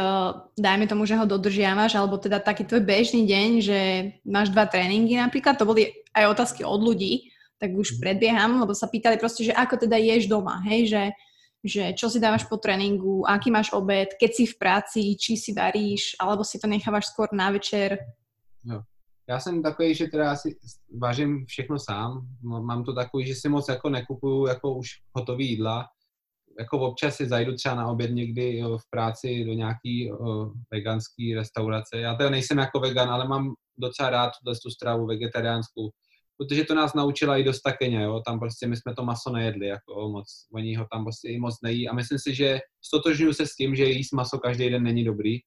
dajme 0.53 0.85
tomu, 0.85 1.09
že 1.09 1.17
ho 1.17 1.25
dodržiavaš, 1.25 1.97
alebo 1.97 2.21
teda 2.21 2.37
taký 2.37 2.63
tvoj 2.63 2.85
bežný 2.85 3.25
deň, 3.25 3.49
že 3.59 3.79
máš 4.21 4.53
dva 4.53 4.69
tréningy 4.69 5.17
napríklad, 5.17 5.57
to 5.57 5.65
boli 5.65 5.89
aj 6.13 6.29
otázky 6.29 6.61
od 6.61 6.77
ľudí, 6.77 7.33
tak 7.57 7.73
už 7.73 7.97
mhm. 7.97 7.99
predbieham, 7.99 8.51
lebo 8.61 8.77
sa 8.77 8.85
pýtali 8.85 9.17
proste, 9.17 9.49
že 9.49 9.57
ako 9.57 9.89
teda 9.89 9.97
ješ 9.97 10.29
doma, 10.29 10.61
hej, 10.69 10.93
že 10.93 11.03
že 11.65 11.91
čo 11.97 12.07
si 12.07 12.21
dávaš 12.21 12.45
po 12.45 12.61
tréninku, 12.61 13.25
aký 13.25 13.49
máš 13.49 13.73
obed, 13.73 14.13
keď 14.15 14.31
si 14.31 14.45
v 14.45 14.55
práci, 14.55 15.01
či 15.17 15.35
si 15.35 15.51
varíš, 15.51 16.15
alebo 16.21 16.45
si 16.45 16.61
to 16.61 16.69
nechávaš 16.69 17.11
skôr 17.11 17.27
na 17.33 17.49
večer. 17.49 17.97
Jo. 18.63 18.85
Já 19.29 19.39
jsem 19.39 19.63
takový, 19.63 19.95
že 19.95 20.07
teda 20.07 20.35
si 20.35 20.57
vařím 20.97 21.45
všechno 21.45 21.79
sám. 21.79 22.27
Mám 22.41 22.83
to 22.83 22.93
takový, 22.93 23.27
že 23.27 23.35
si 23.35 23.49
moc 23.49 23.69
jako 23.69 23.89
nekupuju 23.89 24.47
jako 24.47 24.73
už 24.75 24.89
hotový 25.13 25.49
jídla. 25.49 25.85
Jako 26.59 26.79
občas 26.79 27.15
si 27.15 27.27
zajdu 27.27 27.55
třeba 27.55 27.75
na 27.75 27.87
oběd 27.87 28.11
někdy 28.11 28.63
v 28.63 28.89
práci 28.89 29.43
do 29.43 29.53
nějaký 29.53 30.11
uh, 30.11 30.51
veganský 30.71 31.35
restaurace. 31.35 31.99
Já 31.99 32.15
teda 32.15 32.29
nejsem 32.29 32.57
jako 32.57 32.79
vegan, 32.79 33.09
ale 33.09 33.27
mám 33.27 33.53
docela 33.77 34.09
rád 34.09 34.31
tu 34.63 34.69
stravu 34.69 35.05
vegetariánskou 35.05 35.89
protože 36.37 36.63
to 36.63 36.75
nás 36.75 36.93
naučila 36.93 37.37
i 37.37 37.43
dost 37.43 37.61
Keně, 37.79 38.03
jo, 38.03 38.21
tam 38.25 38.39
prostě 38.39 38.67
my 38.67 38.77
jsme 38.77 38.95
to 38.95 39.03
maso 39.03 39.31
nejedli, 39.31 39.67
jako 39.67 40.09
moc, 40.09 40.47
oni 40.53 40.75
ho 40.75 40.87
tam 40.91 41.03
prostě 41.03 41.29
i 41.29 41.39
moc 41.39 41.55
nejí 41.63 41.89
a 41.89 41.93
myslím 41.93 42.19
si, 42.19 42.35
že 42.35 42.59
stotožňuji 42.81 43.33
se 43.33 43.47
s 43.47 43.55
tím, 43.55 43.75
že 43.75 43.85
jíst 43.85 44.13
maso 44.13 44.39
každý 44.39 44.69
den 44.69 44.83
není 44.83 45.03
dobrý, 45.03 45.39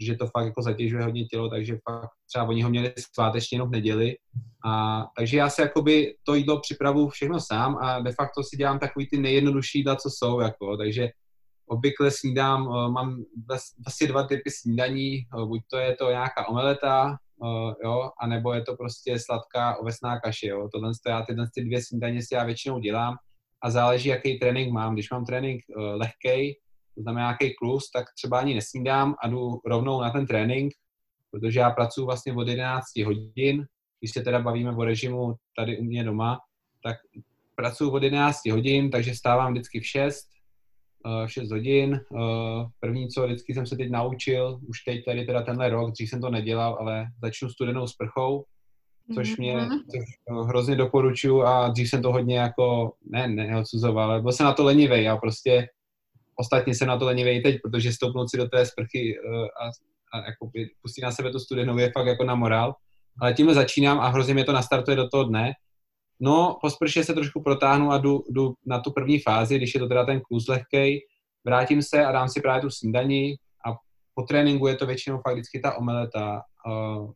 že 0.00 0.14
to 0.14 0.26
fakt 0.26 0.44
jako 0.44 0.62
zatěžuje 0.62 1.04
hodně 1.04 1.24
tělo, 1.24 1.48
takže 1.48 1.78
fakt 1.90 2.10
třeba 2.26 2.44
oni 2.44 2.62
ho 2.62 2.70
měli 2.70 2.92
svátečně 3.14 3.56
jenom 3.56 3.68
v 3.68 3.72
neděli 3.72 4.16
a 4.64 5.04
takže 5.16 5.36
já 5.36 5.50
si 5.50 5.60
jakoby 5.60 6.14
to 6.22 6.34
jídlo 6.34 6.60
připravu 6.60 7.08
všechno 7.08 7.40
sám 7.40 7.78
a 7.80 8.00
de 8.00 8.12
facto 8.12 8.42
si 8.42 8.56
dělám 8.56 8.78
takový 8.78 9.08
ty 9.08 9.18
nejjednodušší 9.18 9.78
jídla, 9.78 9.96
co 9.96 10.10
jsou, 10.10 10.40
jako, 10.40 10.76
takže 10.76 11.08
obvykle 11.68 12.10
snídám, 12.10 12.62
eh, 12.62 12.90
mám 12.90 13.24
vlastně 13.84 14.06
dva 14.08 14.22
typy 14.22 14.50
snídaní, 14.50 15.16
eh, 15.16 15.46
buď 15.46 15.60
to 15.70 15.76
je 15.76 15.96
to 15.96 16.10
nějaká 16.10 16.48
omeleta, 16.48 17.16
uh, 17.40 17.72
jo, 17.84 18.10
anebo 18.20 18.52
je 18.52 18.62
to 18.62 18.76
prostě 18.76 19.18
sladká 19.18 19.76
ovesná 19.76 20.20
kaše, 20.20 20.46
jo. 20.46 20.68
Tohle 20.72 20.90
já 21.08 21.22
tyhle 21.22 21.46
ty 21.54 21.64
dvě 21.64 21.82
snídaně 21.82 22.22
si 22.22 22.34
já 22.34 22.44
většinou 22.44 22.78
dělám. 22.78 23.16
a 23.62 23.70
záleží, 23.70 24.08
jaký 24.08 24.38
trénink 24.38 24.72
mám. 24.72 24.94
Když 24.94 25.10
mám 25.10 25.24
trénink 25.24 25.62
lehký, 25.76 26.58
to 26.98 27.02
znamená 27.02 27.26
nějaký 27.26 27.54
klus, 27.54 27.90
tak 27.90 28.06
třeba 28.14 28.38
ani 28.38 28.54
nesnídám 28.54 29.14
a 29.22 29.28
jdu 29.28 29.60
rovnou 29.66 30.00
na 30.00 30.10
ten 30.10 30.26
trénink, 30.26 30.72
protože 31.30 31.60
já 31.60 31.70
pracuji 31.70 32.06
vlastně 32.06 32.34
od 32.34 32.48
11 32.48 32.84
hodin, 33.04 33.66
když 34.00 34.12
se 34.12 34.22
teda 34.22 34.40
bavíme 34.40 34.76
o 34.76 34.84
režimu 34.84 35.34
tady 35.56 35.78
u 35.78 35.84
mě 35.84 36.04
doma, 36.04 36.38
tak 36.82 36.96
pracuji 37.54 37.90
od 37.90 38.02
11 38.02 38.46
hodin, 38.50 38.90
takže 38.90 39.14
stávám 39.14 39.52
vždycky 39.52 39.80
v 39.80 39.86
6, 39.86 40.28
uh, 41.06 41.26
6 41.26 41.50
hodin. 41.50 42.00
Uh, 42.10 42.20
první, 42.80 43.08
co 43.08 43.26
vždycky 43.26 43.54
jsem 43.54 43.66
se 43.66 43.76
teď 43.76 43.90
naučil, 43.90 44.60
už 44.68 44.80
teď 44.80 45.04
tady 45.04 45.26
teda 45.26 45.42
tenhle 45.42 45.70
rok, 45.70 45.90
dřív 45.90 46.08
jsem 46.08 46.20
to 46.20 46.30
nedělal, 46.30 46.76
ale 46.80 47.06
začnu 47.22 47.48
studenou 47.48 47.86
sprchou, 47.86 48.44
což 49.14 49.36
mě 49.36 49.56
mm-hmm. 49.56 49.78
což 49.90 50.44
hrozně 50.46 50.76
doporučuji 50.76 51.42
a 51.42 51.68
dřív 51.68 51.88
jsem 51.88 52.02
to 52.02 52.12
hodně 52.12 52.38
jako, 52.38 52.92
ne, 53.10 53.28
neodsuzoval, 53.28 54.10
ale 54.10 54.22
byl 54.22 54.32
jsem 54.32 54.46
na 54.46 54.52
to 54.52 54.64
lenivej 54.64 55.08
a 55.08 55.16
prostě 55.16 55.68
ostatně 56.40 56.74
jsem 56.74 56.88
na 56.88 56.96
to 56.96 57.04
lenivej 57.04 57.42
teď, 57.42 57.56
protože 57.62 57.92
stoupnout 57.92 58.30
si 58.30 58.36
do 58.36 58.48
té 58.48 58.66
sprchy 58.66 59.18
uh, 59.20 59.34
a, 59.34 59.70
a 60.12 60.26
jako 60.26 60.50
pustit 60.82 61.02
na 61.02 61.12
sebe 61.12 61.30
tu 61.30 61.38
studenou 61.38 61.78
je 61.78 61.92
fakt 61.92 62.06
jako 62.06 62.24
na 62.24 62.34
morál. 62.34 62.74
Ale 63.20 63.34
tímhle 63.34 63.54
začínám 63.54 64.00
a 64.00 64.08
hrozně 64.08 64.34
mě 64.34 64.44
to 64.44 64.52
nastartuje 64.52 64.96
do 64.96 65.08
toho 65.08 65.24
dne. 65.24 65.52
No, 66.20 66.58
po 66.60 66.70
sprše 66.70 67.04
se 67.04 67.14
trošku 67.14 67.42
protáhnu 67.42 67.90
a 67.90 67.98
jdu, 67.98 68.24
jdu 68.30 68.54
na 68.66 68.80
tu 68.80 68.92
první 68.92 69.18
fázi, 69.18 69.56
když 69.56 69.74
je 69.74 69.80
to 69.80 69.88
teda 69.88 70.04
ten 70.04 70.20
kluz 70.20 70.48
lehkej, 70.48 71.00
vrátím 71.46 71.82
se 71.82 72.04
a 72.04 72.12
dám 72.12 72.28
si 72.28 72.40
právě 72.40 72.62
tu 72.62 72.70
snídaní 72.70 73.34
a 73.66 73.74
po 74.14 74.22
tréninku 74.22 74.66
je 74.66 74.76
to 74.76 74.86
většinou 74.86 75.18
fakt 75.18 75.34
vždycky 75.34 75.60
ta 75.60 75.76
omeleta, 75.76 76.42
uh, 76.66 77.10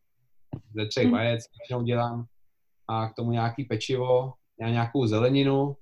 ze 0.75 0.85
třech 0.85 1.03
hmm. 1.03 1.13
vajec 1.13 1.43
většinou 1.59 1.83
dělám 1.83 2.25
a 2.87 3.09
k 3.09 3.13
tomu 3.15 3.31
nějaký 3.31 3.63
pečivo, 3.63 4.33
já 4.61 4.69
nějakou 4.69 5.05
zeleninu 5.05 5.75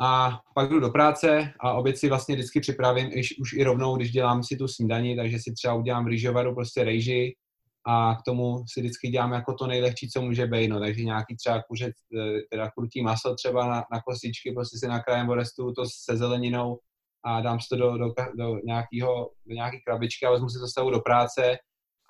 a 0.00 0.40
pak 0.54 0.68
jdu 0.68 0.80
do 0.80 0.90
práce 0.90 1.52
a 1.60 1.72
oběd 1.72 1.98
si 1.98 2.08
vlastně 2.08 2.34
vždycky 2.34 2.60
připravím 2.60 3.10
iš, 3.12 3.38
už 3.40 3.52
i 3.52 3.64
rovnou, 3.64 3.96
když 3.96 4.10
dělám 4.10 4.42
si 4.42 4.56
tu 4.56 4.68
snídaní, 4.68 5.16
takže 5.16 5.38
si 5.38 5.52
třeba 5.52 5.74
udělám 5.74 6.06
rýžovaru, 6.06 6.54
prostě 6.54 6.84
rejži 6.84 7.36
a 7.86 8.14
k 8.14 8.22
tomu 8.22 8.64
si 8.72 8.80
vždycky 8.80 9.08
dělám 9.08 9.32
jako 9.32 9.54
to 9.54 9.66
nejlehčí, 9.66 10.10
co 10.10 10.22
může 10.22 10.46
být, 10.46 10.68
no, 10.68 10.80
takže 10.80 11.04
nějaký 11.04 11.36
třeba 11.36 11.62
kuře, 11.62 11.92
teda 12.50 12.70
krutý 12.70 13.02
maso 13.02 13.34
třeba 13.34 13.66
na, 13.66 13.84
na 13.92 14.00
kostičky, 14.06 14.52
prostě 14.52 14.78
si 14.78 14.88
nakrájem 14.88 15.30
restu 15.30 15.72
to 15.72 15.84
se 16.04 16.16
zeleninou 16.16 16.78
a 17.24 17.40
dám 17.40 17.60
si 17.60 17.66
to 17.68 17.76
do, 17.76 17.98
do, 17.98 18.14
do, 18.38 18.58
nějakého, 18.64 19.30
do 19.46 19.54
nějaký 19.54 19.76
krabičky 19.86 20.26
a 20.26 20.30
vezmu 20.30 20.48
si 20.48 20.58
to 20.58 20.66
stavu 20.66 20.90
do 20.90 21.00
práce 21.00 21.56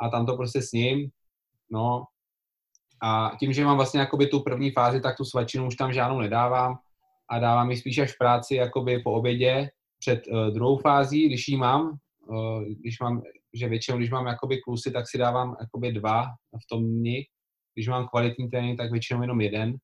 a 0.01 0.09
tam 0.09 0.27
to 0.27 0.37
prostě 0.37 0.63
s 0.63 0.73
ním 0.73 1.11
No. 1.71 2.05
A 3.03 3.31
tím, 3.41 3.53
že 3.53 3.65
mám 3.65 3.77
vlastně 3.77 4.01
jakoby 4.01 4.27
tu 4.27 4.43
první 4.43 4.71
fázi, 4.71 5.01
tak 5.01 5.17
tu 5.17 5.25
svačinu 5.25 5.67
už 5.67 5.77
tam 5.77 5.93
žádnou 5.93 6.21
nedávám 6.21 6.79
a 7.31 7.39
dávám 7.39 7.71
ji 7.71 7.77
spíš 7.77 7.99
až 7.99 8.13
v 8.13 8.19
práci 8.19 8.55
jakoby 8.55 8.99
po 8.99 9.13
obědě 9.13 9.69
před 9.99 10.27
uh, 10.27 10.47
druhou 10.47 10.79
fází, 10.79 11.27
když 11.27 11.49
ji 11.49 11.57
mám, 11.57 11.99
uh, 12.27 12.63
když 12.63 13.01
mám, 13.01 13.23
že 13.55 13.69
většinou, 13.69 13.99
když 13.99 14.11
mám 14.11 14.27
jakoby 14.27 14.61
klusy, 14.61 14.91
tak 14.91 15.09
si 15.09 15.19
dávám 15.19 15.57
jakoby 15.61 15.93
dva 15.93 16.23
v 16.65 16.69
tom 16.71 16.85
dni, 16.85 17.27
když 17.75 17.89
mám 17.89 18.09
kvalitní 18.09 18.49
trénink, 18.49 18.79
tak 18.79 18.93
většinou 18.93 19.23
jenom 19.23 19.41
jeden. 19.41 19.77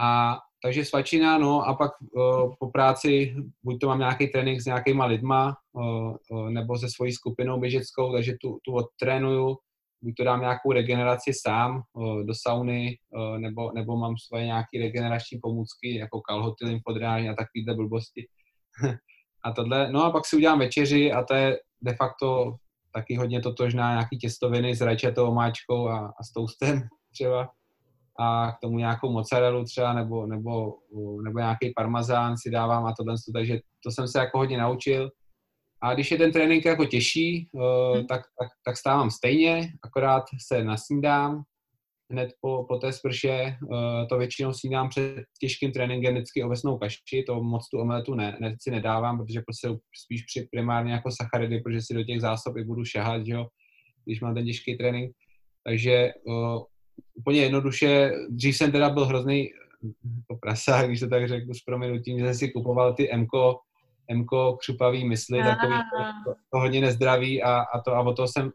A 0.00 0.38
takže 0.62 0.84
svačina, 0.84 1.38
no 1.38 1.62
a 1.62 1.74
pak 1.74 1.92
uh, 2.00 2.54
po 2.58 2.70
práci 2.70 3.34
buď 3.62 3.80
to 3.80 3.88
mám 3.88 3.98
nějaký 3.98 4.28
trénink 4.28 4.60
s 4.60 4.66
nějakýma 4.66 5.06
lidma, 5.06 5.56
uh, 5.72 6.16
uh, 6.30 6.50
nebo 6.50 6.78
se 6.78 6.86
svojí 6.90 7.12
skupinou 7.12 7.60
běžeckou, 7.60 8.12
takže 8.12 8.36
tu, 8.40 8.58
tu 8.64 8.72
odtrénuju, 8.72 9.56
buď 10.02 10.14
to 10.16 10.24
dám 10.24 10.40
nějakou 10.40 10.72
regeneraci 10.72 11.32
sám 11.34 11.82
do 12.24 12.34
sauny, 12.34 12.98
nebo, 13.38 13.72
nebo 13.74 13.96
mám 13.96 14.14
svoje 14.26 14.44
nějaké 14.44 14.78
regenerační 14.78 15.38
pomůcky, 15.42 15.98
jako 15.98 16.20
kalhoty, 16.20 16.64
lymfodrány 16.64 17.28
a 17.28 17.34
takovýhle 17.34 17.74
blbosti. 17.74 18.26
a 19.44 19.52
tohle. 19.52 19.92
No 19.92 20.04
a 20.04 20.10
pak 20.10 20.26
si 20.26 20.36
udělám 20.36 20.58
večeři 20.58 21.12
a 21.12 21.24
to 21.24 21.34
je 21.34 21.58
de 21.82 21.94
facto 21.94 22.56
taky 22.94 23.16
hodně 23.16 23.40
totožná 23.40 23.90
nějaký 23.92 24.18
těstoviny 24.18 24.76
s 24.76 24.80
rajčatou 24.80 25.28
omáčkou 25.28 25.88
a, 25.88 26.12
a 26.20 26.22
s 26.22 26.32
toastem 26.32 26.82
třeba 27.12 27.48
a 28.18 28.52
k 28.52 28.60
tomu 28.60 28.78
nějakou 28.78 29.12
mozzarellu 29.12 29.64
třeba 29.64 29.92
nebo, 29.92 30.26
nebo, 30.26 30.74
nebo 31.24 31.38
nějaký 31.38 31.72
parmazán 31.76 32.34
si 32.38 32.50
dávám 32.50 32.86
a 32.86 32.94
tohle, 32.98 33.14
takže 33.34 33.58
to 33.84 33.90
jsem 33.90 34.08
se 34.08 34.18
jako 34.18 34.38
hodně 34.38 34.58
naučil 34.58 35.10
a 35.82 35.94
když 35.94 36.10
je 36.10 36.18
ten 36.18 36.32
trénink 36.32 36.64
jako 36.64 36.84
těžší, 36.84 37.48
uh, 37.52 38.06
tak, 38.06 38.20
tak, 38.40 38.48
tak 38.64 38.76
stávám 38.76 39.10
stejně, 39.10 39.68
akorát 39.82 40.24
se 40.46 40.64
nasnídám 40.64 41.42
hned 42.10 42.32
po, 42.40 42.64
po 42.68 42.76
té 42.76 42.92
sprše. 42.92 43.56
Uh, 43.62 44.08
to 44.08 44.18
většinou 44.18 44.52
snídám 44.52 44.88
před 44.88 45.24
těžkým 45.40 45.72
tréninkem 45.72 46.14
vždycky 46.14 46.44
ovesnou 46.44 46.78
kaši, 46.78 47.24
to 47.26 47.42
moc 47.42 47.68
tu 47.68 47.78
omeletu 47.78 48.14
ne, 48.14 48.36
ne, 48.40 48.56
si 48.60 48.70
nedávám, 48.70 49.18
protože 49.18 49.40
prostě 49.40 49.68
spíš 50.04 50.22
při 50.22 50.48
primárně 50.50 50.92
jako 50.92 51.10
sacharidy, 51.10 51.60
protože 51.60 51.80
si 51.82 51.94
do 51.94 52.04
těch 52.04 52.20
zásob 52.20 52.56
i 52.56 52.64
budu 52.64 52.84
šahat, 52.84 53.22
jo, 53.24 53.46
když 54.04 54.20
mám 54.20 54.34
ten 54.34 54.46
těžký 54.46 54.76
trénink. 54.76 55.12
Takže 55.64 56.12
uh, 56.26 56.62
úplně 57.14 57.40
jednoduše, 57.40 58.12
dřív 58.30 58.56
jsem 58.56 58.72
teda 58.72 58.90
byl 58.90 59.04
hrozný 59.04 59.48
jako 60.16 60.38
prasa, 60.40 60.86
když 60.86 61.00
to 61.00 61.08
tak 61.08 61.28
řeknu 61.28 61.54
s 61.54 61.62
proměnutím, 61.62 62.18
že 62.18 62.24
jsem 62.24 62.34
si 62.34 62.50
kupoval 62.50 62.94
ty 62.94 63.10
MKO 63.16 63.58
Mko, 64.14 64.56
křupavý 64.56 65.08
mysli, 65.08 65.38
takový 65.42 65.74
to, 66.24 66.34
to 66.52 66.58
hodně 66.58 66.80
nezdravý 66.80 67.42
a, 67.42 67.60
a 67.60 67.80
to 67.80 67.94
a 67.94 68.00
o 68.00 68.12
to 68.12 68.28
jsem, 68.28 68.50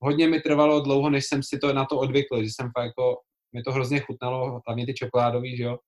hodně 0.00 0.28
mi 0.28 0.40
trvalo 0.40 0.80
dlouho, 0.80 1.10
než 1.10 1.24
jsem 1.26 1.42
si 1.42 1.58
to 1.58 1.72
na 1.72 1.84
to 1.84 1.98
odvykl, 1.98 2.42
že 2.42 2.50
jsem 2.50 2.70
fakt 2.78 2.86
jako, 2.86 3.16
mi 3.54 3.62
to 3.62 3.72
hrozně 3.72 4.00
chutnalo, 4.00 4.60
hlavně 4.66 4.86
ty 4.86 4.94
čokoládový, 4.94 5.56
že 5.56 5.62
jo. 5.62 5.78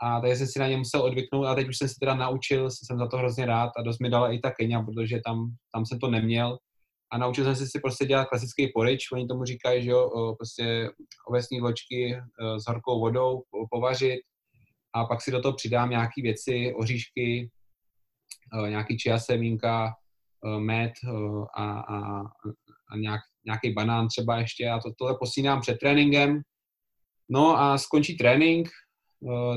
A 0.00 0.20
takže 0.20 0.36
jsem 0.36 0.46
si 0.46 0.58
na 0.58 0.68
ně 0.68 0.76
musel 0.76 1.02
odvyknout 1.02 1.46
a 1.46 1.54
teď 1.54 1.68
už 1.68 1.78
jsem 1.78 1.88
si 1.88 1.94
teda 2.00 2.14
naučil, 2.14 2.70
jsem 2.70 2.98
za 2.98 3.06
to 3.06 3.16
hrozně 3.16 3.46
rád 3.46 3.70
a 3.78 3.82
dost 3.82 3.98
mi 4.00 4.10
dala 4.10 4.32
i 4.32 4.38
ta 4.38 4.50
Kenia, 4.50 4.82
protože 4.82 5.20
tam, 5.24 5.50
tam 5.74 5.86
jsem 5.86 5.98
to 5.98 6.10
neměl. 6.10 6.58
A 7.12 7.18
naučil 7.18 7.44
jsem 7.44 7.56
se 7.56 7.66
si 7.66 7.80
prostě 7.80 8.06
dělat 8.06 8.28
klasický 8.28 8.70
porič, 8.74 9.12
oni 9.12 9.26
tomu 9.26 9.44
říkají, 9.44 9.84
že 9.84 9.90
jo, 9.90 10.34
prostě 10.38 10.90
ovesní 11.28 11.60
vločky 11.60 12.14
e, 12.14 12.20
s 12.60 12.64
horkou 12.68 13.00
vodou 13.00 13.42
povařit 13.70 14.20
a 14.94 15.04
pak 15.04 15.22
si 15.22 15.30
do 15.30 15.40
toho 15.40 15.54
přidám 15.54 15.90
nějaké 15.90 16.22
věci, 16.22 16.74
oříšky, 16.76 17.50
nějaký 18.68 18.96
čia 18.96 19.18
semínka, 19.18 19.94
eh, 20.46 20.60
med 20.60 20.92
eh, 21.04 21.44
a, 21.54 21.80
a, 21.80 22.22
a 22.90 22.96
nějak, 22.96 23.20
nějaký 23.46 23.72
banán 23.72 24.08
třeba 24.08 24.36
ještě 24.36 24.68
a 24.68 24.78
to, 24.78 24.92
tohle 24.98 25.16
posínám 25.18 25.60
před 25.60 25.78
tréninkem. 25.78 26.40
No 27.30 27.58
a 27.58 27.78
skončí 27.78 28.16
trénink, 28.16 28.68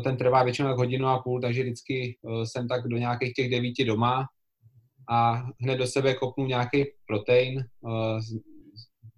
ten 0.04 0.18
trvá 0.18 0.44
většinou 0.44 0.70
tak 0.70 0.78
hodinu 0.78 1.08
a 1.08 1.22
půl, 1.22 1.42
takže 1.42 1.64
vždycky 1.64 2.18
jsem 2.44 2.68
tak 2.68 2.88
do 2.88 2.98
nějakých 2.98 3.34
těch 3.34 3.52
devíti 3.52 3.86
doma 3.86 4.26
a 5.10 5.44
hned 5.62 5.76
do 5.76 5.88
sebe 5.88 6.14
kopnu 6.14 6.46
nějaký 6.46 6.86
protein 7.08 7.66
s, 8.20 8.28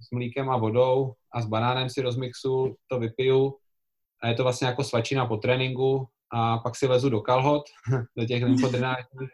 s 0.07 0.11
mlíkem 0.11 0.49
a 0.49 0.57
vodou 0.57 1.13
a 1.33 1.41
s 1.41 1.45
banánem 1.45 1.89
si 1.89 2.01
rozmixu, 2.01 2.75
to 2.87 2.99
vypiju 2.99 3.53
a 4.23 4.27
je 4.27 4.33
to 4.33 4.43
vlastně 4.43 4.67
jako 4.67 4.83
svačina 4.83 5.25
po 5.25 5.37
tréninku 5.37 6.07
a 6.33 6.57
pak 6.57 6.75
si 6.75 6.87
lezu 6.87 7.09
do 7.09 7.21
kalhot, 7.21 7.63
do 8.17 8.25
těch 8.25 8.43
lymfodrenážních 8.43 9.29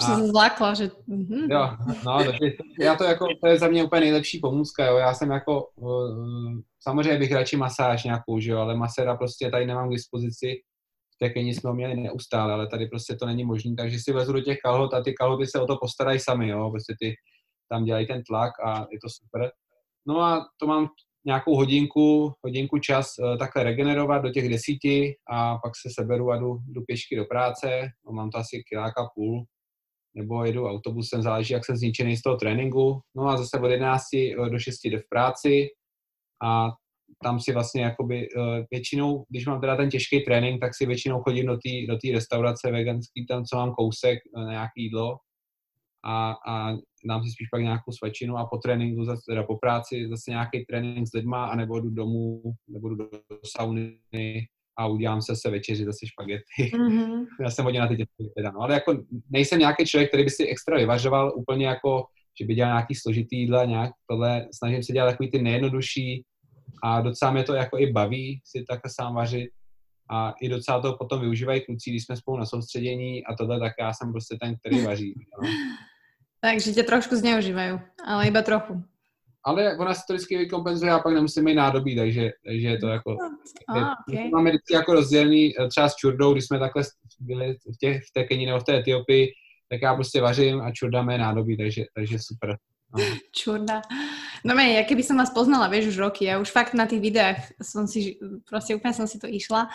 Už 0.00 0.06
jsem 0.06 0.16
se 0.16 0.26
zlákla, 0.26 0.74
že... 0.74 0.86
Mm-hmm. 1.08 1.46
Jo, 1.50 1.76
no, 2.04 2.18
já 2.80 2.94
to 2.94 3.04
jako, 3.04 3.26
to 3.42 3.48
je 3.48 3.58
za 3.58 3.68
mě 3.68 3.84
úplně 3.84 4.00
nejlepší 4.00 4.38
pomůcka, 4.38 4.86
jo. 4.86 4.96
Já 4.96 5.14
jsem 5.14 5.30
jako, 5.30 5.68
uh, 5.74 6.60
samozřejmě 6.82 7.18
bych 7.18 7.32
radši 7.32 7.56
masáž 7.56 8.04
nějakou, 8.04 8.40
že 8.40 8.50
jo, 8.50 8.58
ale 8.58 8.76
maséra 8.76 9.16
prostě 9.16 9.50
tady 9.50 9.66
nemám 9.66 9.88
k 9.88 9.92
dispozici. 9.92 10.54
V 11.14 11.18
té 11.18 11.40
jsme 11.40 11.70
ho 11.70 11.74
měli 11.74 11.96
neustále, 11.96 12.52
ale 12.52 12.66
tady 12.66 12.86
prostě 12.86 13.16
to 13.16 13.26
není 13.26 13.44
možné, 13.44 13.74
takže 13.78 13.98
si 13.98 14.12
vezu 14.12 14.32
do 14.32 14.40
těch 14.40 14.58
kalhot 14.64 14.94
a 14.94 15.02
ty 15.02 15.12
kalhoty 15.12 15.46
se 15.46 15.60
o 15.60 15.66
to 15.66 15.76
postarají 15.80 16.20
sami, 16.20 16.48
jo, 16.48 16.70
prostě 16.70 16.94
ty 17.00 17.14
tam 17.70 17.84
dělají 17.84 18.06
ten 18.06 18.22
tlak 18.22 18.52
a 18.64 18.78
je 18.78 18.98
to 19.02 19.08
super. 19.08 19.50
No 20.08 20.20
a 20.20 20.46
to 20.60 20.66
mám 20.66 20.88
nějakou 21.26 21.56
hodinku, 21.56 22.32
hodinku 22.44 22.78
čas 22.78 23.06
uh, 23.18 23.38
takhle 23.38 23.62
regenerovat 23.62 24.22
do 24.22 24.30
těch 24.30 24.48
desíti 24.48 25.14
a 25.30 25.58
pak 25.58 25.72
se 25.82 25.88
seberu 26.00 26.30
a 26.30 26.36
jdu, 26.36 26.58
jdu 26.68 26.82
pěšky 26.86 27.16
do 27.16 27.24
práce, 27.24 27.88
mám 28.10 28.30
to 28.30 28.38
asi 28.38 28.62
kiláka 28.68 29.08
půl, 29.14 29.44
nebo 30.16 30.44
jedu 30.44 30.66
autobusem, 30.66 31.22
záleží, 31.22 31.52
jak 31.52 31.64
jsem 31.64 31.76
zničený 31.76 32.16
z 32.16 32.22
toho 32.22 32.36
tréninku. 32.36 33.00
No 33.16 33.28
a 33.28 33.36
zase 33.36 33.60
od 33.60 33.66
11 33.66 34.02
eh, 34.14 34.50
do 34.50 34.58
6 34.58 34.84
jde 34.84 34.98
v 34.98 35.08
práci 35.08 35.68
a 36.42 36.68
tam 37.22 37.40
si 37.40 37.52
vlastně 37.52 37.82
jakoby 37.82 38.28
uh, 38.28 38.64
většinou, 38.70 39.24
když 39.28 39.46
mám 39.46 39.60
teda 39.60 39.76
ten 39.76 39.90
těžký 39.90 40.24
trénink, 40.24 40.60
tak 40.60 40.76
si 40.76 40.86
většinou 40.86 41.20
chodím 41.22 41.46
do 41.46 41.56
té 41.56 41.70
do 41.88 42.12
restaurace 42.14 42.70
veganský, 42.72 43.26
tam 43.26 43.44
co 43.44 43.56
mám 43.56 43.72
kousek 43.72 44.18
eh, 44.18 44.50
nějaký 44.50 44.82
jídlo 44.82 45.16
a, 46.04 46.34
a 46.48 46.76
dám 47.04 47.24
si 47.24 47.30
spíš 47.30 47.48
pak 47.50 47.62
nějakou 47.62 47.92
svačinu 47.92 48.36
a 48.36 48.46
po 48.46 48.58
tréninku, 48.58 49.04
zase, 49.04 49.22
teda 49.28 49.42
po 49.42 49.58
práci 49.58 50.08
zase 50.08 50.30
nějaký 50.30 50.64
trénink 50.64 51.08
s 51.08 51.12
lidma, 51.12 51.46
a 51.46 51.56
nebo 51.56 51.80
jdu 51.80 51.90
domů, 51.90 52.42
nebo 52.68 52.88
jdu 52.88 52.94
do 52.94 53.08
sauny, 53.46 53.98
a 54.78 54.86
udělám 54.86 55.22
se 55.22 55.36
se 55.36 55.50
večeři 55.50 55.84
zase 55.84 56.06
špagety. 56.06 56.76
Mm-hmm. 56.76 57.26
Já 57.40 57.50
jsem 57.50 57.64
hodně 57.64 57.80
na 57.80 57.88
ty 57.88 57.96
děti 57.96 58.30
teda, 58.36 58.50
no. 58.50 58.60
Ale 58.60 58.74
jako 58.74 59.02
nejsem 59.30 59.58
nějaký 59.58 59.86
člověk, 59.86 60.10
který 60.10 60.24
by 60.24 60.30
si 60.30 60.46
extra 60.46 60.76
vyvařoval 60.76 61.32
úplně 61.36 61.66
jako, 61.66 62.04
že 62.40 62.46
by 62.46 62.54
dělal 62.54 62.72
nějaký 62.72 62.94
složitý 62.94 63.36
jídla, 63.36 63.64
nějak 63.64 63.90
tohle. 64.10 64.48
Snažím 64.54 64.82
se 64.82 64.92
dělat 64.92 65.10
takový 65.10 65.30
ty 65.30 65.42
nejjednodušší 65.42 66.24
a 66.84 67.00
docela 67.00 67.30
mě 67.30 67.44
to 67.44 67.54
jako 67.54 67.78
i 67.78 67.92
baví 67.92 68.40
si 68.44 68.64
takhle 68.68 68.90
sám 69.00 69.14
vařit. 69.14 69.50
a 70.10 70.34
i 70.42 70.48
docela 70.48 70.80
to 70.80 70.96
potom 70.96 71.20
využívají 71.20 71.64
kluci, 71.64 71.90
když 71.90 72.04
jsme 72.04 72.16
spolu 72.16 72.38
na 72.38 72.46
soustředění 72.46 73.24
a 73.24 73.34
tohle, 73.34 73.60
tak 73.60 73.72
já 73.80 73.92
jsem 73.92 74.12
prostě 74.12 74.36
ten, 74.40 74.56
který 74.56 74.84
vaří. 74.84 75.14
No. 75.42 75.48
Takže 76.40 76.72
tě 76.72 76.82
trošku 76.82 77.16
zneužívají, 77.16 77.78
ale 78.06 78.26
iba 78.26 78.42
trochu. 78.42 78.84
Ale 79.46 79.78
ona 79.78 79.94
se 79.94 80.02
to 80.06 80.14
vždycky 80.14 80.38
vykompenzuje 80.38 80.92
a 80.92 80.98
pak 80.98 81.14
nemusím 81.14 81.44
mít 81.44 81.54
nádobí, 81.54 81.96
takže, 81.96 82.30
takže 82.46 82.68
je 82.68 82.78
to 82.78 82.88
jako... 82.88 83.16
Ah, 83.68 83.94
okay. 84.08 84.30
Máme 84.30 84.50
vždycky 84.50 84.74
jako 84.74 84.92
rozdělený 84.92 85.54
eh, 85.58 85.68
třeba 85.68 85.88
s 85.88 85.96
čurdou, 85.96 86.32
když 86.32 86.44
jsme 86.44 86.58
takhle 86.58 86.82
byli 87.20 87.54
v, 87.54 87.76
těch, 87.80 88.02
v 88.02 88.12
té 88.12 88.24
Keni 88.24 88.46
nebo 88.46 88.60
v 88.60 88.64
té 88.64 88.78
Etiopii, 88.78 89.28
tak 89.70 89.82
já 89.82 89.94
prostě 89.94 90.20
vařím 90.20 90.60
a 90.60 90.72
čurda 90.72 91.02
mé 91.02 91.18
nádobí, 91.18 91.56
takže, 91.56 91.84
takže 91.94 92.18
super. 92.20 92.56
No. 92.96 93.04
Čurda. 93.32 93.82
No 94.46 94.54
mej, 94.54 94.78
ja 94.78 94.82
keby 94.86 95.02
som 95.02 95.18
vás 95.18 95.34
poznala, 95.34 95.66
vieš, 95.66 95.90
už 95.90 95.98
roky, 96.06 96.30
ja 96.30 96.38
už 96.38 96.54
fakt 96.54 96.70
na 96.70 96.86
tých 96.86 97.02
videách 97.02 97.50
som 97.58 97.82
si, 97.90 98.14
proste 98.46 98.78
úplne 98.78 98.94
som 98.94 99.10
si 99.10 99.18
to 99.18 99.26
išla, 99.26 99.66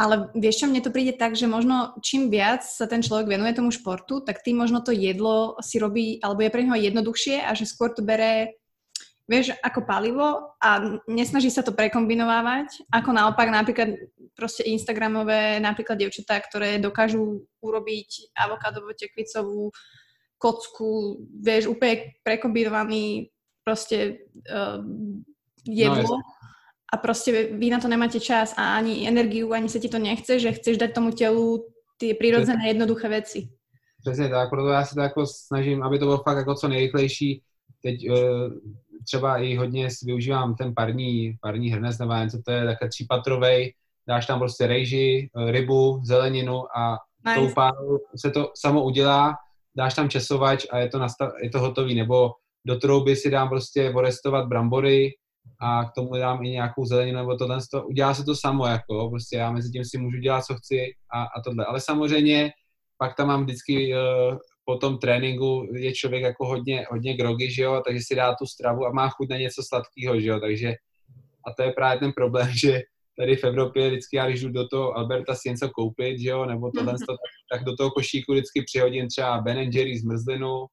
ale 0.00 0.32
vieš 0.32 0.64
čo, 0.64 0.66
mne 0.70 0.80
to 0.80 0.88
príde 0.88 1.12
tak, 1.12 1.36
že 1.36 1.44
možno 1.44 1.92
čím 2.00 2.32
viac 2.32 2.64
sa 2.64 2.88
ten 2.88 3.04
človek 3.04 3.28
venuje 3.28 3.52
tomu 3.52 3.68
športu, 3.68 4.24
tak 4.24 4.40
tým 4.40 4.64
možno 4.64 4.80
to 4.80 4.96
jedlo 4.96 5.60
si 5.60 5.76
robí, 5.76 6.16
alebo 6.24 6.40
je 6.40 6.52
pre 6.56 6.64
neho 6.64 6.78
jednoduchšie 6.78 7.44
a 7.44 7.52
že 7.52 7.68
skôr 7.68 7.92
to 7.92 8.00
bere 8.00 8.56
vieš, 9.24 9.56
ako 9.64 9.88
palivo 9.88 10.52
a 10.60 11.00
nesnaží 11.08 11.48
sa 11.48 11.64
to 11.64 11.72
prekombinovávať, 11.72 12.84
ako 12.92 13.10
naopak 13.12 13.48
napríklad 13.48 13.96
proste 14.36 14.68
Instagramové 14.68 15.60
napríklad 15.60 15.96
devčatá, 15.96 16.40
ktoré 16.44 16.76
dokážu 16.76 17.48
urobiť 17.64 18.36
avokádovo 18.36 18.92
tekvicovú 18.92 19.72
kocku, 20.36 21.22
vieš, 21.40 21.72
úplne 21.72 22.12
prekombinovaný 22.20 23.32
proste 23.64 24.28
uh, 24.52 24.84
jedlo 25.64 26.20
no, 26.20 26.20
a 26.92 26.94
proste 27.00 27.56
vy 27.56 27.72
na 27.72 27.80
to 27.80 27.88
nemáte 27.88 28.20
čas 28.20 28.52
a 28.60 28.76
ani 28.76 29.08
energiu, 29.08 29.48
ani 29.56 29.72
sa 29.72 29.80
ti 29.80 29.88
to 29.88 29.96
nechce, 29.96 30.36
že 30.36 30.52
chceš 30.52 30.76
dať 30.76 30.90
tomu 30.92 31.16
telu 31.16 31.64
ty 31.96 32.12
prirodzené 32.14 32.68
jednoduché 32.68 33.08
veci. 33.08 33.48
Přesně 34.04 34.28
tak, 34.28 34.50
proto 34.50 34.68
já 34.68 34.84
se 34.84 34.94
to 34.94 35.00
jako 35.00 35.26
snažím, 35.26 35.82
aby 35.82 35.98
to 35.98 36.04
bylo 36.04 36.22
fakt 36.22 36.36
jako 36.36 36.54
co 36.54 36.68
nejrychlejší. 36.68 37.42
Teď 37.82 38.10
uh, 38.10 38.16
třeba 39.04 39.38
i 39.38 39.56
hodně 39.56 39.88
využívám 40.04 40.54
ten 40.54 40.74
parní, 40.74 41.36
parní 41.40 41.70
hrnec, 41.70 41.98
nebo 41.98 42.14
něco, 42.14 42.42
to 42.44 42.50
je 42.50 42.64
také 42.64 42.88
třípatrovej, 42.88 43.72
dáš 44.08 44.26
tam 44.26 44.38
prostě 44.38 44.66
rejži, 44.66 45.30
eh, 45.36 45.52
rybu, 45.52 46.00
zeleninu 46.04 46.78
a 46.78 46.98
nice. 47.26 47.40
tou 47.40 47.54
páru 47.54 47.98
se 48.16 48.30
to 48.30 48.50
samo 48.54 48.84
udělá, 48.84 49.34
dáš 49.76 49.94
tam 49.94 50.08
česovač 50.08 50.66
a 50.70 50.78
je 50.78 50.88
to, 50.88 50.98
nastav, 50.98 51.32
je 51.42 51.50
to 51.50 51.60
hotový, 51.60 51.94
nebo 51.94 52.30
do 52.66 52.78
trouby 52.78 53.16
si 53.16 53.30
dám 53.30 53.48
prostě 53.48 53.90
vorestovat 53.90 54.46
brambory 54.46 55.10
a 55.60 55.84
k 55.84 55.92
tomu 55.94 56.16
dám 56.16 56.44
i 56.44 56.50
nějakou 56.50 56.84
zeleninu 56.84 57.18
nebo 57.18 57.36
tohle, 57.36 57.58
to, 57.70 57.86
udělá 57.86 58.14
se 58.14 58.24
to 58.24 58.36
samo, 58.36 58.66
jako, 58.66 59.10
prostě 59.10 59.36
já 59.36 59.50
mezi 59.50 59.70
tím 59.70 59.84
si 59.84 59.98
můžu 59.98 60.18
dělat, 60.18 60.44
co 60.44 60.54
chci 60.54 60.92
a, 61.14 61.22
a 61.22 61.42
tohle, 61.44 61.64
ale 61.64 61.80
samozřejmě 61.80 62.50
pak 62.98 63.16
tam 63.16 63.28
mám 63.28 63.44
vždycky 63.44 63.94
uh, 63.94 64.38
po 64.64 64.76
tom 64.76 64.98
tréninku 64.98 65.68
je 65.74 65.92
člověk 65.92 66.22
jako 66.22 66.46
hodně, 66.46 66.86
hodně 66.90 67.16
grogy, 67.16 67.50
že 67.50 67.62
jo, 67.62 67.82
takže 67.86 68.00
si 68.06 68.14
dá 68.14 68.34
tu 68.34 68.46
stravu 68.46 68.86
a 68.86 68.92
má 68.92 69.08
chuť 69.08 69.28
na 69.30 69.36
něco 69.36 69.62
sladkého, 69.68 70.20
že 70.20 70.28
jo, 70.28 70.40
takže 70.40 70.74
a 71.46 71.52
to 71.52 71.62
je 71.62 71.72
právě 71.72 71.98
ten 71.98 72.12
problém, 72.12 72.48
že 72.60 72.80
tady 73.18 73.36
v 73.36 73.44
Evropě 73.44 73.88
vždycky 73.88 74.16
já, 74.16 74.28
když 74.28 74.42
jdu 74.42 74.48
do 74.48 74.68
toho 74.68 74.92
Alberta 74.92 75.34
si 75.34 75.48
něco 75.48 75.68
koupit, 75.68 76.18
že 76.18 76.28
jo, 76.28 76.46
nebo 76.46 76.70
tohle, 76.70 76.92
tak, 76.92 77.16
tak 77.52 77.64
do 77.64 77.76
toho 77.76 77.90
košíku 77.90 78.32
vždycky 78.32 78.62
přihodím 78.62 79.08
třeba 79.08 79.40
Ben 79.40 79.58
Jerry 79.58 79.98
zmrzlinu, 79.98 80.66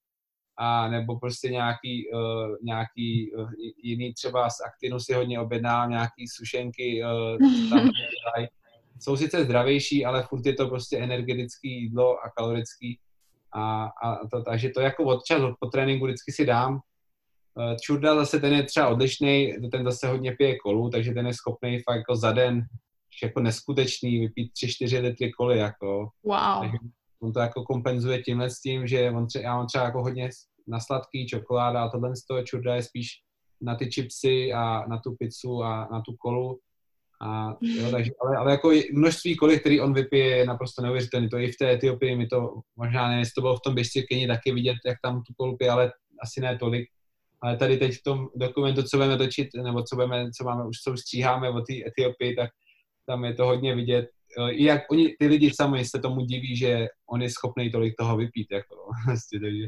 a 0.58 0.88
nebo 0.88 1.20
prostě 1.20 1.50
nějaký, 1.50 2.12
uh, 2.14 2.56
nějaký 2.64 3.32
uh, 3.34 3.50
jiný 3.84 4.14
třeba 4.14 4.50
z 4.50 4.62
Actinu 4.68 5.00
si 5.00 5.14
hodně 5.14 5.40
objednám, 5.40 5.90
nějaký 5.90 6.28
sušenky, 6.28 7.04
uh, 7.04 7.70
tam 7.70 7.90
jsou 9.00 9.18
sice 9.18 9.44
zdravější, 9.44 10.06
ale 10.06 10.24
furt 10.24 10.46
je 10.46 10.54
to 10.54 10.68
prostě 10.68 10.98
energetický 10.98 11.70
jídlo 11.82 12.18
a 12.26 12.30
kalorický, 12.38 13.00
a, 13.54 13.90
a 14.04 14.28
to, 14.28 14.44
takže 14.44 14.70
to 14.70 14.82
jako 14.82 15.04
odčas 15.04 15.42
po 15.60 15.68
tréninku 15.68 16.06
vždycky 16.06 16.32
si 16.32 16.46
dám. 16.46 16.80
Eh, 17.60 17.76
Čurda 17.82 18.16
zase 18.16 18.40
ten 18.40 18.54
je 18.54 18.64
třeba 18.64 18.88
odlišný, 18.88 19.54
ten 19.72 19.84
zase 19.84 20.08
hodně 20.08 20.32
pije 20.32 20.58
kolu, 20.58 20.90
takže 20.90 21.14
ten 21.14 21.28
je 21.28 21.34
schopný 21.34 21.80
fakt 21.80 21.98
jako 21.98 22.16
za 22.16 22.32
den 22.32 22.66
jako 23.24 23.40
neskutečný 23.40 24.20
vypít 24.20 24.52
3-4 24.54 25.02
litry 25.02 25.32
koly, 25.32 25.58
jako. 25.58 26.10
Wow. 26.24 26.62
Takže 26.62 26.78
on 27.22 27.34
to 27.34 27.40
jako 27.40 27.64
kompenzuje 27.64 28.22
tímhle 28.22 28.50
s 28.50 28.60
tím, 28.60 28.88
že 28.88 29.12
on 29.12 29.28
třeba, 29.28 29.44
já 29.44 29.56
mám 29.56 29.68
třeba 29.68 29.84
jako 29.84 30.04
hodně 30.04 30.30
na 30.68 30.80
sladký, 30.80 31.28
čokoláda 31.28 31.84
a 31.84 31.90
tohle 31.90 32.16
z 32.16 32.26
toho 32.26 32.44
čurda 32.44 32.76
je 32.76 32.84
spíš 32.84 33.08
na 33.62 33.76
ty 33.76 33.92
chipsy 33.92 34.54
a 34.54 34.88
na 34.88 34.98
tu 34.98 35.16
pizzu 35.16 35.64
a 35.64 35.88
na 35.92 36.02
tu 36.02 36.16
kolu 36.20 36.60
a, 37.22 37.56
jo, 37.62 37.92
takže, 37.92 38.12
ale, 38.22 38.38
ale 38.38 38.52
jako 38.52 38.72
množství 38.94 39.36
kolik, 39.36 39.60
který 39.60 39.82
on 39.82 39.94
vypije, 39.94 40.38
je 40.38 40.46
naprosto 40.46 40.82
neuvěřitelné. 40.82 41.30
To 41.30 41.38
i 41.38 41.52
v 41.52 41.58
té 41.58 41.72
Etiopii 41.72 42.16
mi 42.16 42.28
to, 42.28 42.54
možná 42.76 43.10
ne, 43.10 43.24
to 43.36 43.42
bylo 43.42 43.56
v 43.56 43.62
tom 43.66 43.76
běžci 43.76 44.04
Keni 44.04 44.28
taky 44.28 44.52
vidět, 44.52 44.76
jak 44.86 44.98
tam 45.04 45.24
tu 45.24 45.34
kolu 45.38 45.58
pije, 45.58 45.72
ale 45.72 45.92
asi 46.22 46.42
ne 46.42 46.58
tolik. 46.58 46.90
Ale 47.42 47.58
tady 47.58 47.78
teď 47.78 47.94
v 47.94 48.04
tom 48.04 48.28
dokumentu, 48.36 48.84
co 48.84 48.98
budeme 48.98 49.18
točit, 49.18 49.48
nebo 49.64 49.84
co, 49.84 49.96
budeme, 49.96 50.30
co 50.38 50.44
máme, 50.44 50.68
už 50.68 50.78
co 50.78 50.98
stříháme 50.98 51.50
o 51.50 51.62
té 51.62 51.74
Etiopii, 51.88 52.36
tak 52.36 52.50
tam 53.06 53.26
je 53.26 53.34
to 53.34 53.46
hodně 53.46 53.76
vidět. 53.76 54.06
I 54.50 54.64
jak 54.64 54.82
oni, 54.92 55.16
ty 55.20 55.28
lidi 55.28 55.52
sami 55.54 55.86
se 55.86 56.00
tomu 56.00 56.22
diví, 56.22 56.58
že 56.58 56.88
on 57.10 57.22
je 57.22 57.30
schopný 57.30 57.72
tolik 57.72 57.94
toho 58.00 58.18
vypít, 58.18 58.48
jako, 58.52 58.76
vlastně, 59.06 59.40
takže. 59.40 59.68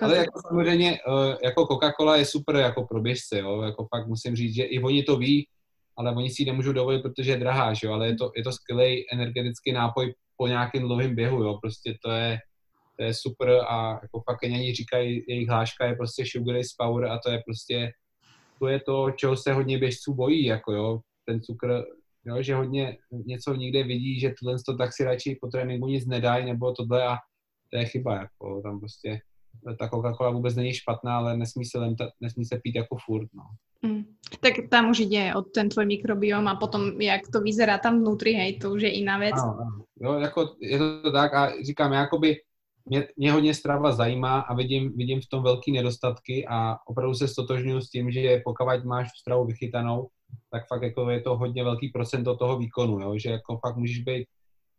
Ale 0.00 0.16
jako 0.16 0.40
samozřejmě, 0.48 0.92
eh, 0.92 1.36
jako 1.44 1.64
Coca-Cola 1.64 2.16
je 2.16 2.24
super 2.24 2.56
jako 2.56 2.86
pro 2.86 3.00
běžce, 3.00 3.38
jo, 3.38 3.62
jako 3.62 3.86
fakt 3.96 4.06
musím 4.06 4.36
říct, 4.36 4.54
že 4.54 4.62
i 4.62 4.82
oni 4.82 5.02
to 5.02 5.16
ví, 5.16 5.46
ale 5.96 6.16
oni 6.16 6.30
si 6.30 6.42
ji 6.42 6.46
nemůžou 6.46 6.72
dovolit, 6.72 7.02
protože 7.02 7.30
je 7.30 7.36
drahá, 7.36 7.74
že 7.74 7.86
jo? 7.86 7.92
ale 7.92 8.06
je 8.06 8.16
to, 8.16 8.32
je 8.36 8.42
to 8.42 8.52
skvělý 8.52 9.04
energetický 9.12 9.72
nápoj 9.72 10.14
po 10.36 10.46
nějakém 10.46 10.82
dlouhém 10.82 11.14
běhu, 11.14 11.42
jo? 11.42 11.58
prostě 11.62 11.98
to 12.04 12.10
je, 12.10 12.38
to 12.98 13.04
je 13.04 13.14
super 13.14 13.50
a 13.68 13.98
jako 14.02 14.20
fakt 14.20 14.38
Keňani 14.40 14.74
říkají, 14.74 15.24
jejich 15.28 15.48
hláška 15.48 15.86
je 15.86 15.94
prostě 15.94 16.24
sugar 16.26 16.56
is 16.56 16.74
power 16.78 17.04
a 17.04 17.18
to 17.18 17.30
je 17.30 17.42
prostě, 17.46 17.92
to 18.58 18.66
je 18.66 18.80
to, 18.80 19.10
čeho 19.10 19.36
se 19.36 19.52
hodně 19.52 19.78
běžců 19.78 20.14
bojí, 20.14 20.44
jako 20.44 20.72
jo, 20.72 21.00
ten 21.26 21.40
cukr, 21.40 21.84
jo, 22.24 22.42
že 22.42 22.54
hodně 22.54 22.98
něco 23.26 23.54
někde 23.54 23.82
vidí, 23.82 24.20
že 24.20 24.34
tohle 24.40 24.56
to 24.66 24.76
tak 24.76 24.92
si 24.92 25.04
radši 25.04 25.38
po 25.40 25.48
tréninku 25.48 25.86
nic 25.86 26.06
nedají, 26.06 26.46
nebo 26.46 26.72
tohle 26.72 27.04
a 27.06 27.16
to 27.70 27.78
je 27.78 27.84
chyba, 27.84 28.14
jako 28.14 28.62
tam 28.62 28.80
prostě 28.80 29.20
ta 29.78 29.88
Coca-Cola 29.88 30.32
vůbec 30.32 30.54
není 30.56 30.74
špatná, 30.74 31.16
ale 31.16 31.36
nesmí 31.36 31.64
se, 31.64 31.78
len, 31.78 31.96
nesmí 32.20 32.44
se 32.44 32.60
pít 32.62 32.74
jako 32.74 32.96
furt, 33.06 33.28
no. 33.34 33.42
Mm. 33.84 34.04
Tak 34.40 34.52
tam 34.70 34.90
už 34.90 35.00
ide 35.00 35.34
o 35.36 35.42
ten 35.42 35.68
tvoj 35.68 35.86
mikrobiom 35.86 36.48
a 36.48 36.56
potom, 36.56 37.00
jak 37.00 37.28
to 37.28 37.40
vyzerá 37.40 37.78
tam 37.78 38.00
vnútri, 38.00 38.32
hej, 38.32 38.58
to 38.58 38.72
už 38.72 38.82
je 38.82 38.90
iná 38.90 39.18
věc. 39.18 39.36
Ano, 39.36 39.56
ano. 39.60 39.84
Jo, 40.00 40.12
jako 40.12 40.56
je 40.60 40.78
to 40.78 41.12
tak 41.12 41.34
a 41.34 41.52
říkám, 41.62 41.92
jakoby 41.92 42.36
mě, 42.86 43.08
mě 43.16 43.32
hodně 43.32 43.54
strava 43.54 43.92
zajímá 43.92 44.40
a 44.40 44.54
vidím, 44.54 44.92
vidím 44.96 45.20
v 45.20 45.28
tom 45.28 45.42
velký 45.42 45.72
nedostatky 45.72 46.46
a 46.48 46.76
opravdu 46.86 47.14
se 47.14 47.28
stotožňuji 47.28 47.80
s 47.80 47.90
tím, 47.90 48.10
že 48.10 48.42
pokud 48.44 48.84
máš 48.84 49.08
stravu 49.20 49.44
vychytanou, 49.44 50.08
tak 50.50 50.68
fakt 50.68 50.82
jako 50.82 51.10
je 51.10 51.20
to 51.20 51.36
hodně 51.36 51.64
velký 51.64 51.88
procento 51.88 52.36
toho 52.36 52.58
výkonu, 52.58 53.00
jo? 53.00 53.18
že 53.18 53.30
jako 53.30 53.58
fakt 53.66 53.76
můžeš 53.76 53.98
být, 53.98 54.26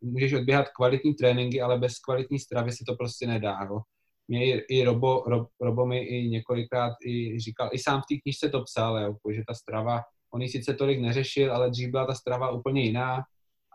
můžeš 0.00 0.32
odběhat 0.32 0.68
kvalitní 0.68 1.14
tréninky, 1.14 1.60
ale 1.60 1.78
bez 1.78 1.98
kvalitní 1.98 2.38
stravy 2.38 2.72
se 2.72 2.84
to 2.88 2.94
prostě 2.94 3.26
nedá. 3.26 3.58
Jo? 3.70 3.80
Mě 4.28 4.44
i, 4.44 4.64
i 4.68 4.84
Robo, 4.84 5.24
Rob, 5.26 5.48
Robo 5.60 5.86
mi 5.86 5.98
i 5.98 6.28
několikrát 6.28 6.92
i 7.06 7.40
říkal, 7.40 7.70
i 7.72 7.78
sám 7.78 8.00
v 8.00 8.14
té 8.14 8.20
knižce 8.22 8.48
to 8.48 8.62
psal, 8.62 8.98
jo, 8.98 9.16
že 9.32 9.42
ta 9.48 9.54
strava, 9.54 10.02
on 10.34 10.42
ji 10.42 10.48
sice 10.48 10.74
tolik 10.74 11.00
neřešil, 11.00 11.52
ale 11.54 11.70
dřív 11.70 11.90
byla 11.90 12.06
ta 12.06 12.14
strava 12.14 12.50
úplně 12.50 12.82
jiná 12.82 13.22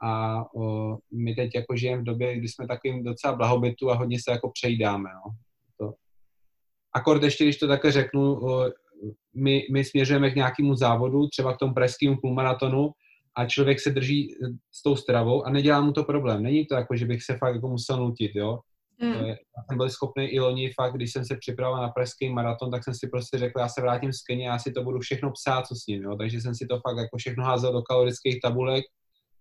a 0.04 0.44
o, 0.56 0.98
my 1.14 1.36
teď 1.36 1.56
jako 1.56 1.76
žijeme 1.76 2.02
v 2.02 2.06
době, 2.06 2.38
kdy 2.38 2.48
jsme 2.48 2.68
takovým 2.68 3.04
docela 3.04 3.36
blahobytu 3.36 3.92
a 3.92 3.96
hodně 3.96 4.18
se 4.24 4.32
jako 4.32 4.52
přejídáme, 4.54 5.10
no. 5.14 5.32
To. 5.78 5.94
Akord 6.94 7.24
ještě, 7.24 7.44
když 7.44 7.58
to 7.58 7.68
také 7.68 7.92
řeknu, 7.92 8.46
o, 8.46 8.70
my, 9.36 9.68
my 9.74 9.86
směřujeme 9.86 10.32
k 10.32 10.36
nějakému 10.36 10.76
závodu, 10.76 11.28
třeba 11.28 11.54
k 11.54 11.58
tomu 11.58 11.74
pražskému 11.74 12.18
půlmaratonu 12.22 12.92
a 13.36 13.46
člověk 13.46 13.80
se 13.80 13.90
drží 13.90 14.36
s 14.72 14.84
tou 14.84 14.96
stravou 14.96 15.44
a 15.44 15.50
nedělá 15.50 15.82
mu 15.82 15.92
to 15.92 16.04
problém. 16.04 16.44
Není 16.44 16.66
to 16.66 16.76
jako, 16.76 16.96
že 16.96 17.06
bych 17.06 17.24
se 17.24 17.38
fakt 17.38 17.56
jako 17.56 17.68
musel 17.68 17.98
nutit, 17.98 18.32
jo 18.36 18.60
Mm. 19.02 19.14
Já 19.14 19.64
jsem 19.70 19.78
byl 19.78 19.90
schopný 19.90 20.26
i 20.26 20.40
loni 20.40 20.72
fakt, 20.74 20.94
když 20.94 21.12
jsem 21.12 21.26
se 21.26 21.38
připravoval 21.38 21.82
na 21.82 21.90
pražský 21.90 22.30
maraton, 22.30 22.72
tak 22.72 22.84
jsem 22.84 22.94
si 22.94 23.08
prostě 23.08 23.38
řekl, 23.38 23.60
já 23.60 23.70
se 23.70 23.82
vrátím 23.82 24.14
z 24.14 24.24
Kenya, 24.24 24.52
já 24.52 24.60
si 24.60 24.72
to 24.72 24.84
budu 24.84 25.00
všechno 25.00 25.32
psát, 25.32 25.68
co 25.68 25.76
s 25.76 25.88
ním, 25.88 26.04
jo? 26.04 26.16
takže 26.16 26.42
jsem 26.42 26.56
si 26.56 26.68
to 26.68 26.80
fakt 26.80 26.98
jako 26.98 27.18
všechno 27.18 27.44
házel 27.44 27.74
do 27.74 27.82
kalorických 27.82 28.42
tabulek 28.42 28.86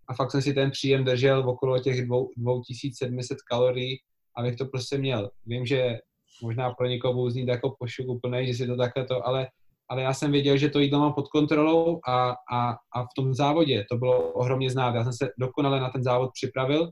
a 0.08 0.14
fakt 0.14 0.30
jsem 0.30 0.42
si 0.42 0.54
ten 0.54 0.70
příjem 0.70 1.04
držel 1.04 1.42
v 1.42 1.48
okolo 1.48 1.78
těch 1.78 2.08
2700 2.36 3.38
kalorií, 3.42 3.98
abych 4.36 4.56
to 4.56 4.66
prostě 4.66 4.98
měl. 4.98 5.30
Vím, 5.46 5.66
že 5.66 5.98
možná 6.42 6.70
pro 6.70 6.86
někoho 6.86 7.30
znít 7.30 7.48
jako 7.48 7.74
pošuk 7.78 8.08
úplný, 8.08 8.46
že 8.46 8.54
si 8.54 8.66
to 8.66 8.76
takhle 8.76 9.04
to, 9.04 9.26
ale, 9.26 9.48
ale 9.88 10.02
já 10.02 10.14
jsem 10.14 10.32
věděl, 10.32 10.56
že 10.56 10.68
to 10.68 10.78
jídlo 10.78 11.00
mám 11.00 11.12
pod 11.12 11.28
kontrolou 11.28 12.00
a, 12.08 12.30
a, 12.52 12.76
a 12.94 13.02
v 13.02 13.14
tom 13.16 13.34
závodě 13.34 13.84
to 13.90 13.96
bylo 13.96 14.32
ohromně 14.32 14.70
znát. 14.70 14.94
Já 14.94 15.04
jsem 15.04 15.12
se 15.12 15.28
dokonale 15.38 15.80
na 15.80 15.90
ten 15.90 16.02
závod 16.02 16.30
připravil 16.32 16.90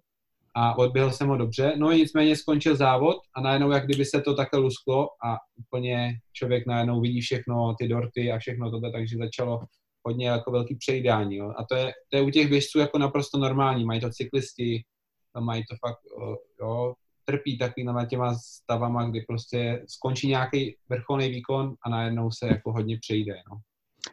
a 0.59 0.79
odběhl 0.79 1.11
jsem 1.11 1.29
ho 1.29 1.37
dobře. 1.37 1.73
No 1.77 1.93
nicméně 1.93 2.37
skončil 2.37 2.77
závod 2.77 3.17
a 3.35 3.41
najednou 3.41 3.71
jak 3.71 3.85
kdyby 3.85 4.05
se 4.05 4.21
to 4.21 4.35
takhle 4.35 4.61
lusklo 4.61 5.09
a 5.25 5.37
úplně 5.59 6.13
člověk 6.33 6.67
najednou 6.67 7.01
vidí 7.01 7.21
všechno, 7.21 7.75
ty 7.79 7.89
dorty 7.89 8.33
a 8.33 8.39
všechno 8.39 8.71
tohle, 8.71 8.93
takže 8.93 9.17
začalo 9.17 9.61
hodně 10.07 10.29
jako 10.29 10.51
velký 10.51 10.77
přejídání. 10.77 11.37
Jo. 11.37 11.53
A 11.57 11.65
to 11.65 11.75
je, 11.75 11.93
to 12.11 12.17
je 12.17 12.23
u 12.23 12.31
těch 12.31 12.49
běžců 12.49 12.79
jako 12.79 12.99
naprosto 12.99 13.39
normální. 13.39 13.85
Mají 13.85 14.01
to 14.01 14.11
cyklisti, 14.11 14.83
mají 15.41 15.65
to 15.71 15.77
fakt, 15.87 15.99
jo, 16.61 16.95
trpí 17.25 17.59
takovýma 17.59 18.07
těma 18.07 18.35
stavama, 18.35 19.11
kdy 19.11 19.25
prostě 19.29 19.85
skončí 19.89 20.29
nějaký 20.29 20.77
vrcholný 20.89 21.29
výkon 21.29 21.75
a 21.85 21.89
najednou 21.89 22.31
se 22.31 22.47
jako 22.47 22.73
hodně 22.73 22.99
přejde. 23.01 23.35
No. 23.51 23.59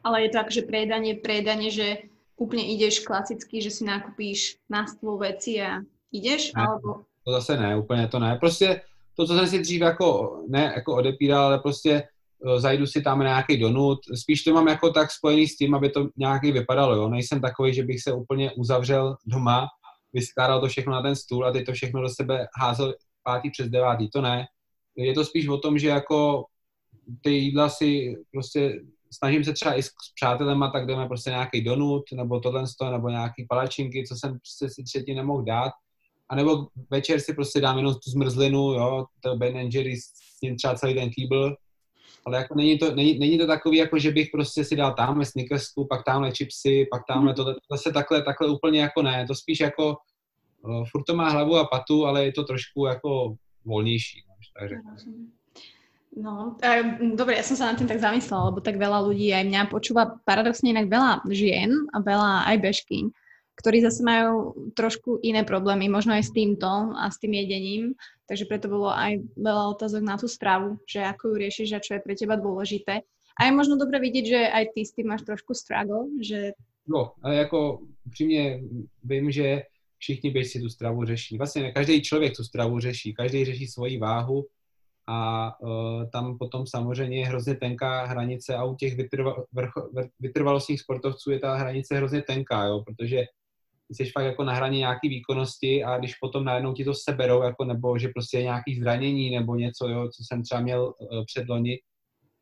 Ale 0.03 0.21
je 0.21 0.29
tak, 0.29 0.51
že 0.51 0.61
prejedanie, 0.61 1.15
prejedanie, 1.15 1.71
že 1.71 1.97
úplně 2.35 2.75
ideš 2.75 2.99
klasicky, 2.99 3.61
že 3.61 3.71
si 3.71 3.85
nakupíš 3.85 4.57
na 4.69 4.87
stůl 4.87 5.17
věci 5.17 5.61
a 5.61 5.94
jdeš, 6.21 6.53
ne, 6.53 6.65
alebo... 6.67 6.95
To 7.25 7.31
zase 7.31 7.57
ne, 7.57 7.77
úplně 7.77 8.07
to 8.07 8.19
ne. 8.19 8.37
Prostě 8.39 8.81
to, 9.15 9.27
co 9.27 9.35
jsem 9.35 9.47
si 9.47 9.59
dřív 9.59 9.81
jako, 9.81 10.37
ne 10.47 10.73
jako 10.75 10.95
odepíral, 10.95 11.45
ale 11.45 11.59
prostě 11.59 12.03
uh, 12.39 12.59
zajdu 12.59 12.87
si 12.87 13.01
tam 13.01 13.19
na 13.19 13.25
nějaký 13.25 13.57
donut. 13.57 13.99
Spíš 14.15 14.43
to 14.43 14.53
mám 14.53 14.67
jako 14.67 14.91
tak 14.91 15.11
spojený 15.11 15.47
s 15.47 15.57
tím, 15.57 15.75
aby 15.75 15.89
to 15.89 16.07
nějaký 16.17 16.51
vypadalo, 16.51 16.95
jo. 16.95 17.09
Nejsem 17.09 17.41
takový, 17.41 17.73
že 17.73 17.83
bych 17.83 18.01
se 18.01 18.13
úplně 18.13 18.51
uzavřel 18.51 19.15
doma, 19.25 19.67
vyskládal 20.13 20.61
to 20.61 20.67
všechno 20.67 20.93
na 20.93 21.01
ten 21.01 21.15
stůl 21.15 21.47
a 21.47 21.51
teď 21.51 21.65
to 21.65 21.73
všechno 21.73 22.01
do 22.01 22.09
sebe 22.09 22.47
házel 22.59 22.93
pátý 23.23 23.49
přes 23.49 23.69
devátý, 23.69 24.09
to 24.09 24.21
ne. 24.21 24.45
Je 24.97 25.13
to 25.13 25.25
spíš 25.25 25.47
o 25.47 25.57
tom, 25.57 25.77
že 25.77 25.87
jako 25.87 26.45
ty 27.21 27.31
jídla 27.31 27.69
si 27.69 28.15
prostě 28.31 28.81
snažím 29.13 29.43
se 29.43 29.53
třeba 29.53 29.73
i 29.75 29.83
s, 29.83 29.85
s 29.85 30.13
přátelema, 30.15 30.71
tak 30.71 30.85
jdeme 30.85 31.07
prostě 31.07 31.29
nějaký 31.29 31.63
donut, 31.63 32.03
nebo 32.13 32.39
tohle, 32.39 32.63
nebo 32.91 33.09
nějaký 33.09 33.45
palačinky, 33.49 34.03
co 34.07 34.15
jsem 34.15 34.29
prostě 34.29 34.69
si 34.69 34.83
třetí 34.83 35.13
nemohl 35.13 35.43
dát. 35.43 35.71
A 36.29 36.35
nebo 36.35 36.67
večer 36.89 37.19
si 37.19 37.33
prostě 37.33 37.61
dám 37.61 37.77
jenom 37.77 37.93
tu 37.93 38.09
zmrzlinu, 38.11 38.59
jo, 38.59 39.05
to 39.19 39.35
Ben 39.35 39.57
Jerry 39.57 39.97
s 39.97 40.41
ním 40.43 40.55
třeba 40.55 40.75
celý 40.75 40.93
ten 40.93 41.09
kýbl. 41.09 41.55
Ale 42.25 42.37
jako 42.37 42.55
není 42.55 42.77
to, 42.77 42.95
není, 42.95 43.19
není 43.19 43.37
to 43.37 43.47
takový, 43.47 43.77
jako 43.77 43.99
že 43.99 44.11
bych 44.11 44.29
prostě 44.31 44.65
si 44.65 44.75
dal 44.75 44.93
tamhle 44.93 45.25
snickersku, 45.25 45.87
pak 45.87 46.03
tamhle 46.03 46.31
chipsy, 46.31 46.87
pak 46.91 47.01
tamhle 47.07 47.33
to, 47.33 47.45
to 47.45 47.53
zase 47.71 47.91
takhle, 47.91 48.23
takhle 48.23 48.47
úplně 48.47 48.81
jako 48.81 49.01
ne. 49.01 49.25
To 49.27 49.35
spíš 49.35 49.59
jako, 49.59 49.97
uh, 50.61 50.85
furt 50.91 51.03
to 51.03 51.15
má 51.15 51.29
hlavu 51.29 51.55
a 51.55 51.67
patu, 51.67 52.05
ale 52.05 52.25
je 52.25 52.31
to 52.31 52.43
trošku 52.43 52.85
jako 52.85 53.35
volnější, 53.65 54.23
no, 54.27 54.35
tak 54.59 54.69
řeknu. 54.69 55.27
No, 56.15 56.55
e, 56.63 56.79
dobre, 57.11 57.35
ja 57.35 57.43
som 57.43 57.59
sa 57.59 57.67
nad 57.67 57.75
tým 57.75 57.91
tak 57.91 57.99
zamyslela, 57.99 58.47
lebo 58.47 58.63
tak 58.63 58.79
veľa 58.79 59.03
ľudí 59.03 59.35
aj 59.35 59.51
mňa 59.51 59.61
počúva 59.67 60.15
paradoxne 60.23 60.71
inak 60.71 60.87
veľa 60.87 61.27
žien 61.27 61.75
a 61.91 61.99
veľa 61.99 62.47
aj 62.55 62.57
bežkyň, 62.63 63.05
ktorí 63.55 63.81
zase 63.81 64.03
majú 64.03 64.51
trošku 64.75 65.23
iné 65.23 65.47
problémy, 65.47 65.87
možno 65.87 66.11
aj 66.11 66.27
s 66.27 66.35
týmto 66.35 66.67
a 66.95 67.07
s 67.07 67.17
tým 67.17 67.33
jedením, 67.39 67.95
takže 68.27 68.45
preto 68.45 68.67
bolo 68.67 68.91
aj 68.91 69.23
veľa 69.39 69.63
otázok 69.75 70.03
na 70.03 70.19
tú 70.19 70.27
stravu, 70.27 70.77
že 70.83 70.99
ako 70.99 71.31
ju 71.31 71.35
riešiš 71.39 71.69
a 71.75 71.83
čo 71.83 71.95
je 71.95 72.03
pre 72.03 72.15
teba 72.19 72.35
dôležité. 72.35 73.07
A 73.35 73.41
je 73.47 73.51
možno 73.51 73.75
dobre 73.75 73.99
vidieť, 73.99 74.25
že 74.27 74.41
aj 74.47 74.65
ty 74.75 74.81
s 74.83 74.95
tým 74.95 75.11
máš 75.11 75.27
trošku 75.27 75.51
struggle, 75.55 76.07
že... 76.23 76.55
No, 76.87 77.11
ale 77.23 77.35
jako 77.35 77.79
upřímně 78.05 78.61
vím, 79.03 79.31
že 79.31 79.63
všichni 79.97 80.31
běžci 80.31 80.59
tu 80.59 80.69
stravu 80.69 81.05
řeší. 81.05 81.37
Vlastně 81.37 81.71
každý 81.71 82.01
člověk 82.01 82.35
tu 82.35 82.43
stravu 82.43 82.79
řeší, 82.79 83.13
každý 83.13 83.45
řeší 83.45 83.67
svoji 83.67 83.97
váhu, 83.97 84.45
a 85.07 85.51
uh, 85.61 86.09
tam 86.09 86.37
potom 86.37 86.67
samozřejmě 86.67 87.19
je 87.19 87.25
hrozně 87.25 87.55
tenká 87.55 88.05
hranice 88.05 88.55
a 88.55 88.63
u 88.63 88.75
těch 88.75 88.95
vytrva, 88.95 89.35
vrcho, 89.53 89.89
vytrvalostních 90.19 90.81
sportovců 90.81 91.31
je 91.31 91.39
ta 91.39 91.55
hranice 91.55 91.95
hrozně 91.95 92.21
tenká, 92.21 92.63
jo, 92.63 92.83
protože 92.85 93.23
jsi 93.89 94.11
fakt 94.11 94.25
jako 94.25 94.43
na 94.43 94.53
hraně 94.53 94.77
nějaký 94.77 95.09
výkonnosti 95.09 95.83
a 95.83 95.97
když 95.97 96.15
potom 96.15 96.45
najednou 96.45 96.73
ti 96.73 96.83
to 96.83 96.93
seberou, 96.93 97.43
jako 97.43 97.65
nebo 97.65 97.97
že 97.97 98.09
prostě 98.15 98.37
je 98.37 98.43
nějaký 98.43 98.79
zranění 98.79 99.29
nebo 99.29 99.55
něco, 99.55 99.87
jo, 99.87 100.09
co 100.09 100.23
jsem 100.23 100.43
třeba 100.43 100.61
měl 100.61 100.85
uh, 100.85 101.23
před 101.25 101.49
loni, 101.49 101.77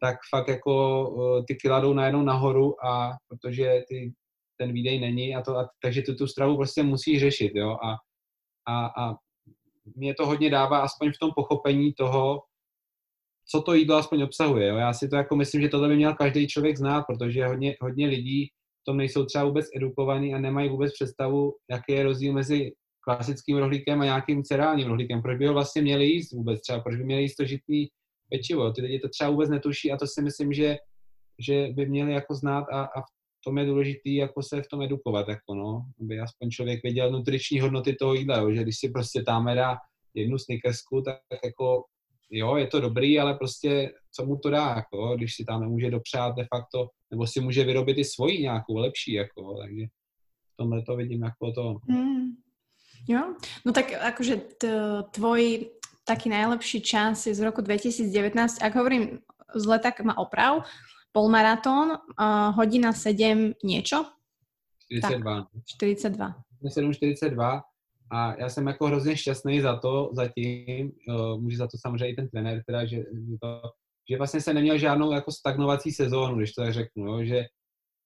tak 0.01 0.17
fakt 0.29 0.47
jako 0.47 1.09
uh, 1.09 1.43
ty 1.47 1.55
kila 1.55 1.79
jdou 1.79 1.93
najednou 1.93 2.21
nahoru 2.21 2.85
a 2.85 3.11
protože 3.27 3.83
ty, 3.89 4.13
ten 4.57 4.73
výdej 4.73 4.99
není 4.99 5.35
a 5.35 5.41
to, 5.41 5.57
a, 5.57 5.69
takže 5.81 6.01
tu, 6.01 6.15
tu 6.15 6.27
stravu 6.27 6.55
prostě 6.55 6.83
musíš 6.83 7.19
řešit, 7.19 7.51
jo, 7.55 7.69
a, 7.69 7.95
a, 8.67 8.85
a 9.03 9.15
mě 9.95 10.13
to 10.13 10.25
hodně 10.25 10.49
dává 10.49 10.79
aspoň 10.79 11.11
v 11.11 11.19
tom 11.19 11.31
pochopení 11.35 11.93
toho, 11.93 12.41
co 13.51 13.61
to 13.61 13.73
jídlo 13.73 13.95
aspoň 13.95 14.21
obsahuje. 14.21 14.67
Jo? 14.67 14.75
Já 14.75 14.93
si 14.93 15.09
to 15.09 15.15
jako 15.15 15.35
myslím, 15.35 15.61
že 15.61 15.69
tohle 15.69 15.87
by 15.87 15.95
měl 15.95 16.13
každý 16.13 16.47
člověk 16.47 16.77
znát, 16.77 17.03
protože 17.03 17.47
hodně, 17.47 17.75
hodně 17.81 18.07
lidí 18.07 18.49
tom 18.85 18.97
nejsou 18.97 19.25
třeba 19.25 19.45
vůbec 19.45 19.65
edukovaní 19.75 20.33
a 20.33 20.39
nemají 20.39 20.69
vůbec 20.69 20.93
představu, 20.93 21.53
jaký 21.71 21.91
je 21.93 22.03
rozdíl 22.03 22.33
mezi 22.33 22.71
klasickým 23.03 23.57
rohlíkem 23.57 24.01
a 24.01 24.05
nějakým 24.05 24.43
cerálním 24.43 24.87
rohlíkem. 24.87 25.21
Proč 25.21 25.37
by 25.37 25.47
ho 25.47 25.53
vlastně 25.53 25.81
měli 25.81 26.05
jíst 26.05 26.31
vůbec 26.31 26.61
třeba, 26.61 26.79
proč 26.79 26.95
by 26.95 27.03
měli 27.03 27.21
jíst 27.21 27.35
to 27.35 27.45
žitný 27.45 27.87
pečivo. 28.29 28.71
Ty 28.71 28.81
lidi 28.81 28.99
to 28.99 29.09
třeba 29.09 29.29
vůbec 29.29 29.49
netuší 29.49 29.91
a 29.91 29.97
to 29.97 30.07
si 30.07 30.21
myslím, 30.21 30.53
že, 30.53 30.77
že 31.39 31.67
by 31.67 31.85
měli 31.85 32.13
jako 32.13 32.35
znát 32.35 32.65
a, 32.71 32.83
a 32.83 33.01
v 33.01 33.43
tom 33.45 33.57
je 33.57 33.65
důležité 33.65 34.09
jako 34.09 34.43
se 34.43 34.61
v 34.61 34.67
tom 34.67 34.81
edukovat, 34.81 35.27
jako 35.27 35.55
no, 35.55 35.85
aby 36.01 36.19
aspoň 36.19 36.49
člověk 36.49 36.83
věděl 36.83 37.11
nutriční 37.11 37.59
hodnoty 37.59 37.95
toho 37.95 38.13
jídla, 38.13 38.37
jo, 38.37 38.51
že 38.51 38.63
když 38.63 38.77
si 38.79 38.89
prostě 38.89 39.23
tam 39.23 39.45
dá 39.55 39.77
jednu 40.13 40.37
snickersku, 40.37 41.01
tak 41.01 41.17
jako 41.43 41.83
jo, 42.33 42.55
je 42.55 42.67
to 42.67 42.79
dobrý, 42.79 43.19
ale 43.19 43.33
prostě 43.33 43.93
co 44.11 44.25
mu 44.25 44.37
to 44.37 44.49
dá, 44.49 44.73
jako, 44.75 45.15
když 45.15 45.35
si 45.35 45.45
tam 45.45 45.61
nemůže 45.61 45.91
dopřát 45.91 46.35
de 46.35 46.45
facto, 46.55 46.87
nebo 47.11 47.27
si 47.27 47.41
může 47.41 47.63
vyrobit 47.63 47.97
i 47.97 48.03
svoji 48.05 48.41
nějakou 48.41 48.77
lepší, 48.77 49.13
jako, 49.13 49.57
takže 49.61 49.85
v 50.53 50.57
tomhle 50.57 50.81
to 50.81 50.95
vidím 50.95 51.23
jako 51.23 51.51
to. 51.51 51.75
Mm. 51.87 52.27
Jo, 53.07 53.35
no 53.65 53.73
tak 53.73 53.93
akože 53.93 54.41
tvoj 55.11 55.69
taký 56.07 56.29
najlepší 56.29 56.81
čas 56.81 57.27
je 57.27 57.35
z 57.35 57.39
roku 57.39 57.61
2019, 57.61 58.63
ak 58.63 58.75
hovorím 58.75 59.19
zle, 59.55 59.79
tak 59.79 59.99
ma 60.01 60.17
oprav, 60.17 60.63
polmaratón, 61.11 61.91
uh, 61.91 62.55
hodina 62.55 62.93
7 62.93 63.53
niečo? 63.63 64.05
42. 64.91 65.19
Tak, 65.19 65.47
42. 65.65 66.35
7,42 66.63 67.61
a 68.13 68.35
já 68.39 68.49
jsem 68.49 68.67
jako 68.67 68.87
hrozně 68.87 69.17
šťastný 69.17 69.61
za 69.61 69.79
to 69.79 70.09
zatím, 70.13 70.91
může 71.37 71.57
za 71.57 71.67
to 71.67 71.77
samozřejmě 71.81 72.09
i 72.09 72.15
ten 72.15 72.29
trenér, 72.29 72.63
teda, 72.67 72.85
že, 72.85 72.97
že, 72.97 73.37
to, 73.41 73.61
že 74.09 74.17
vlastně 74.17 74.41
se 74.41 74.53
neměl 74.53 74.77
žádnou 74.77 75.11
jako 75.11 75.31
stagnovací 75.31 75.91
sezónu, 75.91 76.37
když 76.37 76.53
to 76.53 76.61
tak 76.61 76.73
řeknu, 76.73 77.07
jo, 77.07 77.25
že 77.25 77.45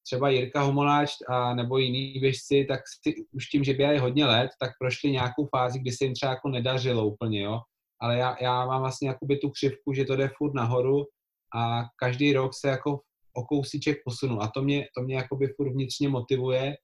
třeba 0.07 0.29
Jirka 0.29 0.61
Homoláč 0.61 1.11
a 1.29 1.55
nebo 1.55 1.77
jiný 1.77 2.19
běžci, 2.19 2.65
tak 2.69 2.79
si, 3.03 3.15
už 3.31 3.45
tím, 3.45 3.63
že 3.63 3.73
běhají 3.73 3.99
hodně 3.99 4.25
let, 4.25 4.49
tak 4.59 4.71
prošli 4.79 5.11
nějakou 5.11 5.47
fázi, 5.55 5.79
kdy 5.79 5.91
se 5.91 6.05
jim 6.05 6.13
třeba 6.13 6.31
jako 6.31 6.49
nedařilo 6.49 7.07
úplně, 7.07 7.41
jo. 7.41 7.59
Ale 8.01 8.17
já, 8.17 8.35
já 8.41 8.65
mám 8.65 8.81
vlastně 8.81 9.07
jakoby 9.07 9.38
tu 9.38 9.49
křivku, 9.49 9.93
že 9.93 10.05
to 10.05 10.15
jde 10.15 10.29
furt 10.38 10.53
nahoru 10.53 11.05
a 11.55 11.84
každý 11.99 12.34
rok 12.34 12.51
se 12.53 12.67
jako 12.67 12.99
o 13.34 13.43
kousíček 13.43 13.97
posunu 14.05 14.41
a 14.41 14.51
to 14.53 14.61
mě, 14.61 14.88
to 14.97 15.03
mě 15.03 15.15
jakoby 15.15 15.47
furt 15.47 15.71
vnitřně 15.71 16.09
motivuje 16.09 16.75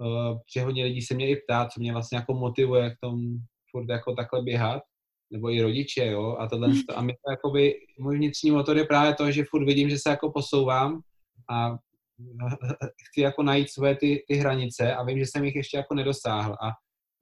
uh, 0.00 0.38
že 0.54 0.62
hodně 0.62 0.84
lidí 0.84 1.02
se 1.02 1.14
mě 1.14 1.28
i 1.28 1.36
ptá, 1.36 1.68
co 1.68 1.80
mě 1.80 1.92
vlastně 1.92 2.18
jako 2.18 2.34
motivuje 2.34 2.90
k 2.90 2.96
tomu 3.00 3.38
furt 3.70 3.88
jako 3.88 4.14
takhle 4.14 4.42
běhat, 4.42 4.82
nebo 5.30 5.50
i 5.50 5.62
rodiče, 5.62 6.06
jo, 6.06 6.36
a 6.38 6.48
tohle, 6.48 6.68
a 6.94 7.02
mě 7.02 7.14
to 7.24 7.30
jakoby, 7.30 7.74
můj 7.98 8.16
vnitřní 8.16 8.50
motor 8.50 8.76
je 8.76 8.84
právě 8.84 9.14
to, 9.14 9.30
že 9.30 9.44
furt 9.50 9.64
vidím, 9.64 9.90
že 9.90 9.98
se 9.98 10.10
jako 10.10 10.32
posouvám 10.32 11.00
a 11.50 11.76
chci 13.08 13.20
jako 13.20 13.42
najít 13.42 13.70
své 13.70 13.96
ty, 13.96 14.24
ty 14.28 14.34
hranice 14.34 14.94
a 14.94 15.02
vím, 15.02 15.18
že 15.18 15.26
jsem 15.26 15.44
jich 15.44 15.56
ještě 15.56 15.76
jako 15.76 15.94
nedosáhl. 15.94 16.52
A, 16.52 16.68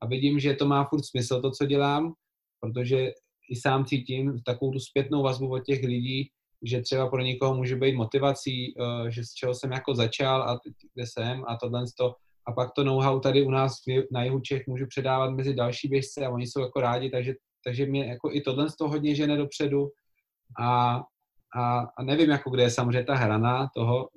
a 0.02 0.06
vidím, 0.06 0.40
že 0.40 0.54
to 0.54 0.66
má 0.66 0.84
furt 0.84 1.02
smysl 1.02 1.40
to, 1.40 1.50
co 1.50 1.66
dělám, 1.66 2.12
protože 2.60 3.12
i 3.50 3.56
sám 3.56 3.84
cítím 3.84 4.42
takovou 4.46 4.72
tu 4.72 4.80
zpětnou 4.80 5.22
vazbu 5.22 5.52
od 5.52 5.64
těch 5.64 5.82
lidí, 5.82 6.30
že 6.62 6.82
třeba 6.82 7.08
pro 7.08 7.22
někoho 7.22 7.54
může 7.54 7.76
být 7.76 7.94
motivací, 7.94 8.74
eh, 8.80 9.10
že 9.10 9.24
z 9.24 9.32
čeho 9.32 9.54
jsem 9.54 9.72
jako 9.72 9.94
začal 9.94 10.42
a 10.42 10.60
kde 10.94 11.06
jsem 11.06 11.44
a 11.48 11.56
tohle 11.56 11.84
to 11.98 12.14
a 12.46 12.52
pak 12.52 12.72
to 12.72 12.84
know-how 12.84 13.20
tady 13.20 13.42
u 13.42 13.50
nás 13.50 13.72
na 14.12 14.24
jihu 14.24 14.40
Čech 14.40 14.66
můžu 14.66 14.86
předávat 14.86 15.30
mezi 15.30 15.54
další 15.54 15.88
běžce 15.88 16.26
a 16.26 16.30
oni 16.30 16.46
jsou 16.46 16.60
jako 16.60 16.80
rádi, 16.80 17.10
takže, 17.10 17.34
takže 17.64 17.86
mě 17.86 18.06
jako 18.06 18.30
i 18.32 18.40
tohle 18.40 18.70
z 18.70 18.76
toho 18.76 18.90
hodně 18.90 19.14
žene 19.14 19.36
dopředu. 19.36 19.88
A, 20.60 21.00
a, 21.56 21.78
a 21.98 22.02
nevím, 22.02 22.30
jako 22.30 22.50
kde 22.50 22.62
je 22.62 22.70
samozřejmě 22.70 23.04
ta 23.04 23.14
hrana 23.14 23.68
toho, 23.76 24.08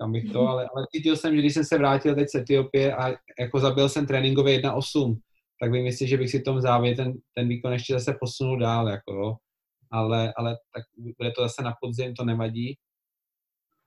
kam 0.00 0.12
bych 0.12 0.32
to, 0.32 0.48
ale, 0.48 0.68
ale 0.74 0.86
cítil 0.94 1.16
jsem, 1.16 1.34
že 1.34 1.40
když 1.40 1.54
jsem 1.54 1.64
se 1.64 1.78
vrátil 1.78 2.14
teď 2.14 2.28
z 2.28 2.34
Etiopie 2.34 2.96
a 2.96 3.14
jako 3.40 3.60
zabil 3.60 3.88
jsem 3.88 4.06
tréninkově 4.06 4.60
1.8, 4.60 5.16
tak 5.60 5.72
vím 5.72 5.86
jestli, 5.86 6.08
že 6.08 6.16
bych 6.16 6.30
si 6.30 6.42
tom 6.42 6.60
závěr 6.60 6.96
ten, 6.96 7.12
ten 7.34 7.48
výkon 7.48 7.72
ještě 7.72 7.94
zase 7.94 8.16
posunul 8.20 8.58
dál, 8.58 8.88
jako 8.88 9.12
jo. 9.12 9.36
Ale, 9.90 10.32
ale 10.36 10.56
tak 10.74 10.84
bude 11.18 11.30
to 11.30 11.42
zase 11.42 11.62
na 11.62 11.74
podzim, 11.80 12.14
to 12.14 12.24
nevadí 12.24 12.76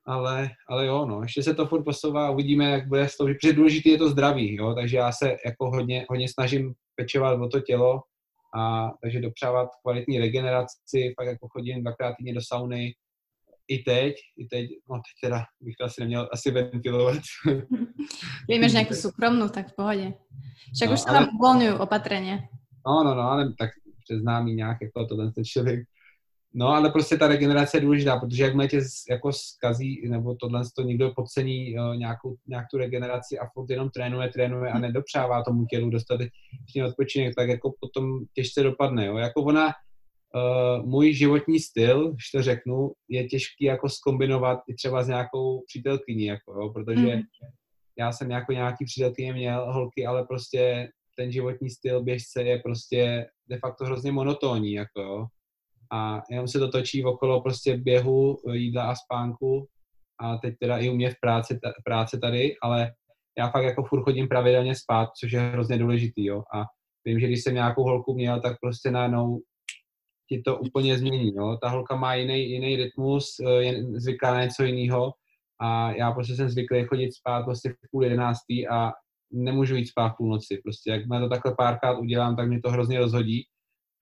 ale, 0.10 0.50
ale 0.70 0.86
jo, 0.86 1.06
no, 1.06 1.22
ještě 1.22 1.44
se 1.44 1.54
to 1.54 1.68
furt 1.68 1.84
posouvá 1.84 2.28
a 2.28 2.32
uvidíme, 2.32 2.66
jak 2.66 2.88
bude 2.88 3.10
s 3.10 3.18
tou, 3.18 3.26
protože 3.26 3.54
důležité 3.54 3.90
je 3.90 3.98
to 3.98 4.10
zdraví, 4.10 4.56
jo, 4.56 4.74
takže 4.74 4.98
já 4.98 5.12
se 5.12 5.38
jako 5.46 5.70
hodně, 5.70 6.06
hodně 6.10 6.28
snažím 6.30 6.74
pečovat 6.96 7.42
o 7.42 7.48
to 7.48 7.60
tělo 7.60 8.02
a 8.58 8.92
takže 9.02 9.22
dopřávat 9.22 9.70
kvalitní 9.82 10.20
regeneraci, 10.20 11.14
pak 11.18 11.28
jako 11.28 11.48
chodím 11.48 11.82
dvakrát 11.82 12.16
týdně 12.18 12.34
do 12.34 12.42
sauny, 12.42 12.94
i 13.68 13.84
teď, 13.84 14.16
i 14.38 14.46
teď, 14.46 14.70
no 14.90 14.96
teď 14.96 15.30
teda 15.30 15.44
bych 15.62 15.76
to 15.80 15.86
asi 15.86 16.02
neměl 16.02 16.30
asi 16.34 16.52
ventilovat. 16.52 17.20
Vy 18.50 18.60
máš 18.60 18.74
nějakou 18.74 18.94
soukromnou, 18.94 19.50
tak 19.50 19.68
v 19.68 19.76
pohodě. 19.76 20.14
Však 20.76 20.90
no, 20.90 20.94
už 20.94 21.00
se 21.00 21.10
ale... 21.10 21.20
tam 21.20 21.36
uvolňují 21.36 21.72
opatřeně. 21.72 22.40
No, 22.88 23.04
no, 23.04 23.16
no, 23.16 23.22
ale 23.22 23.54
tak 23.60 23.70
přes 24.04 24.22
známý 24.22 24.54
nějak 24.54 24.78
jako 24.82 25.06
to 25.06 25.32
ten 25.32 25.46
člověk 25.46 25.80
No, 26.54 26.68
ale 26.68 26.90
prostě 26.90 27.18
ta 27.18 27.28
regenerace 27.28 27.78
je 27.78 27.82
důležitá, 27.82 28.20
protože 28.20 28.44
jak 28.44 28.70
tě 28.70 28.82
jako 29.10 29.34
zkazí, 29.34 30.10
nebo 30.10 30.36
tohle 30.36 30.64
to 30.76 30.82
někdo 30.82 31.14
podcení 31.16 31.76
uh, 31.80 31.96
nějakou, 31.96 32.36
nějak 32.48 32.66
tu 32.72 32.78
regeneraci 32.78 33.40
a 33.40 33.48
furt 33.54 33.70
jenom 33.70 33.90
trénuje, 33.90 34.30
trénuje 34.30 34.72
a 34.72 34.80
nedopřává 34.80 35.44
tomu 35.44 35.66
tělu 35.66 35.90
dostatečný 35.90 36.84
odpočinek, 36.88 37.36
tak 37.36 37.50
jako 37.50 37.74
potom 37.80 38.20
těžce 38.34 38.64
dopadne, 38.64 39.06
jo. 39.06 39.18
Jako 39.18 39.44
ona, 39.44 39.66
uh, 39.68 40.86
můj 40.86 41.14
životní 41.14 41.60
styl, 41.60 42.12
když 42.12 42.32
to 42.32 42.42
řeknu, 42.42 42.92
je 43.10 43.28
těžký 43.28 43.66
jako 43.66 43.90
skombinovat 43.90 44.60
i 44.68 44.74
třeba 44.74 45.04
s 45.04 45.08
nějakou 45.08 45.64
přítelkyní, 45.68 46.26
jako, 46.26 46.54
jo, 46.54 46.70
protože 46.70 47.16
mm. 47.16 47.22
já 48.00 48.12
jsem 48.12 48.32
jako 48.32 48.52
nějaký 48.52 48.86
přítelkyně 48.86 49.34
měl, 49.34 49.74
holky, 49.74 50.06
ale 50.06 50.26
prostě 50.26 50.90
ten 51.18 51.32
životní 51.32 51.70
styl 51.70 52.04
běžce 52.04 52.44
je 52.44 52.60
prostě 52.60 53.26
de 53.50 53.58
facto 53.58 53.86
hrozně 53.86 54.12
monotónní, 54.12 54.74
jako 54.74 55.02
jo 55.02 55.28
a 55.92 56.22
jenom 56.30 56.48
se 56.48 56.60
to 56.60 56.72
točí 56.72 57.06
okolo 57.06 57.42
prostě 57.42 57.78
běhu, 57.78 58.38
jídla 58.54 58.84
a 58.84 58.96
spánku. 58.96 59.68
A 60.22 60.38
teď 60.38 60.56
teda 60.60 60.78
i 60.78 60.90
u 60.90 60.96
mě 60.96 61.10
v 61.10 61.20
práci, 61.22 61.60
ta, 61.64 61.72
práce 61.86 62.20
tady, 62.20 62.56
ale 62.64 62.92
já 63.38 63.50
fakt 63.50 63.64
jako 63.64 63.84
furt 63.84 64.04
chodím 64.04 64.28
pravidelně 64.28 64.76
spát, 64.76 65.10
což 65.20 65.32
je 65.32 65.40
hrozně 65.40 65.78
důležitý, 65.78 66.26
jo, 66.26 66.44
a 66.54 66.64
vím, 67.06 67.20
že 67.20 67.28
když 67.28 67.44
jsem 67.44 67.54
nějakou 67.54 67.84
holku 67.84 68.14
měl, 68.14 68.42
tak 68.42 68.58
prostě 68.62 68.92
najednou 68.92 69.40
ti 70.30 70.42
to 70.46 70.58
úplně 70.58 70.98
změní, 70.98 71.34
jo, 71.36 71.58
ta 71.62 71.70
holka 71.70 71.96
má 71.96 72.16
jiný, 72.16 72.52
jiný 72.52 72.76
rytmus, 72.76 73.36
eh, 73.40 73.64
je 73.64 73.84
zvyklá 73.84 74.34
na 74.34 74.44
něco 74.44 74.64
jiného. 74.64 75.14
A 75.62 75.92
já 75.92 76.12
prostě 76.12 76.36
jsem 76.36 76.50
zvyklý 76.50 76.84
chodit 76.84 77.12
spát 77.12 77.44
prostě 77.44 77.70
v 77.70 77.92
půl 77.92 78.04
jedenáctý 78.04 78.68
a 78.68 78.92
nemůžu 79.32 79.76
jít 79.76 79.88
spát 79.88 80.10
v 80.10 80.18
půlnoci, 80.18 80.62
prostě 80.64 80.92
jak 80.92 81.02
to 81.22 81.30
takhle 81.30 81.56
párkrát 81.58 82.00
udělám, 82.00 82.36
tak 82.36 82.48
mě 82.48 82.62
to 82.62 82.72
hrozně 82.72 83.00
rozhodí. 83.00 83.44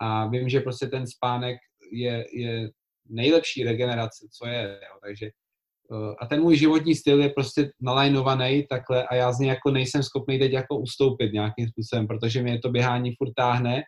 A 0.01 0.27
vím, 0.27 0.49
že 0.49 0.59
prostě 0.59 0.88
ten 0.88 1.07
spánek 1.07 1.57
je, 1.91 2.26
je 2.34 2.69
nejlepší 3.09 3.64
regenerace, 3.64 4.27
co 4.31 4.47
je. 4.47 4.80
Jo. 4.84 4.99
Takže 5.03 5.26
eh, 5.26 6.15
a 6.19 6.26
ten 6.26 6.41
můj 6.41 6.57
životní 6.57 6.95
styl 6.95 7.22
je 7.22 7.30
prostě 7.30 7.72
nalajnovaný 7.81 8.68
takhle 8.69 9.07
a 9.07 9.15
já 9.15 9.31
z 9.31 9.39
něj 9.39 9.49
jako 9.49 9.72
nejsem 9.72 10.03
schopný 10.03 10.39
teď 10.39 10.51
jako 10.51 10.77
ustoupit 10.77 11.34
nějakým 11.34 11.68
způsobem, 11.68 12.07
protože 12.07 12.41
mě 12.41 12.59
to 12.59 12.69
běhání 12.69 13.14
furt 13.18 13.34
táhne, 13.35 13.84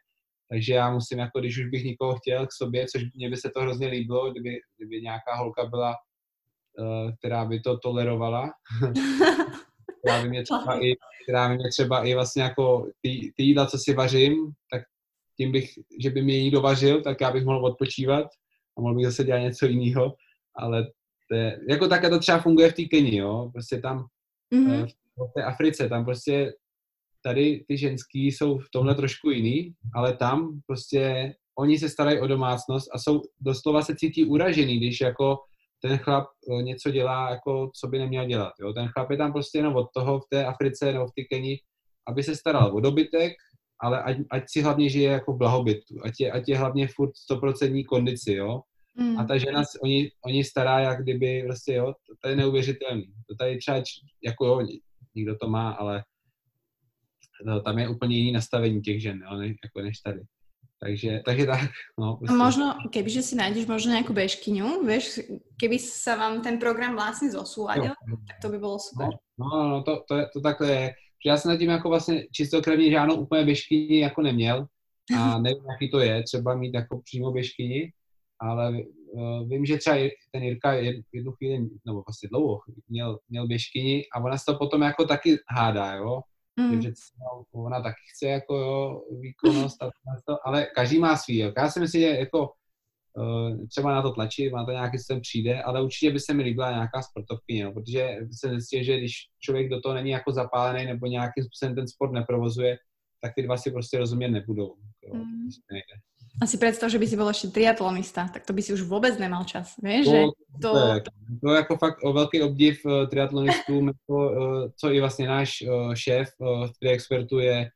takže 0.50 0.74
já 0.74 0.92
musím 0.92 1.20
jako, 1.20 1.40
když 1.40 1.60
už 1.60 1.66
bych 1.66 1.84
někoho 1.84 2.16
chtěl 2.16 2.48
k 2.48 2.54
sobě, 2.54 2.86
což 2.88 3.04
mě 3.16 3.30
by 3.30 3.38
se 3.38 3.50
to 3.50 3.62
hrozně 3.62 3.88
líbilo, 3.88 4.32
kdyby, 4.32 4.60
kdyby 4.78 5.02
nějaká 5.02 5.36
holka 5.36 5.66
byla, 5.66 5.96
uh, 6.80 7.12
která 7.20 7.46
by 7.46 7.60
to 7.60 7.78
tolerovala, 7.78 8.50
která 10.00 10.24
by 10.24 10.30
mě 10.30 10.44
třeba 10.44 10.86
i, 10.86 10.96
která 11.24 11.50
by 11.50 11.56
mě 11.56 11.70
třeba 11.70 12.06
i 12.06 12.14
vlastně 12.14 12.44
jako 12.44 12.88
ty, 13.02 13.32
ty 13.36 13.44
jídla, 13.44 13.66
co 13.66 13.78
si 13.78 13.94
vařím, 13.94 14.52
tak 14.72 14.82
tím 15.40 15.52
bych, 15.52 15.70
že 16.00 16.10
by 16.10 16.22
mě 16.22 16.44
někdo 16.44 16.62
vařil, 16.62 17.02
tak 17.02 17.22
já 17.22 17.32
bych 17.32 17.46
mohl 17.46 17.66
odpočívat 17.66 18.26
a 18.78 18.82
mohl 18.82 18.96
bych 18.96 19.06
zase 19.06 19.24
dělat 19.24 19.40
něco 19.40 19.66
jiného, 19.66 20.16
ale 20.56 20.84
to 21.30 21.36
je, 21.36 21.60
jako 21.70 21.88
také 21.88 22.10
to 22.10 22.20
třeba 22.20 22.40
funguje 22.40 22.72
v 22.72 22.76
té 22.76 22.84
Keni, 22.84 23.16
jo, 23.16 23.50
prostě 23.54 23.80
tam 23.80 24.06
mm-hmm. 24.54 24.88
v 25.18 25.34
té 25.36 25.44
Africe, 25.44 25.90
tam 25.90 26.06
prostě 26.06 26.54
tady 27.24 27.66
ty 27.68 27.78
ženský 27.78 28.28
jsou 28.28 28.58
v 28.58 28.70
tomhle 28.72 28.96
trošku 28.96 29.30
jiný, 29.30 29.74
ale 29.96 30.18
tam 30.18 30.60
prostě 30.68 31.34
oni 31.58 31.80
se 31.80 31.90
starají 31.90 32.20
o 32.20 32.28
domácnost 32.28 32.90
a 32.94 33.00
jsou 33.00 33.22
doslova 33.40 33.82
se 33.82 33.96
cítí 33.96 34.26
uražený, 34.26 34.78
když 34.78 35.02
jako 35.02 35.38
ten 35.82 35.98
chlap 35.98 36.28
eh, 36.52 36.64
něco 36.64 36.92
dělá, 36.92 37.30
jako 37.30 37.72
co 37.76 37.88
by 37.88 38.00
neměl 38.00 38.26
dělat. 38.26 38.54
Jo? 38.60 38.74
Ten 38.74 38.88
chlap 38.88 39.12
je 39.12 39.18
tam 39.18 39.34
prostě 39.34 39.58
jenom 39.58 39.76
od 39.76 39.88
toho 39.94 40.20
v 40.20 40.24
té 40.30 40.46
Africe 40.46 40.94
nebo 40.94 41.08
v 41.08 41.12
té 41.16 41.24
Keni, 41.24 41.60
aby 42.08 42.24
se 42.24 42.36
staral 42.36 42.76
o 42.76 42.80
dobytek, 42.80 43.34
ale 43.82 44.04
ať, 44.04 44.18
ať 44.32 44.44
si 44.48 44.62
hlavně 44.62 44.90
žije 44.90 45.12
jako 45.12 45.34
v 45.34 45.38
blahobytu, 45.38 45.96
ať 46.04 46.14
je, 46.20 46.32
ať 46.32 46.50
je 46.50 46.58
hlavně 46.58 46.88
furt 46.88 47.12
100% 47.32 47.86
kondici, 47.86 48.34
jo. 48.34 48.62
Mm. 48.96 49.20
A 49.20 49.24
ta 49.24 49.38
žena, 49.38 49.64
oni, 49.84 50.12
oni 50.26 50.44
stará, 50.44 50.80
jak 50.80 51.04
kdyby, 51.04 51.44
prostě, 51.48 51.74
jo, 51.74 51.86
to, 51.86 52.14
to 52.22 52.30
je 52.30 52.36
neuvěřitelný. 52.36 53.06
To 53.30 53.36
tady 53.36 53.58
třeba, 53.58 53.84
jako 54.24 54.46
jo, 54.46 54.68
někdo 55.16 55.38
to 55.38 55.50
má, 55.50 55.72
ale 55.72 56.04
no, 57.46 57.62
tam 57.62 57.80
je 57.80 57.90
úplně 57.90 58.18
jiný 58.18 58.32
nastavení 58.32 58.82
těch 58.82 59.02
žen, 59.02 59.24
jo, 59.32 59.38
než, 59.38 59.56
jako 59.64 59.82
než 59.82 60.00
tady. 60.00 60.22
Takže, 60.80 61.22
takže 61.26 61.46
tak, 61.46 61.70
no. 62.00 62.16
Prostě. 62.18 62.36
Možno, 62.36 62.76
kebyže 62.90 63.22
si 63.22 63.36
nájdeš 63.36 63.66
možno 63.66 63.92
nějakou 63.92 64.14
bežkyňu, 64.14 64.88
víš, 64.88 65.20
keby 65.60 65.80
se 65.80 66.16
vám 66.16 66.42
ten 66.42 66.60
program 66.60 66.94
vlastně 66.94 67.32
zosúladil, 67.32 67.92
tak 68.28 68.38
to 68.42 68.50
by 68.50 68.58
bylo 68.58 68.80
super. 68.80 69.08
No, 69.40 69.48
no, 69.54 69.70
no 69.70 69.84
to, 69.84 70.04
to, 70.08 70.16
je, 70.16 70.26
to 70.34 70.42
takhle 70.42 70.72
je 70.72 70.94
že 71.24 71.30
já 71.30 71.38
jsem 71.38 71.58
tím 71.58 71.70
jako 71.70 71.90
vlastně 71.90 72.28
čistokrevně 72.32 72.92
žádnou 72.92 73.16
úplně 73.16 73.46
běžkyni 73.46 74.00
jako 74.00 74.22
neměl 74.22 74.68
a 75.18 75.40
nevím, 75.40 75.66
jaký 75.72 75.92
to 75.92 76.00
je, 76.00 76.24
třeba 76.24 76.56
mít 76.56 76.74
jako 76.74 77.02
přímo 77.02 77.32
běžkyni, 77.32 77.94
ale 78.40 78.72
uh, 79.12 79.50
vím, 79.50 79.66
že 79.66 79.78
třeba 79.78 79.96
ten 80.32 80.44
Jirka 80.44 80.74
jednu 80.74 81.32
chvíli, 81.32 81.70
nebo 81.86 82.04
vlastně 82.08 82.30
dlouho, 82.30 82.60
měl, 82.90 83.20
měl 83.30 83.48
běžkyni 83.48 84.06
a 84.14 84.20
ona 84.20 84.38
se 84.38 84.46
to 84.46 84.58
potom 84.58 84.82
jako 84.82 85.06
taky 85.06 85.38
hádá, 85.48 85.94
jo. 85.94 86.22
Mm. 86.60 86.72
Takže 86.72 86.92
ona 87.54 87.82
taky 87.82 88.02
chce 88.14 88.28
jako 88.28 88.58
jo, 88.58 89.02
výkonnost, 89.20 89.84
a 89.84 89.92
to, 90.26 90.48
ale 90.48 90.68
každý 90.76 91.00
má 91.00 91.18
svý. 91.18 91.38
Jo. 91.38 91.52
Já 91.58 91.70
si 91.70 91.80
myslím, 91.80 92.02
že 92.02 92.08
jako 92.08 92.52
třeba 93.70 93.92
na 93.92 94.02
to 94.02 94.12
tlačit, 94.12 94.54
na 94.54 94.66
to 94.66 94.72
nějaký 94.72 94.98
systém 94.98 95.22
přijde, 95.22 95.62
ale 95.62 95.84
určitě 95.84 96.12
by 96.12 96.20
se 96.20 96.34
mi 96.34 96.44
líbila 96.44 96.72
nějaká 96.72 97.02
sportovkyně, 97.02 97.66
no, 97.66 97.72
protože 97.72 98.18
se 98.40 98.50
zjistí, 98.50 98.84
že 98.84 98.98
když 98.98 99.14
člověk 99.40 99.70
do 99.70 99.82
toho 99.82 99.96
není 99.96 100.10
jako 100.10 100.32
zapálený 100.32 100.86
nebo 100.86 101.08
nějakým 101.08 101.44
způsobem 101.44 101.76
ten 101.76 101.88
sport 101.88 102.12
neprovozuje, 102.12 102.78
tak 103.22 103.34
ty 103.36 103.42
dva 103.42 103.58
si 103.58 103.72
prostě 103.72 103.98
rozumět 103.98 104.30
nebudou. 104.30 104.76
Jo, 105.04 105.14
mm. 105.16 105.44
Prostě 105.44 105.82
a 106.42 106.46
si 106.46 106.58
představ, 106.58 106.92
že 106.92 107.00
by 107.00 107.08
si 107.08 107.16
byl 107.16 107.28
ještě 107.28 107.48
triatlonista, 107.48 108.28
tak 108.28 108.46
to 108.46 108.54
by 108.54 108.62
si 108.62 108.74
už 108.74 108.82
vůbec 108.82 109.18
nemal 109.18 109.44
čas, 109.44 109.76
víš? 109.84 110.06
To, 110.06 110.12
že 110.12 110.22
to... 110.62 110.74
To, 110.74 110.94
je, 110.94 111.02
to 111.44 111.50
jako 111.50 111.78
fakt 111.78 112.04
velký 112.14 112.42
obdiv 112.42 112.86
uh, 112.86 113.08
triatlonistům, 113.08 113.88
jako, 113.88 114.32
uh, 114.32 114.70
co 114.76 114.92
i 114.92 115.00
vlastně 115.00 115.28
náš 115.28 115.64
šéf 115.94 116.30
uh, 116.40 116.68
expertu 116.82 117.40
je, 117.40 117.70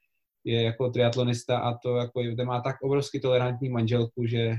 je 0.43 0.63
jako 0.63 0.89
triatlonista 0.89 1.57
a 1.57 1.77
to 1.77 1.95
jako, 1.95 2.21
má 2.45 2.61
tak 2.61 2.75
obrovsky 2.81 3.19
tolerantní 3.19 3.69
manželku, 3.69 4.25
že 4.25 4.55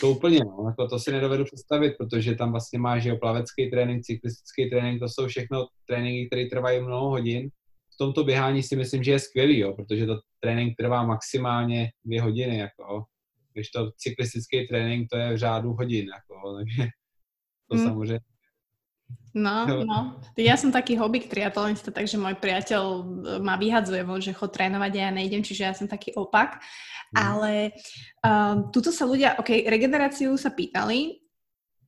to 0.00 0.10
úplně, 0.10 0.38
no, 0.38 0.64
jako 0.66 0.88
to 0.88 0.98
si 0.98 1.12
nedovedu 1.12 1.44
představit, 1.44 1.94
protože 1.98 2.34
tam 2.34 2.50
vlastně 2.50 2.78
máš 2.78 3.02
že 3.02 3.14
plavecký 3.14 3.70
trénink, 3.70 4.02
cyklistický 4.02 4.70
trénink, 4.70 5.00
to 5.00 5.08
jsou 5.08 5.26
všechno 5.26 5.66
tréninky, 5.86 6.26
které 6.26 6.46
trvají 6.46 6.80
mnoho 6.80 7.10
hodin. 7.10 7.50
V 7.94 7.96
tomto 7.98 8.24
běhání 8.24 8.62
si 8.62 8.76
myslím, 8.76 9.02
že 9.02 9.10
je 9.10 9.18
skvělý, 9.18 9.58
jo, 9.58 9.72
protože 9.72 10.06
to 10.06 10.20
trénink 10.40 10.76
trvá 10.78 11.02
maximálně 11.02 11.90
dvě 12.04 12.22
hodiny, 12.22 12.58
jako, 12.58 13.04
když 13.52 13.70
to 13.70 13.90
cyklistický 13.96 14.68
trénink, 14.68 15.08
to 15.10 15.18
je 15.18 15.34
v 15.34 15.38
řádu 15.38 15.72
hodin, 15.72 16.06
jako, 16.08 16.56
takže 16.56 16.90
to 17.70 17.76
hmm. 17.76 17.86
samozřejmě 17.86 18.20
No, 19.38 19.84
no. 19.84 19.98
Ja 20.34 20.58
som 20.58 20.74
taký 20.74 20.98
hobby 20.98 21.22
triatlonista, 21.28 21.94
takže 21.94 22.18
môj 22.18 22.40
priateľ 22.40 22.82
e, 22.82 23.02
ma 23.38 23.54
vyhadzuje 23.54 24.02
von, 24.02 24.18
že 24.18 24.34
chod 24.34 24.50
trénovať 24.50 24.92
a 24.98 25.00
ja 25.08 25.10
nejdem, 25.14 25.44
čiže 25.44 25.62
ja 25.62 25.72
som 25.76 25.86
taký 25.86 26.16
opak. 26.16 26.58
Mm. 27.12 27.16
Ale 27.16 27.52
um, 28.20 28.68
tuto 28.74 28.90
sa 28.90 29.06
ľudia, 29.06 29.38
ok, 29.38 29.68
regeneráciu 29.68 30.34
sa 30.36 30.52
pýtali, 30.52 31.22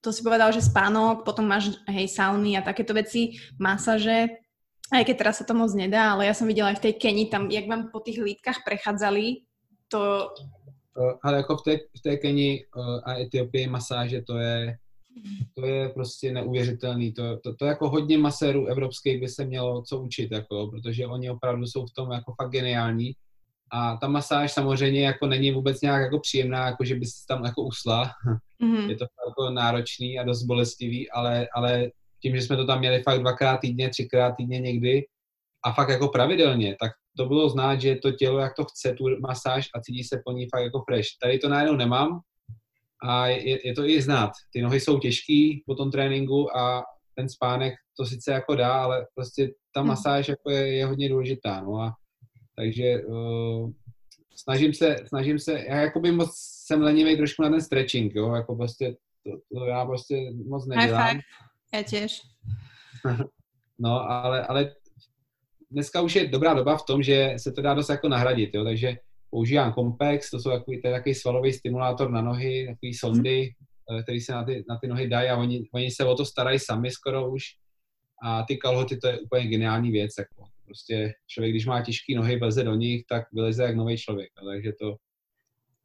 to 0.00 0.12
si 0.16 0.24
povedal, 0.24 0.48
že 0.48 0.64
spánok, 0.64 1.28
potom 1.28 1.44
máš, 1.44 1.76
hej, 1.92 2.08
sauny 2.08 2.56
a 2.56 2.64
takéto 2.64 2.96
veci, 2.96 3.36
masaže, 3.60 4.40
aj 4.90 5.04
keď 5.04 5.16
teraz 5.16 5.34
sa 5.40 5.44
to 5.44 5.52
moc 5.52 5.68
nedá, 5.76 6.16
ale 6.16 6.24
ja 6.24 6.34
som 6.34 6.48
videla 6.48 6.72
aj 6.72 6.80
v 6.80 6.84
tej 6.88 6.94
Keni, 6.96 7.28
tam, 7.28 7.52
jak 7.52 7.68
vám 7.68 7.92
po 7.92 8.00
tých 8.00 8.18
lítkach 8.18 8.64
prechádzali, 8.64 9.44
to... 9.92 10.32
Ale 11.22 11.36
jako 11.36 11.56
v 11.56 11.62
té, 11.62 11.72
v 11.76 12.00
té 12.02 12.16
Keni 12.16 12.64
a 13.04 13.14
Etiopii 13.20 13.66
masáže, 13.66 14.22
to 14.22 14.36
je 14.38 14.76
to 15.54 15.66
je 15.66 15.88
prostě 15.88 16.32
neuvěřitelný. 16.32 17.12
To, 17.12 17.38
to, 17.38 17.54
to 17.54 17.64
jako 17.64 17.88
hodně 17.90 18.18
masérů 18.18 18.66
evropských 18.66 19.20
by 19.20 19.28
se 19.28 19.44
mělo 19.44 19.82
co 19.82 20.00
učit, 20.00 20.32
jako, 20.32 20.68
protože 20.70 21.06
oni 21.06 21.30
opravdu 21.30 21.66
jsou 21.66 21.86
v 21.86 21.92
tom 21.92 22.10
jako 22.10 22.34
fakt 22.42 22.50
geniální. 22.50 23.12
A 23.72 23.96
ta 23.96 24.08
masáž 24.08 24.52
samozřejmě 24.52 25.04
jako 25.04 25.26
není 25.26 25.52
vůbec 25.52 25.80
nějak 25.80 26.02
jako 26.02 26.18
příjemná, 26.18 26.66
jako 26.66 26.84
že 26.84 26.94
bys 26.94 27.26
tam 27.26 27.44
jako 27.44 27.62
usla. 27.62 28.10
Mm-hmm. 28.62 28.88
Je 28.88 28.96
to 28.96 29.06
jako 29.28 29.50
náročný 29.50 30.18
a 30.18 30.22
dost 30.22 30.42
bolestivý, 30.42 31.10
ale, 31.10 31.48
ale 31.54 31.90
tím, 32.22 32.36
že 32.36 32.42
jsme 32.42 32.56
to 32.56 32.66
tam 32.66 32.78
měli 32.78 33.02
fakt 33.02 33.20
dvakrát 33.20 33.56
týdně, 33.56 33.88
třikrát 33.88 34.32
týdně 34.32 34.60
někdy 34.60 35.02
a 35.64 35.72
fakt 35.72 35.88
jako 35.88 36.08
pravidelně, 36.08 36.76
tak 36.80 36.92
to 37.16 37.26
bylo 37.26 37.48
znát, 37.48 37.80
že 37.80 37.96
to 37.96 38.12
tělo, 38.12 38.38
jak 38.38 38.54
to 38.56 38.64
chce, 38.64 38.92
tu 38.92 39.04
masáž 39.20 39.68
a 39.74 39.80
cítí 39.80 40.04
se 40.04 40.22
po 40.24 40.32
ní 40.32 40.46
fakt 40.54 40.62
jako 40.62 40.82
fresh. 40.88 41.08
Tady 41.22 41.38
to 41.38 41.48
najednou 41.48 41.76
nemám, 41.76 42.20
a 43.02 43.26
je, 43.26 43.66
je 43.66 43.74
to 43.74 43.84
i 43.84 44.02
znát. 44.02 44.30
Ty 44.52 44.62
nohy 44.62 44.80
jsou 44.80 44.98
těžký 44.98 45.62
po 45.66 45.74
tom 45.74 45.90
tréninku 45.90 46.56
a 46.56 46.84
ten 47.14 47.28
spánek 47.28 47.74
to 47.96 48.06
sice 48.06 48.32
jako 48.32 48.54
dá, 48.54 48.82
ale 48.82 49.06
prostě 49.14 49.50
ta 49.74 49.80
hmm. 49.80 49.88
masáž 49.88 50.28
jako 50.28 50.50
je, 50.50 50.76
je 50.76 50.86
hodně 50.86 51.08
důležitá, 51.08 51.60
no 51.60 51.76
a 51.76 51.94
takže 52.56 53.04
uh, 53.04 53.70
snažím 54.36 54.74
se, 54.74 54.96
snažím 55.06 55.38
se, 55.38 55.64
já 55.68 55.76
jako 55.80 56.00
by 56.00 56.12
moc 56.12 56.30
jsem 56.70 56.82
lenivý 56.82 57.16
trošku 57.16 57.42
na 57.42 57.50
ten 57.50 57.60
stretching, 57.60 58.14
jo, 58.14 58.34
jako 58.34 58.56
prostě 58.56 58.96
to, 59.24 59.58
to 59.58 59.64
já 59.64 59.84
prostě 59.84 60.32
moc 60.46 60.66
nedělám. 60.66 61.06
High 61.06 61.20
Já 61.74 61.82
těž. 61.82 62.22
no, 63.78 64.10
ale, 64.10 64.46
ale 64.46 64.74
dneska 65.70 66.00
už 66.00 66.16
je 66.16 66.28
dobrá 66.28 66.54
doba 66.54 66.76
v 66.76 66.84
tom, 66.84 67.02
že 67.02 67.34
se 67.36 67.52
to 67.52 67.62
dá 67.62 67.74
dost 67.74 67.88
jako 67.88 68.08
nahradit, 68.08 68.54
jo, 68.54 68.64
takže 68.64 68.96
používám 69.30 69.72
Compex, 69.72 70.30
to 70.30 70.38
jsou 70.38 70.50
takový, 70.50 70.82
to 70.82 70.88
je 70.88 70.94
takový 70.94 71.14
svalový 71.14 71.52
stimulátor 71.52 72.10
na 72.10 72.22
nohy, 72.22 72.66
takový 72.66 72.94
sondy, 72.94 73.54
eh, 73.98 74.02
který 74.02 74.20
se 74.20 74.32
na 74.32 74.44
ty, 74.44 74.64
na 74.68 74.78
ty 74.78 74.88
nohy 74.88 75.08
dají 75.08 75.28
a 75.28 75.36
oni, 75.36 75.68
oni 75.74 75.90
se 75.90 76.04
o 76.04 76.14
to 76.14 76.24
starají 76.24 76.58
sami 76.58 76.90
skoro 76.90 77.30
už. 77.30 77.42
A 78.22 78.42
ty 78.42 78.56
kalhoty, 78.56 78.96
to 78.96 79.08
je 79.08 79.20
úplně 79.20 79.46
geniální 79.46 79.90
věc. 79.90 80.10
Jako. 80.18 80.44
Prostě 80.64 81.12
člověk, 81.26 81.52
když 81.52 81.66
má 81.66 81.82
těžké 81.82 82.14
nohy, 82.14 82.38
vleze 82.38 82.64
do 82.64 82.74
nich, 82.74 83.04
tak 83.08 83.24
vyleze 83.32 83.62
jak 83.62 83.76
nový 83.76 83.96
člověk. 83.96 84.28
No, 84.42 84.48
takže 84.48 84.72
to, 84.80 84.96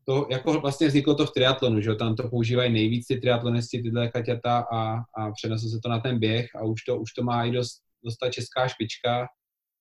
to, 0.06 0.28
jako 0.32 0.60
vlastně 0.60 0.88
vzniklo 0.88 1.16
to 1.16 1.26
v 1.26 1.32
triatlonu, 1.32 1.82
že 1.82 1.96
tam 1.96 2.16
to 2.16 2.30
používají 2.30 2.74
nejvíc 2.74 3.08
ty 3.08 3.18
triatlonisti, 3.18 3.82
tyhle 3.82 4.08
kaťata 4.08 4.66
a, 4.74 4.98
a 4.98 5.32
přeneslo 5.32 5.70
se 5.70 5.80
to 5.84 5.90
na 5.90 6.00
ten 6.00 6.20
běh 6.20 6.56
a 6.56 6.64
už 6.64 6.84
to, 6.84 6.98
už 6.98 7.14
to 7.14 7.24
má 7.24 7.46
i 7.46 7.52
dost, 7.52 7.82
dost 8.04 8.18
ta 8.18 8.30
česká 8.30 8.68
špička. 8.68 9.28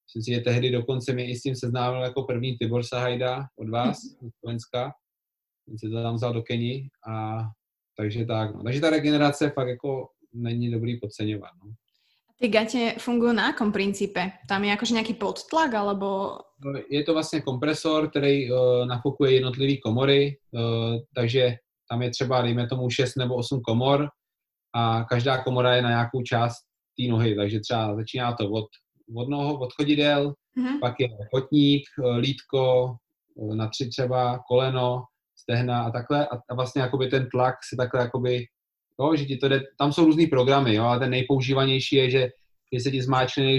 Myslím 0.05 0.23
si, 0.23 0.35
že 0.35 0.41
tehdy 0.41 0.71
dokonce 0.71 1.13
mi 1.13 1.25
i 1.31 1.37
s 1.37 1.43
tím 1.43 1.55
seznámil 1.55 2.03
jako 2.03 2.23
první 2.23 2.57
Tibor 2.59 2.83
Sahajda 2.83 3.45
od 3.59 3.69
vás, 3.69 3.97
z 3.99 4.39
Slovenska. 4.41 4.93
Ten 5.67 5.79
se 5.79 5.89
to 5.89 6.03
tam 6.03 6.15
vzal 6.15 6.33
do 6.33 6.43
Keni 6.43 6.89
a 7.09 7.39
takže 7.97 8.27
tak. 8.27 8.55
No. 8.55 8.63
Takže 8.63 8.81
ta 8.81 8.91
regenerace 8.91 9.51
fakt 9.51 9.69
jako 9.69 10.09
není 10.33 10.71
dobrý 10.71 11.01
podceňovat. 11.01 11.51
No. 11.65 11.73
Ty 12.41 12.49
gate 12.49 12.95
fungují 12.99 13.37
na 13.37 13.47
jakom 13.47 13.73
principe? 13.73 14.31
Tam 14.49 14.65
je 14.65 14.71
jakože 14.71 14.95
nějaký 14.95 15.15
podtlak, 15.15 15.75
alebo... 15.75 16.39
No, 16.65 16.81
je 16.91 17.05
to 17.05 17.13
vlastně 17.13 17.41
kompresor, 17.41 18.11
který 18.11 18.53
uh, 18.53 18.87
nafukuje 18.87 19.33
jednotlivé 19.33 19.77
komory, 19.77 20.39
uh, 20.51 20.97
takže 21.15 21.57
tam 21.91 22.03
je 22.03 22.11
třeba, 22.11 22.43
dejme 22.43 22.67
tomu, 22.67 22.91
6 22.91 23.17
nebo 23.17 23.35
8 23.35 23.61
komor 23.61 24.09
a 24.75 25.05
každá 25.05 25.43
komora 25.43 25.75
je 25.75 25.83
na 25.83 25.89
nějakou 25.89 26.23
část 26.23 26.57
té 26.99 27.09
nohy, 27.09 27.37
takže 27.37 27.61
třeba 27.61 27.97
začíná 27.97 28.33
to 28.33 28.51
od, 28.51 28.65
od 29.17 29.29
noho, 29.29 29.59
od 29.59 29.73
chodidel, 29.73 30.35
mm-hmm. 30.59 30.81
pak 30.81 30.95
je 31.01 31.09
kotník, 31.31 31.83
eh, 31.99 32.17
lítko, 32.17 32.97
na 33.55 33.69
tři 33.69 33.89
třeba, 33.89 34.39
koleno, 34.49 35.05
stehna 35.37 35.83
a 35.83 35.91
takhle 35.91 36.27
a, 36.27 36.37
a 36.51 36.55
vlastně 36.55 36.83
jakoby 36.83 37.07
ten 37.09 37.29
tlak 37.29 37.55
se 37.71 37.77
takhle 37.77 38.01
jakoby 38.01 38.47
jo, 39.01 39.17
že 39.17 39.25
ti 39.25 39.37
to 39.37 39.49
jde, 39.49 39.63
tam 39.79 39.93
jsou 39.93 40.05
různý 40.05 40.27
programy, 40.27 40.75
jo, 40.75 40.85
a 40.85 40.99
ten 40.99 41.11
nejpoužívanější 41.11 41.97
je, 41.97 42.11
že, 42.11 42.29
že 42.73 42.81
se 42.81 42.91
ti 42.91 43.03
zmáčkne 43.03 43.59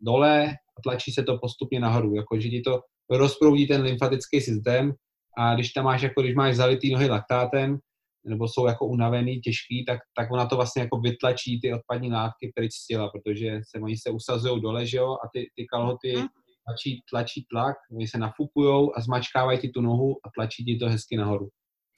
dole 0.00 0.48
a 0.50 0.82
tlačí 0.82 1.12
se 1.12 1.22
to 1.22 1.38
postupně 1.38 1.80
nahoru, 1.80 2.14
jako, 2.14 2.40
že 2.40 2.48
ti 2.48 2.60
to 2.60 2.80
rozproudí 3.10 3.66
ten 3.66 3.82
lymfatický 3.82 4.40
systém 4.40 4.92
a 5.38 5.54
když 5.54 5.72
tam 5.72 5.84
máš, 5.84 6.02
jako 6.02 6.22
když 6.22 6.34
máš 6.34 6.56
zalitý 6.56 6.92
nohy 6.92 7.08
laktátem, 7.08 7.78
nebo 8.26 8.48
jsou 8.48 8.66
jako 8.66 8.86
unavený, 8.86 9.40
těžký, 9.40 9.84
tak, 9.84 10.00
tak 10.16 10.32
ona 10.32 10.46
to 10.46 10.56
vlastně 10.56 10.82
jako 10.82 11.00
vytlačí 11.00 11.60
ty 11.60 11.74
odpadní 11.74 12.12
látky 12.12 12.52
pryč 12.54 12.72
z 12.74 12.86
těla, 12.86 13.10
protože 13.10 13.60
se 13.70 13.80
oni 13.82 13.96
se 13.96 14.10
usazují 14.10 14.62
dole, 14.62 14.86
že 14.86 14.96
jo, 14.96 15.12
a 15.12 15.28
ty, 15.32 15.50
ty 15.56 15.66
kalhoty 15.72 16.12
mhm. 16.16 16.26
tlačí, 16.66 17.00
tlačí 17.10 17.46
tlak, 17.50 17.76
oni 17.92 18.08
se 18.08 18.18
nafukujou 18.18 18.92
a 18.96 19.00
zmačkávají 19.00 19.58
ti 19.58 19.68
tu 19.68 19.80
nohu 19.80 20.16
a 20.24 20.30
tlačí 20.34 20.64
ti 20.64 20.76
to 20.76 20.88
hezky 20.88 21.16
nahoru. 21.16 21.48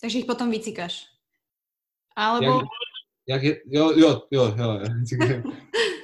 Takže 0.00 0.18
jich 0.18 0.26
potom 0.26 0.50
vycíkáš. 0.50 1.04
Alebo... 2.16 2.46
Jak, 2.46 2.62
jak 3.28 3.42
je, 3.42 3.60
jo, 3.66 3.92
jo, 3.96 4.22
jo, 4.30 4.54
jo. 4.58 4.80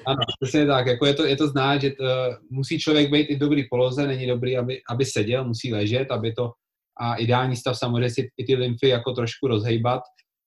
ano, 0.06 0.18
přesně 0.40 0.66
tak. 0.66 0.86
Jako 0.86 1.06
je, 1.06 1.14
to, 1.14 1.24
je 1.24 1.36
to 1.36 1.48
znát, 1.48 1.80
že 1.80 1.90
to, 1.90 2.04
musí 2.50 2.78
člověk 2.78 3.10
být 3.10 3.24
i 3.24 3.36
v 3.36 3.38
dobrý 3.38 3.68
poloze, 3.68 4.06
není 4.06 4.26
dobrý, 4.26 4.56
aby, 4.56 4.80
aby 4.90 5.04
seděl, 5.04 5.44
musí 5.44 5.74
ležet, 5.74 6.10
aby 6.10 6.32
to, 6.32 6.52
a 7.00 7.14
ideální 7.14 7.56
stav 7.56 7.78
samozřejmě 7.78 8.10
si 8.10 8.28
i 8.38 8.44
ty 8.44 8.54
lymfy 8.54 8.88
jako 8.88 9.12
trošku 9.12 9.48
rozhejbat, 9.48 10.02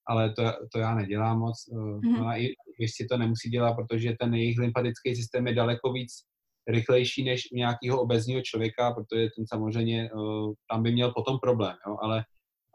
ale 0.07 0.33
to, 0.33 0.43
to 0.73 0.79
já 0.79 0.95
nedělám 0.95 1.39
moc. 1.39 1.55
Mm-hmm. 1.73 2.21
Ona 2.21 2.35
i 2.37 2.53
si 2.87 3.05
to 3.11 3.17
nemusí 3.17 3.49
dělat, 3.49 3.73
protože 3.73 4.15
ten 4.19 4.33
jejich 4.33 4.57
lymfatický 4.59 5.15
systém 5.15 5.47
je 5.47 5.53
daleko 5.53 5.93
víc 5.93 6.11
rychlejší 6.67 7.23
než 7.23 7.41
u 7.51 7.55
nějakého 7.55 8.01
obezního 8.01 8.41
člověka, 8.41 8.91
protože 8.91 9.27
ten 9.37 9.47
samozřejmě 9.47 10.09
tam 10.71 10.83
by 10.83 10.91
měl 10.91 11.11
potom 11.11 11.39
problém, 11.39 11.75
jo? 11.87 11.97
Ale, 12.01 12.23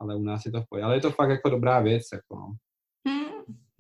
ale 0.01 0.17
u 0.17 0.23
nás 0.23 0.47
je 0.47 0.53
to 0.53 0.63
v 0.63 0.65
pohodě. 0.69 0.85
Ale 0.85 0.97
je 0.97 1.01
to 1.01 1.11
fakt 1.11 1.31
jako 1.31 1.51
dobrá 1.51 1.81
věc. 1.81 2.03
Jako, 2.13 2.37
no. 2.37 2.55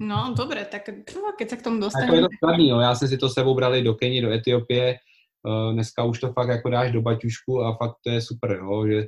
No, 0.02 0.32
dobre, 0.32 0.64
tak 0.64 0.88
keď 1.36 1.46
sa 1.50 1.56
k 1.60 1.64
tomu 1.68 1.76
dostaneme... 1.76 2.08
Jako 2.08 2.16
je 2.16 2.22
to 2.22 2.36
skladný, 2.40 2.68
jo. 2.68 2.80
Já 2.80 2.94
jsem 2.94 3.08
si 3.08 3.18
to 3.20 3.28
sebou 3.28 3.54
brali 3.54 3.84
do 3.84 3.94
Keni, 3.94 4.24
do 4.24 4.32
Etiopie. 4.32 4.96
Uh, 5.44 5.72
dneska 5.72 6.04
už 6.04 6.20
to 6.20 6.32
fakt 6.32 6.48
jako 6.48 6.70
dáš 6.70 6.92
do 6.92 7.02
baťušku 7.02 7.60
a 7.60 7.76
fakt 7.76 8.00
to 8.04 8.10
je 8.10 8.20
super, 8.20 8.56
jo, 8.64 8.86
že, 8.86 9.06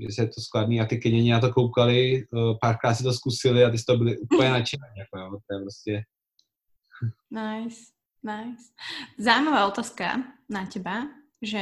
že 0.00 0.08
se 0.10 0.26
to 0.26 0.40
skladný 0.40 0.80
a 0.80 0.86
ty 0.86 0.98
Keněni 0.98 1.32
na 1.32 1.40
to 1.40 1.52
koukali, 1.52 2.26
uh, 2.30 2.58
párkrát 2.60 2.94
si 2.94 3.02
to 3.02 3.12
zkusili 3.12 3.64
a 3.64 3.70
ty 3.70 3.76
to 3.86 3.96
byli 3.96 4.18
úplně 4.18 4.50
nadšení, 4.58 4.82
jako 4.98 5.18
jo, 5.18 5.30
to 5.30 5.56
je 5.56 5.60
prostě... 5.60 6.02
Nice, 7.30 7.80
nice. 8.22 8.64
Zaujímavá 9.18 9.66
otázka 9.66 10.22
na 10.48 10.66
teba, 10.66 11.10
že 11.42 11.60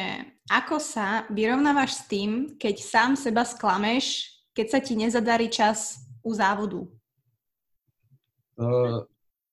ako 0.51 0.79
sa 0.79 1.27
vyrovnávaš 1.33 2.05
s 2.05 2.09
tým, 2.09 2.31
keď 2.61 2.79
sám 2.79 3.17
seba 3.17 3.43
sklameš, 3.45 4.29
keď 4.53 4.67
sa 4.71 4.79
ti 4.79 4.95
nezadarí 4.95 5.49
čas 5.49 6.05
u 6.23 6.35
závodu? 6.35 6.87
uh, 8.63 9.01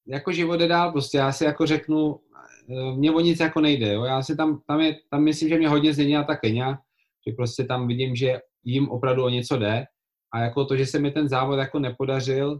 jako 0.08 0.32
život 0.32 0.58
jde 0.58 0.68
dál, 0.68 0.92
prostě 0.92 1.18
já 1.18 1.32
si 1.32 1.44
jako 1.44 1.66
řeknu, 1.66 2.20
uh, 2.68 2.98
mě 2.98 3.12
o 3.12 3.20
nic 3.20 3.40
jako 3.40 3.62
nejde, 3.62 3.94
jo? 3.94 4.04
já 4.04 4.22
si 4.22 4.36
tam, 4.36 4.62
tam, 4.68 4.80
je, 4.82 4.96
tam 5.12 5.24
myslím, 5.24 5.50
že 5.50 5.58
mě 5.58 5.70
hodně 5.70 5.94
změnila 5.94 6.24
ta 6.24 6.36
Kenia, 6.36 6.80
že 7.28 7.34
prostě 7.36 7.64
tam 7.64 7.88
vidím, 7.88 8.16
že 8.16 8.42
jim 8.70 8.90
opravdu 8.90 9.24
o 9.24 9.30
něco 9.30 9.58
jde. 9.58 9.86
A 10.34 10.40
jako 10.40 10.66
to, 10.66 10.78
že 10.78 10.86
se 10.86 11.00
mi 11.00 11.12
ten 11.12 11.30
závod 11.30 11.60
jako 11.60 11.80
nepodařil, 11.80 12.60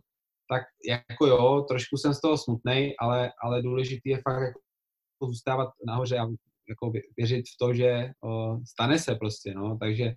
tak 0.50 0.62
jako 0.90 1.26
jo, 1.26 1.66
trošku 1.70 1.98
jsem 1.98 2.14
z 2.14 2.22
toho 2.22 2.38
smutný, 2.38 2.94
ale, 3.00 3.32
ale 3.44 3.62
důležitý 3.62 4.10
je 4.10 4.22
fakt 4.22 4.42
jako 4.42 4.60
zůstávat 5.22 5.70
nahoře 5.88 6.18
a 6.18 6.28
jako 6.70 6.92
věřit 7.18 7.46
v 7.46 7.58
to, 7.60 7.74
že 7.74 8.12
uh, 8.22 8.64
stane 8.64 9.00
se 9.00 9.16
prostě, 9.16 9.54
no, 9.54 9.78
takže 9.78 10.14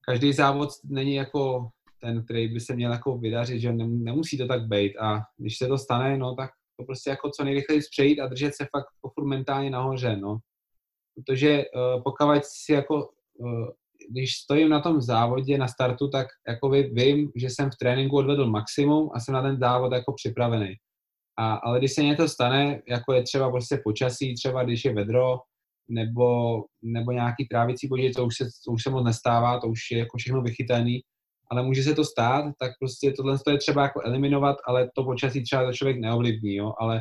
každý 0.00 0.32
závod 0.32 0.68
není 0.84 1.14
jako 1.14 1.68
ten, 2.00 2.24
který 2.24 2.48
by 2.48 2.60
se 2.60 2.74
měl 2.74 2.92
jako 2.92 3.18
vydařit, 3.18 3.60
že 3.60 3.72
nemusí 3.72 4.38
to 4.38 4.46
tak 4.46 4.68
být. 4.68 4.96
A 4.96 5.20
když 5.36 5.58
se 5.58 5.66
to 5.66 5.78
stane, 5.78 6.18
no 6.18 6.34
tak 6.34 6.50
to 6.76 6.84
prostě 6.84 7.10
jako 7.10 7.30
co 7.30 7.44
nejrychleji 7.44 7.80
přejít 7.90 8.20
a 8.20 8.26
držet 8.26 8.54
se 8.54 8.64
fakt 8.64 8.86
jako 9.04 9.26
mentálně 9.26 9.70
nahoře, 9.70 10.16
no. 10.16 10.38
Protože 11.14 11.64
uh, 11.64 12.02
pokud 12.02 12.44
si 12.44 12.72
jako, 12.72 13.08
uh, 13.38 13.68
když 14.10 14.34
stojím 14.34 14.68
na 14.68 14.80
tom 14.80 15.00
závodě 15.00 15.58
na 15.58 15.68
startu, 15.68 16.08
tak 16.08 16.26
jako 16.48 16.68
vím, 16.68 17.30
že 17.36 17.50
jsem 17.50 17.70
v 17.70 17.76
tréninku 17.80 18.16
odvedl 18.16 18.50
maximum 18.50 19.10
a 19.14 19.20
jsem 19.20 19.34
na 19.34 19.42
ten 19.42 19.58
závod 19.58 19.92
jako 19.92 20.12
připravený. 20.12 20.74
A, 21.38 21.54
ale 21.54 21.78
když 21.78 21.92
se 21.92 22.02
něco 22.02 22.28
stane, 22.28 22.82
jako 22.88 23.12
je 23.12 23.22
třeba 23.22 23.50
prostě 23.50 23.80
počasí, 23.84 24.34
třeba 24.34 24.64
když 24.64 24.84
je 24.84 24.94
vedro, 24.94 25.38
nebo, 25.88 26.56
nebo 26.82 27.12
nějaký 27.12 27.46
trávicí 27.50 27.88
bodě, 27.88 28.10
to 28.10 28.26
už, 28.26 28.36
se, 28.36 28.44
to 28.64 28.72
už 28.72 28.82
se 28.82 28.90
moc 28.90 29.04
nestává, 29.04 29.60
to 29.60 29.66
už 29.66 29.90
je 29.90 29.98
jako 29.98 30.18
všechno 30.18 30.42
vychytaný, 30.42 31.00
ale 31.50 31.62
může 31.62 31.82
se 31.82 31.94
to 31.94 32.04
stát, 32.04 32.52
tak 32.58 32.72
prostě 32.80 33.12
tohle 33.12 33.38
je 33.50 33.58
třeba 33.58 33.82
jako 33.82 34.00
eliminovat, 34.04 34.56
ale 34.66 34.90
to 34.94 35.04
počasí 35.04 35.42
třeba 35.42 35.66
to 35.66 35.72
člověk 35.72 36.00
neovlivní, 36.00 36.54
jo, 36.54 36.72
ale, 36.80 37.00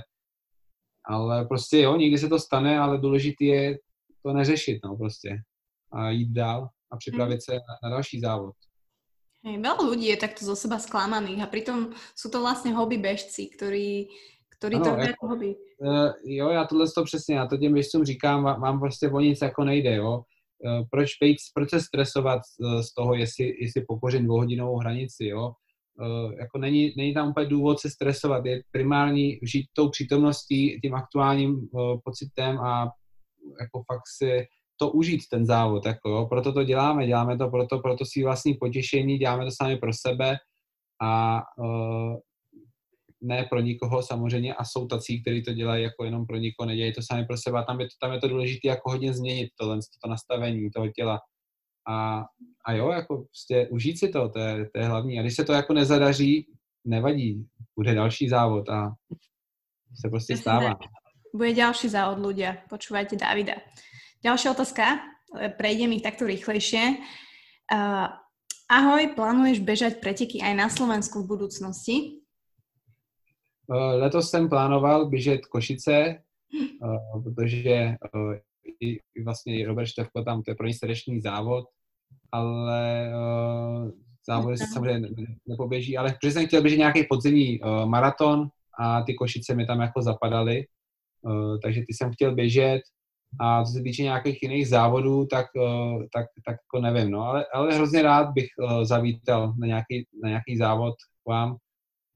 ale 1.05 1.45
prostě 1.45 1.79
jo, 1.79 1.95
někdy 1.95 2.17
se 2.17 2.29
to 2.29 2.39
stane, 2.39 2.79
ale 2.79 2.97
důležité 2.97 3.45
je 3.45 3.77
to 4.23 4.33
neřešit, 4.33 4.79
no 4.85 4.97
prostě 4.97 5.37
a 5.91 6.09
jít 6.09 6.29
dál 6.29 6.69
a 6.95 6.97
připravit 6.97 7.43
se 7.43 7.53
na, 7.53 7.75
na 7.83 7.89
další 7.89 8.19
závod. 8.23 8.55
Hej, 9.45 9.61
veľa 9.61 9.83
ľudí 9.85 10.09
je 10.09 10.17
takto 10.17 10.41
zo 10.41 10.57
seba 10.57 10.81
sklamaných 10.81 11.45
a 11.45 11.51
pritom 11.51 11.93
sú 12.17 12.33
to 12.33 12.41
vlastne 12.41 12.73
hobby 12.73 12.97
bežci, 12.97 13.53
ktorí, 13.53 14.09
ktorí 14.57 14.75
ano, 14.81 14.85
to 14.85 14.89
jako, 14.89 15.05
jako 15.05 15.27
hobby. 15.27 15.51
Uh, 15.77 16.09
jo, 16.25 16.49
já 16.49 16.65
tohle 16.65 16.85
to 16.89 17.03
přesně, 17.03 17.35
já 17.35 17.45
to 17.45 17.57
těm 17.57 17.73
běžcům 17.73 18.03
říkám, 18.05 18.43
vám 18.43 18.79
prostě 18.79 19.09
o 19.09 19.19
nic 19.19 19.41
jako 19.41 19.63
nejde, 19.63 19.95
jo. 19.95 20.23
Eh, 20.65 20.83
proč, 20.91 21.09
být, 21.21 21.37
proč 21.53 21.69
se 21.69 21.81
stresovat 21.81 22.41
eh, 22.41 22.83
z 22.83 22.93
toho, 22.93 23.13
jestli, 23.15 23.63
jestli 23.63 23.85
pokořím 23.87 24.25
dvouhodinovou 24.25 24.77
hranici, 24.77 25.25
jo? 25.25 25.53
Jako 26.39 26.57
není, 26.57 26.93
není 26.97 27.13
tam 27.13 27.29
úplně 27.29 27.45
důvod 27.45 27.79
se 27.79 27.89
stresovat, 27.89 28.45
je 28.45 28.61
primární 28.71 29.39
žít 29.43 29.65
tou 29.73 29.89
přítomností, 29.89 30.79
tím 30.81 30.95
aktuálním 30.95 31.69
pocitem 32.03 32.59
a 32.59 32.91
jako 33.61 33.83
fakt 33.93 34.07
si 34.17 34.47
to 34.77 34.91
užít, 34.91 35.21
ten 35.31 35.45
závod, 35.45 35.85
jako 35.85 36.09
jo? 36.09 36.25
proto 36.25 36.53
to 36.53 36.63
děláme, 36.63 37.07
děláme 37.07 37.37
to 37.37 37.49
proto, 37.49 37.79
proto 37.79 38.05
si 38.05 38.23
vlastní 38.23 38.53
potěšení, 38.53 39.17
děláme 39.17 39.45
to 39.45 39.51
sami 39.51 39.77
pro 39.77 39.91
sebe 39.93 40.37
a 41.01 41.41
ne 43.21 43.45
pro 43.49 43.59
nikoho 43.59 44.03
samozřejmě 44.03 44.53
a 44.53 44.65
jsou 44.65 44.87
tací, 44.87 45.21
kteří 45.21 45.43
to 45.43 45.53
dělají 45.53 45.83
jako 45.83 46.03
jenom 46.03 46.25
pro 46.25 46.37
nikoho, 46.37 46.67
nedělají 46.67 46.93
to 46.93 47.01
sami 47.01 47.25
pro 47.25 47.37
sebe 47.37 47.59
a 47.59 47.63
tam 47.63 47.79
je 47.79 47.85
to, 47.85 47.95
tam 48.01 48.13
je 48.13 48.19
to 48.19 48.27
důležité 48.27 48.67
jako 48.67 48.91
hodně 48.91 49.13
změnit 49.13 49.49
tohle, 49.59 49.79
to 50.03 50.09
nastavení 50.09 50.69
toho 50.71 50.87
těla 50.91 51.19
a, 51.87 52.23
a 52.65 52.73
jo, 52.73 52.91
jako 52.91 53.17
prostě 53.17 53.67
užít 53.71 53.99
si 53.99 54.09
to, 54.09 54.29
to 54.29 54.39
je, 54.39 54.69
to 54.69 54.79
je 54.79 54.85
hlavní 54.85 55.19
a 55.19 55.21
když 55.21 55.35
se 55.35 55.43
to 55.43 55.53
jako 55.53 55.73
nezadaří, 55.73 56.47
nevadí, 56.85 57.45
bude 57.75 57.93
další 57.93 58.29
závod 58.29 58.69
a 58.69 58.91
se 60.01 60.09
prostě 60.09 60.37
stává. 60.37 60.77
Bude 61.35 61.51
další 61.51 61.91
závod, 61.91 62.23
ľudia. 62.23 62.63
Počúvajte 62.71 63.19
Davida. 63.19 63.59
Ďalšia 64.25 64.57
otázka, 64.57 64.85
prejdem 65.61 65.93
ich 65.93 66.01
takto 66.01 66.25
rýchlejšie. 66.25 66.97
Uh, 67.69 68.09
ahoj, 68.65 69.13
plánuješ 69.13 69.61
bežať 69.61 70.01
preteky 70.01 70.41
aj 70.41 70.53
na 70.57 70.65
Slovensku 70.65 71.21
v 71.21 71.29
budúcnosti? 71.37 71.95
Eh, 73.69 73.93
letos 74.01 74.29
jsem 74.29 74.49
plánoval 74.49 75.05
běžet 75.09 75.45
Košice, 75.45 75.93
eh, 75.93 77.19
protože 77.23 77.71
eh, 77.71 78.41
i 78.81 79.23
vlastně 79.23 79.67
Robert 79.67 79.87
Števko 79.87 80.23
tam, 80.23 80.43
to 80.43 80.51
je 80.51 80.55
pro 80.55 80.67
ně 80.67 80.73
srdeční 80.73 81.21
závod 81.21 81.65
ale 82.31 83.11
uh, 83.15 83.91
závody 84.27 84.57
se 84.57 84.65
samozřejmě 84.73 85.09
nepoběží, 85.47 85.97
ale 85.97 86.13
protože 86.13 86.31
jsem 86.31 86.47
chtěl 86.47 86.61
běžet 86.61 86.77
nějaký 86.77 87.03
podzimní 87.03 87.61
uh, 87.61 87.85
maraton 87.85 88.47
a 88.79 89.01
ty 89.01 89.13
košice 89.13 89.55
mi 89.55 89.65
tam 89.65 89.79
jako 89.81 90.01
zapadaly, 90.01 90.65
uh, 91.21 91.59
takže 91.63 91.81
ty 91.81 91.93
jsem 91.93 92.11
chtěl 92.13 92.35
běžet 92.35 92.81
a 93.39 93.63
co 93.63 93.71
se 93.71 93.81
týče 93.81 94.03
nějakých 94.03 94.43
jiných 94.43 94.67
závodů, 94.67 95.25
tak, 95.25 95.45
uh, 95.55 96.03
tak, 96.13 96.25
tak 96.45 96.55
jako 96.55 96.81
nevím, 96.81 97.11
no, 97.11 97.21
ale, 97.21 97.45
ale 97.53 97.75
hrozně 97.75 98.01
rád 98.01 98.29
bych 98.33 98.47
uh, 98.59 98.83
zavítal 98.83 99.53
na 99.59 99.67
nějaký, 99.67 100.07
na 100.23 100.29
nějaký 100.29 100.57
závod 100.57 100.95
k 101.23 101.29
vám 101.29 101.57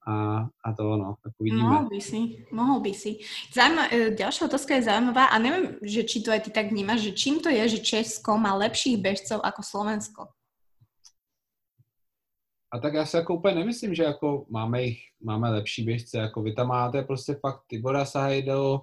a, 0.07 0.45
a 0.65 0.73
to 0.73 0.97
no, 0.97 1.15
tak 1.23 1.33
uvidíme. 1.37 1.63
Mohol 1.63 1.89
by 1.89 2.01
si, 2.01 2.45
mohol 2.51 2.79
by 2.79 2.93
si. 2.93 3.19
Zaujíma, 3.53 3.83
ďalšia 4.17 4.47
otázka 4.47 4.75
je 4.75 4.87
zaujímavá 4.89 5.25
a 5.29 5.37
neviem, 5.37 5.77
že 5.85 6.01
či 6.07 6.23
to 6.25 6.31
aj 6.31 6.41
ty 6.47 6.49
tak 6.49 6.71
vnímaš, 6.71 7.01
že 7.01 7.11
čím 7.11 7.35
to 7.43 7.49
je, 7.49 7.77
že 7.77 7.85
Česko 7.85 8.37
má 8.37 8.55
lepších 8.57 8.97
bežcov 8.97 9.43
ako 9.43 9.61
Slovensko? 9.61 10.21
A 12.73 12.79
tak 12.79 12.93
já 12.93 13.05
si 13.05 13.17
jako 13.17 13.35
úplně 13.35 13.55
nemyslím, 13.55 13.95
že 13.95 14.03
jako 14.03 14.45
máme 14.49 14.83
jich, 14.83 14.99
máme 15.23 15.49
lepší 15.49 15.83
běžce, 15.83 16.17
jako 16.17 16.41
vy 16.41 16.53
tam 16.53 16.67
máte 16.67 17.01
prostě 17.01 17.33
fakt 17.33 17.61
Tibora 17.67 18.05
Sahajdo, 18.05 18.81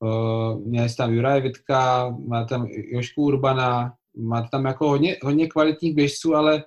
uh, 0.00 0.60
měli 0.66 0.94
tam 0.94 1.14
Juraj 1.14 1.40
Vitka, 1.40 2.10
máte 2.10 2.48
tam 2.48 2.66
Jošku 2.66 3.22
Urbana, 3.22 3.94
máte 4.16 4.48
tam 4.50 4.64
jako 4.64 4.88
hodně, 4.88 5.16
hodně 5.22 5.46
kvalitních 5.46 5.94
běžců, 5.94 6.34
ale 6.34 6.64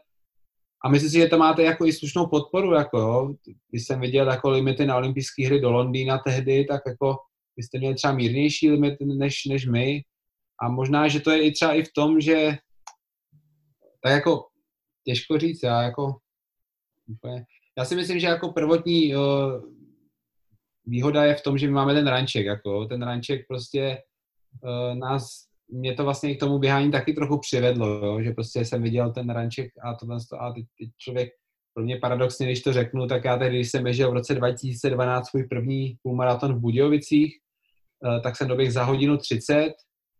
a 0.85 0.89
myslím 0.89 1.09
si, 1.11 1.17
že 1.17 1.27
to 1.27 1.37
máte 1.37 1.63
jako 1.63 1.85
i 1.85 1.93
slušnou 1.93 2.27
podporu, 2.27 2.73
jako 2.73 2.97
jo. 2.97 3.33
Když 3.69 3.85
jsem 3.85 3.99
viděl 3.99 4.27
jako 4.27 4.49
limity 4.49 4.85
na 4.85 4.97
olympijské 4.97 5.45
hry 5.45 5.61
do 5.61 5.71
Londýna 5.71 6.17
tehdy, 6.17 6.65
tak 6.65 6.81
jako 6.87 7.17
vy 7.57 7.63
jste 7.63 7.79
měli 7.79 7.95
třeba 7.95 8.13
mírnější 8.13 8.71
limit 8.71 8.93
než, 9.01 9.45
než 9.45 9.67
my. 9.67 10.03
A 10.61 10.69
možná, 10.69 11.07
že 11.07 11.19
to 11.19 11.31
je 11.31 11.43
i 11.43 11.51
třeba 11.51 11.73
i 11.73 11.83
v 11.83 11.93
tom, 11.95 12.21
že 12.21 12.57
tak 14.03 14.11
jako 14.11 14.45
těžko 15.05 15.37
říct, 15.37 15.63
já 15.63 15.81
jako 15.81 16.17
já 17.77 17.85
si 17.85 17.95
myslím, 17.95 18.19
že 18.19 18.27
jako 18.27 18.51
prvotní 18.51 19.15
uh, 19.15 19.23
výhoda 20.89 21.25
je 21.25 21.35
v 21.35 21.41
tom, 21.41 21.57
že 21.57 21.67
my 21.67 21.73
máme 21.73 21.93
ten 21.93 22.07
ranček, 22.07 22.45
jako 22.45 22.85
ten 22.85 23.03
ranček 23.03 23.45
prostě 23.47 23.97
uh, 24.63 24.97
nás 24.97 25.49
mě 25.71 25.93
to 25.93 26.03
vlastně 26.03 26.35
k 26.35 26.39
tomu 26.39 26.59
běhání 26.59 26.91
taky 26.91 27.13
trochu 27.13 27.37
přivedlo, 27.39 27.87
jo? 27.87 28.21
že 28.21 28.31
prostě 28.31 28.65
jsem 28.65 28.83
viděl 28.83 29.13
ten 29.13 29.29
ranček 29.29 29.71
a 29.83 29.93
to 29.93 30.07
a 30.39 30.53
teď, 30.53 30.65
teď 30.79 30.89
člověk, 30.97 31.29
pro 31.73 31.83
mě 31.83 31.97
paradoxně, 31.97 32.45
když 32.45 32.61
to 32.61 32.73
řeknu, 32.73 33.07
tak 33.07 33.25
já 33.25 33.37
teď, 33.37 33.49
když 33.49 33.71
jsem 33.71 33.83
běžel 33.83 34.11
v 34.11 34.13
roce 34.13 34.35
2012 34.35 35.29
svůj 35.29 35.43
první 35.43 35.97
půlmaraton 36.03 36.53
v 36.53 36.59
Budějovicích, 36.59 37.35
eh, 38.05 38.19
tak 38.21 38.35
jsem 38.35 38.47
doběhl 38.47 38.71
za 38.71 38.83
hodinu 38.83 39.17
30 39.17 39.73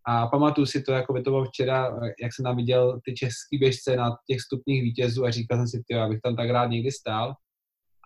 a 0.07 0.27
pamatuju 0.27 0.65
si 0.65 0.81
to, 0.81 0.91
jako 0.91 1.13
by 1.13 1.21
to 1.21 1.29
bylo 1.29 1.45
včera, 1.45 1.99
jak 2.21 2.33
jsem 2.35 2.43
tam 2.43 2.55
viděl 2.55 2.99
ty 3.05 3.13
český 3.13 3.57
běžce 3.57 3.95
na 3.95 4.17
těch 4.27 4.41
stupních 4.41 4.83
vítězů 4.83 5.25
a 5.25 5.31
říkal 5.31 5.57
jsem 5.57 5.67
si, 5.67 5.83
ty, 5.87 5.95
abych 5.95 6.19
tam 6.23 6.35
tak 6.35 6.49
rád 6.49 6.65
někdy 6.65 6.91
stál. 6.91 7.33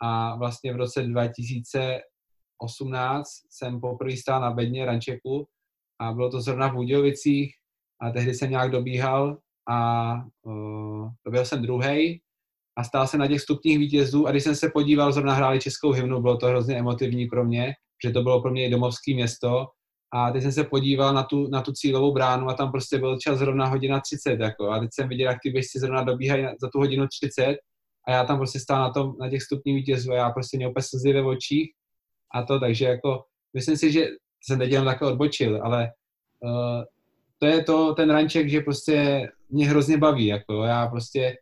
A 0.02 0.36
vlastně 0.36 0.74
v 0.74 0.76
roce 0.76 1.04
2018 2.62 3.28
jsem 3.50 3.82
poprvé 3.82 4.18
stál 4.18 4.42
na 4.42 4.52
bedně 4.52 4.86
rančeku 4.86 5.48
a 6.02 6.14
bylo 6.14 6.30
to 6.30 6.42
zrovna 6.42 6.68
v 6.68 6.76
Budějovicích 6.76 7.56
a 8.02 8.12
tehdy 8.12 8.34
jsem 8.34 8.50
nějak 8.50 8.72
dobíhal 8.72 9.38
a 9.70 10.14
uh, 10.46 11.10
byl 11.30 11.46
jsem 11.46 11.62
druhý 11.62 12.22
a 12.78 12.84
stál 12.84 13.08
jsem 13.08 13.20
na 13.20 13.28
těch 13.28 13.42
stupních 13.42 13.78
vítězů 13.78 14.28
a 14.28 14.32
když 14.32 14.44
jsem 14.44 14.56
se 14.56 14.70
podíval, 14.70 15.12
zrovna 15.12 15.34
hráli 15.34 15.60
českou 15.60 15.92
hymnu, 15.92 16.22
bylo 16.22 16.38
to 16.38 16.48
hrozně 16.48 16.78
emotivní 16.78 17.28
pro 17.28 17.46
mě, 17.46 17.74
že 18.06 18.12
to 18.12 18.22
bylo 18.22 18.42
pro 18.42 18.52
mě 18.52 18.68
i 18.68 18.72
domovské 18.72 19.14
město 19.14 19.66
a 20.14 20.32
teď 20.32 20.42
jsem 20.42 20.52
se 20.52 20.64
podíval 20.64 21.14
na 21.14 21.24
tu, 21.24 21.48
na 21.50 21.62
tu 21.62 21.72
cílovou 21.72 22.14
bránu 22.14 22.50
a 22.50 22.54
tam 22.54 22.72
prostě 22.72 22.98
byl 22.98 23.18
čas 23.20 23.40
zrovna 23.40 23.66
hodina 23.66 24.00
30, 24.00 24.40
jako, 24.40 24.70
a 24.70 24.80
teď 24.80 24.90
jsem 24.94 25.10
viděl, 25.10 25.30
jak 25.30 25.38
ty 25.44 25.50
běžci 25.50 25.80
zrovna 25.80 26.04
dobíhají 26.04 26.46
za 26.62 26.70
tu 26.70 26.80
hodinu 26.80 27.08
30 27.08 27.58
a 28.08 28.12
já 28.12 28.24
tam 28.24 28.38
prostě 28.38 28.60
stál 28.60 28.82
na, 28.82 28.90
tom, 28.90 29.14
na 29.20 29.30
těch 29.30 29.44
stupních 29.44 29.76
vítězů 29.76 30.12
a 30.12 30.16
já 30.16 30.30
prostě 30.30 30.58
měl 30.58 30.70
úplně 30.70 30.84
slzy 30.84 31.14
ve 31.14 31.22
očích 31.22 31.72
a 32.34 32.44
to, 32.44 32.60
takže 32.60 32.86
jako 32.86 33.24
myslím 33.54 33.78
si, 33.78 33.92
že 33.92 34.08
jsem 34.44 34.60
teď 34.60 34.72
jenom 34.72 34.86
takhle 34.86 35.12
odbočil, 35.12 35.60
ale 35.64 35.92
uh, 36.40 36.84
to 37.40 37.46
je 37.46 37.64
to, 37.64 37.94
ten 37.94 38.10
ranček, 38.10 38.50
že 38.50 38.62
prostě 38.62 39.28
mě 39.50 39.68
hrozně 39.68 39.98
baví, 39.98 40.26
jako. 40.26 40.64
Já 40.64 40.88
prostě, 40.88 41.36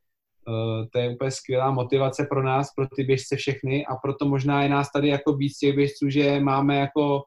uh, 0.48 0.86
to 0.92 1.00
je 1.00 1.10
úplně 1.10 1.32
skvělá 1.32 1.72
motivace 1.72 2.28
pro 2.30 2.44
nás, 2.44 2.74
pro 2.76 2.88
ty 2.96 3.04
běžce 3.04 3.36
všechny 3.36 3.86
a 3.86 3.96
proto 3.96 4.26
možná 4.26 4.64
je 4.64 4.70
nás 4.70 4.92
tady 4.92 5.08
jako 5.08 5.34
víc 5.34 5.58
těch 5.58 5.76
běžců, 5.76 6.10
že 6.10 6.40
máme 6.40 6.76
jako, 6.78 7.22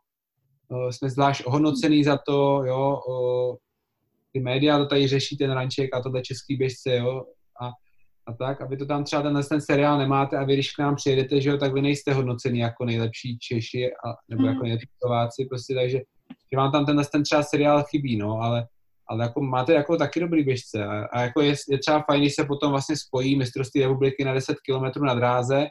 uh, 0.69 0.91
jsme 0.91 1.11
zvlášť 1.11 1.47
ohodnocený 1.47 2.05
za 2.05 2.19
to, 2.27 2.63
jo, 2.65 2.99
uh, 3.09 3.57
ty 4.33 4.41
média 4.41 4.79
to 4.79 4.87
tady 4.87 5.09
řeší 5.09 5.37
ten 5.37 5.51
ranček 5.53 5.95
a 5.95 6.03
tohle 6.03 6.23
český 6.23 6.57
běžce, 6.57 6.97
jo, 6.97 7.25
a 8.27 8.33
tak, 8.33 8.61
aby 8.61 8.77
to 8.77 8.87
tam 8.87 9.05
třeba 9.05 9.23
ten, 9.23 9.41
ten 9.49 9.61
seriál 9.61 9.99
nemáte 9.99 10.37
a 10.37 10.45
vy, 10.45 10.55
když 10.55 10.73
k 10.73 10.79
nám 10.79 10.97
přijedete, 10.97 11.41
že 11.41 11.51
jo, 11.51 11.59
tak 11.59 11.73
vy 11.75 11.83
nejste 11.83 12.13
hodnoceni 12.13 12.61
jako 12.61 12.85
nejlepší 12.85 13.39
Češi 13.39 13.91
a, 13.93 14.15
nebo 14.29 14.43
mm. 14.43 14.49
jako 14.49 14.63
nejlepší 14.63 14.89
Slováci, 14.99 15.45
prostě 15.45 15.75
takže 15.75 16.01
že 16.53 16.57
vám 16.57 16.73
tam 16.73 16.87
ten, 16.87 17.03
ten 17.13 17.23
třeba 17.23 17.43
seriál 17.43 17.85
chybí, 17.91 18.17
no, 18.17 18.39
ale, 18.41 18.67
ale 19.09 19.25
jako 19.25 19.41
máte 19.41 19.73
jako 19.73 19.97
taky 19.97 20.21
dobrý 20.21 20.45
běžce 20.45 20.85
a, 20.85 21.05
a 21.05 21.21
jako 21.21 21.41
je, 21.41 21.55
je 21.71 21.79
třeba 21.79 22.03
fajn, 22.03 22.21
když 22.21 22.35
se 22.35 22.45
potom 22.45 22.71
vlastně 22.71 22.97
spojí 22.97 23.39
mistrovství 23.39 23.81
republiky 23.81 24.25
na 24.25 24.35
10 24.35 24.57
km 24.69 25.05
na 25.05 25.15
dráze, 25.15 25.67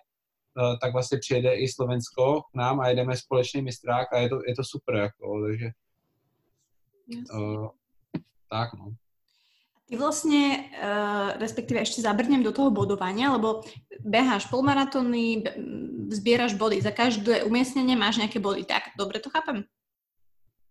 tak 0.81 0.93
vlastně 0.93 1.17
přijede 1.17 1.53
i 1.53 1.67
Slovensko 1.67 2.41
k 2.41 2.55
nám 2.55 2.79
a 2.79 2.89
jedeme 2.89 3.17
společný 3.17 3.61
mistrák 3.61 4.13
a 4.13 4.17
je 4.17 4.29
to, 4.29 4.39
je 4.47 4.55
to 4.55 4.63
super, 4.63 4.95
jako, 4.95 5.41
takže 5.47 5.69
uh, 7.33 7.67
tak, 8.49 8.73
no. 8.73 8.93
Ty 9.83 9.99
vlastne, 9.99 10.71
uh, 10.79 11.35
respektíve 11.43 11.83
ešte 11.83 11.99
zabrnem 11.99 12.39
do 12.39 12.55
toho 12.55 12.71
bodovania, 12.71 13.35
lebo 13.35 13.67
beháš 13.99 14.47
polmaratóny, 14.47 15.43
zbieraš 16.07 16.55
body. 16.55 16.79
Za 16.79 16.95
každé 16.95 17.43
umiestnenie 17.43 17.99
máš 17.99 18.17
nejaké 18.17 18.39
body. 18.39 18.63
Tak, 18.63 18.95
dobre 18.95 19.19
to 19.19 19.27
chápem? 19.27 19.67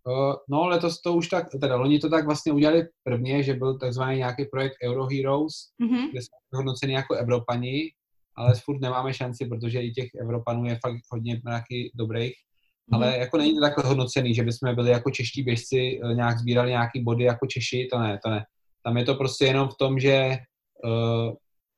Uh, 0.03 0.35
no, 0.49 0.67
letos 0.67 1.01
to 1.01 1.13
už 1.13 1.27
tak, 1.27 1.49
teda 1.61 1.75
loni 1.75 1.99
to 1.99 2.09
tak 2.09 2.25
vlastně 2.25 2.51
udělali 2.51 2.87
prvně, 3.03 3.43
že 3.43 3.53
byl 3.53 3.79
takzvaný 3.79 4.17
nějaký 4.17 4.45
projekt 4.45 4.75
Euro 4.83 5.07
Heroes, 5.07 5.53
mm-hmm. 5.81 6.11
kde 6.11 6.21
jsme 6.21 6.37
hodnoceni 6.53 6.93
jako 6.93 7.15
Evropani, 7.15 7.91
ale 8.37 8.53
furt 8.55 8.81
nemáme 8.81 9.13
šanci, 9.13 9.45
protože 9.45 9.81
i 9.81 9.91
těch 9.91 10.09
Evropanů 10.21 10.65
je 10.65 10.79
fakt 10.85 11.01
hodně 11.11 11.41
nějaký 11.45 11.91
dobrých. 11.95 12.33
Mm-hmm. 12.33 12.95
Ale 12.95 13.17
jako 13.17 13.37
není 13.37 13.55
to 13.55 13.61
takhle 13.61 13.83
hodnocený, 13.83 14.33
že 14.33 14.43
bychom 14.43 14.75
byli 14.75 14.91
jako 14.91 15.11
čeští 15.11 15.43
běžci, 15.43 15.99
eh, 16.03 16.13
nějak 16.13 16.39
sbírali 16.39 16.69
nějaký 16.69 17.03
body 17.03 17.23
jako 17.23 17.47
Češi, 17.47 17.87
to 17.91 17.99
ne, 17.99 18.19
to 18.23 18.29
ne. 18.29 18.45
Tam 18.83 18.97
je 18.97 19.05
to 19.05 19.15
prostě 19.15 19.45
jenom 19.45 19.69
v 19.69 19.77
tom, 19.79 19.99
že 19.99 20.37
uh, 20.83 21.33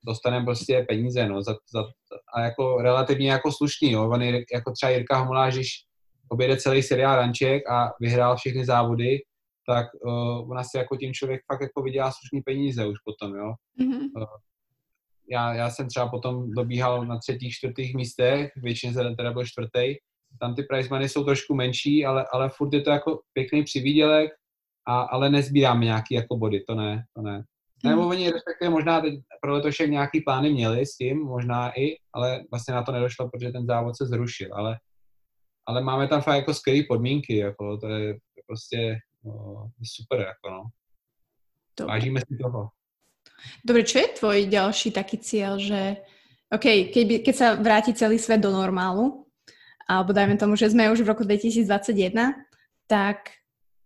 dostaneme 0.06 0.46
prostě 0.46 0.86
peníze, 0.88 1.28
no, 1.28 1.44
za, 1.44 1.56
za, 1.74 1.84
a 2.34 2.42
jako 2.42 2.78
relativně 2.82 3.32
jako 3.32 3.52
slušný, 3.52 3.92
jo. 3.92 4.10
On 4.10 4.22
je, 4.22 4.46
jako 4.54 4.72
třeba 4.72 4.90
Jirka 4.90 5.18
Homoláš, 5.18 5.54
když 5.54 5.70
objede 6.30 6.58
celý 6.58 6.84
seriál 6.84 7.16
Ranček 7.16 7.70
a 7.70 7.94
vyhrál 8.02 8.36
všechny 8.38 8.66
závody, 8.66 9.20
tak 9.68 9.88
uh, 10.06 10.52
ona 10.52 10.64
si 10.64 10.78
jako 10.78 10.98
tím 10.98 11.14
člověk 11.14 11.42
fakt 11.52 11.62
jako 11.62 11.82
vydělá 11.82 12.12
slušný 12.12 12.42
peníze 12.42 12.88
už 12.88 12.98
potom, 13.06 13.36
jo. 13.36 13.54
Mm-hmm. 13.82 14.10
Uh, 14.18 14.26
já, 15.30 15.54
já 15.54 15.70
jsem 15.70 15.88
třeba 15.88 16.08
potom 16.08 16.52
dobíhal 16.52 17.06
na 17.06 17.20
třetích, 17.20 17.54
čtvrtých 17.54 17.96
místech, 17.96 18.52
většině 18.56 18.94
jsem 18.94 19.16
teda 19.16 19.34
byl 19.34 19.46
čtvrtý, 19.46 19.96
tam 20.40 20.56
ty 20.56 20.64
prize 20.64 20.90
money 20.90 21.10
jsou 21.10 21.24
trošku 21.24 21.56
menší, 21.56 22.06
ale, 22.06 22.26
ale 22.32 22.50
furt 22.50 22.74
je 22.74 22.82
to 22.82 22.90
jako 22.90 23.20
pěkný 23.34 23.64
přivídělek, 23.64 24.32
a, 24.88 25.02
ale 25.02 25.30
nezbíráme 25.30 25.86
nějaký 25.86 26.16
jako 26.16 26.38
body, 26.38 26.62
to 26.62 26.76
ne, 26.76 27.06
to 27.14 27.22
ne. 27.22 27.44
Hmm. 27.84 27.96
Nebo 27.96 28.08
oni 28.08 28.32
respektive 28.32 28.70
možná 28.70 29.02
teď 29.02 29.14
pro 29.42 29.54
letošek 29.54 29.90
nějaký 29.90 30.22
plány 30.22 30.54
měli 30.54 30.86
s 30.86 30.98
tím, 30.98 31.18
možná 31.18 31.72
i, 31.80 31.98
ale 32.14 32.44
vlastně 32.52 32.74
na 32.74 32.84
to 32.84 32.92
nedošlo, 32.92 33.30
protože 33.30 33.52
ten 33.52 33.66
závod 33.66 33.98
se 33.98 34.06
zrušil, 34.06 34.50
ale, 34.54 34.78
ale 35.66 35.82
máme 35.82 36.08
tam 36.08 36.22
fakt 36.22 36.36
jako 36.36 36.54
skvělé 36.54 36.84
podmínky, 36.88 37.38
jako 37.38 37.78
to 37.78 37.88
je 37.88 38.18
prostě 38.48 39.00
no, 39.24 39.70
super, 39.84 40.20
jako 40.20 40.50
no. 40.50 40.64
Dobre. 41.80 41.94
Vážíme 41.94 42.20
si 42.20 42.38
toho. 42.42 42.70
Dobre, 43.66 43.84
čo 43.84 44.00
je 44.00 44.16
tvoj 44.16 44.48
ďalší 44.48 44.96
taký 44.96 45.20
cieľ, 45.20 45.60
že 45.60 46.00
OK, 46.48 46.94
keď, 46.94 47.06
keď 47.26 47.36
sa 47.36 47.48
vráti 47.60 47.92
celý 47.92 48.16
svet 48.16 48.40
do 48.40 48.54
normálu, 48.54 49.28
alebo 49.86 50.16
dajme 50.16 50.40
tomu, 50.40 50.56
že 50.56 50.72
sme 50.72 50.90
už 50.90 51.04
v 51.04 51.12
roku 51.12 51.28
2021, 51.28 51.68
tak 52.88 53.36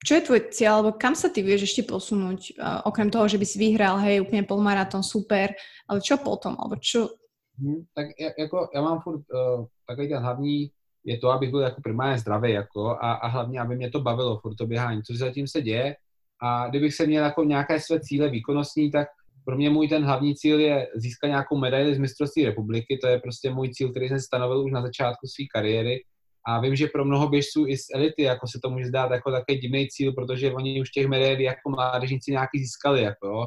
čo 0.05 0.15
je 0.15 0.25
tvoj 0.25 0.39
cieľ, 0.55 0.79
alebo 0.79 0.95
kam 0.95 1.11
sa 1.15 1.27
ty 1.27 1.43
vieš 1.43 1.67
ešte 1.67 1.83
posunúť, 1.83 2.55
okrem 2.87 3.11
toho, 3.11 3.27
že 3.27 3.35
by 3.35 3.45
si 3.45 3.57
vyhral, 3.59 3.99
hej, 3.99 4.23
úplne 4.23 4.47
polmaratón, 4.47 5.03
super, 5.03 5.51
ale 5.91 5.99
čo 5.99 6.15
potom, 6.23 6.55
alebo 6.55 6.79
čo? 6.79 7.19
Hmm, 7.59 7.83
tak 7.93 8.07
jako 8.39 8.69
já 8.75 8.81
mám 8.81 8.99
furt 8.99 9.21
uh, 9.33 9.65
takový 9.87 10.09
ten 10.09 10.23
hlavní, 10.23 10.71
je 11.03 11.17
to, 11.17 11.29
abych 11.29 11.49
byl 11.49 11.59
jako 11.59 11.81
primárně 11.81 12.19
zdravý, 12.19 12.51
jako, 12.51 12.89
a, 12.89 13.13
a 13.13 13.27
hlavně, 13.27 13.59
aby 13.59 13.75
mě 13.75 13.89
to 13.91 13.99
bavilo 13.99 14.39
furt 14.39 14.55
to 14.55 14.67
běhání, 14.67 15.03
což 15.03 15.17
zatím 15.17 15.47
se 15.47 15.61
děje. 15.61 15.95
A 16.41 16.67
kdybych 16.69 16.93
se 16.95 17.05
měl 17.05 17.23
jako 17.23 17.43
nějaké 17.43 17.79
své 17.79 17.99
cíle 17.99 18.29
výkonnostní, 18.29 18.91
tak 18.91 19.07
pro 19.45 19.55
mě 19.55 19.69
můj 19.69 19.87
ten 19.87 20.03
hlavní 20.03 20.35
cíl 20.35 20.59
je 20.59 20.87
získat 20.95 21.27
nějakou 21.27 21.57
medaili 21.57 21.95
z 21.95 21.99
mistrovství 21.99 22.45
republiky, 22.45 22.97
to 23.01 23.07
je 23.07 23.19
prostě 23.19 23.51
můj 23.51 23.69
cíl, 23.69 23.89
který 23.89 24.07
jsem 24.07 24.19
stanovil 24.19 24.63
už 24.65 24.71
na 24.71 24.81
začátku 24.81 25.27
své 25.27 25.45
kariéry 25.53 25.99
a 26.47 26.59
vím, 26.61 26.75
že 26.75 26.87
pro 26.87 27.05
mnoho 27.05 27.29
běžců 27.29 27.67
i 27.67 27.77
z 27.77 27.85
elity 27.95 28.23
jako 28.23 28.47
se 28.47 28.59
to 28.63 28.69
může 28.69 28.85
zdát 28.85 29.11
jako 29.11 29.31
takový 29.31 29.57
divný 29.57 29.87
cíl, 29.87 30.13
protože 30.13 30.51
oni 30.53 30.81
už 30.81 30.89
těch 30.89 31.07
medailí 31.07 31.43
jako 31.43 31.69
mládežníci 31.69 32.31
nějaký 32.31 32.59
získali. 32.59 33.01
Jako, 33.01 33.45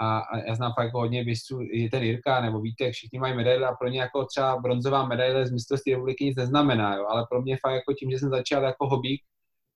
a, 0.00 0.18
a 0.18 0.38
já 0.48 0.54
znám 0.54 0.72
fakt 0.76 0.84
jako 0.84 0.98
hodně 0.98 1.24
běžců, 1.24 1.58
i 1.72 1.88
ten 1.88 2.02
Jirka 2.02 2.40
nebo 2.40 2.60
Vítek, 2.60 2.92
všichni 2.92 3.18
mají 3.18 3.36
medaile 3.36 3.66
a 3.66 3.74
pro 3.74 3.88
ně 3.88 4.00
jako 4.00 4.24
třeba 4.24 4.56
bronzová 4.56 5.06
medaile 5.06 5.46
z 5.46 5.50
mistrovství 5.50 5.92
republiky 5.92 6.24
nic 6.24 6.36
neznamená, 6.36 6.96
jo, 6.96 7.06
ale 7.08 7.26
pro 7.30 7.42
mě 7.42 7.58
fakt 7.66 7.74
jako 7.74 7.92
tím, 7.92 8.10
že 8.10 8.18
jsem 8.18 8.30
začal 8.30 8.62
jako 8.62 8.88
hobík, 8.88 9.20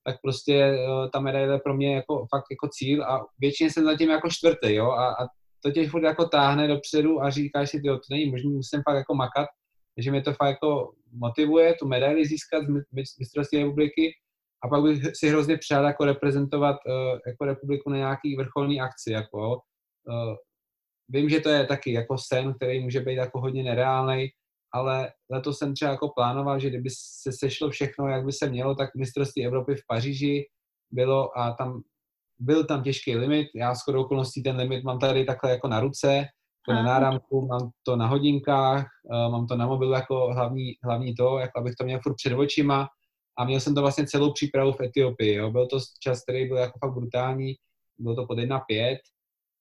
tak 0.04 0.16
prostě 0.22 0.78
ta 1.12 1.20
medaile 1.20 1.58
pro 1.58 1.74
mě 1.74 1.94
jako 1.94 2.26
fakt 2.34 2.44
jako 2.50 2.68
cíl 2.68 3.04
a 3.04 3.26
většině 3.38 3.70
jsem 3.70 3.84
zatím 3.84 4.10
jako 4.10 4.28
čtvrtý, 4.30 4.74
jo, 4.74 4.90
a, 4.90 5.12
a 5.12 5.26
to 5.62 5.70
tě 5.70 5.88
furt 5.88 6.04
jako 6.04 6.28
táhne 6.28 6.68
dopředu 6.68 7.22
a 7.22 7.30
říkáš 7.30 7.70
si, 7.70 7.80
to 7.82 7.98
není 8.10 8.30
možný, 8.30 8.50
musím 8.50 8.82
fakt 8.88 8.96
jako 8.96 9.14
makat, 9.14 9.46
takže 9.94 10.10
mě 10.10 10.22
to 10.22 10.32
fakt 10.32 10.48
jako 10.48 10.92
motivuje 11.18 11.74
tu 11.74 11.88
medaili 11.88 12.26
získat 12.26 12.64
z 13.06 13.18
mistrovství 13.18 13.58
republiky 13.58 14.12
a 14.64 14.68
pak 14.68 14.82
bych 14.82 15.02
si 15.14 15.28
hrozně 15.28 15.58
přál 15.58 15.84
jako 15.84 16.04
reprezentovat 16.04 16.76
uh, 16.86 17.18
jako 17.26 17.44
republiku 17.44 17.90
na 17.90 17.96
nějaký 17.96 18.36
vrcholný 18.36 18.80
akci, 18.80 19.12
jako 19.12 19.38
uh, 19.48 20.34
vím, 21.08 21.28
že 21.28 21.40
to 21.40 21.48
je 21.48 21.66
taky 21.66 21.92
jako 21.92 22.16
sen, 22.18 22.54
který 22.54 22.80
může 22.80 23.00
být 23.00 23.14
jako 23.14 23.40
hodně 23.40 23.62
nereálný, 23.62 24.28
ale 24.74 25.12
letos 25.30 25.58
jsem 25.58 25.74
třeba 25.74 25.90
jako 25.90 26.08
plánoval, 26.16 26.60
že 26.60 26.68
kdyby 26.68 26.90
se 27.22 27.32
sešlo 27.32 27.70
všechno, 27.70 28.08
jak 28.08 28.24
by 28.24 28.32
se 28.32 28.50
mělo, 28.50 28.74
tak 28.74 28.90
mistrovství 28.96 29.46
Evropy 29.46 29.74
v 29.74 29.86
Paříži 29.88 30.44
bylo 30.90 31.38
a 31.38 31.52
tam 31.52 31.82
byl 32.38 32.64
tam 32.64 32.82
těžký 32.82 33.16
limit. 33.16 33.48
Já 33.54 33.74
s 33.74 33.88
okolností 33.88 34.42
ten 34.42 34.56
limit 34.56 34.84
mám 34.84 34.98
tady 34.98 35.24
takhle 35.24 35.50
jako 35.50 35.68
na 35.68 35.80
ruce, 35.80 36.24
to 36.68 36.74
na 36.74 36.82
náramku, 36.82 37.46
mám 37.46 37.70
to 37.82 37.96
na 37.96 38.06
hodinkách, 38.06 38.86
uh, 39.04 39.32
mám 39.32 39.46
to 39.46 39.56
na 39.56 39.66
mobilu 39.66 39.92
jako 39.92 40.32
hlavní, 40.32 40.72
hlavní 40.84 41.14
to, 41.14 41.38
jako 41.38 41.58
abych 41.58 41.74
to 41.74 41.84
měl 41.84 42.00
furt 42.02 42.14
před 42.14 42.32
očima 42.32 42.88
a 43.38 43.44
měl 43.44 43.60
jsem 43.60 43.74
to 43.74 43.80
vlastně 43.80 44.06
celou 44.06 44.32
přípravu 44.32 44.72
v 44.72 44.80
Etiopii. 44.80 45.34
Jo. 45.34 45.50
Byl 45.50 45.66
to 45.66 45.78
čas, 46.00 46.22
který 46.22 46.48
byl 46.48 46.56
jako 46.56 46.78
fakt 46.78 46.94
brutální, 46.94 47.54
bylo 47.98 48.14
to 48.14 48.26
pod 48.26 48.38
1,5, 48.38 48.96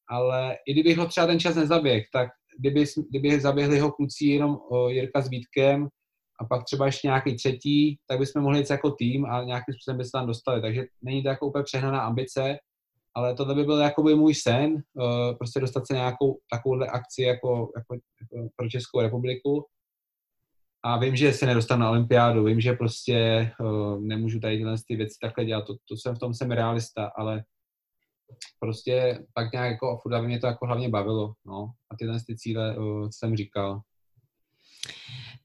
ale 0.09 0.57
i 0.67 0.73
kdybych 0.73 0.97
ho 0.97 1.05
třeba 1.05 1.27
ten 1.27 1.39
čas 1.39 1.55
nezaběh, 1.55 2.05
tak 2.13 2.29
kdyby, 2.59 2.85
kdyby 3.09 3.39
zaběhli 3.39 3.79
ho 3.79 3.91
kluci 3.91 4.25
jenom 4.25 4.57
o, 4.71 4.89
Jirka 4.89 5.21
s 5.21 5.29
Vítkem 5.29 5.87
a 6.39 6.45
pak 6.45 6.63
třeba 6.63 6.85
ještě 6.85 7.07
nějaký 7.07 7.35
třetí, 7.35 7.97
tak 8.07 8.19
bychom 8.19 8.41
mohli 8.41 8.59
jít 8.59 8.69
jako 8.69 8.91
tým 8.91 9.25
a 9.25 9.43
nějakým 9.43 9.73
způsobem 9.73 9.97
by 9.97 10.05
se 10.05 10.11
tam 10.11 10.27
dostali. 10.27 10.61
Takže 10.61 10.83
není 11.01 11.23
to 11.23 11.29
jako 11.29 11.47
úplně 11.47 11.63
přehnaná 11.63 12.01
ambice, 12.01 12.57
ale 13.15 13.35
tohle 13.35 13.55
by 13.55 13.63
byl 13.63 13.79
jakoby 13.79 14.15
můj 14.15 14.35
sen, 14.35 14.73
uh, 14.73 15.37
prostě 15.37 15.59
dostat 15.59 15.87
se 15.87 15.93
nějakou 15.93 16.39
takovouhle 16.49 16.87
akci 16.87 17.21
jako, 17.21 17.71
jako, 17.75 17.95
jako 18.21 18.49
pro 18.55 18.69
Českou 18.69 19.01
republiku. 19.01 19.65
A 20.83 20.99
vím, 20.99 21.15
že 21.15 21.33
se 21.33 21.45
nedostanu 21.45 21.81
na 21.81 21.89
olympiádu, 21.89 22.43
vím, 22.43 22.61
že 22.61 22.73
prostě 22.73 23.51
uh, 23.59 24.01
nemůžu 24.01 24.39
tady 24.39 24.57
tyhle 24.57 24.75
ty 24.87 24.95
věci 24.95 25.15
takhle 25.21 25.45
dělat, 25.45 25.65
to, 25.65 25.73
to 25.89 25.97
jsem 25.97 26.15
v 26.15 26.19
tom 26.19 26.33
jsem 26.33 26.51
realista, 26.51 27.11
ale 27.17 27.43
prostě 28.59 29.19
pak 29.33 29.53
nějak 29.53 29.71
jako 29.71 29.97
furt, 30.01 30.21
mě 30.21 30.39
to 30.39 30.47
jako 30.47 30.65
hlavně 30.65 30.89
bavilo, 30.89 31.33
no. 31.45 31.71
A 31.91 31.95
tyhle 31.97 32.17
ty 32.27 32.37
cíle 32.37 32.77
uh, 32.77 33.09
jsem 33.11 33.35
říkal. 33.35 33.81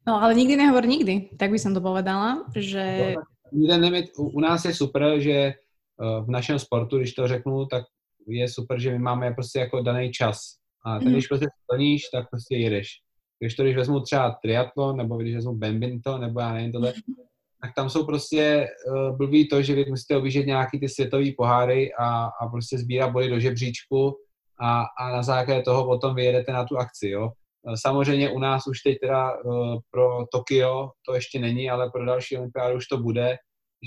No, 0.07 0.23
ale 0.23 0.35
nikdy 0.35 0.57
nehovor 0.57 0.87
nikdy, 0.87 1.31
tak 1.39 1.51
by 1.51 1.59
som 1.59 1.75
to 1.75 1.81
povedala, 1.81 2.45
že... 2.57 3.15
No, 3.53 3.91
u, 4.19 4.25
u 4.29 4.41
nás 4.41 4.65
je 4.65 4.75
super, 4.75 5.21
že 5.21 5.55
v 6.01 6.31
našem 6.31 6.59
sportu, 6.59 6.99
když 6.99 7.13
to 7.13 7.29
řeknu, 7.29 7.67
tak 7.67 7.85
je 8.27 8.49
super, 8.49 8.81
že 8.81 8.91
my 8.91 8.99
máme 8.99 9.35
prostě 9.35 9.59
jako 9.59 9.83
daný 9.83 10.11
čas. 10.11 10.39
A 10.87 10.99
ten, 10.99 11.09
mm. 11.09 11.13
když 11.13 11.27
prostě 11.27 11.47
splníš, 11.65 12.03
tak 12.15 12.31
prostě 12.31 12.57
jedeš. 12.57 12.89
Když 13.39 13.55
to, 13.55 13.63
když 13.63 13.77
vezmu 13.77 14.01
třeba 14.01 14.37
triatlon, 14.43 14.97
nebo 14.97 15.17
když 15.17 15.35
vezmu 15.35 15.57
badminton, 15.57 16.21
nebo 16.21 16.41
já 16.41 16.53
nevím, 16.53 16.73
tohle, 16.73 16.93
tak 17.63 17.75
tam 17.77 17.91
jsou 17.91 18.07
prostě 18.07 18.69
uh, 18.87 19.17
blbý 19.17 19.49
to, 19.49 19.63
že 19.63 19.75
vy 19.75 19.85
musíte 19.89 20.17
objíždět 20.17 20.47
nějaký 20.47 20.81
ty 20.81 20.89
světový 20.89 21.33
poháry 21.33 21.93
a, 21.99 22.25
a 22.25 22.49
prostě 22.51 22.79
sbírat 22.79 23.13
body 23.13 23.29
do 23.29 23.41
žebříčku 23.41 24.17
a, 24.61 24.85
a 24.99 25.13
na 25.13 25.23
základě 25.23 25.63
toho 25.63 25.85
potom 25.85 26.15
vyjedete 26.15 26.53
na 26.53 26.65
tu 26.65 26.79
akci, 26.79 27.09
jo. 27.09 27.31
Eh, 27.69 27.77
samozřejmě 27.77 28.31
u 28.31 28.39
nás 28.39 28.67
už 28.67 28.81
teď 28.81 28.99
teda 29.01 29.43
uh, 29.43 29.79
pro 29.91 30.27
Tokio 30.33 30.91
to 31.07 31.15
ještě 31.15 31.39
není, 31.39 31.71
ale 31.71 31.91
pro 31.91 32.05
další 32.05 32.37
olympiádu 32.37 32.77
už 32.77 32.87
to 32.87 32.99
bude, 32.99 33.37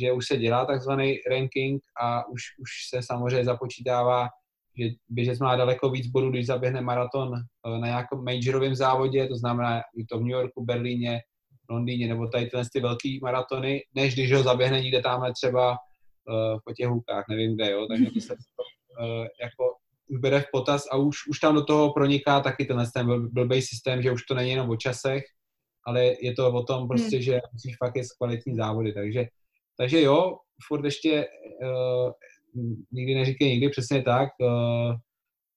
že 0.02 0.12
už 0.12 0.28
se 0.28 0.38
dělá 0.38 0.66
takzvaný 0.66 1.18
ranking 1.30 1.82
a 2.02 2.28
už, 2.28 2.42
už 2.60 2.70
se 2.90 3.02
samozřejmě 3.04 3.46
započítává, 3.46 4.28
že 4.80 4.90
běžec 5.10 5.40
má 5.40 5.56
daleko 5.56 5.90
víc 5.90 6.08
bodů, 6.08 6.30
když 6.30 6.46
zaběhne 6.46 6.82
maraton 6.82 7.30
uh, 7.30 7.80
na 7.80 7.88
nějakém 7.88 8.24
majorovém 8.24 8.76
závodě, 8.76 9.28
to 9.28 9.36
znamená 9.36 9.82
je 9.98 10.06
to 10.10 10.18
v 10.20 10.22
New 10.22 10.32
Yorku, 10.32 10.66
Berlíně, 10.66 11.20
Londýně 11.70 12.08
nebo 12.08 12.28
tady 12.28 12.46
tyhle 12.46 12.66
ty 12.74 12.80
velký 12.80 13.20
maratony, 13.24 13.82
než 13.96 14.14
když 14.14 14.34
ho 14.34 14.44
zaběhne 14.44 14.82
někde 14.82 15.02
tamhle 15.02 15.34
třeba 15.34 15.70
uh, 15.72 16.60
po 16.66 16.74
těch 16.74 16.88
hůkách, 16.88 17.26
nevím 17.30 17.56
kde, 17.56 17.72
jo, 17.72 17.88
takže 17.88 18.06
to 18.06 18.20
se 18.20 18.34
uh, 18.34 19.26
jako 19.42 19.64
už 20.10 20.20
bere 20.20 20.40
v 20.40 20.46
potaz 20.52 20.84
a 20.92 20.98
už, 20.98 21.18
už 21.30 21.40
tam 21.40 21.56
do 21.56 21.66
toho 21.66 21.94
proniká 21.94 22.40
taky 22.40 22.66
tenhle 22.66 22.86
ten 22.94 23.08
bl- 23.08 23.30
blbej 23.32 23.62
systém, 23.62 24.02
že 24.02 24.12
už 24.12 24.26
to 24.26 24.34
není 24.34 24.50
jenom 24.50 24.70
o 24.70 24.76
časech, 24.76 25.24
ale 25.88 26.06
je 26.22 26.34
to 26.34 26.54
o 26.54 26.64
tom 26.64 26.88
prostě, 26.88 27.16
hmm. 27.16 27.24
že 27.24 27.42
musíš 27.54 27.78
fakt 27.78 27.96
je 27.96 28.04
kvalitní 28.18 28.56
závody, 28.56 28.94
takže, 28.94 29.26
takže 29.78 30.02
jo, 30.02 30.38
furt 30.68 30.86
ještě 30.86 31.28
uh, 31.64 32.12
nikdy 32.92 33.16
neříkej 33.16 33.50
nikdy, 33.50 33.70
přesně 33.70 34.02
tak, 34.02 34.30
uh, 34.42 34.96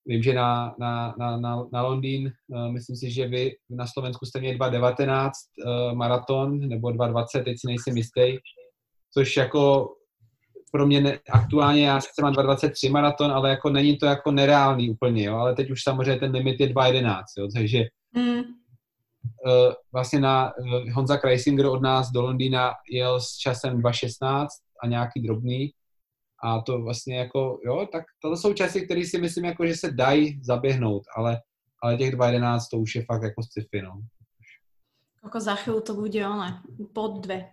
Vím, 0.09 0.23
že 0.23 0.35
na, 0.35 0.75
na, 0.79 1.15
na, 1.19 1.37
na, 1.37 1.65
na 1.73 1.83
Londýn, 1.83 2.33
uh, 2.49 2.73
myslím 2.73 2.97
si, 2.97 3.11
že 3.11 3.29
vy 3.29 3.53
na 3.71 3.87
Slovensku 3.87 4.27
jste 4.27 4.41
měli 4.41 4.59
2.19 4.59 5.31
uh, 5.31 5.95
maraton, 5.95 6.69
nebo 6.69 6.89
2.20, 6.89 7.45
teď 7.45 7.57
si 7.61 7.67
nejsem 7.67 7.97
jistý, 7.97 8.37
což 9.15 9.37
jako 9.37 9.89
pro 10.73 10.87
mě 10.87 11.01
ne, 11.01 11.19
aktuálně, 11.31 11.87
já 11.87 12.01
sice 12.01 12.23
mám 12.23 12.33
2.23 12.33 12.91
maraton, 12.91 13.33
ale 13.33 13.51
jako 13.51 13.71
není 13.71 13.97
to 13.97 14.07
jako 14.07 14.31
nereálný 14.31 14.91
úplně, 14.91 15.25
jo, 15.25 15.37
ale 15.37 15.55
teď 15.55 15.71
už 15.71 15.83
samozřejmě 15.83 16.21
ten 16.21 16.33
limit 16.33 16.61
je 16.61 16.67
2.11, 16.67 17.23
jo, 17.39 17.49
takže 17.55 17.85
mm. 18.17 18.43
Uh, 19.47 19.73
vlastně 19.93 20.21
na 20.21 20.53
uh, 20.59 20.91
Honza 20.91 21.17
Kreisinger 21.17 21.67
od 21.67 21.83
nás 21.83 22.11
do 22.11 22.23
Londýna 22.23 22.73
jel 22.91 23.21
s 23.21 23.37
časem 23.37 23.83
2.16 23.83 24.47
a 24.83 24.87
nějaký 24.87 25.21
drobný, 25.23 25.73
a 26.45 26.61
to 26.61 26.83
vlastně 26.83 27.19
jako, 27.19 27.61
jo, 27.65 27.89
tak 27.93 28.05
to 28.23 28.37
jsou 28.37 28.53
časy, 28.53 28.85
které 28.85 29.05
si 29.05 29.19
myslím, 29.19 29.45
jako, 29.45 29.67
že 29.67 29.77
se 29.77 29.91
dají 29.91 30.41
zaběhnout, 30.43 31.03
ale, 31.17 31.41
ale 31.83 31.97
těch 31.97 32.15
2.11 32.15 32.61
to 32.71 32.79
už 32.79 32.95
je 32.95 33.05
fakt 33.05 33.23
jako 33.23 33.43
sci-fi, 33.43 33.83
no. 33.83 34.03
Ako 35.27 35.41
za 35.43 35.59
chvíľu 35.59 35.81
to 35.83 35.99
bude 35.99 36.23
ono, 36.23 36.63
pod 36.95 37.19
dve. 37.27 37.51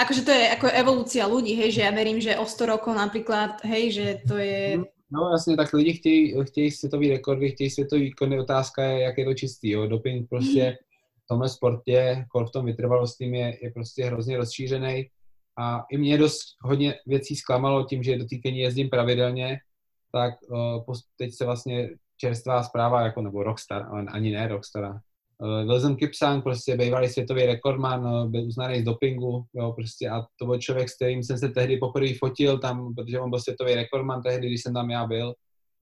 Akože 0.00 0.24
to 0.24 0.32
je 0.32 0.48
ako 0.48 0.72
evolúcia 0.72 1.28
ľudí, 1.28 1.52
hej, 1.52 1.76
že 1.76 1.84
ja 1.84 1.92
verím, 1.92 2.24
že 2.24 2.40
o 2.40 2.48
100 2.48 2.72
rokov 2.72 2.96
napríklad, 2.96 3.60
hej, 3.68 3.92
že 3.92 4.06
to 4.24 4.40
je... 4.40 4.80
No 5.12 5.28
jasně, 5.30 5.56
tak 5.56 5.72
lidi 5.72 5.92
chtějí, 5.92 6.34
chtějí 6.42 6.70
světový 6.70 7.10
rekordy, 7.10 7.50
chtějí 7.50 7.70
světový 7.70 8.02
výkony, 8.02 8.40
otázka 8.40 8.84
je, 8.84 9.00
jak 9.00 9.18
je 9.18 9.24
to 9.24 9.34
čistý, 9.34 9.70
jo. 9.70 9.86
Doping 9.86 10.28
prostě 10.28 10.78
v 11.24 11.28
tomhle 11.28 11.48
sportě, 11.48 12.26
v 12.48 12.50
tom 12.50 12.66
vytrvalostním 12.66 13.34
je, 13.34 13.58
je 13.62 13.70
prostě 13.70 14.04
hrozně 14.04 14.36
rozšířený 14.36 15.08
a 15.58 15.84
i 15.90 15.98
mě 15.98 16.18
dost 16.18 16.42
hodně 16.62 16.94
věcí 17.06 17.36
zklamalo 17.36 17.84
tím, 17.84 18.02
že 18.02 18.18
do 18.18 18.24
týkení 18.24 18.58
jezdím 18.58 18.90
pravidelně, 18.90 19.58
tak 20.12 20.34
uh, 20.86 20.94
teď 21.16 21.34
se 21.34 21.44
vlastně 21.44 21.90
čerstvá 22.16 22.62
zpráva, 22.62 23.00
jako 23.00 23.22
nebo 23.22 23.42
Rockstar, 23.42 23.86
ale 23.90 24.04
ani 24.08 24.30
ne 24.30 24.48
Rockstar. 24.48 24.84
Uh, 25.38 25.68
Wilson 25.68 25.96
Kipsang, 25.96 26.42
prostě 26.42 26.76
bývalý 26.76 27.08
světový 27.08 27.46
rekordman, 27.46 28.06
uh, 28.06 28.30
byl 28.30 28.44
uznaný 28.44 28.80
z 28.80 28.84
dopingu, 28.84 29.44
jo, 29.54 29.72
prostě 29.72 30.08
a 30.08 30.22
to 30.38 30.46
byl 30.46 30.58
člověk, 30.58 30.88
s 30.88 30.96
kterým 30.96 31.22
jsem 31.22 31.38
se 31.38 31.48
tehdy 31.48 31.76
poprvé 31.76 32.14
fotil 32.18 32.58
tam, 32.58 32.94
protože 32.94 33.20
on 33.20 33.30
byl 33.30 33.40
světový 33.40 33.74
rekordman 33.74 34.22
tehdy, 34.22 34.46
když 34.46 34.62
jsem 34.62 34.74
tam 34.74 34.90
já 34.90 35.06
byl. 35.06 35.34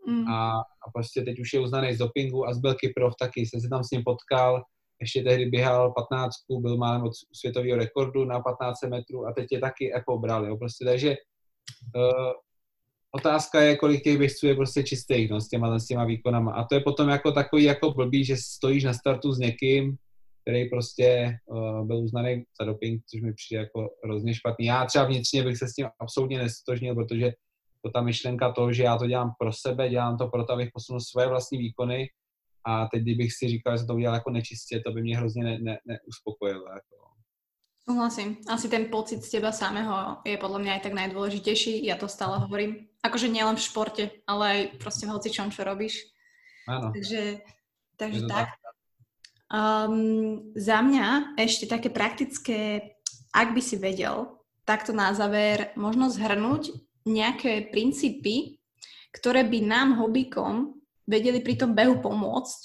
Mm. 0.07 0.29
A, 0.29 0.59
a 0.61 0.91
prostě 0.95 1.23
teď 1.23 1.41
už 1.41 1.53
je 1.53 1.61
uznaný 1.61 1.95
z 1.95 1.99
dopingu 1.99 2.47
a 2.47 2.55
zbyl 2.55 2.75
Kiprov 2.75 3.15
taky, 3.21 3.41
jsem 3.41 3.61
se 3.61 3.69
tam 3.69 3.85
s 3.85 3.91
ním 3.91 4.03
potkal, 4.05 4.63
ještě 5.01 5.23
tehdy 5.23 5.47
běhal 5.47 5.93
15, 5.93 6.35
byl 6.61 6.77
málem 6.77 7.03
od 7.03 7.13
světového 7.33 7.77
rekordu 7.77 8.25
na 8.25 8.41
15 8.41 8.83
metrů 8.83 9.27
a 9.27 9.33
teď 9.33 9.47
je 9.53 9.61
taky 9.61 9.93
Apple 9.93 10.19
bral, 10.19 10.47
jo, 10.47 10.57
prostě, 10.57 10.85
takže 10.85 11.17
uh, 11.97 12.33
otázka 13.13 13.61
je, 13.61 13.77
kolik 13.77 14.05
těch 14.05 14.19
běžců 14.19 14.47
je 14.47 14.55
prostě 14.55 14.83
čistých, 14.83 15.31
no, 15.31 15.41
s 15.41 15.49
těma, 15.49 15.79
s 15.79 15.87
těma 15.87 16.05
výkonama 16.05 16.53
a 16.53 16.65
to 16.65 16.75
je 16.75 16.81
potom 16.81 17.09
jako 17.09 17.33
takový 17.33 17.65
jako 17.65 17.91
blbý, 17.91 18.25
že 18.25 18.37
stojíš 18.37 18.85
na 18.85 18.95
startu 18.95 19.33
s 19.33 19.39
někým, 19.39 19.97
který 20.43 20.71
prostě 20.71 21.37
uh, 21.47 21.87
byl 21.87 21.99
uznaný 21.99 22.45
za 22.61 22.65
doping, 22.65 23.03
což 23.07 23.21
mi 23.21 23.33
přijde 23.33 23.61
jako 23.61 23.91
hrozně 24.05 24.35
špatný. 24.35 24.67
Já 24.67 24.85
třeba 24.85 25.05
vnitřně 25.05 25.43
bych 25.43 25.57
se 25.57 25.69
s 25.69 25.75
tím 25.75 25.87
absolutně 25.99 26.39
nestožnil, 26.39 26.95
protože 26.95 27.33
to 27.83 27.91
ta 27.91 28.03
myšlenka 28.03 28.53
toho, 28.53 28.73
že 28.73 28.83
já 28.83 28.99
to 28.99 29.07
dělám 29.07 29.33
pro 29.39 29.53
sebe, 29.53 29.89
dělám 29.89 30.19
to 30.19 30.29
proto, 30.29 30.53
abych 30.53 30.69
posunul 30.73 31.01
svoje 31.01 31.29
vlastní 31.29 31.59
výkony 31.59 32.09
a 32.65 32.87
teď, 32.87 33.03
kdybych 33.03 33.33
si 33.33 33.49
říkal, 33.49 33.75
že 33.75 33.79
jsem 33.79 33.87
to 33.87 33.95
udělal 33.95 34.15
jako 34.15 34.31
nečistě, 34.31 34.81
to 34.87 34.93
by 34.93 35.03
mě 35.03 35.17
hrozně 35.17 35.45
ne, 35.45 35.59
ne, 35.63 35.79
neuspokojilo. 35.87 36.65
Jako. 36.65 36.97
Súhlasím. 37.91 38.37
Asi 38.49 38.69
ten 38.69 38.85
pocit 38.87 39.25
z 39.25 39.31
teba 39.31 39.53
samého 39.53 40.23
je 40.23 40.37
podľa 40.39 40.59
mňa 40.63 40.73
aj 40.79 40.83
tak 40.85 40.95
najdôležitejší. 40.95 41.83
Ja 41.83 41.97
to 41.99 42.07
stále 42.07 42.39
hovorím. 42.39 42.87
Akože 43.03 43.33
nielen 43.33 43.57
v 43.57 43.67
športe, 43.67 44.05
ale 44.29 44.45
aj 44.47 44.61
proste 44.79 45.09
v 45.09 45.17
hocičom, 45.17 45.51
čo 45.51 45.65
robíš. 45.65 46.07
Áno. 46.69 46.93
Takže, 46.93 47.41
takže 47.97 48.21
tak. 48.29 48.53
tak. 48.53 48.77
Um, 49.51 50.55
za 50.55 50.79
mňa 50.85 51.35
ešte 51.35 51.67
také 51.67 51.91
praktické, 51.91 52.95
ak 53.35 53.51
by 53.57 53.63
si 53.65 53.75
vedel, 53.81 54.39
takto 54.63 54.95
na 54.95 55.11
záver 55.11 55.75
možno 55.75 56.07
zhrnúť 56.13 56.71
nejaké 57.09 57.75
princípy, 57.75 58.63
ktoré 59.11 59.43
by 59.43 59.59
nám 59.67 59.99
hobíkom 59.99 60.79
vedeli 61.09 61.41
pri 61.41 61.55
tom 61.61 61.73
behu 61.77 62.01
pomôcť, 62.01 62.59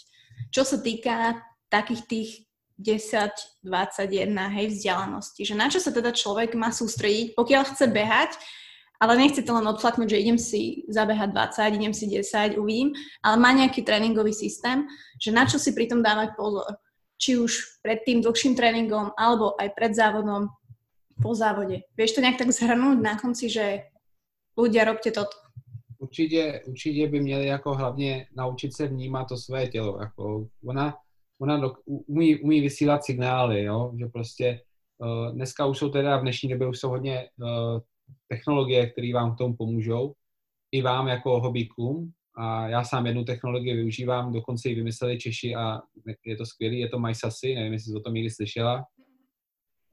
čo 0.52 0.64
sa 0.64 0.80
týka 0.80 1.40
takých 1.70 2.02
tých 2.08 2.30
10, 2.76 3.64
21, 3.64 4.36
hej, 4.52 4.68
vzdialenosti. 4.76 5.48
Že 5.48 5.56
na 5.56 5.68
čo 5.72 5.80
sa 5.80 5.96
teda 5.96 6.12
človek 6.12 6.60
má 6.60 6.76
sústrediť, 6.76 7.36
pokiaľ 7.40 7.64
chce 7.72 7.88
behať, 7.88 8.36
ale 9.00 9.20
nechce 9.20 9.44
to 9.44 9.52
len 9.52 9.68
odflaknúť, 9.68 10.12
že 10.12 10.22
idem 10.24 10.40
si 10.40 10.84
zabehať 10.92 11.32
20, 11.32 11.80
idem 11.80 11.94
si 11.96 12.06
10, 12.12 12.60
uvidím, 12.60 12.96
ale 13.24 13.36
má 13.40 13.52
nejaký 13.56 13.84
tréningový 13.84 14.32
systém, 14.36 14.88
že 15.20 15.32
na 15.32 15.48
čo 15.48 15.60
si 15.60 15.72
pri 15.72 15.88
tom 15.88 16.04
dávať 16.04 16.36
pozor. 16.36 16.68
Či 17.16 17.40
už 17.40 17.80
pred 17.80 18.04
tým 18.04 18.20
dlhším 18.20 18.60
tréningom, 18.60 19.16
alebo 19.16 19.56
aj 19.56 19.72
pred 19.72 19.96
závodom, 19.96 20.52
po 21.16 21.32
závode. 21.32 21.88
Vieš 21.96 22.20
to 22.20 22.24
nejak 22.24 22.36
tak 22.36 22.52
zhrnúť 22.52 23.00
na 23.00 23.16
konci, 23.16 23.48
že 23.48 23.88
ľudia 24.60 24.84
robte 24.84 25.16
toto? 25.16 25.45
Určitě, 25.98 26.62
určitě 26.68 27.08
by 27.08 27.20
měli 27.20 27.46
jako 27.46 27.74
hlavně 27.74 28.28
naučit 28.38 28.74
se 28.74 28.88
vnímat 28.88 29.26
to 29.26 29.38
své 29.38 29.68
tělo. 29.68 30.00
Jako 30.02 30.48
ona, 30.66 30.96
ona 31.40 31.58
do, 31.58 31.74
umí, 31.86 32.40
umí 32.40 32.62
vysílat 32.62 33.04
signály, 33.04 33.64
jo? 33.64 33.92
že 34.00 34.06
prostě 34.06 34.62
uh, 34.98 35.32
dneska 35.36 35.66
už 35.66 35.78
jsou 35.78 35.90
teda 35.90 36.18
v 36.18 36.22
dnešní 36.22 36.50
době 36.50 36.68
už 36.68 36.80
jsou 36.80 36.90
hodně 36.90 37.30
uh, 37.42 37.80
technologie, 38.28 38.90
které 38.90 39.14
vám 39.14 39.36
k 39.36 39.38
tomu 39.38 39.56
pomůžou. 39.56 40.14
I 40.72 40.82
vám 40.82 41.08
jako 41.08 41.40
hobbykům. 41.40 42.12
A 42.38 42.68
já 42.68 42.84
sám 42.84 43.06
jednu 43.06 43.24
technologii 43.24 43.76
využívám, 43.76 44.34
dokonce 44.34 44.70
ji 44.70 44.76
vymysleli 44.76 45.20
Češi 45.20 45.56
a 45.56 45.82
je 46.26 46.38
to 46.38 46.46
skvělý, 46.46 46.80
je 46.80 46.90
to 46.90 47.00
MySasy, 47.00 47.56
nevím, 47.56 47.74
jestli 47.74 47.92
jsi 47.92 47.98
o 47.98 48.00
tom 48.00 48.14
někdy 48.14 48.30
slyšela. 48.30 48.86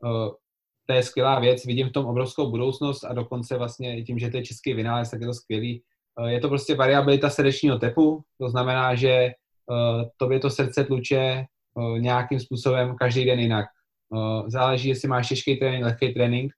Uh, 0.04 0.30
to 0.86 0.92
je 0.92 1.02
skvělá 1.02 1.40
věc, 1.40 1.64
vidím 1.64 1.88
v 1.88 1.92
tom 1.92 2.06
obrovskou 2.06 2.50
budoucnost 2.50 3.04
a 3.04 3.12
dokonce 3.12 3.58
vlastně 3.58 4.02
tím, 4.02 4.18
že 4.18 4.30
to 4.30 4.36
je 4.36 4.44
český 4.44 4.74
vynález, 4.74 5.10
tak 5.10 5.20
je 5.20 5.26
to 5.26 5.34
skvělý. 5.34 5.82
Je 6.26 6.40
to 6.40 6.48
prostě 6.48 6.74
variabilita 6.74 7.30
srdečního 7.30 7.78
tepu, 7.78 8.22
to 8.40 8.48
znamená, 8.48 8.94
že 8.94 9.30
tobě 10.16 10.38
to 10.38 10.50
srdce 10.50 10.84
tluče 10.84 11.44
nějakým 11.98 12.40
způsobem 12.40 12.96
každý 12.96 13.24
den 13.24 13.38
jinak. 13.38 13.66
Záleží, 14.46 14.88
jestli 14.88 15.08
máš 15.08 15.28
těžký 15.28 15.56
trénink, 15.56 15.84
lehký 15.84 16.14
trénink. 16.14 16.52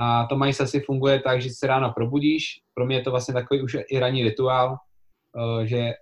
A 0.00 0.26
to 0.26 0.36
mají 0.36 0.52
asi 0.60 0.80
funguje 0.80 1.20
tak, 1.20 1.42
že 1.42 1.50
se 1.50 1.66
ráno 1.66 1.92
probudíš. 1.92 2.44
Pro 2.74 2.86
mě 2.86 2.96
je 2.96 3.02
to 3.02 3.10
vlastně 3.10 3.34
takový 3.34 3.62
už 3.62 3.76
i 3.90 3.98
ranní 3.98 4.22
rituál, 4.22 4.76
že 5.64 5.92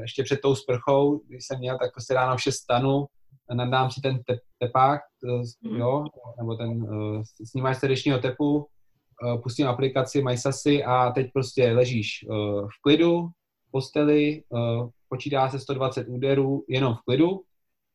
ještě 0.00 0.22
před 0.22 0.40
tou 0.40 0.54
sprchou, 0.54 1.20
když 1.28 1.46
jsem 1.46 1.58
měl, 1.58 1.78
tak 1.78 1.92
prostě 1.92 2.14
ráno 2.14 2.36
v 2.36 2.42
6 2.42 2.56
stanu, 2.56 3.06
nadám 3.54 3.90
si 3.90 4.00
ten 4.00 4.22
te- 4.22 4.38
tepák, 4.58 5.00
mm. 5.62 5.76
jo, 5.76 6.04
nebo 6.38 6.54
ten 6.54 6.86
snímáš 7.44 7.78
srdečního 7.78 8.18
tepu, 8.18 8.66
pustím 9.42 9.66
aplikaci 9.66 10.22
MySasy 10.22 10.84
a 10.84 11.10
teď 11.10 11.32
prostě 11.32 11.72
ležíš 11.72 12.26
uh, 12.28 12.36
v 12.68 12.82
klidu, 12.82 13.28
v 13.68 13.70
posteli, 13.70 14.42
uh, 14.48 14.88
počítá 15.08 15.48
se 15.48 15.58
120 15.58 16.08
úderů 16.08 16.64
jenom 16.68 16.94
v 16.94 17.02
klidu, 17.04 17.40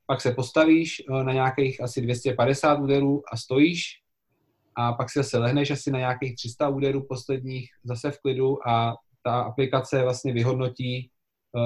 pak 0.06 0.22
se 0.22 0.32
postavíš 0.32 1.04
na 1.24 1.34
nějakých 1.34 1.82
asi 1.82 2.02
250 2.02 2.80
úderů 2.80 3.24
a 3.32 3.38
stojíš 3.38 3.84
a 4.76 4.94
pak 4.94 5.10
si 5.10 5.20
zase 5.20 5.38
lehneš 5.38 5.72
asi 5.72 5.92
na 5.92 6.00
nějakých 6.00 6.36
300 6.36 6.70
úderů 6.70 7.06
posledních 7.10 7.70
zase 7.84 8.12
v 8.12 8.20
klidu 8.22 8.68
a 8.68 8.96
ta 9.24 9.42
aplikace 9.42 10.04
vlastně 10.04 10.34
vyhodnotí, 10.34 11.10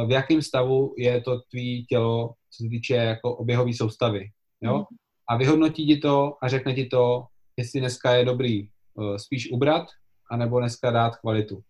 v 0.07 0.11
jakém 0.11 0.41
stavu 0.41 0.93
je 0.97 1.21
to 1.21 1.39
tvý 1.51 1.85
tělo, 1.85 2.33
co 2.51 2.63
se 2.63 2.69
týče 2.69 2.95
jako 2.95 3.35
oběhové 3.35 3.73
soustavy. 3.73 4.29
Jo? 4.61 4.77
Mm. 4.77 4.97
A 5.29 5.37
vyhodnotí 5.37 5.87
ti 5.87 5.97
to 5.97 6.33
a 6.41 6.47
řekne 6.47 6.73
ti 6.73 6.85
to, 6.85 7.25
jestli 7.57 7.79
dneska 7.79 8.13
je 8.15 8.25
dobrý 8.25 8.69
spíš 9.17 9.51
ubrat, 9.51 9.87
anebo 10.31 10.59
dneska 10.59 10.91
dát 10.91 11.15
kvalitu. 11.15 11.61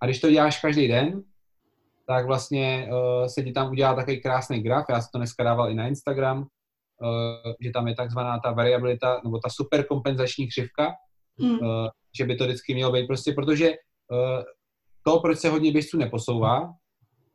A 0.00 0.06
když 0.06 0.20
to 0.20 0.30
děláš 0.30 0.60
každý 0.60 0.88
den, 0.88 1.22
tak 2.06 2.26
vlastně 2.26 2.88
uh, 2.90 3.26
se 3.26 3.42
ti 3.42 3.52
tam 3.52 3.70
udělá 3.70 3.94
takový 3.94 4.22
krásný 4.22 4.62
graf, 4.62 4.86
já 4.88 5.00
jsem 5.00 5.08
to 5.12 5.18
dneska 5.18 5.44
dával 5.44 5.70
i 5.70 5.74
na 5.74 5.88
Instagram, 5.88 6.38
uh, 6.38 7.52
že 7.60 7.70
tam 7.70 7.88
je 7.88 7.94
takzvaná 7.94 8.38
ta 8.38 8.52
variabilita, 8.52 9.20
nebo 9.24 9.38
ta 9.38 9.48
superkompenzační 9.48 10.48
křivka, 10.48 10.92
mm. 11.38 11.50
uh, 11.50 11.58
že 12.18 12.24
by 12.24 12.36
to 12.36 12.44
vždycky 12.44 12.74
mělo 12.74 12.92
být 12.92 13.06
prostě, 13.06 13.32
protože 13.32 13.70
uh, 13.70 14.42
to, 15.02 15.20
proč 15.20 15.38
se 15.38 15.48
hodně 15.48 15.72
běžců 15.72 15.98
neposouvá, 15.98 16.72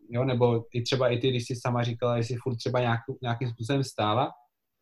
jo, 0.10 0.24
nebo 0.24 0.64
i 0.74 0.82
třeba 0.82 1.10
i 1.10 1.18
ty, 1.18 1.30
když 1.30 1.44
jsi 1.48 1.56
sama 1.56 1.84
říkala, 1.84 2.18
jestli 2.18 2.36
furt 2.36 2.56
třeba 2.56 2.80
nějak, 2.80 3.00
nějakým 3.22 3.50
způsobem 3.50 3.84
stála, 3.84 4.32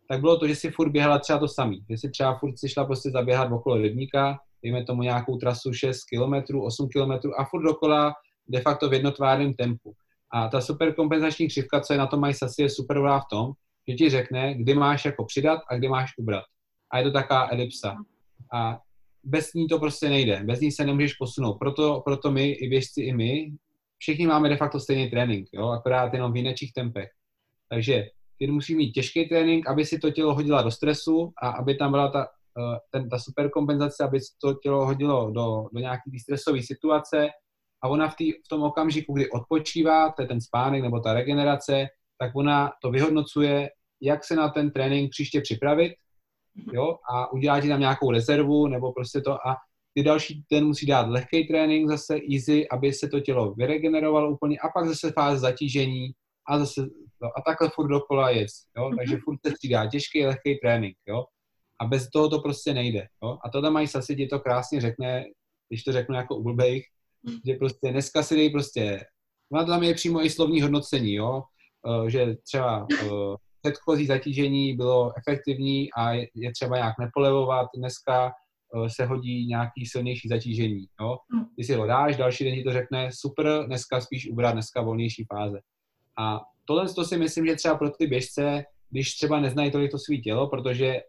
tak 0.09 0.21
bylo 0.21 0.39
to, 0.39 0.47
že 0.47 0.55
si 0.55 0.71
furt 0.71 0.89
běhala 0.89 1.19
třeba 1.19 1.39
to 1.39 1.47
samý. 1.47 1.85
Že 1.89 1.97
si 1.97 2.09
třeba 2.09 2.37
furt 2.37 2.59
si 2.59 2.69
šla 2.69 2.85
prostě 2.85 3.09
zaběhat 3.09 3.51
okolo 3.51 3.77
rybníka, 3.77 4.39
dejme 4.63 4.83
tomu 4.83 5.01
nějakou 5.01 5.37
trasu 5.37 5.73
6 5.73 6.03
km, 6.03 6.57
8 6.59 6.89
km 6.89 7.11
a 7.37 7.45
furt 7.45 7.63
dokola 7.63 8.13
de 8.47 8.61
facto 8.61 8.89
v 8.89 8.93
jednotvárném 8.93 9.53
tempu. 9.53 9.93
A 10.31 10.47
ta 10.47 10.61
superkompenzační 10.61 11.47
křivka, 11.47 11.81
co 11.81 11.93
je 11.93 11.99
na 11.99 12.07
tom 12.07 12.19
mají 12.19 12.33
sasi, 12.33 12.61
je 12.61 12.69
super 12.69 12.99
v 12.99 13.21
tom, 13.31 13.51
že 13.87 13.95
ti 13.95 14.09
řekne, 14.09 14.53
kdy 14.53 14.73
máš 14.73 15.05
jako 15.05 15.25
přidat 15.25 15.61
a 15.69 15.77
kdy 15.77 15.89
máš 15.89 16.11
ubrat. 16.17 16.43
A 16.91 16.97
je 16.97 17.03
to 17.03 17.11
taká 17.11 17.49
elipsa. 17.51 17.95
A 18.53 18.79
bez 19.23 19.53
ní 19.53 19.67
to 19.67 19.79
prostě 19.79 20.09
nejde. 20.09 20.41
Bez 20.43 20.59
ní 20.59 20.71
se 20.71 20.85
nemůžeš 20.85 21.13
posunout. 21.13 21.57
Proto, 21.59 22.01
proto 22.05 22.31
my, 22.31 22.51
i 22.51 22.69
běžci, 22.69 23.01
i 23.01 23.13
my, 23.13 23.51
všichni 23.97 24.27
máme 24.27 24.49
de 24.49 24.57
facto 24.57 24.79
stejný 24.79 25.09
trénink, 25.09 25.47
jo? 25.53 25.67
akorát 25.67 26.13
jenom 26.13 26.33
v 26.33 26.35
jinečích 26.35 26.73
tempech. 26.73 27.09
Takže 27.69 28.03
ty 28.39 28.47
musí 28.47 28.75
mít 28.75 28.91
těžký 28.91 29.29
trénink, 29.29 29.69
aby 29.69 29.85
si 29.85 29.99
to 29.99 30.11
tělo 30.11 30.35
hodila 30.35 30.61
do 30.61 30.71
stresu 30.71 31.31
a 31.41 31.49
aby 31.49 31.75
tam 31.75 31.91
byla 31.91 32.11
ta, 32.11 32.27
eh, 32.59 32.79
ten, 32.91 33.09
ta 33.09 33.19
superkompenzace, 33.19 34.03
aby 34.03 34.19
to 34.41 34.53
tělo 34.53 34.85
hodilo 34.85 35.31
do, 35.31 35.65
do 35.73 35.79
nějaké 35.79 36.11
stresové 36.21 36.63
situace. 36.63 37.29
A 37.83 37.87
ona 37.87 38.09
v, 38.09 38.15
tý, 38.15 38.31
v 38.31 38.47
tom 38.49 38.63
okamžiku, 38.63 39.13
kdy 39.13 39.29
odpočívá, 39.29 40.11
to 40.11 40.21
je 40.21 40.27
ten 40.27 40.41
spánek 40.41 40.83
nebo 40.83 40.99
ta 40.99 41.13
regenerace, 41.13 41.87
tak 42.19 42.35
ona 42.35 42.71
to 42.81 42.91
vyhodnocuje, 42.91 43.69
jak 44.01 44.23
se 44.23 44.35
na 44.35 44.49
ten 44.49 44.71
trénink 44.71 45.11
příště 45.11 45.41
připravit 45.41 45.93
jo, 46.73 46.95
a 47.13 47.31
udělá 47.33 47.61
ti 47.61 47.67
tam 47.67 47.79
nějakou 47.79 48.11
rezervu 48.11 48.67
nebo 48.67 48.93
prostě 48.93 49.21
to. 49.21 49.47
A 49.47 49.55
ty 49.93 50.03
další 50.03 50.43
den 50.51 50.65
musí 50.65 50.85
dát 50.85 51.09
lehký 51.09 51.47
trénink, 51.47 51.89
zase 51.89 52.19
easy, 52.33 52.69
aby 52.69 52.93
se 52.93 53.07
to 53.07 53.19
tělo 53.19 53.53
vyregenerovalo 53.53 54.31
úplně 54.31 54.57
a 54.59 54.69
pak 54.69 54.87
zase 54.87 55.11
fáze 55.11 55.39
zatížení 55.39 56.11
a 56.49 56.59
zase 56.59 56.81
no, 57.21 57.29
a 57.37 57.41
takhle 57.45 57.69
furt 57.69 57.87
dokola 57.87 58.29
jec, 58.29 58.51
jo, 58.77 58.83
mm-hmm. 58.83 58.97
takže 58.97 59.17
furt 59.23 59.39
se 59.45 59.51
střídá 59.51 59.87
těžký, 59.87 60.25
lehký 60.25 60.59
trénink, 60.61 60.97
jo, 61.07 61.25
a 61.81 61.85
bez 61.85 62.09
toho 62.09 62.29
to 62.29 62.39
prostě 62.39 62.73
nejde, 62.73 63.07
jo, 63.23 63.37
a 63.43 63.49
tohle 63.49 63.71
mají 63.71 63.87
zase 63.87 64.15
ti 64.15 64.27
to 64.27 64.39
krásně 64.39 64.81
řekne, 64.81 65.25
když 65.69 65.83
to 65.83 65.91
řeknu 65.91 66.15
jako 66.15 66.35
u 66.35 66.43
blbejch, 66.43 66.83
mm. 67.23 67.35
že 67.45 67.53
prostě 67.53 67.91
dneska 67.91 68.23
si 68.23 68.35
dej 68.35 68.49
prostě, 68.49 69.05
no 69.51 69.65
tam 69.65 69.83
je 69.83 69.93
přímo 69.93 70.25
i 70.25 70.29
slovní 70.29 70.61
hodnocení, 70.61 71.13
jo, 71.13 71.43
uh, 71.87 72.07
že 72.07 72.35
třeba 72.35 72.87
uh, 73.03 73.35
předchozí 73.61 74.05
zatížení 74.05 74.75
bylo 74.75 75.13
efektivní 75.17 75.93
a 75.93 76.13
je 76.13 76.51
třeba 76.51 76.75
nějak 76.75 76.95
nepolevovat, 76.99 77.67
dneska 77.77 78.31
Eh, 78.75 78.89
se 78.89 79.05
hodí 79.05 79.47
nějaký 79.47 79.85
silnější 79.85 80.27
zatížení. 80.27 80.87
Jo? 81.01 81.17
Hm. 81.35 81.45
Ty 81.55 81.63
si 81.63 81.73
ho 81.73 81.85
dáš, 81.85 82.17
další 82.17 82.43
den 82.43 82.55
ti 82.55 82.63
to 82.63 82.71
řekne, 82.71 83.09
super, 83.13 83.65
dneska 83.65 84.01
spíš 84.01 84.29
ubrat, 84.29 84.53
dneska 84.53 84.81
volnější 84.81 85.25
fáze. 85.33 85.59
A 86.19 86.39
tohle 86.67 86.93
to 86.93 87.05
si 87.05 87.17
myslím, 87.17 87.45
že 87.45 87.55
třeba 87.55 87.75
pro 87.75 87.89
ty 87.89 88.07
běžce, 88.07 88.63
když 88.89 89.15
třeba 89.15 89.39
neznají 89.39 89.71
tolik 89.71 89.91
to 89.91 89.97
svý 89.97 90.21
tělo, 90.21 90.49
protože 90.49 91.01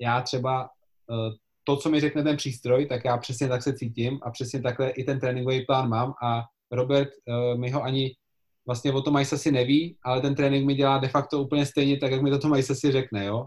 já 0.00 0.20
třeba 0.20 0.68
eh, 1.10 1.36
to, 1.64 1.76
co 1.76 1.90
mi 1.90 2.00
řekne 2.00 2.22
ten 2.22 2.36
přístroj, 2.36 2.86
tak 2.86 3.04
já 3.04 3.16
přesně 3.16 3.48
tak 3.48 3.62
se 3.62 3.72
cítím 3.72 4.18
a 4.22 4.30
přesně 4.30 4.62
takhle 4.62 4.90
i 4.90 5.04
ten 5.04 5.20
tréninkový 5.20 5.66
plán 5.66 5.88
mám 5.88 6.14
a 6.22 6.42
Robert 6.72 7.08
uh, 7.08 7.60
mi 7.60 7.70
ho 7.70 7.82
ani 7.82 8.14
vlastně 8.66 8.92
o 8.92 9.02
tom 9.02 9.24
si 9.24 9.52
neví, 9.52 9.96
ale 10.04 10.20
ten 10.20 10.34
trénink 10.34 10.66
mi 10.66 10.74
dělá 10.74 10.98
de 10.98 11.08
facto 11.08 11.42
úplně 11.42 11.66
stejně 11.66 11.96
tak, 11.96 12.12
jak 12.12 12.22
mi 12.22 12.30
to 12.30 12.38
Tom 12.38 12.62
si 12.62 12.92
řekne, 12.92 13.24
jo. 13.24 13.46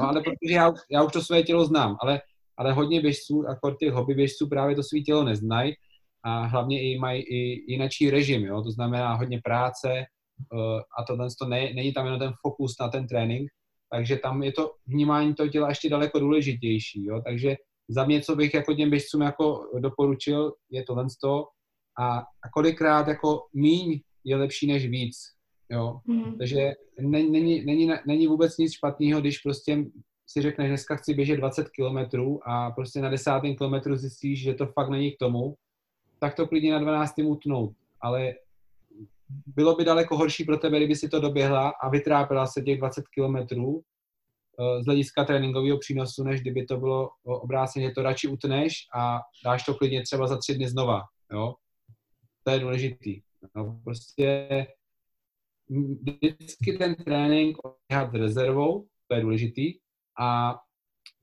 No, 0.00 0.08
ale 0.08 0.20
protože 0.20 0.54
já, 0.54 0.72
já 0.90 1.02
už 1.02 1.12
to 1.12 1.22
své 1.22 1.42
tělo 1.42 1.64
znám, 1.64 1.96
ale 2.00 2.20
ale 2.60 2.72
hodně 2.72 3.00
běžců, 3.00 3.44
jako 3.48 3.70
těch 3.70 3.92
hobby 3.92 4.14
běžců 4.14 4.48
právě 4.48 4.76
to 4.76 4.82
svý 4.82 5.04
tělo 5.04 5.24
neznají 5.24 5.74
a 6.24 6.46
hlavně 6.46 6.82
i 6.82 6.98
mají 6.98 7.22
i 7.22 7.72
jinačí 7.72 8.10
režim, 8.10 8.44
jo? 8.44 8.62
to 8.62 8.70
znamená 8.70 9.14
hodně 9.14 9.40
práce 9.44 10.04
a 10.98 11.04
tohle 11.04 11.28
to 11.38 11.48
ne, 11.48 11.72
není 11.74 11.92
tam 11.92 12.04
jenom 12.04 12.20
ten 12.20 12.32
fokus 12.40 12.74
na 12.80 12.88
ten 12.88 13.06
trénink, 13.06 13.50
takže 13.92 14.16
tam 14.16 14.42
je 14.42 14.52
to 14.52 14.74
vnímání 14.86 15.34
toho 15.34 15.48
těla 15.48 15.68
ještě 15.68 15.88
daleko 15.88 16.18
důležitější, 16.18 17.04
jo? 17.04 17.22
takže 17.24 17.56
za 17.88 18.04
mě, 18.04 18.20
co 18.20 18.36
bych 18.36 18.54
jako 18.54 18.74
těm 18.74 18.90
běžcům 18.90 19.22
jako 19.22 19.70
doporučil, 19.78 20.52
je 20.70 20.84
tohle 20.84 21.06
to 21.22 21.44
a, 21.98 22.18
a 22.18 22.48
kolikrát 22.54 23.08
jako 23.08 23.46
míň 23.54 24.00
je 24.24 24.36
lepší 24.36 24.66
než 24.66 24.86
víc, 24.86 25.16
jo. 25.70 26.00
Mm. 26.06 26.38
Takže 26.38 26.72
není, 27.00 27.30
není, 27.30 27.64
není, 27.64 27.90
není 28.06 28.26
vůbec 28.26 28.58
nic 28.58 28.72
špatného, 28.72 29.20
když 29.20 29.38
prostě 29.38 29.84
si 30.26 30.42
řekneš, 30.42 30.68
dneska 30.68 30.96
chci 30.96 31.14
běžet 31.14 31.36
20 31.36 31.68
kilometrů 31.68 32.48
a 32.48 32.70
prostě 32.70 33.00
na 33.00 33.08
desátém 33.08 33.56
kilometru 33.56 33.96
zjistíš, 33.96 34.42
že 34.42 34.54
to 34.54 34.66
fakt 34.66 34.90
není 34.90 35.12
k 35.12 35.18
tomu, 35.18 35.54
tak 36.20 36.34
to 36.34 36.46
klidně 36.46 36.72
na 36.72 36.78
12. 36.78 37.14
utnout. 37.18 37.72
Ale 38.00 38.34
bylo 39.46 39.76
by 39.76 39.84
daleko 39.84 40.16
horší 40.16 40.44
pro 40.44 40.58
tebe, 40.58 40.76
kdyby 40.76 40.96
si 40.96 41.08
to 41.08 41.20
doběhla 41.20 41.72
a 41.82 41.88
vytrápila 41.88 42.46
se 42.46 42.62
těch 42.62 42.78
20 42.78 43.08
kilometrů 43.08 43.80
eh, 43.80 44.82
z 44.82 44.86
hlediska 44.86 45.24
tréninkového 45.24 45.78
přínosu, 45.78 46.24
než 46.24 46.40
kdyby 46.40 46.66
to 46.66 46.76
bylo 46.76 47.10
obráceně, 47.24 47.86
že 47.86 47.92
to 47.94 48.02
radši 48.02 48.28
utneš 48.28 48.74
a 48.94 49.20
dáš 49.44 49.64
to 49.64 49.74
klidně 49.74 50.02
třeba 50.02 50.26
za 50.26 50.38
tři 50.38 50.54
dny 50.54 50.68
znova. 50.68 51.02
Jo? 51.32 51.54
To 52.44 52.50
je 52.50 52.58
důležitý. 52.58 53.20
No, 53.56 53.80
prostě 53.84 54.48
vždycky 55.68 56.72
ten 56.78 56.94
trénink 56.94 57.56
s 58.10 58.14
rezervou, 58.14 58.86
to 59.08 59.14
je 59.14 59.20
důležitý, 59.20 59.74
a, 60.20 60.56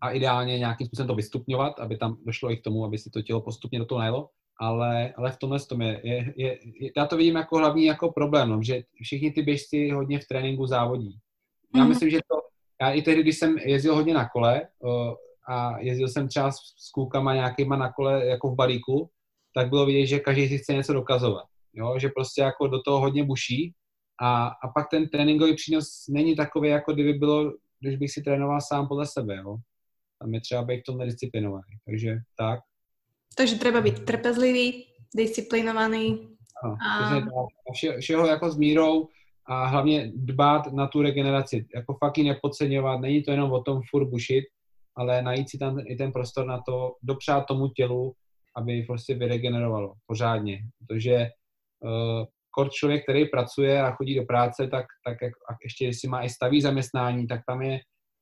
a 0.01 0.11
ideálně 0.11 0.59
nějakým 0.59 0.87
způsobem 0.87 1.07
to 1.07 1.15
vystupňovat, 1.15 1.79
aby 1.79 1.97
tam 1.97 2.17
došlo 2.25 2.51
i 2.51 2.57
k 2.57 2.63
tomu, 2.63 2.85
aby 2.85 2.97
si 2.97 3.09
to 3.09 3.21
tělo 3.21 3.41
postupně 3.41 3.79
do 3.79 3.85
toho 3.85 3.99
najelo, 3.99 4.29
ale, 4.59 5.13
ale 5.17 5.31
v 5.31 5.37
tomhle 5.37 5.59
tom 5.59 5.81
je, 5.81 6.01
je, 6.03 6.33
je, 6.35 6.59
já 6.97 7.05
to 7.05 7.17
vidím 7.17 7.35
jako 7.35 7.57
hlavní 7.57 7.85
jako 7.85 8.11
problém, 8.11 8.49
no, 8.49 8.63
že 8.63 8.83
všichni 9.03 9.31
ty 9.31 9.41
běžci 9.41 9.89
hodně 9.89 10.19
v 10.19 10.27
tréninku 10.27 10.65
závodí. 10.65 11.19
Já 11.75 11.83
mm. 11.83 11.89
myslím, 11.89 12.09
že 12.09 12.17
to, 12.31 12.41
já 12.81 12.91
i 12.91 13.01
tehdy, 13.01 13.21
když 13.21 13.37
jsem 13.37 13.57
jezdil 13.57 13.95
hodně 13.95 14.13
na 14.13 14.29
kole 14.29 14.61
uh, 14.79 15.13
a 15.49 15.79
jezdil 15.79 16.07
jsem 16.07 16.27
třeba 16.27 16.51
s, 16.51 16.57
s 16.57 16.91
klukama 16.91 17.33
nějakýma 17.33 17.75
na 17.75 17.93
kole 17.93 18.25
jako 18.25 18.49
v 18.49 18.55
balíku, 18.55 19.09
tak 19.53 19.69
bylo 19.69 19.85
vidět, 19.85 20.05
že 20.05 20.19
každý 20.19 20.47
si 20.47 20.57
chce 20.57 20.73
něco 20.73 20.93
dokazovat. 20.93 21.45
Jo? 21.73 21.99
Že 21.99 22.09
prostě 22.09 22.41
jako 22.41 22.67
do 22.67 22.81
toho 22.81 22.99
hodně 22.99 23.23
buší 23.23 23.73
a, 24.21 24.47
a 24.47 24.67
pak 24.75 24.89
ten 24.91 25.09
tréninkový 25.09 25.55
přínos 25.55 26.05
není 26.09 26.35
takový, 26.35 26.69
jako 26.69 26.93
kdyby 26.93 27.13
bylo, 27.13 27.53
když 27.79 27.95
bych 27.95 28.11
si 28.11 28.21
trénoval 28.21 28.61
sám 28.61 28.87
podle 28.87 29.05
sebe. 29.05 29.35
Jo? 29.35 29.57
Tam 30.19 30.33
je 30.33 30.41
třeba 30.41 30.61
být 30.61 30.79
v 30.79 30.83
tom 30.83 30.99
disciplinovaný. 30.99 31.77
Takže 31.85 32.17
tak. 32.37 32.59
Takže 33.35 33.55
treba 33.55 33.81
být 33.81 34.05
trpezlivý, 34.05 34.85
disciplinovaný. 35.15 36.29
No, 36.63 36.75
a... 36.89 37.21
vše, 37.73 37.97
všeho 37.99 38.27
jako 38.27 38.51
s 38.51 38.57
mírou 38.57 39.07
a 39.45 39.65
hlavně 39.65 40.11
dbát 40.15 40.73
na 40.73 40.87
tu 40.87 41.01
regeneraci. 41.01 41.65
Jako 41.75 41.93
fakt 41.93 42.17
ji 42.17 42.23
nepodceňovat, 42.23 43.01
není 43.01 43.23
to 43.23 43.31
jenom 43.31 43.51
o 43.51 43.61
tom 43.63 43.81
furt 43.89 44.05
bušit, 44.05 44.43
ale 44.95 45.21
najít 45.21 45.49
si 45.49 45.57
tam 45.57 45.79
i 45.85 45.95
ten 45.95 46.11
prostor 46.11 46.45
na 46.45 46.61
to, 46.67 46.95
dopřát 47.03 47.45
tomu 47.45 47.67
tělu, 47.67 48.13
aby 48.55 48.83
prostě 48.87 49.15
vyregenerovalo 49.15 49.93
pořádně. 50.07 50.59
Protože 50.79 51.27
uh, 51.83 52.25
kort 52.51 52.71
člověk, 52.71 53.03
který 53.03 53.25
pracuje 53.25 53.81
a 53.81 53.91
chodí 53.91 54.15
do 54.15 54.23
práce, 54.23 54.67
tak, 54.67 54.85
tak 55.05 55.17
jak, 55.21 55.33
a 55.49 55.55
ještě 55.63 55.85
jestli 55.85 56.09
má 56.09 56.21
i 56.23 56.29
staví 56.29 56.61
zaměstnání, 56.61 57.27
tak 57.27 57.41
tam 57.47 57.61
je, 57.61 57.79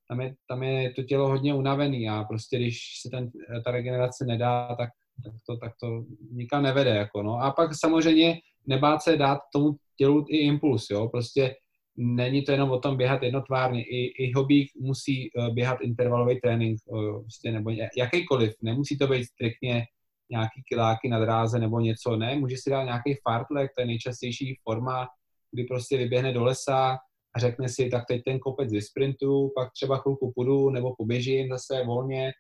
tam 0.07 0.21
je, 0.21 0.35
tam 0.47 0.63
je 0.63 0.93
to 0.93 1.03
tělo 1.03 1.27
hodně 1.27 1.53
unavený 1.53 2.09
a 2.09 2.23
prostě 2.23 2.57
když 2.57 2.79
se 3.01 3.09
ten, 3.09 3.31
ta 3.65 3.71
regenerace 3.71 4.25
nedá, 4.25 4.75
tak, 4.75 4.89
tak, 5.23 5.33
to, 5.47 5.57
tak 5.57 5.73
to 5.81 6.03
nikam 6.31 6.63
nevede. 6.63 6.89
Jako 6.89 7.23
no. 7.23 7.35
A 7.35 7.51
pak 7.51 7.69
samozřejmě 7.75 8.39
nebát 8.67 9.01
se 9.01 9.17
dát 9.17 9.39
tomu 9.53 9.75
tělu 9.97 10.25
i 10.29 10.37
impuls, 10.37 10.89
jo, 10.89 11.07
prostě 11.07 11.55
není 11.97 12.41
to 12.43 12.51
jenom 12.51 12.71
o 12.71 12.79
tom 12.79 12.97
běhat 12.97 13.23
jednotvárně, 13.23 13.83
i, 13.83 14.25
i 14.25 14.31
hobík 14.35 14.71
musí 14.79 15.31
uh, 15.31 15.53
běhat 15.53 15.81
intervalový 15.81 16.39
trénink, 16.41 16.79
uh, 16.85 17.21
prostě, 17.21 17.51
nebo 17.51 17.69
jakýkoliv, 17.97 18.53
nemusí 18.61 18.97
to 18.97 19.07
být 19.07 19.25
striktně 19.25 19.85
nějaký 20.29 20.63
kiláky 20.69 21.09
na 21.09 21.19
dráze 21.19 21.59
nebo 21.59 21.79
něco, 21.79 22.15
ne, 22.15 22.35
může 22.35 22.55
si 22.57 22.69
dát 22.69 22.83
nějaký 22.83 23.15
fartlek, 23.23 23.71
to 23.75 23.81
je 23.81 23.87
nejčastější 23.87 24.59
forma, 24.63 25.07
kdy 25.51 25.63
prostě 25.63 25.97
vyběhne 25.97 26.33
do 26.33 26.43
lesa 26.43 26.97
a 27.35 27.39
řekne 27.39 27.69
si, 27.69 27.89
tak 27.89 28.03
teď 28.07 28.21
ten 28.23 28.39
kopec 28.39 28.69
sprintu, 28.79 29.51
pak 29.55 29.71
třeba 29.71 29.97
chvilku 29.97 30.31
půjdu 30.35 30.69
nebo 30.69 30.95
poběžím 30.95 31.49
zase 31.49 31.83
volně 31.85 32.31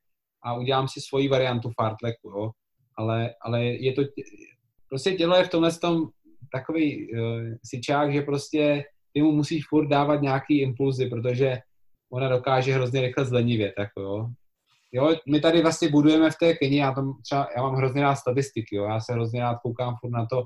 a 0.43 0.53
udělám 0.53 0.87
si 0.87 1.01
svoji 1.01 1.27
variantu 1.27 1.69
fartleku, 1.81 2.29
jo. 2.29 2.51
Ale, 2.97 3.33
ale 3.41 3.65
je 3.65 3.93
to, 3.93 4.01
prostě 4.89 5.11
tělo 5.11 5.35
je 5.35 5.43
v 5.43 5.49
tomhle 5.49 5.71
tom 5.71 6.07
takový 6.51 7.13
uh, 7.13 7.19
sičák, 7.65 8.13
že 8.13 8.21
prostě 8.21 8.83
ty 9.13 9.21
mu 9.21 9.31
musíš 9.31 9.67
furt 9.67 9.87
dávat 9.87 10.21
nějaký 10.21 10.61
impulzy, 10.61 11.09
protože 11.09 11.57
ona 12.11 12.29
dokáže 12.29 12.73
hrozně 12.73 13.01
rychle 13.01 13.25
zlenivět, 13.25 13.73
jako 13.79 14.01
jo. 14.01 14.27
Jo, 14.91 15.15
my 15.29 15.39
tady 15.39 15.61
vlastně 15.61 15.89
budujeme 15.89 16.31
v 16.31 16.35
té 16.39 16.53
Keni, 16.53 16.77
já, 16.77 16.91
tam 16.91 17.13
třeba, 17.21 17.47
já 17.55 17.61
mám 17.61 17.75
hrozně 17.75 18.01
rád 18.01 18.15
statistiky, 18.15 18.75
jo, 18.75 18.83
já 18.83 18.99
se 18.99 19.13
hrozně 19.13 19.41
rád 19.41 19.57
koukám 19.63 19.95
furt 19.99 20.11
na 20.11 20.25
to, 20.25 20.43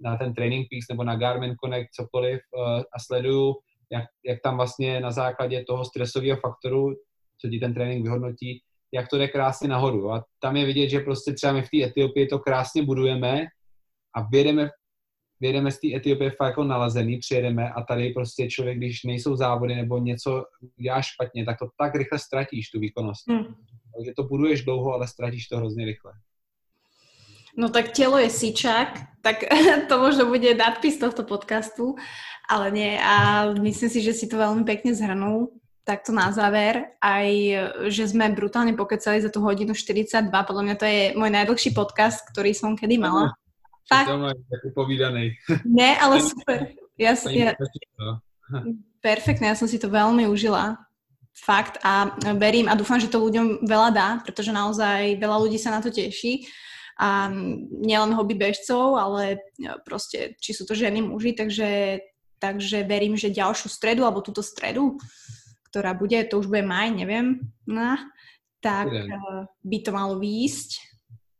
na 0.00 0.16
ten 0.16 0.34
Training 0.34 0.66
Peaks 0.70 0.88
nebo 0.88 1.04
na 1.04 1.16
Garmin 1.16 1.54
Connect, 1.64 1.90
cokoliv 1.92 2.40
uh, 2.56 2.78
a 2.78 2.98
sleduju, 3.06 3.54
jak, 3.92 4.04
jak 4.26 4.38
tam 4.42 4.56
vlastně 4.56 5.00
na 5.00 5.10
základě 5.10 5.64
toho 5.64 5.84
stresového 5.84 6.36
faktoru, 6.36 6.94
co 7.40 7.48
ti 7.48 7.58
ten 7.58 7.74
trénink 7.74 8.02
vyhodnotí, 8.02 8.62
jak 8.94 9.08
to 9.08 9.18
jde 9.18 9.28
krásně 9.28 9.68
nahoru. 9.68 10.12
A 10.12 10.24
tam 10.40 10.56
je 10.56 10.66
vidět, 10.66 10.88
že 10.88 11.00
prostě 11.00 11.32
třeba 11.32 11.52
my 11.52 11.62
v 11.62 11.70
té 11.70 11.82
Etiopii 11.82 12.26
to 12.26 12.38
krásně 12.38 12.82
budujeme 12.82 13.46
a 14.16 14.22
vyjedeme 14.22 14.70
vyjedeme 15.40 15.70
z 15.70 15.80
té 15.80 15.94
Etiopie 15.94 16.30
fakt 16.30 16.48
jako 16.48 16.64
nalazený, 16.64 17.18
přijedeme 17.18 17.70
a 17.70 17.82
tady 17.82 18.10
prostě 18.10 18.48
člověk, 18.48 18.78
když 18.78 19.04
nejsou 19.04 19.36
závody 19.36 19.74
nebo 19.74 19.98
něco 19.98 20.44
dělá 20.82 21.02
špatně, 21.02 21.44
tak 21.44 21.58
to 21.58 21.68
tak 21.78 21.94
rychle 21.94 22.18
ztratíš, 22.18 22.70
tu 22.70 22.80
výkonnost. 22.80 23.28
Hmm. 23.28 23.44
Takže 23.96 24.12
to 24.16 24.22
buduješ 24.22 24.64
dlouho, 24.64 24.94
ale 24.94 25.08
ztratíš 25.08 25.48
to 25.48 25.56
hrozně 25.56 25.84
rychle. 25.84 26.12
No 27.56 27.68
tak 27.68 27.92
tělo 27.92 28.18
je 28.18 28.30
síčák, 28.30 28.88
tak 29.22 29.44
to 29.88 29.94
možno 29.98 30.26
bude 30.26 30.54
nadpis 30.54 30.98
tohto 30.98 31.22
podcastu, 31.22 31.96
ale 32.48 32.70
nie. 32.70 32.98
A 32.98 33.46
myslím 33.52 33.90
si, 33.90 34.00
že 34.02 34.12
si 34.12 34.26
to 34.28 34.38
veľmi 34.38 34.64
pekne 34.64 34.94
zhrnul 34.94 35.52
takto 35.84 36.12
na 36.14 36.30
záver, 36.30 36.94
aj 37.02 37.28
že 37.90 38.14
sme 38.14 38.30
brutálne 38.30 38.76
pokecali 38.78 39.18
za 39.18 39.32
tú 39.32 39.42
hodinu 39.42 39.74
42, 39.74 40.30
podľa 40.30 40.62
mňa 40.62 40.76
to 40.78 40.86
je 40.86 41.02
môj 41.18 41.30
najdlhší 41.34 41.70
podcast, 41.74 42.22
ktorý 42.30 42.54
som 42.54 42.78
kedy 42.78 43.00
mala. 43.00 43.34
Tak. 43.90 44.06
To 44.06 44.30
je 44.54 44.70
povídaný. 44.70 45.34
Ne, 45.66 45.98
ale 45.98 46.22
super. 46.30 46.70
Ja, 47.00 47.16
ja, 47.32 47.56
perfektne, 49.00 49.50
ja 49.50 49.56
som 49.56 49.66
si 49.66 49.80
to 49.80 49.88
veľmi 49.88 50.28
užila. 50.28 50.78
Fakt 51.32 51.80
a 51.80 52.12
verím 52.36 52.68
a 52.68 52.76
dúfam, 52.76 53.00
že 53.00 53.08
to 53.08 53.24
ľuďom 53.24 53.64
veľa 53.64 53.90
dá, 53.90 54.08
pretože 54.20 54.52
naozaj 54.52 55.16
veľa 55.16 55.36
ľudí 55.40 55.56
sa 55.56 55.72
na 55.72 55.80
to 55.80 55.88
teší. 55.88 56.44
A 57.00 57.32
nielen 57.80 58.12
hobby 58.12 58.36
bežcov, 58.36 59.00
ale 59.00 59.40
proste, 59.88 60.36
či 60.36 60.52
sú 60.52 60.68
to 60.68 60.76
ženy, 60.76 61.00
muži, 61.00 61.32
takže, 61.32 62.04
takže 62.36 62.84
verím, 62.84 63.16
že 63.16 63.32
ďalšiu 63.32 63.72
stredu, 63.72 64.04
alebo 64.04 64.20
túto 64.20 64.44
stredu, 64.44 65.00
ktorá 65.72 65.96
bude, 65.96 66.20
to 66.28 66.44
už 66.44 66.52
bude 66.52 66.60
maj, 66.60 66.92
neviem, 66.92 67.40
no, 67.64 67.96
tak 68.60 68.92
by 69.64 69.76
to 69.80 69.90
malo 69.96 70.20
výjsť. 70.20 70.70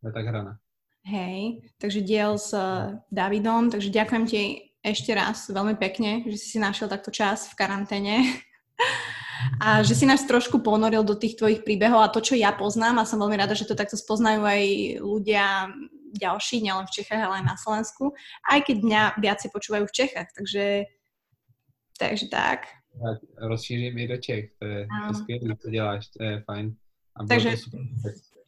Je 0.01 0.09
tak 0.09 0.25
hrana. 0.25 0.57
Hej, 1.05 1.65
takže 1.81 2.05
diel 2.05 2.37
s 2.37 2.53
uh, 2.53 2.97
Davidom, 3.09 3.73
takže 3.73 3.89
ďakujem 3.89 4.25
ti 4.29 4.41
ešte 4.85 5.13
raz 5.13 5.49
veľmi 5.49 5.77
pekne, 5.77 6.25
že 6.25 6.37
si 6.37 6.57
si 6.57 6.59
našiel 6.61 6.89
takto 6.89 7.09
čas 7.13 7.49
v 7.49 7.57
karanténe 7.57 8.21
a 9.59 9.83
že 9.83 9.95
si 9.95 10.05
nás 10.05 10.23
trošku 10.23 10.59
ponoril 10.59 11.03
do 11.03 11.15
tých 11.15 11.35
tvojich 11.37 11.61
príbehov 11.65 12.01
a 12.03 12.13
to, 12.13 12.21
čo 12.21 12.35
ja 12.35 12.51
poznám 12.51 13.01
a 13.01 13.09
som 13.09 13.19
veľmi 13.19 13.37
rada, 13.39 13.57
že 13.57 13.67
to 13.67 13.75
takto 13.77 13.97
spoznajú 13.97 14.41
aj 14.43 14.61
ľudia 15.01 15.71
ďalší, 16.11 16.59
nielen 16.59 16.85
v 16.87 16.95
Čechách, 17.01 17.21
ale 17.23 17.39
aj 17.39 17.45
na 17.45 17.55
Slovensku, 17.55 18.11
aj 18.51 18.59
keď 18.67 18.77
mňa 18.83 19.01
viac 19.23 19.39
počúvajú 19.47 19.87
v 19.87 19.95
Čechách, 19.95 20.29
takže 20.35 20.85
takže 22.01 22.27
tak. 22.27 22.65
Rozšířím 23.37 23.97
i 23.97 24.07
do 24.07 24.17
Čech, 24.17 24.45
to 24.59 24.65
je, 24.65 24.87
to 25.07 25.13
skvělé, 25.13 25.55
co 25.61 25.69
děláš, 25.69 26.07
to 26.07 26.23
je 26.23 26.41
fajn. 26.41 26.75
A 27.15 27.25
takže 27.25 27.55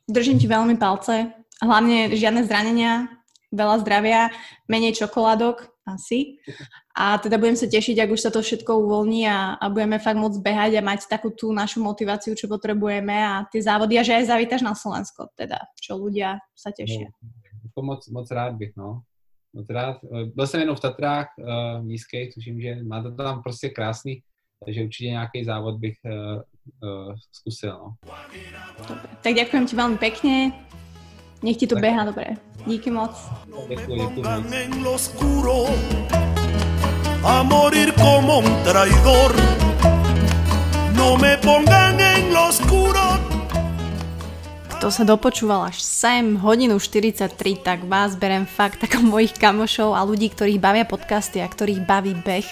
držím 0.07 0.39
ti 0.39 0.47
veľmi 0.47 0.75
palce, 0.79 1.31
hlavne 1.63 2.11
žiadne 2.15 2.43
zranenia, 2.43 3.07
veľa 3.53 3.85
zdravia, 3.85 4.33
menej 4.65 4.97
čokoládok 4.97 5.69
asi. 5.85 6.41
A 6.95 7.17
teda 7.19 7.37
budem 7.37 7.59
sa 7.59 7.67
tešiť, 7.69 7.99
ak 7.99 8.09
už 8.15 8.21
sa 8.23 8.31
to 8.33 8.39
všetko 8.41 8.71
uvoľní 8.87 9.29
a, 9.29 9.59
a 9.59 9.65
budeme 9.69 9.99
fakt 9.99 10.17
môcť 10.17 10.39
behať 10.41 10.71
a 10.79 10.85
mať 10.85 11.05
takú 11.05 11.29
tú 11.29 11.53
našu 11.53 11.83
motiváciu, 11.83 12.33
čo 12.33 12.49
potrebujeme 12.49 13.13
a 13.13 13.45
tie 13.51 13.61
závody 13.61 13.99
a 13.99 14.03
že 14.05 14.17
aj 14.17 14.29
zavítaš 14.31 14.61
na 14.65 14.73
Slovensko, 14.73 15.29
teda, 15.37 15.69
čo 15.77 15.99
ľudia 15.99 16.41
sa 16.55 16.73
tešia. 16.73 17.11
No, 17.73 17.81
moc, 17.83 18.05
moc 18.09 18.27
rád 18.31 18.55
bych, 18.57 18.73
no. 18.77 19.03
Moc 19.53 19.69
rád. 19.69 19.97
Byl 20.35 20.47
jsem 20.47 20.59
jenom 20.59 20.75
v 20.75 20.79
Tatrách 20.79 21.27
uh, 21.37 21.85
nízkých, 21.85 22.33
tuším, 22.33 22.61
že 22.61 22.83
má 22.83 23.03
to 23.03 23.11
tam 23.11 23.41
prostě 23.41 23.69
krásný, 23.69 24.21
takže 24.65 24.83
určitě 24.83 25.09
nějaký 25.09 25.43
závod 25.43 25.75
bych 25.75 25.97
uh, 26.05 26.41
uh, 26.83 27.13
zkusil, 27.31 27.73
no. 27.73 27.95
Dobre. 28.87 29.09
Tak 29.21 29.33
ďakujem 29.33 29.63
ti 29.67 29.75
veľmi 29.75 29.97
pekne. 29.97 30.53
Nech 31.43 31.57
ti 31.57 31.67
to 31.67 31.75
běhá 31.75 32.05
dobré. 32.05 32.25
Díky 32.67 32.91
moc. 32.91 33.11
A 37.23 37.43
morir 37.43 37.93
como 37.93 38.39
un 38.39 38.63
traidor. 38.63 39.35
No 40.95 41.17
me 41.17 41.37
pongan 41.37 41.99
en 41.99 42.33
lo 42.33 42.47
oscuro 42.47 42.92
kto 44.83 44.91
sa 44.91 45.07
dopočúval 45.07 45.71
až 45.71 45.79
sem, 45.79 46.35
hodinu 46.43 46.75
43, 46.75 47.39
tak 47.63 47.87
vás 47.87 48.19
berem 48.19 48.43
fakt 48.43 48.83
ako 48.83 48.99
mojich 48.99 49.31
kamošov 49.31 49.95
a 49.95 50.03
ľudí, 50.03 50.27
ktorých 50.27 50.59
bavia 50.59 50.83
podcasty 50.83 51.39
a 51.39 51.47
ktorých 51.47 51.87
baví 51.87 52.11
beh. 52.11 52.43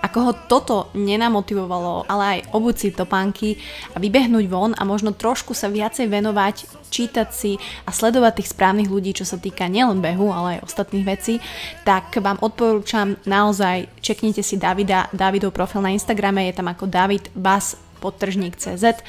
A 0.00 0.08
koho 0.08 0.32
toto 0.32 0.88
nenamotivovalo, 0.96 2.08
ale 2.08 2.24
aj 2.24 2.56
obuť 2.56 2.74
si 2.80 2.88
topánky 2.88 3.60
a 3.92 4.00
vybehnúť 4.00 4.48
von 4.48 4.72
a 4.72 4.80
možno 4.88 5.12
trošku 5.12 5.52
sa 5.52 5.68
viacej 5.68 6.08
venovať, 6.08 6.88
čítať 6.88 7.28
si 7.36 7.60
a 7.84 7.92
sledovať 7.92 8.40
tých 8.40 8.56
správnych 8.56 8.88
ľudí, 8.88 9.12
čo 9.12 9.28
sa 9.28 9.36
týka 9.36 9.68
nielen 9.68 10.00
behu, 10.00 10.32
ale 10.32 10.56
aj 10.56 10.64
ostatných 10.64 11.04
vecí, 11.04 11.36
tak 11.84 12.16
vám 12.16 12.40
odporúčam 12.40 13.20
naozaj, 13.28 13.92
čeknite 14.00 14.40
si 14.40 14.56
Davida, 14.56 15.12
Davidov 15.12 15.52
profil 15.52 15.84
na 15.84 15.92
Instagrame, 15.92 16.48
je 16.48 16.56
tam 16.56 16.72
ako 16.72 16.88
David 16.88 17.28
Bas 17.36 17.76
podtržník 18.00 18.56
CZ 18.56 19.04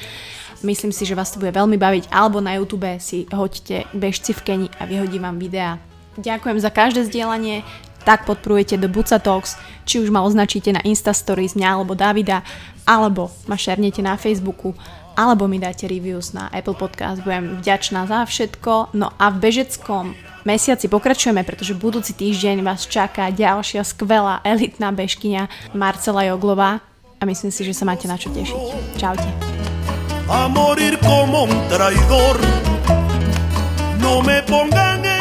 Myslím 0.64 0.92
si, 0.92 1.04
že 1.04 1.18
vás 1.18 1.32
to 1.32 1.40
bude 1.42 1.52
veľmi 1.52 1.76
baviť, 1.76 2.08
alebo 2.08 2.40
na 2.40 2.56
YouTube 2.56 2.88
si 3.02 3.28
hoďte 3.28 3.84
bežci 3.92 4.32
v 4.32 4.40
Keni 4.44 4.68
a 4.80 4.88
vyhodím 4.88 5.26
vám 5.26 5.36
videá. 5.36 5.76
Ďakujem 6.16 6.58
za 6.60 6.70
každé 6.72 7.12
zdieľanie, 7.12 7.60
tak 8.06 8.24
podporujete 8.24 8.78
The 8.78 8.88
Buca 8.88 9.18
Talks, 9.18 9.58
či 9.84 10.00
už 10.00 10.14
ma 10.14 10.22
označíte 10.22 10.70
na 10.72 10.80
Insta 10.86 11.10
Stories 11.10 11.58
mňa 11.58 11.68
alebo 11.68 11.98
Davida, 11.98 12.46
alebo 12.86 13.34
ma 13.50 13.58
šernete 13.58 14.00
na 14.00 14.14
Facebooku, 14.14 14.72
alebo 15.16 15.48
mi 15.48 15.58
dáte 15.58 15.88
reviews 15.88 16.36
na 16.36 16.46
Apple 16.52 16.76
Podcast. 16.76 17.24
Budem 17.24 17.58
vďačná 17.58 18.06
za 18.06 18.22
všetko. 18.28 18.94
No 18.94 19.10
a 19.16 19.32
v 19.32 19.40
bežeckom 19.48 20.12
mesiaci 20.44 20.86
pokračujeme, 20.86 21.42
pretože 21.42 21.74
budúci 21.74 22.12
týždeň 22.12 22.62
vás 22.62 22.84
čaká 22.86 23.32
ďalšia 23.32 23.82
skvelá 23.82 24.44
elitná 24.44 24.92
bežkyňa 24.92 25.74
Marcela 25.74 26.22
Joglová 26.28 26.84
a 27.16 27.22
myslím 27.24 27.50
si, 27.50 27.64
že 27.64 27.72
sa 27.72 27.88
máte 27.88 28.06
na 28.06 28.20
čo 28.20 28.28
tešiť. 28.28 28.62
Čaute. 29.00 29.55
A 30.28 30.48
morir 30.48 30.98
como 30.98 31.44
un 31.44 31.68
traidor. 31.68 32.38
No 34.00 34.22
me 34.22 34.42
pongan 34.42 35.15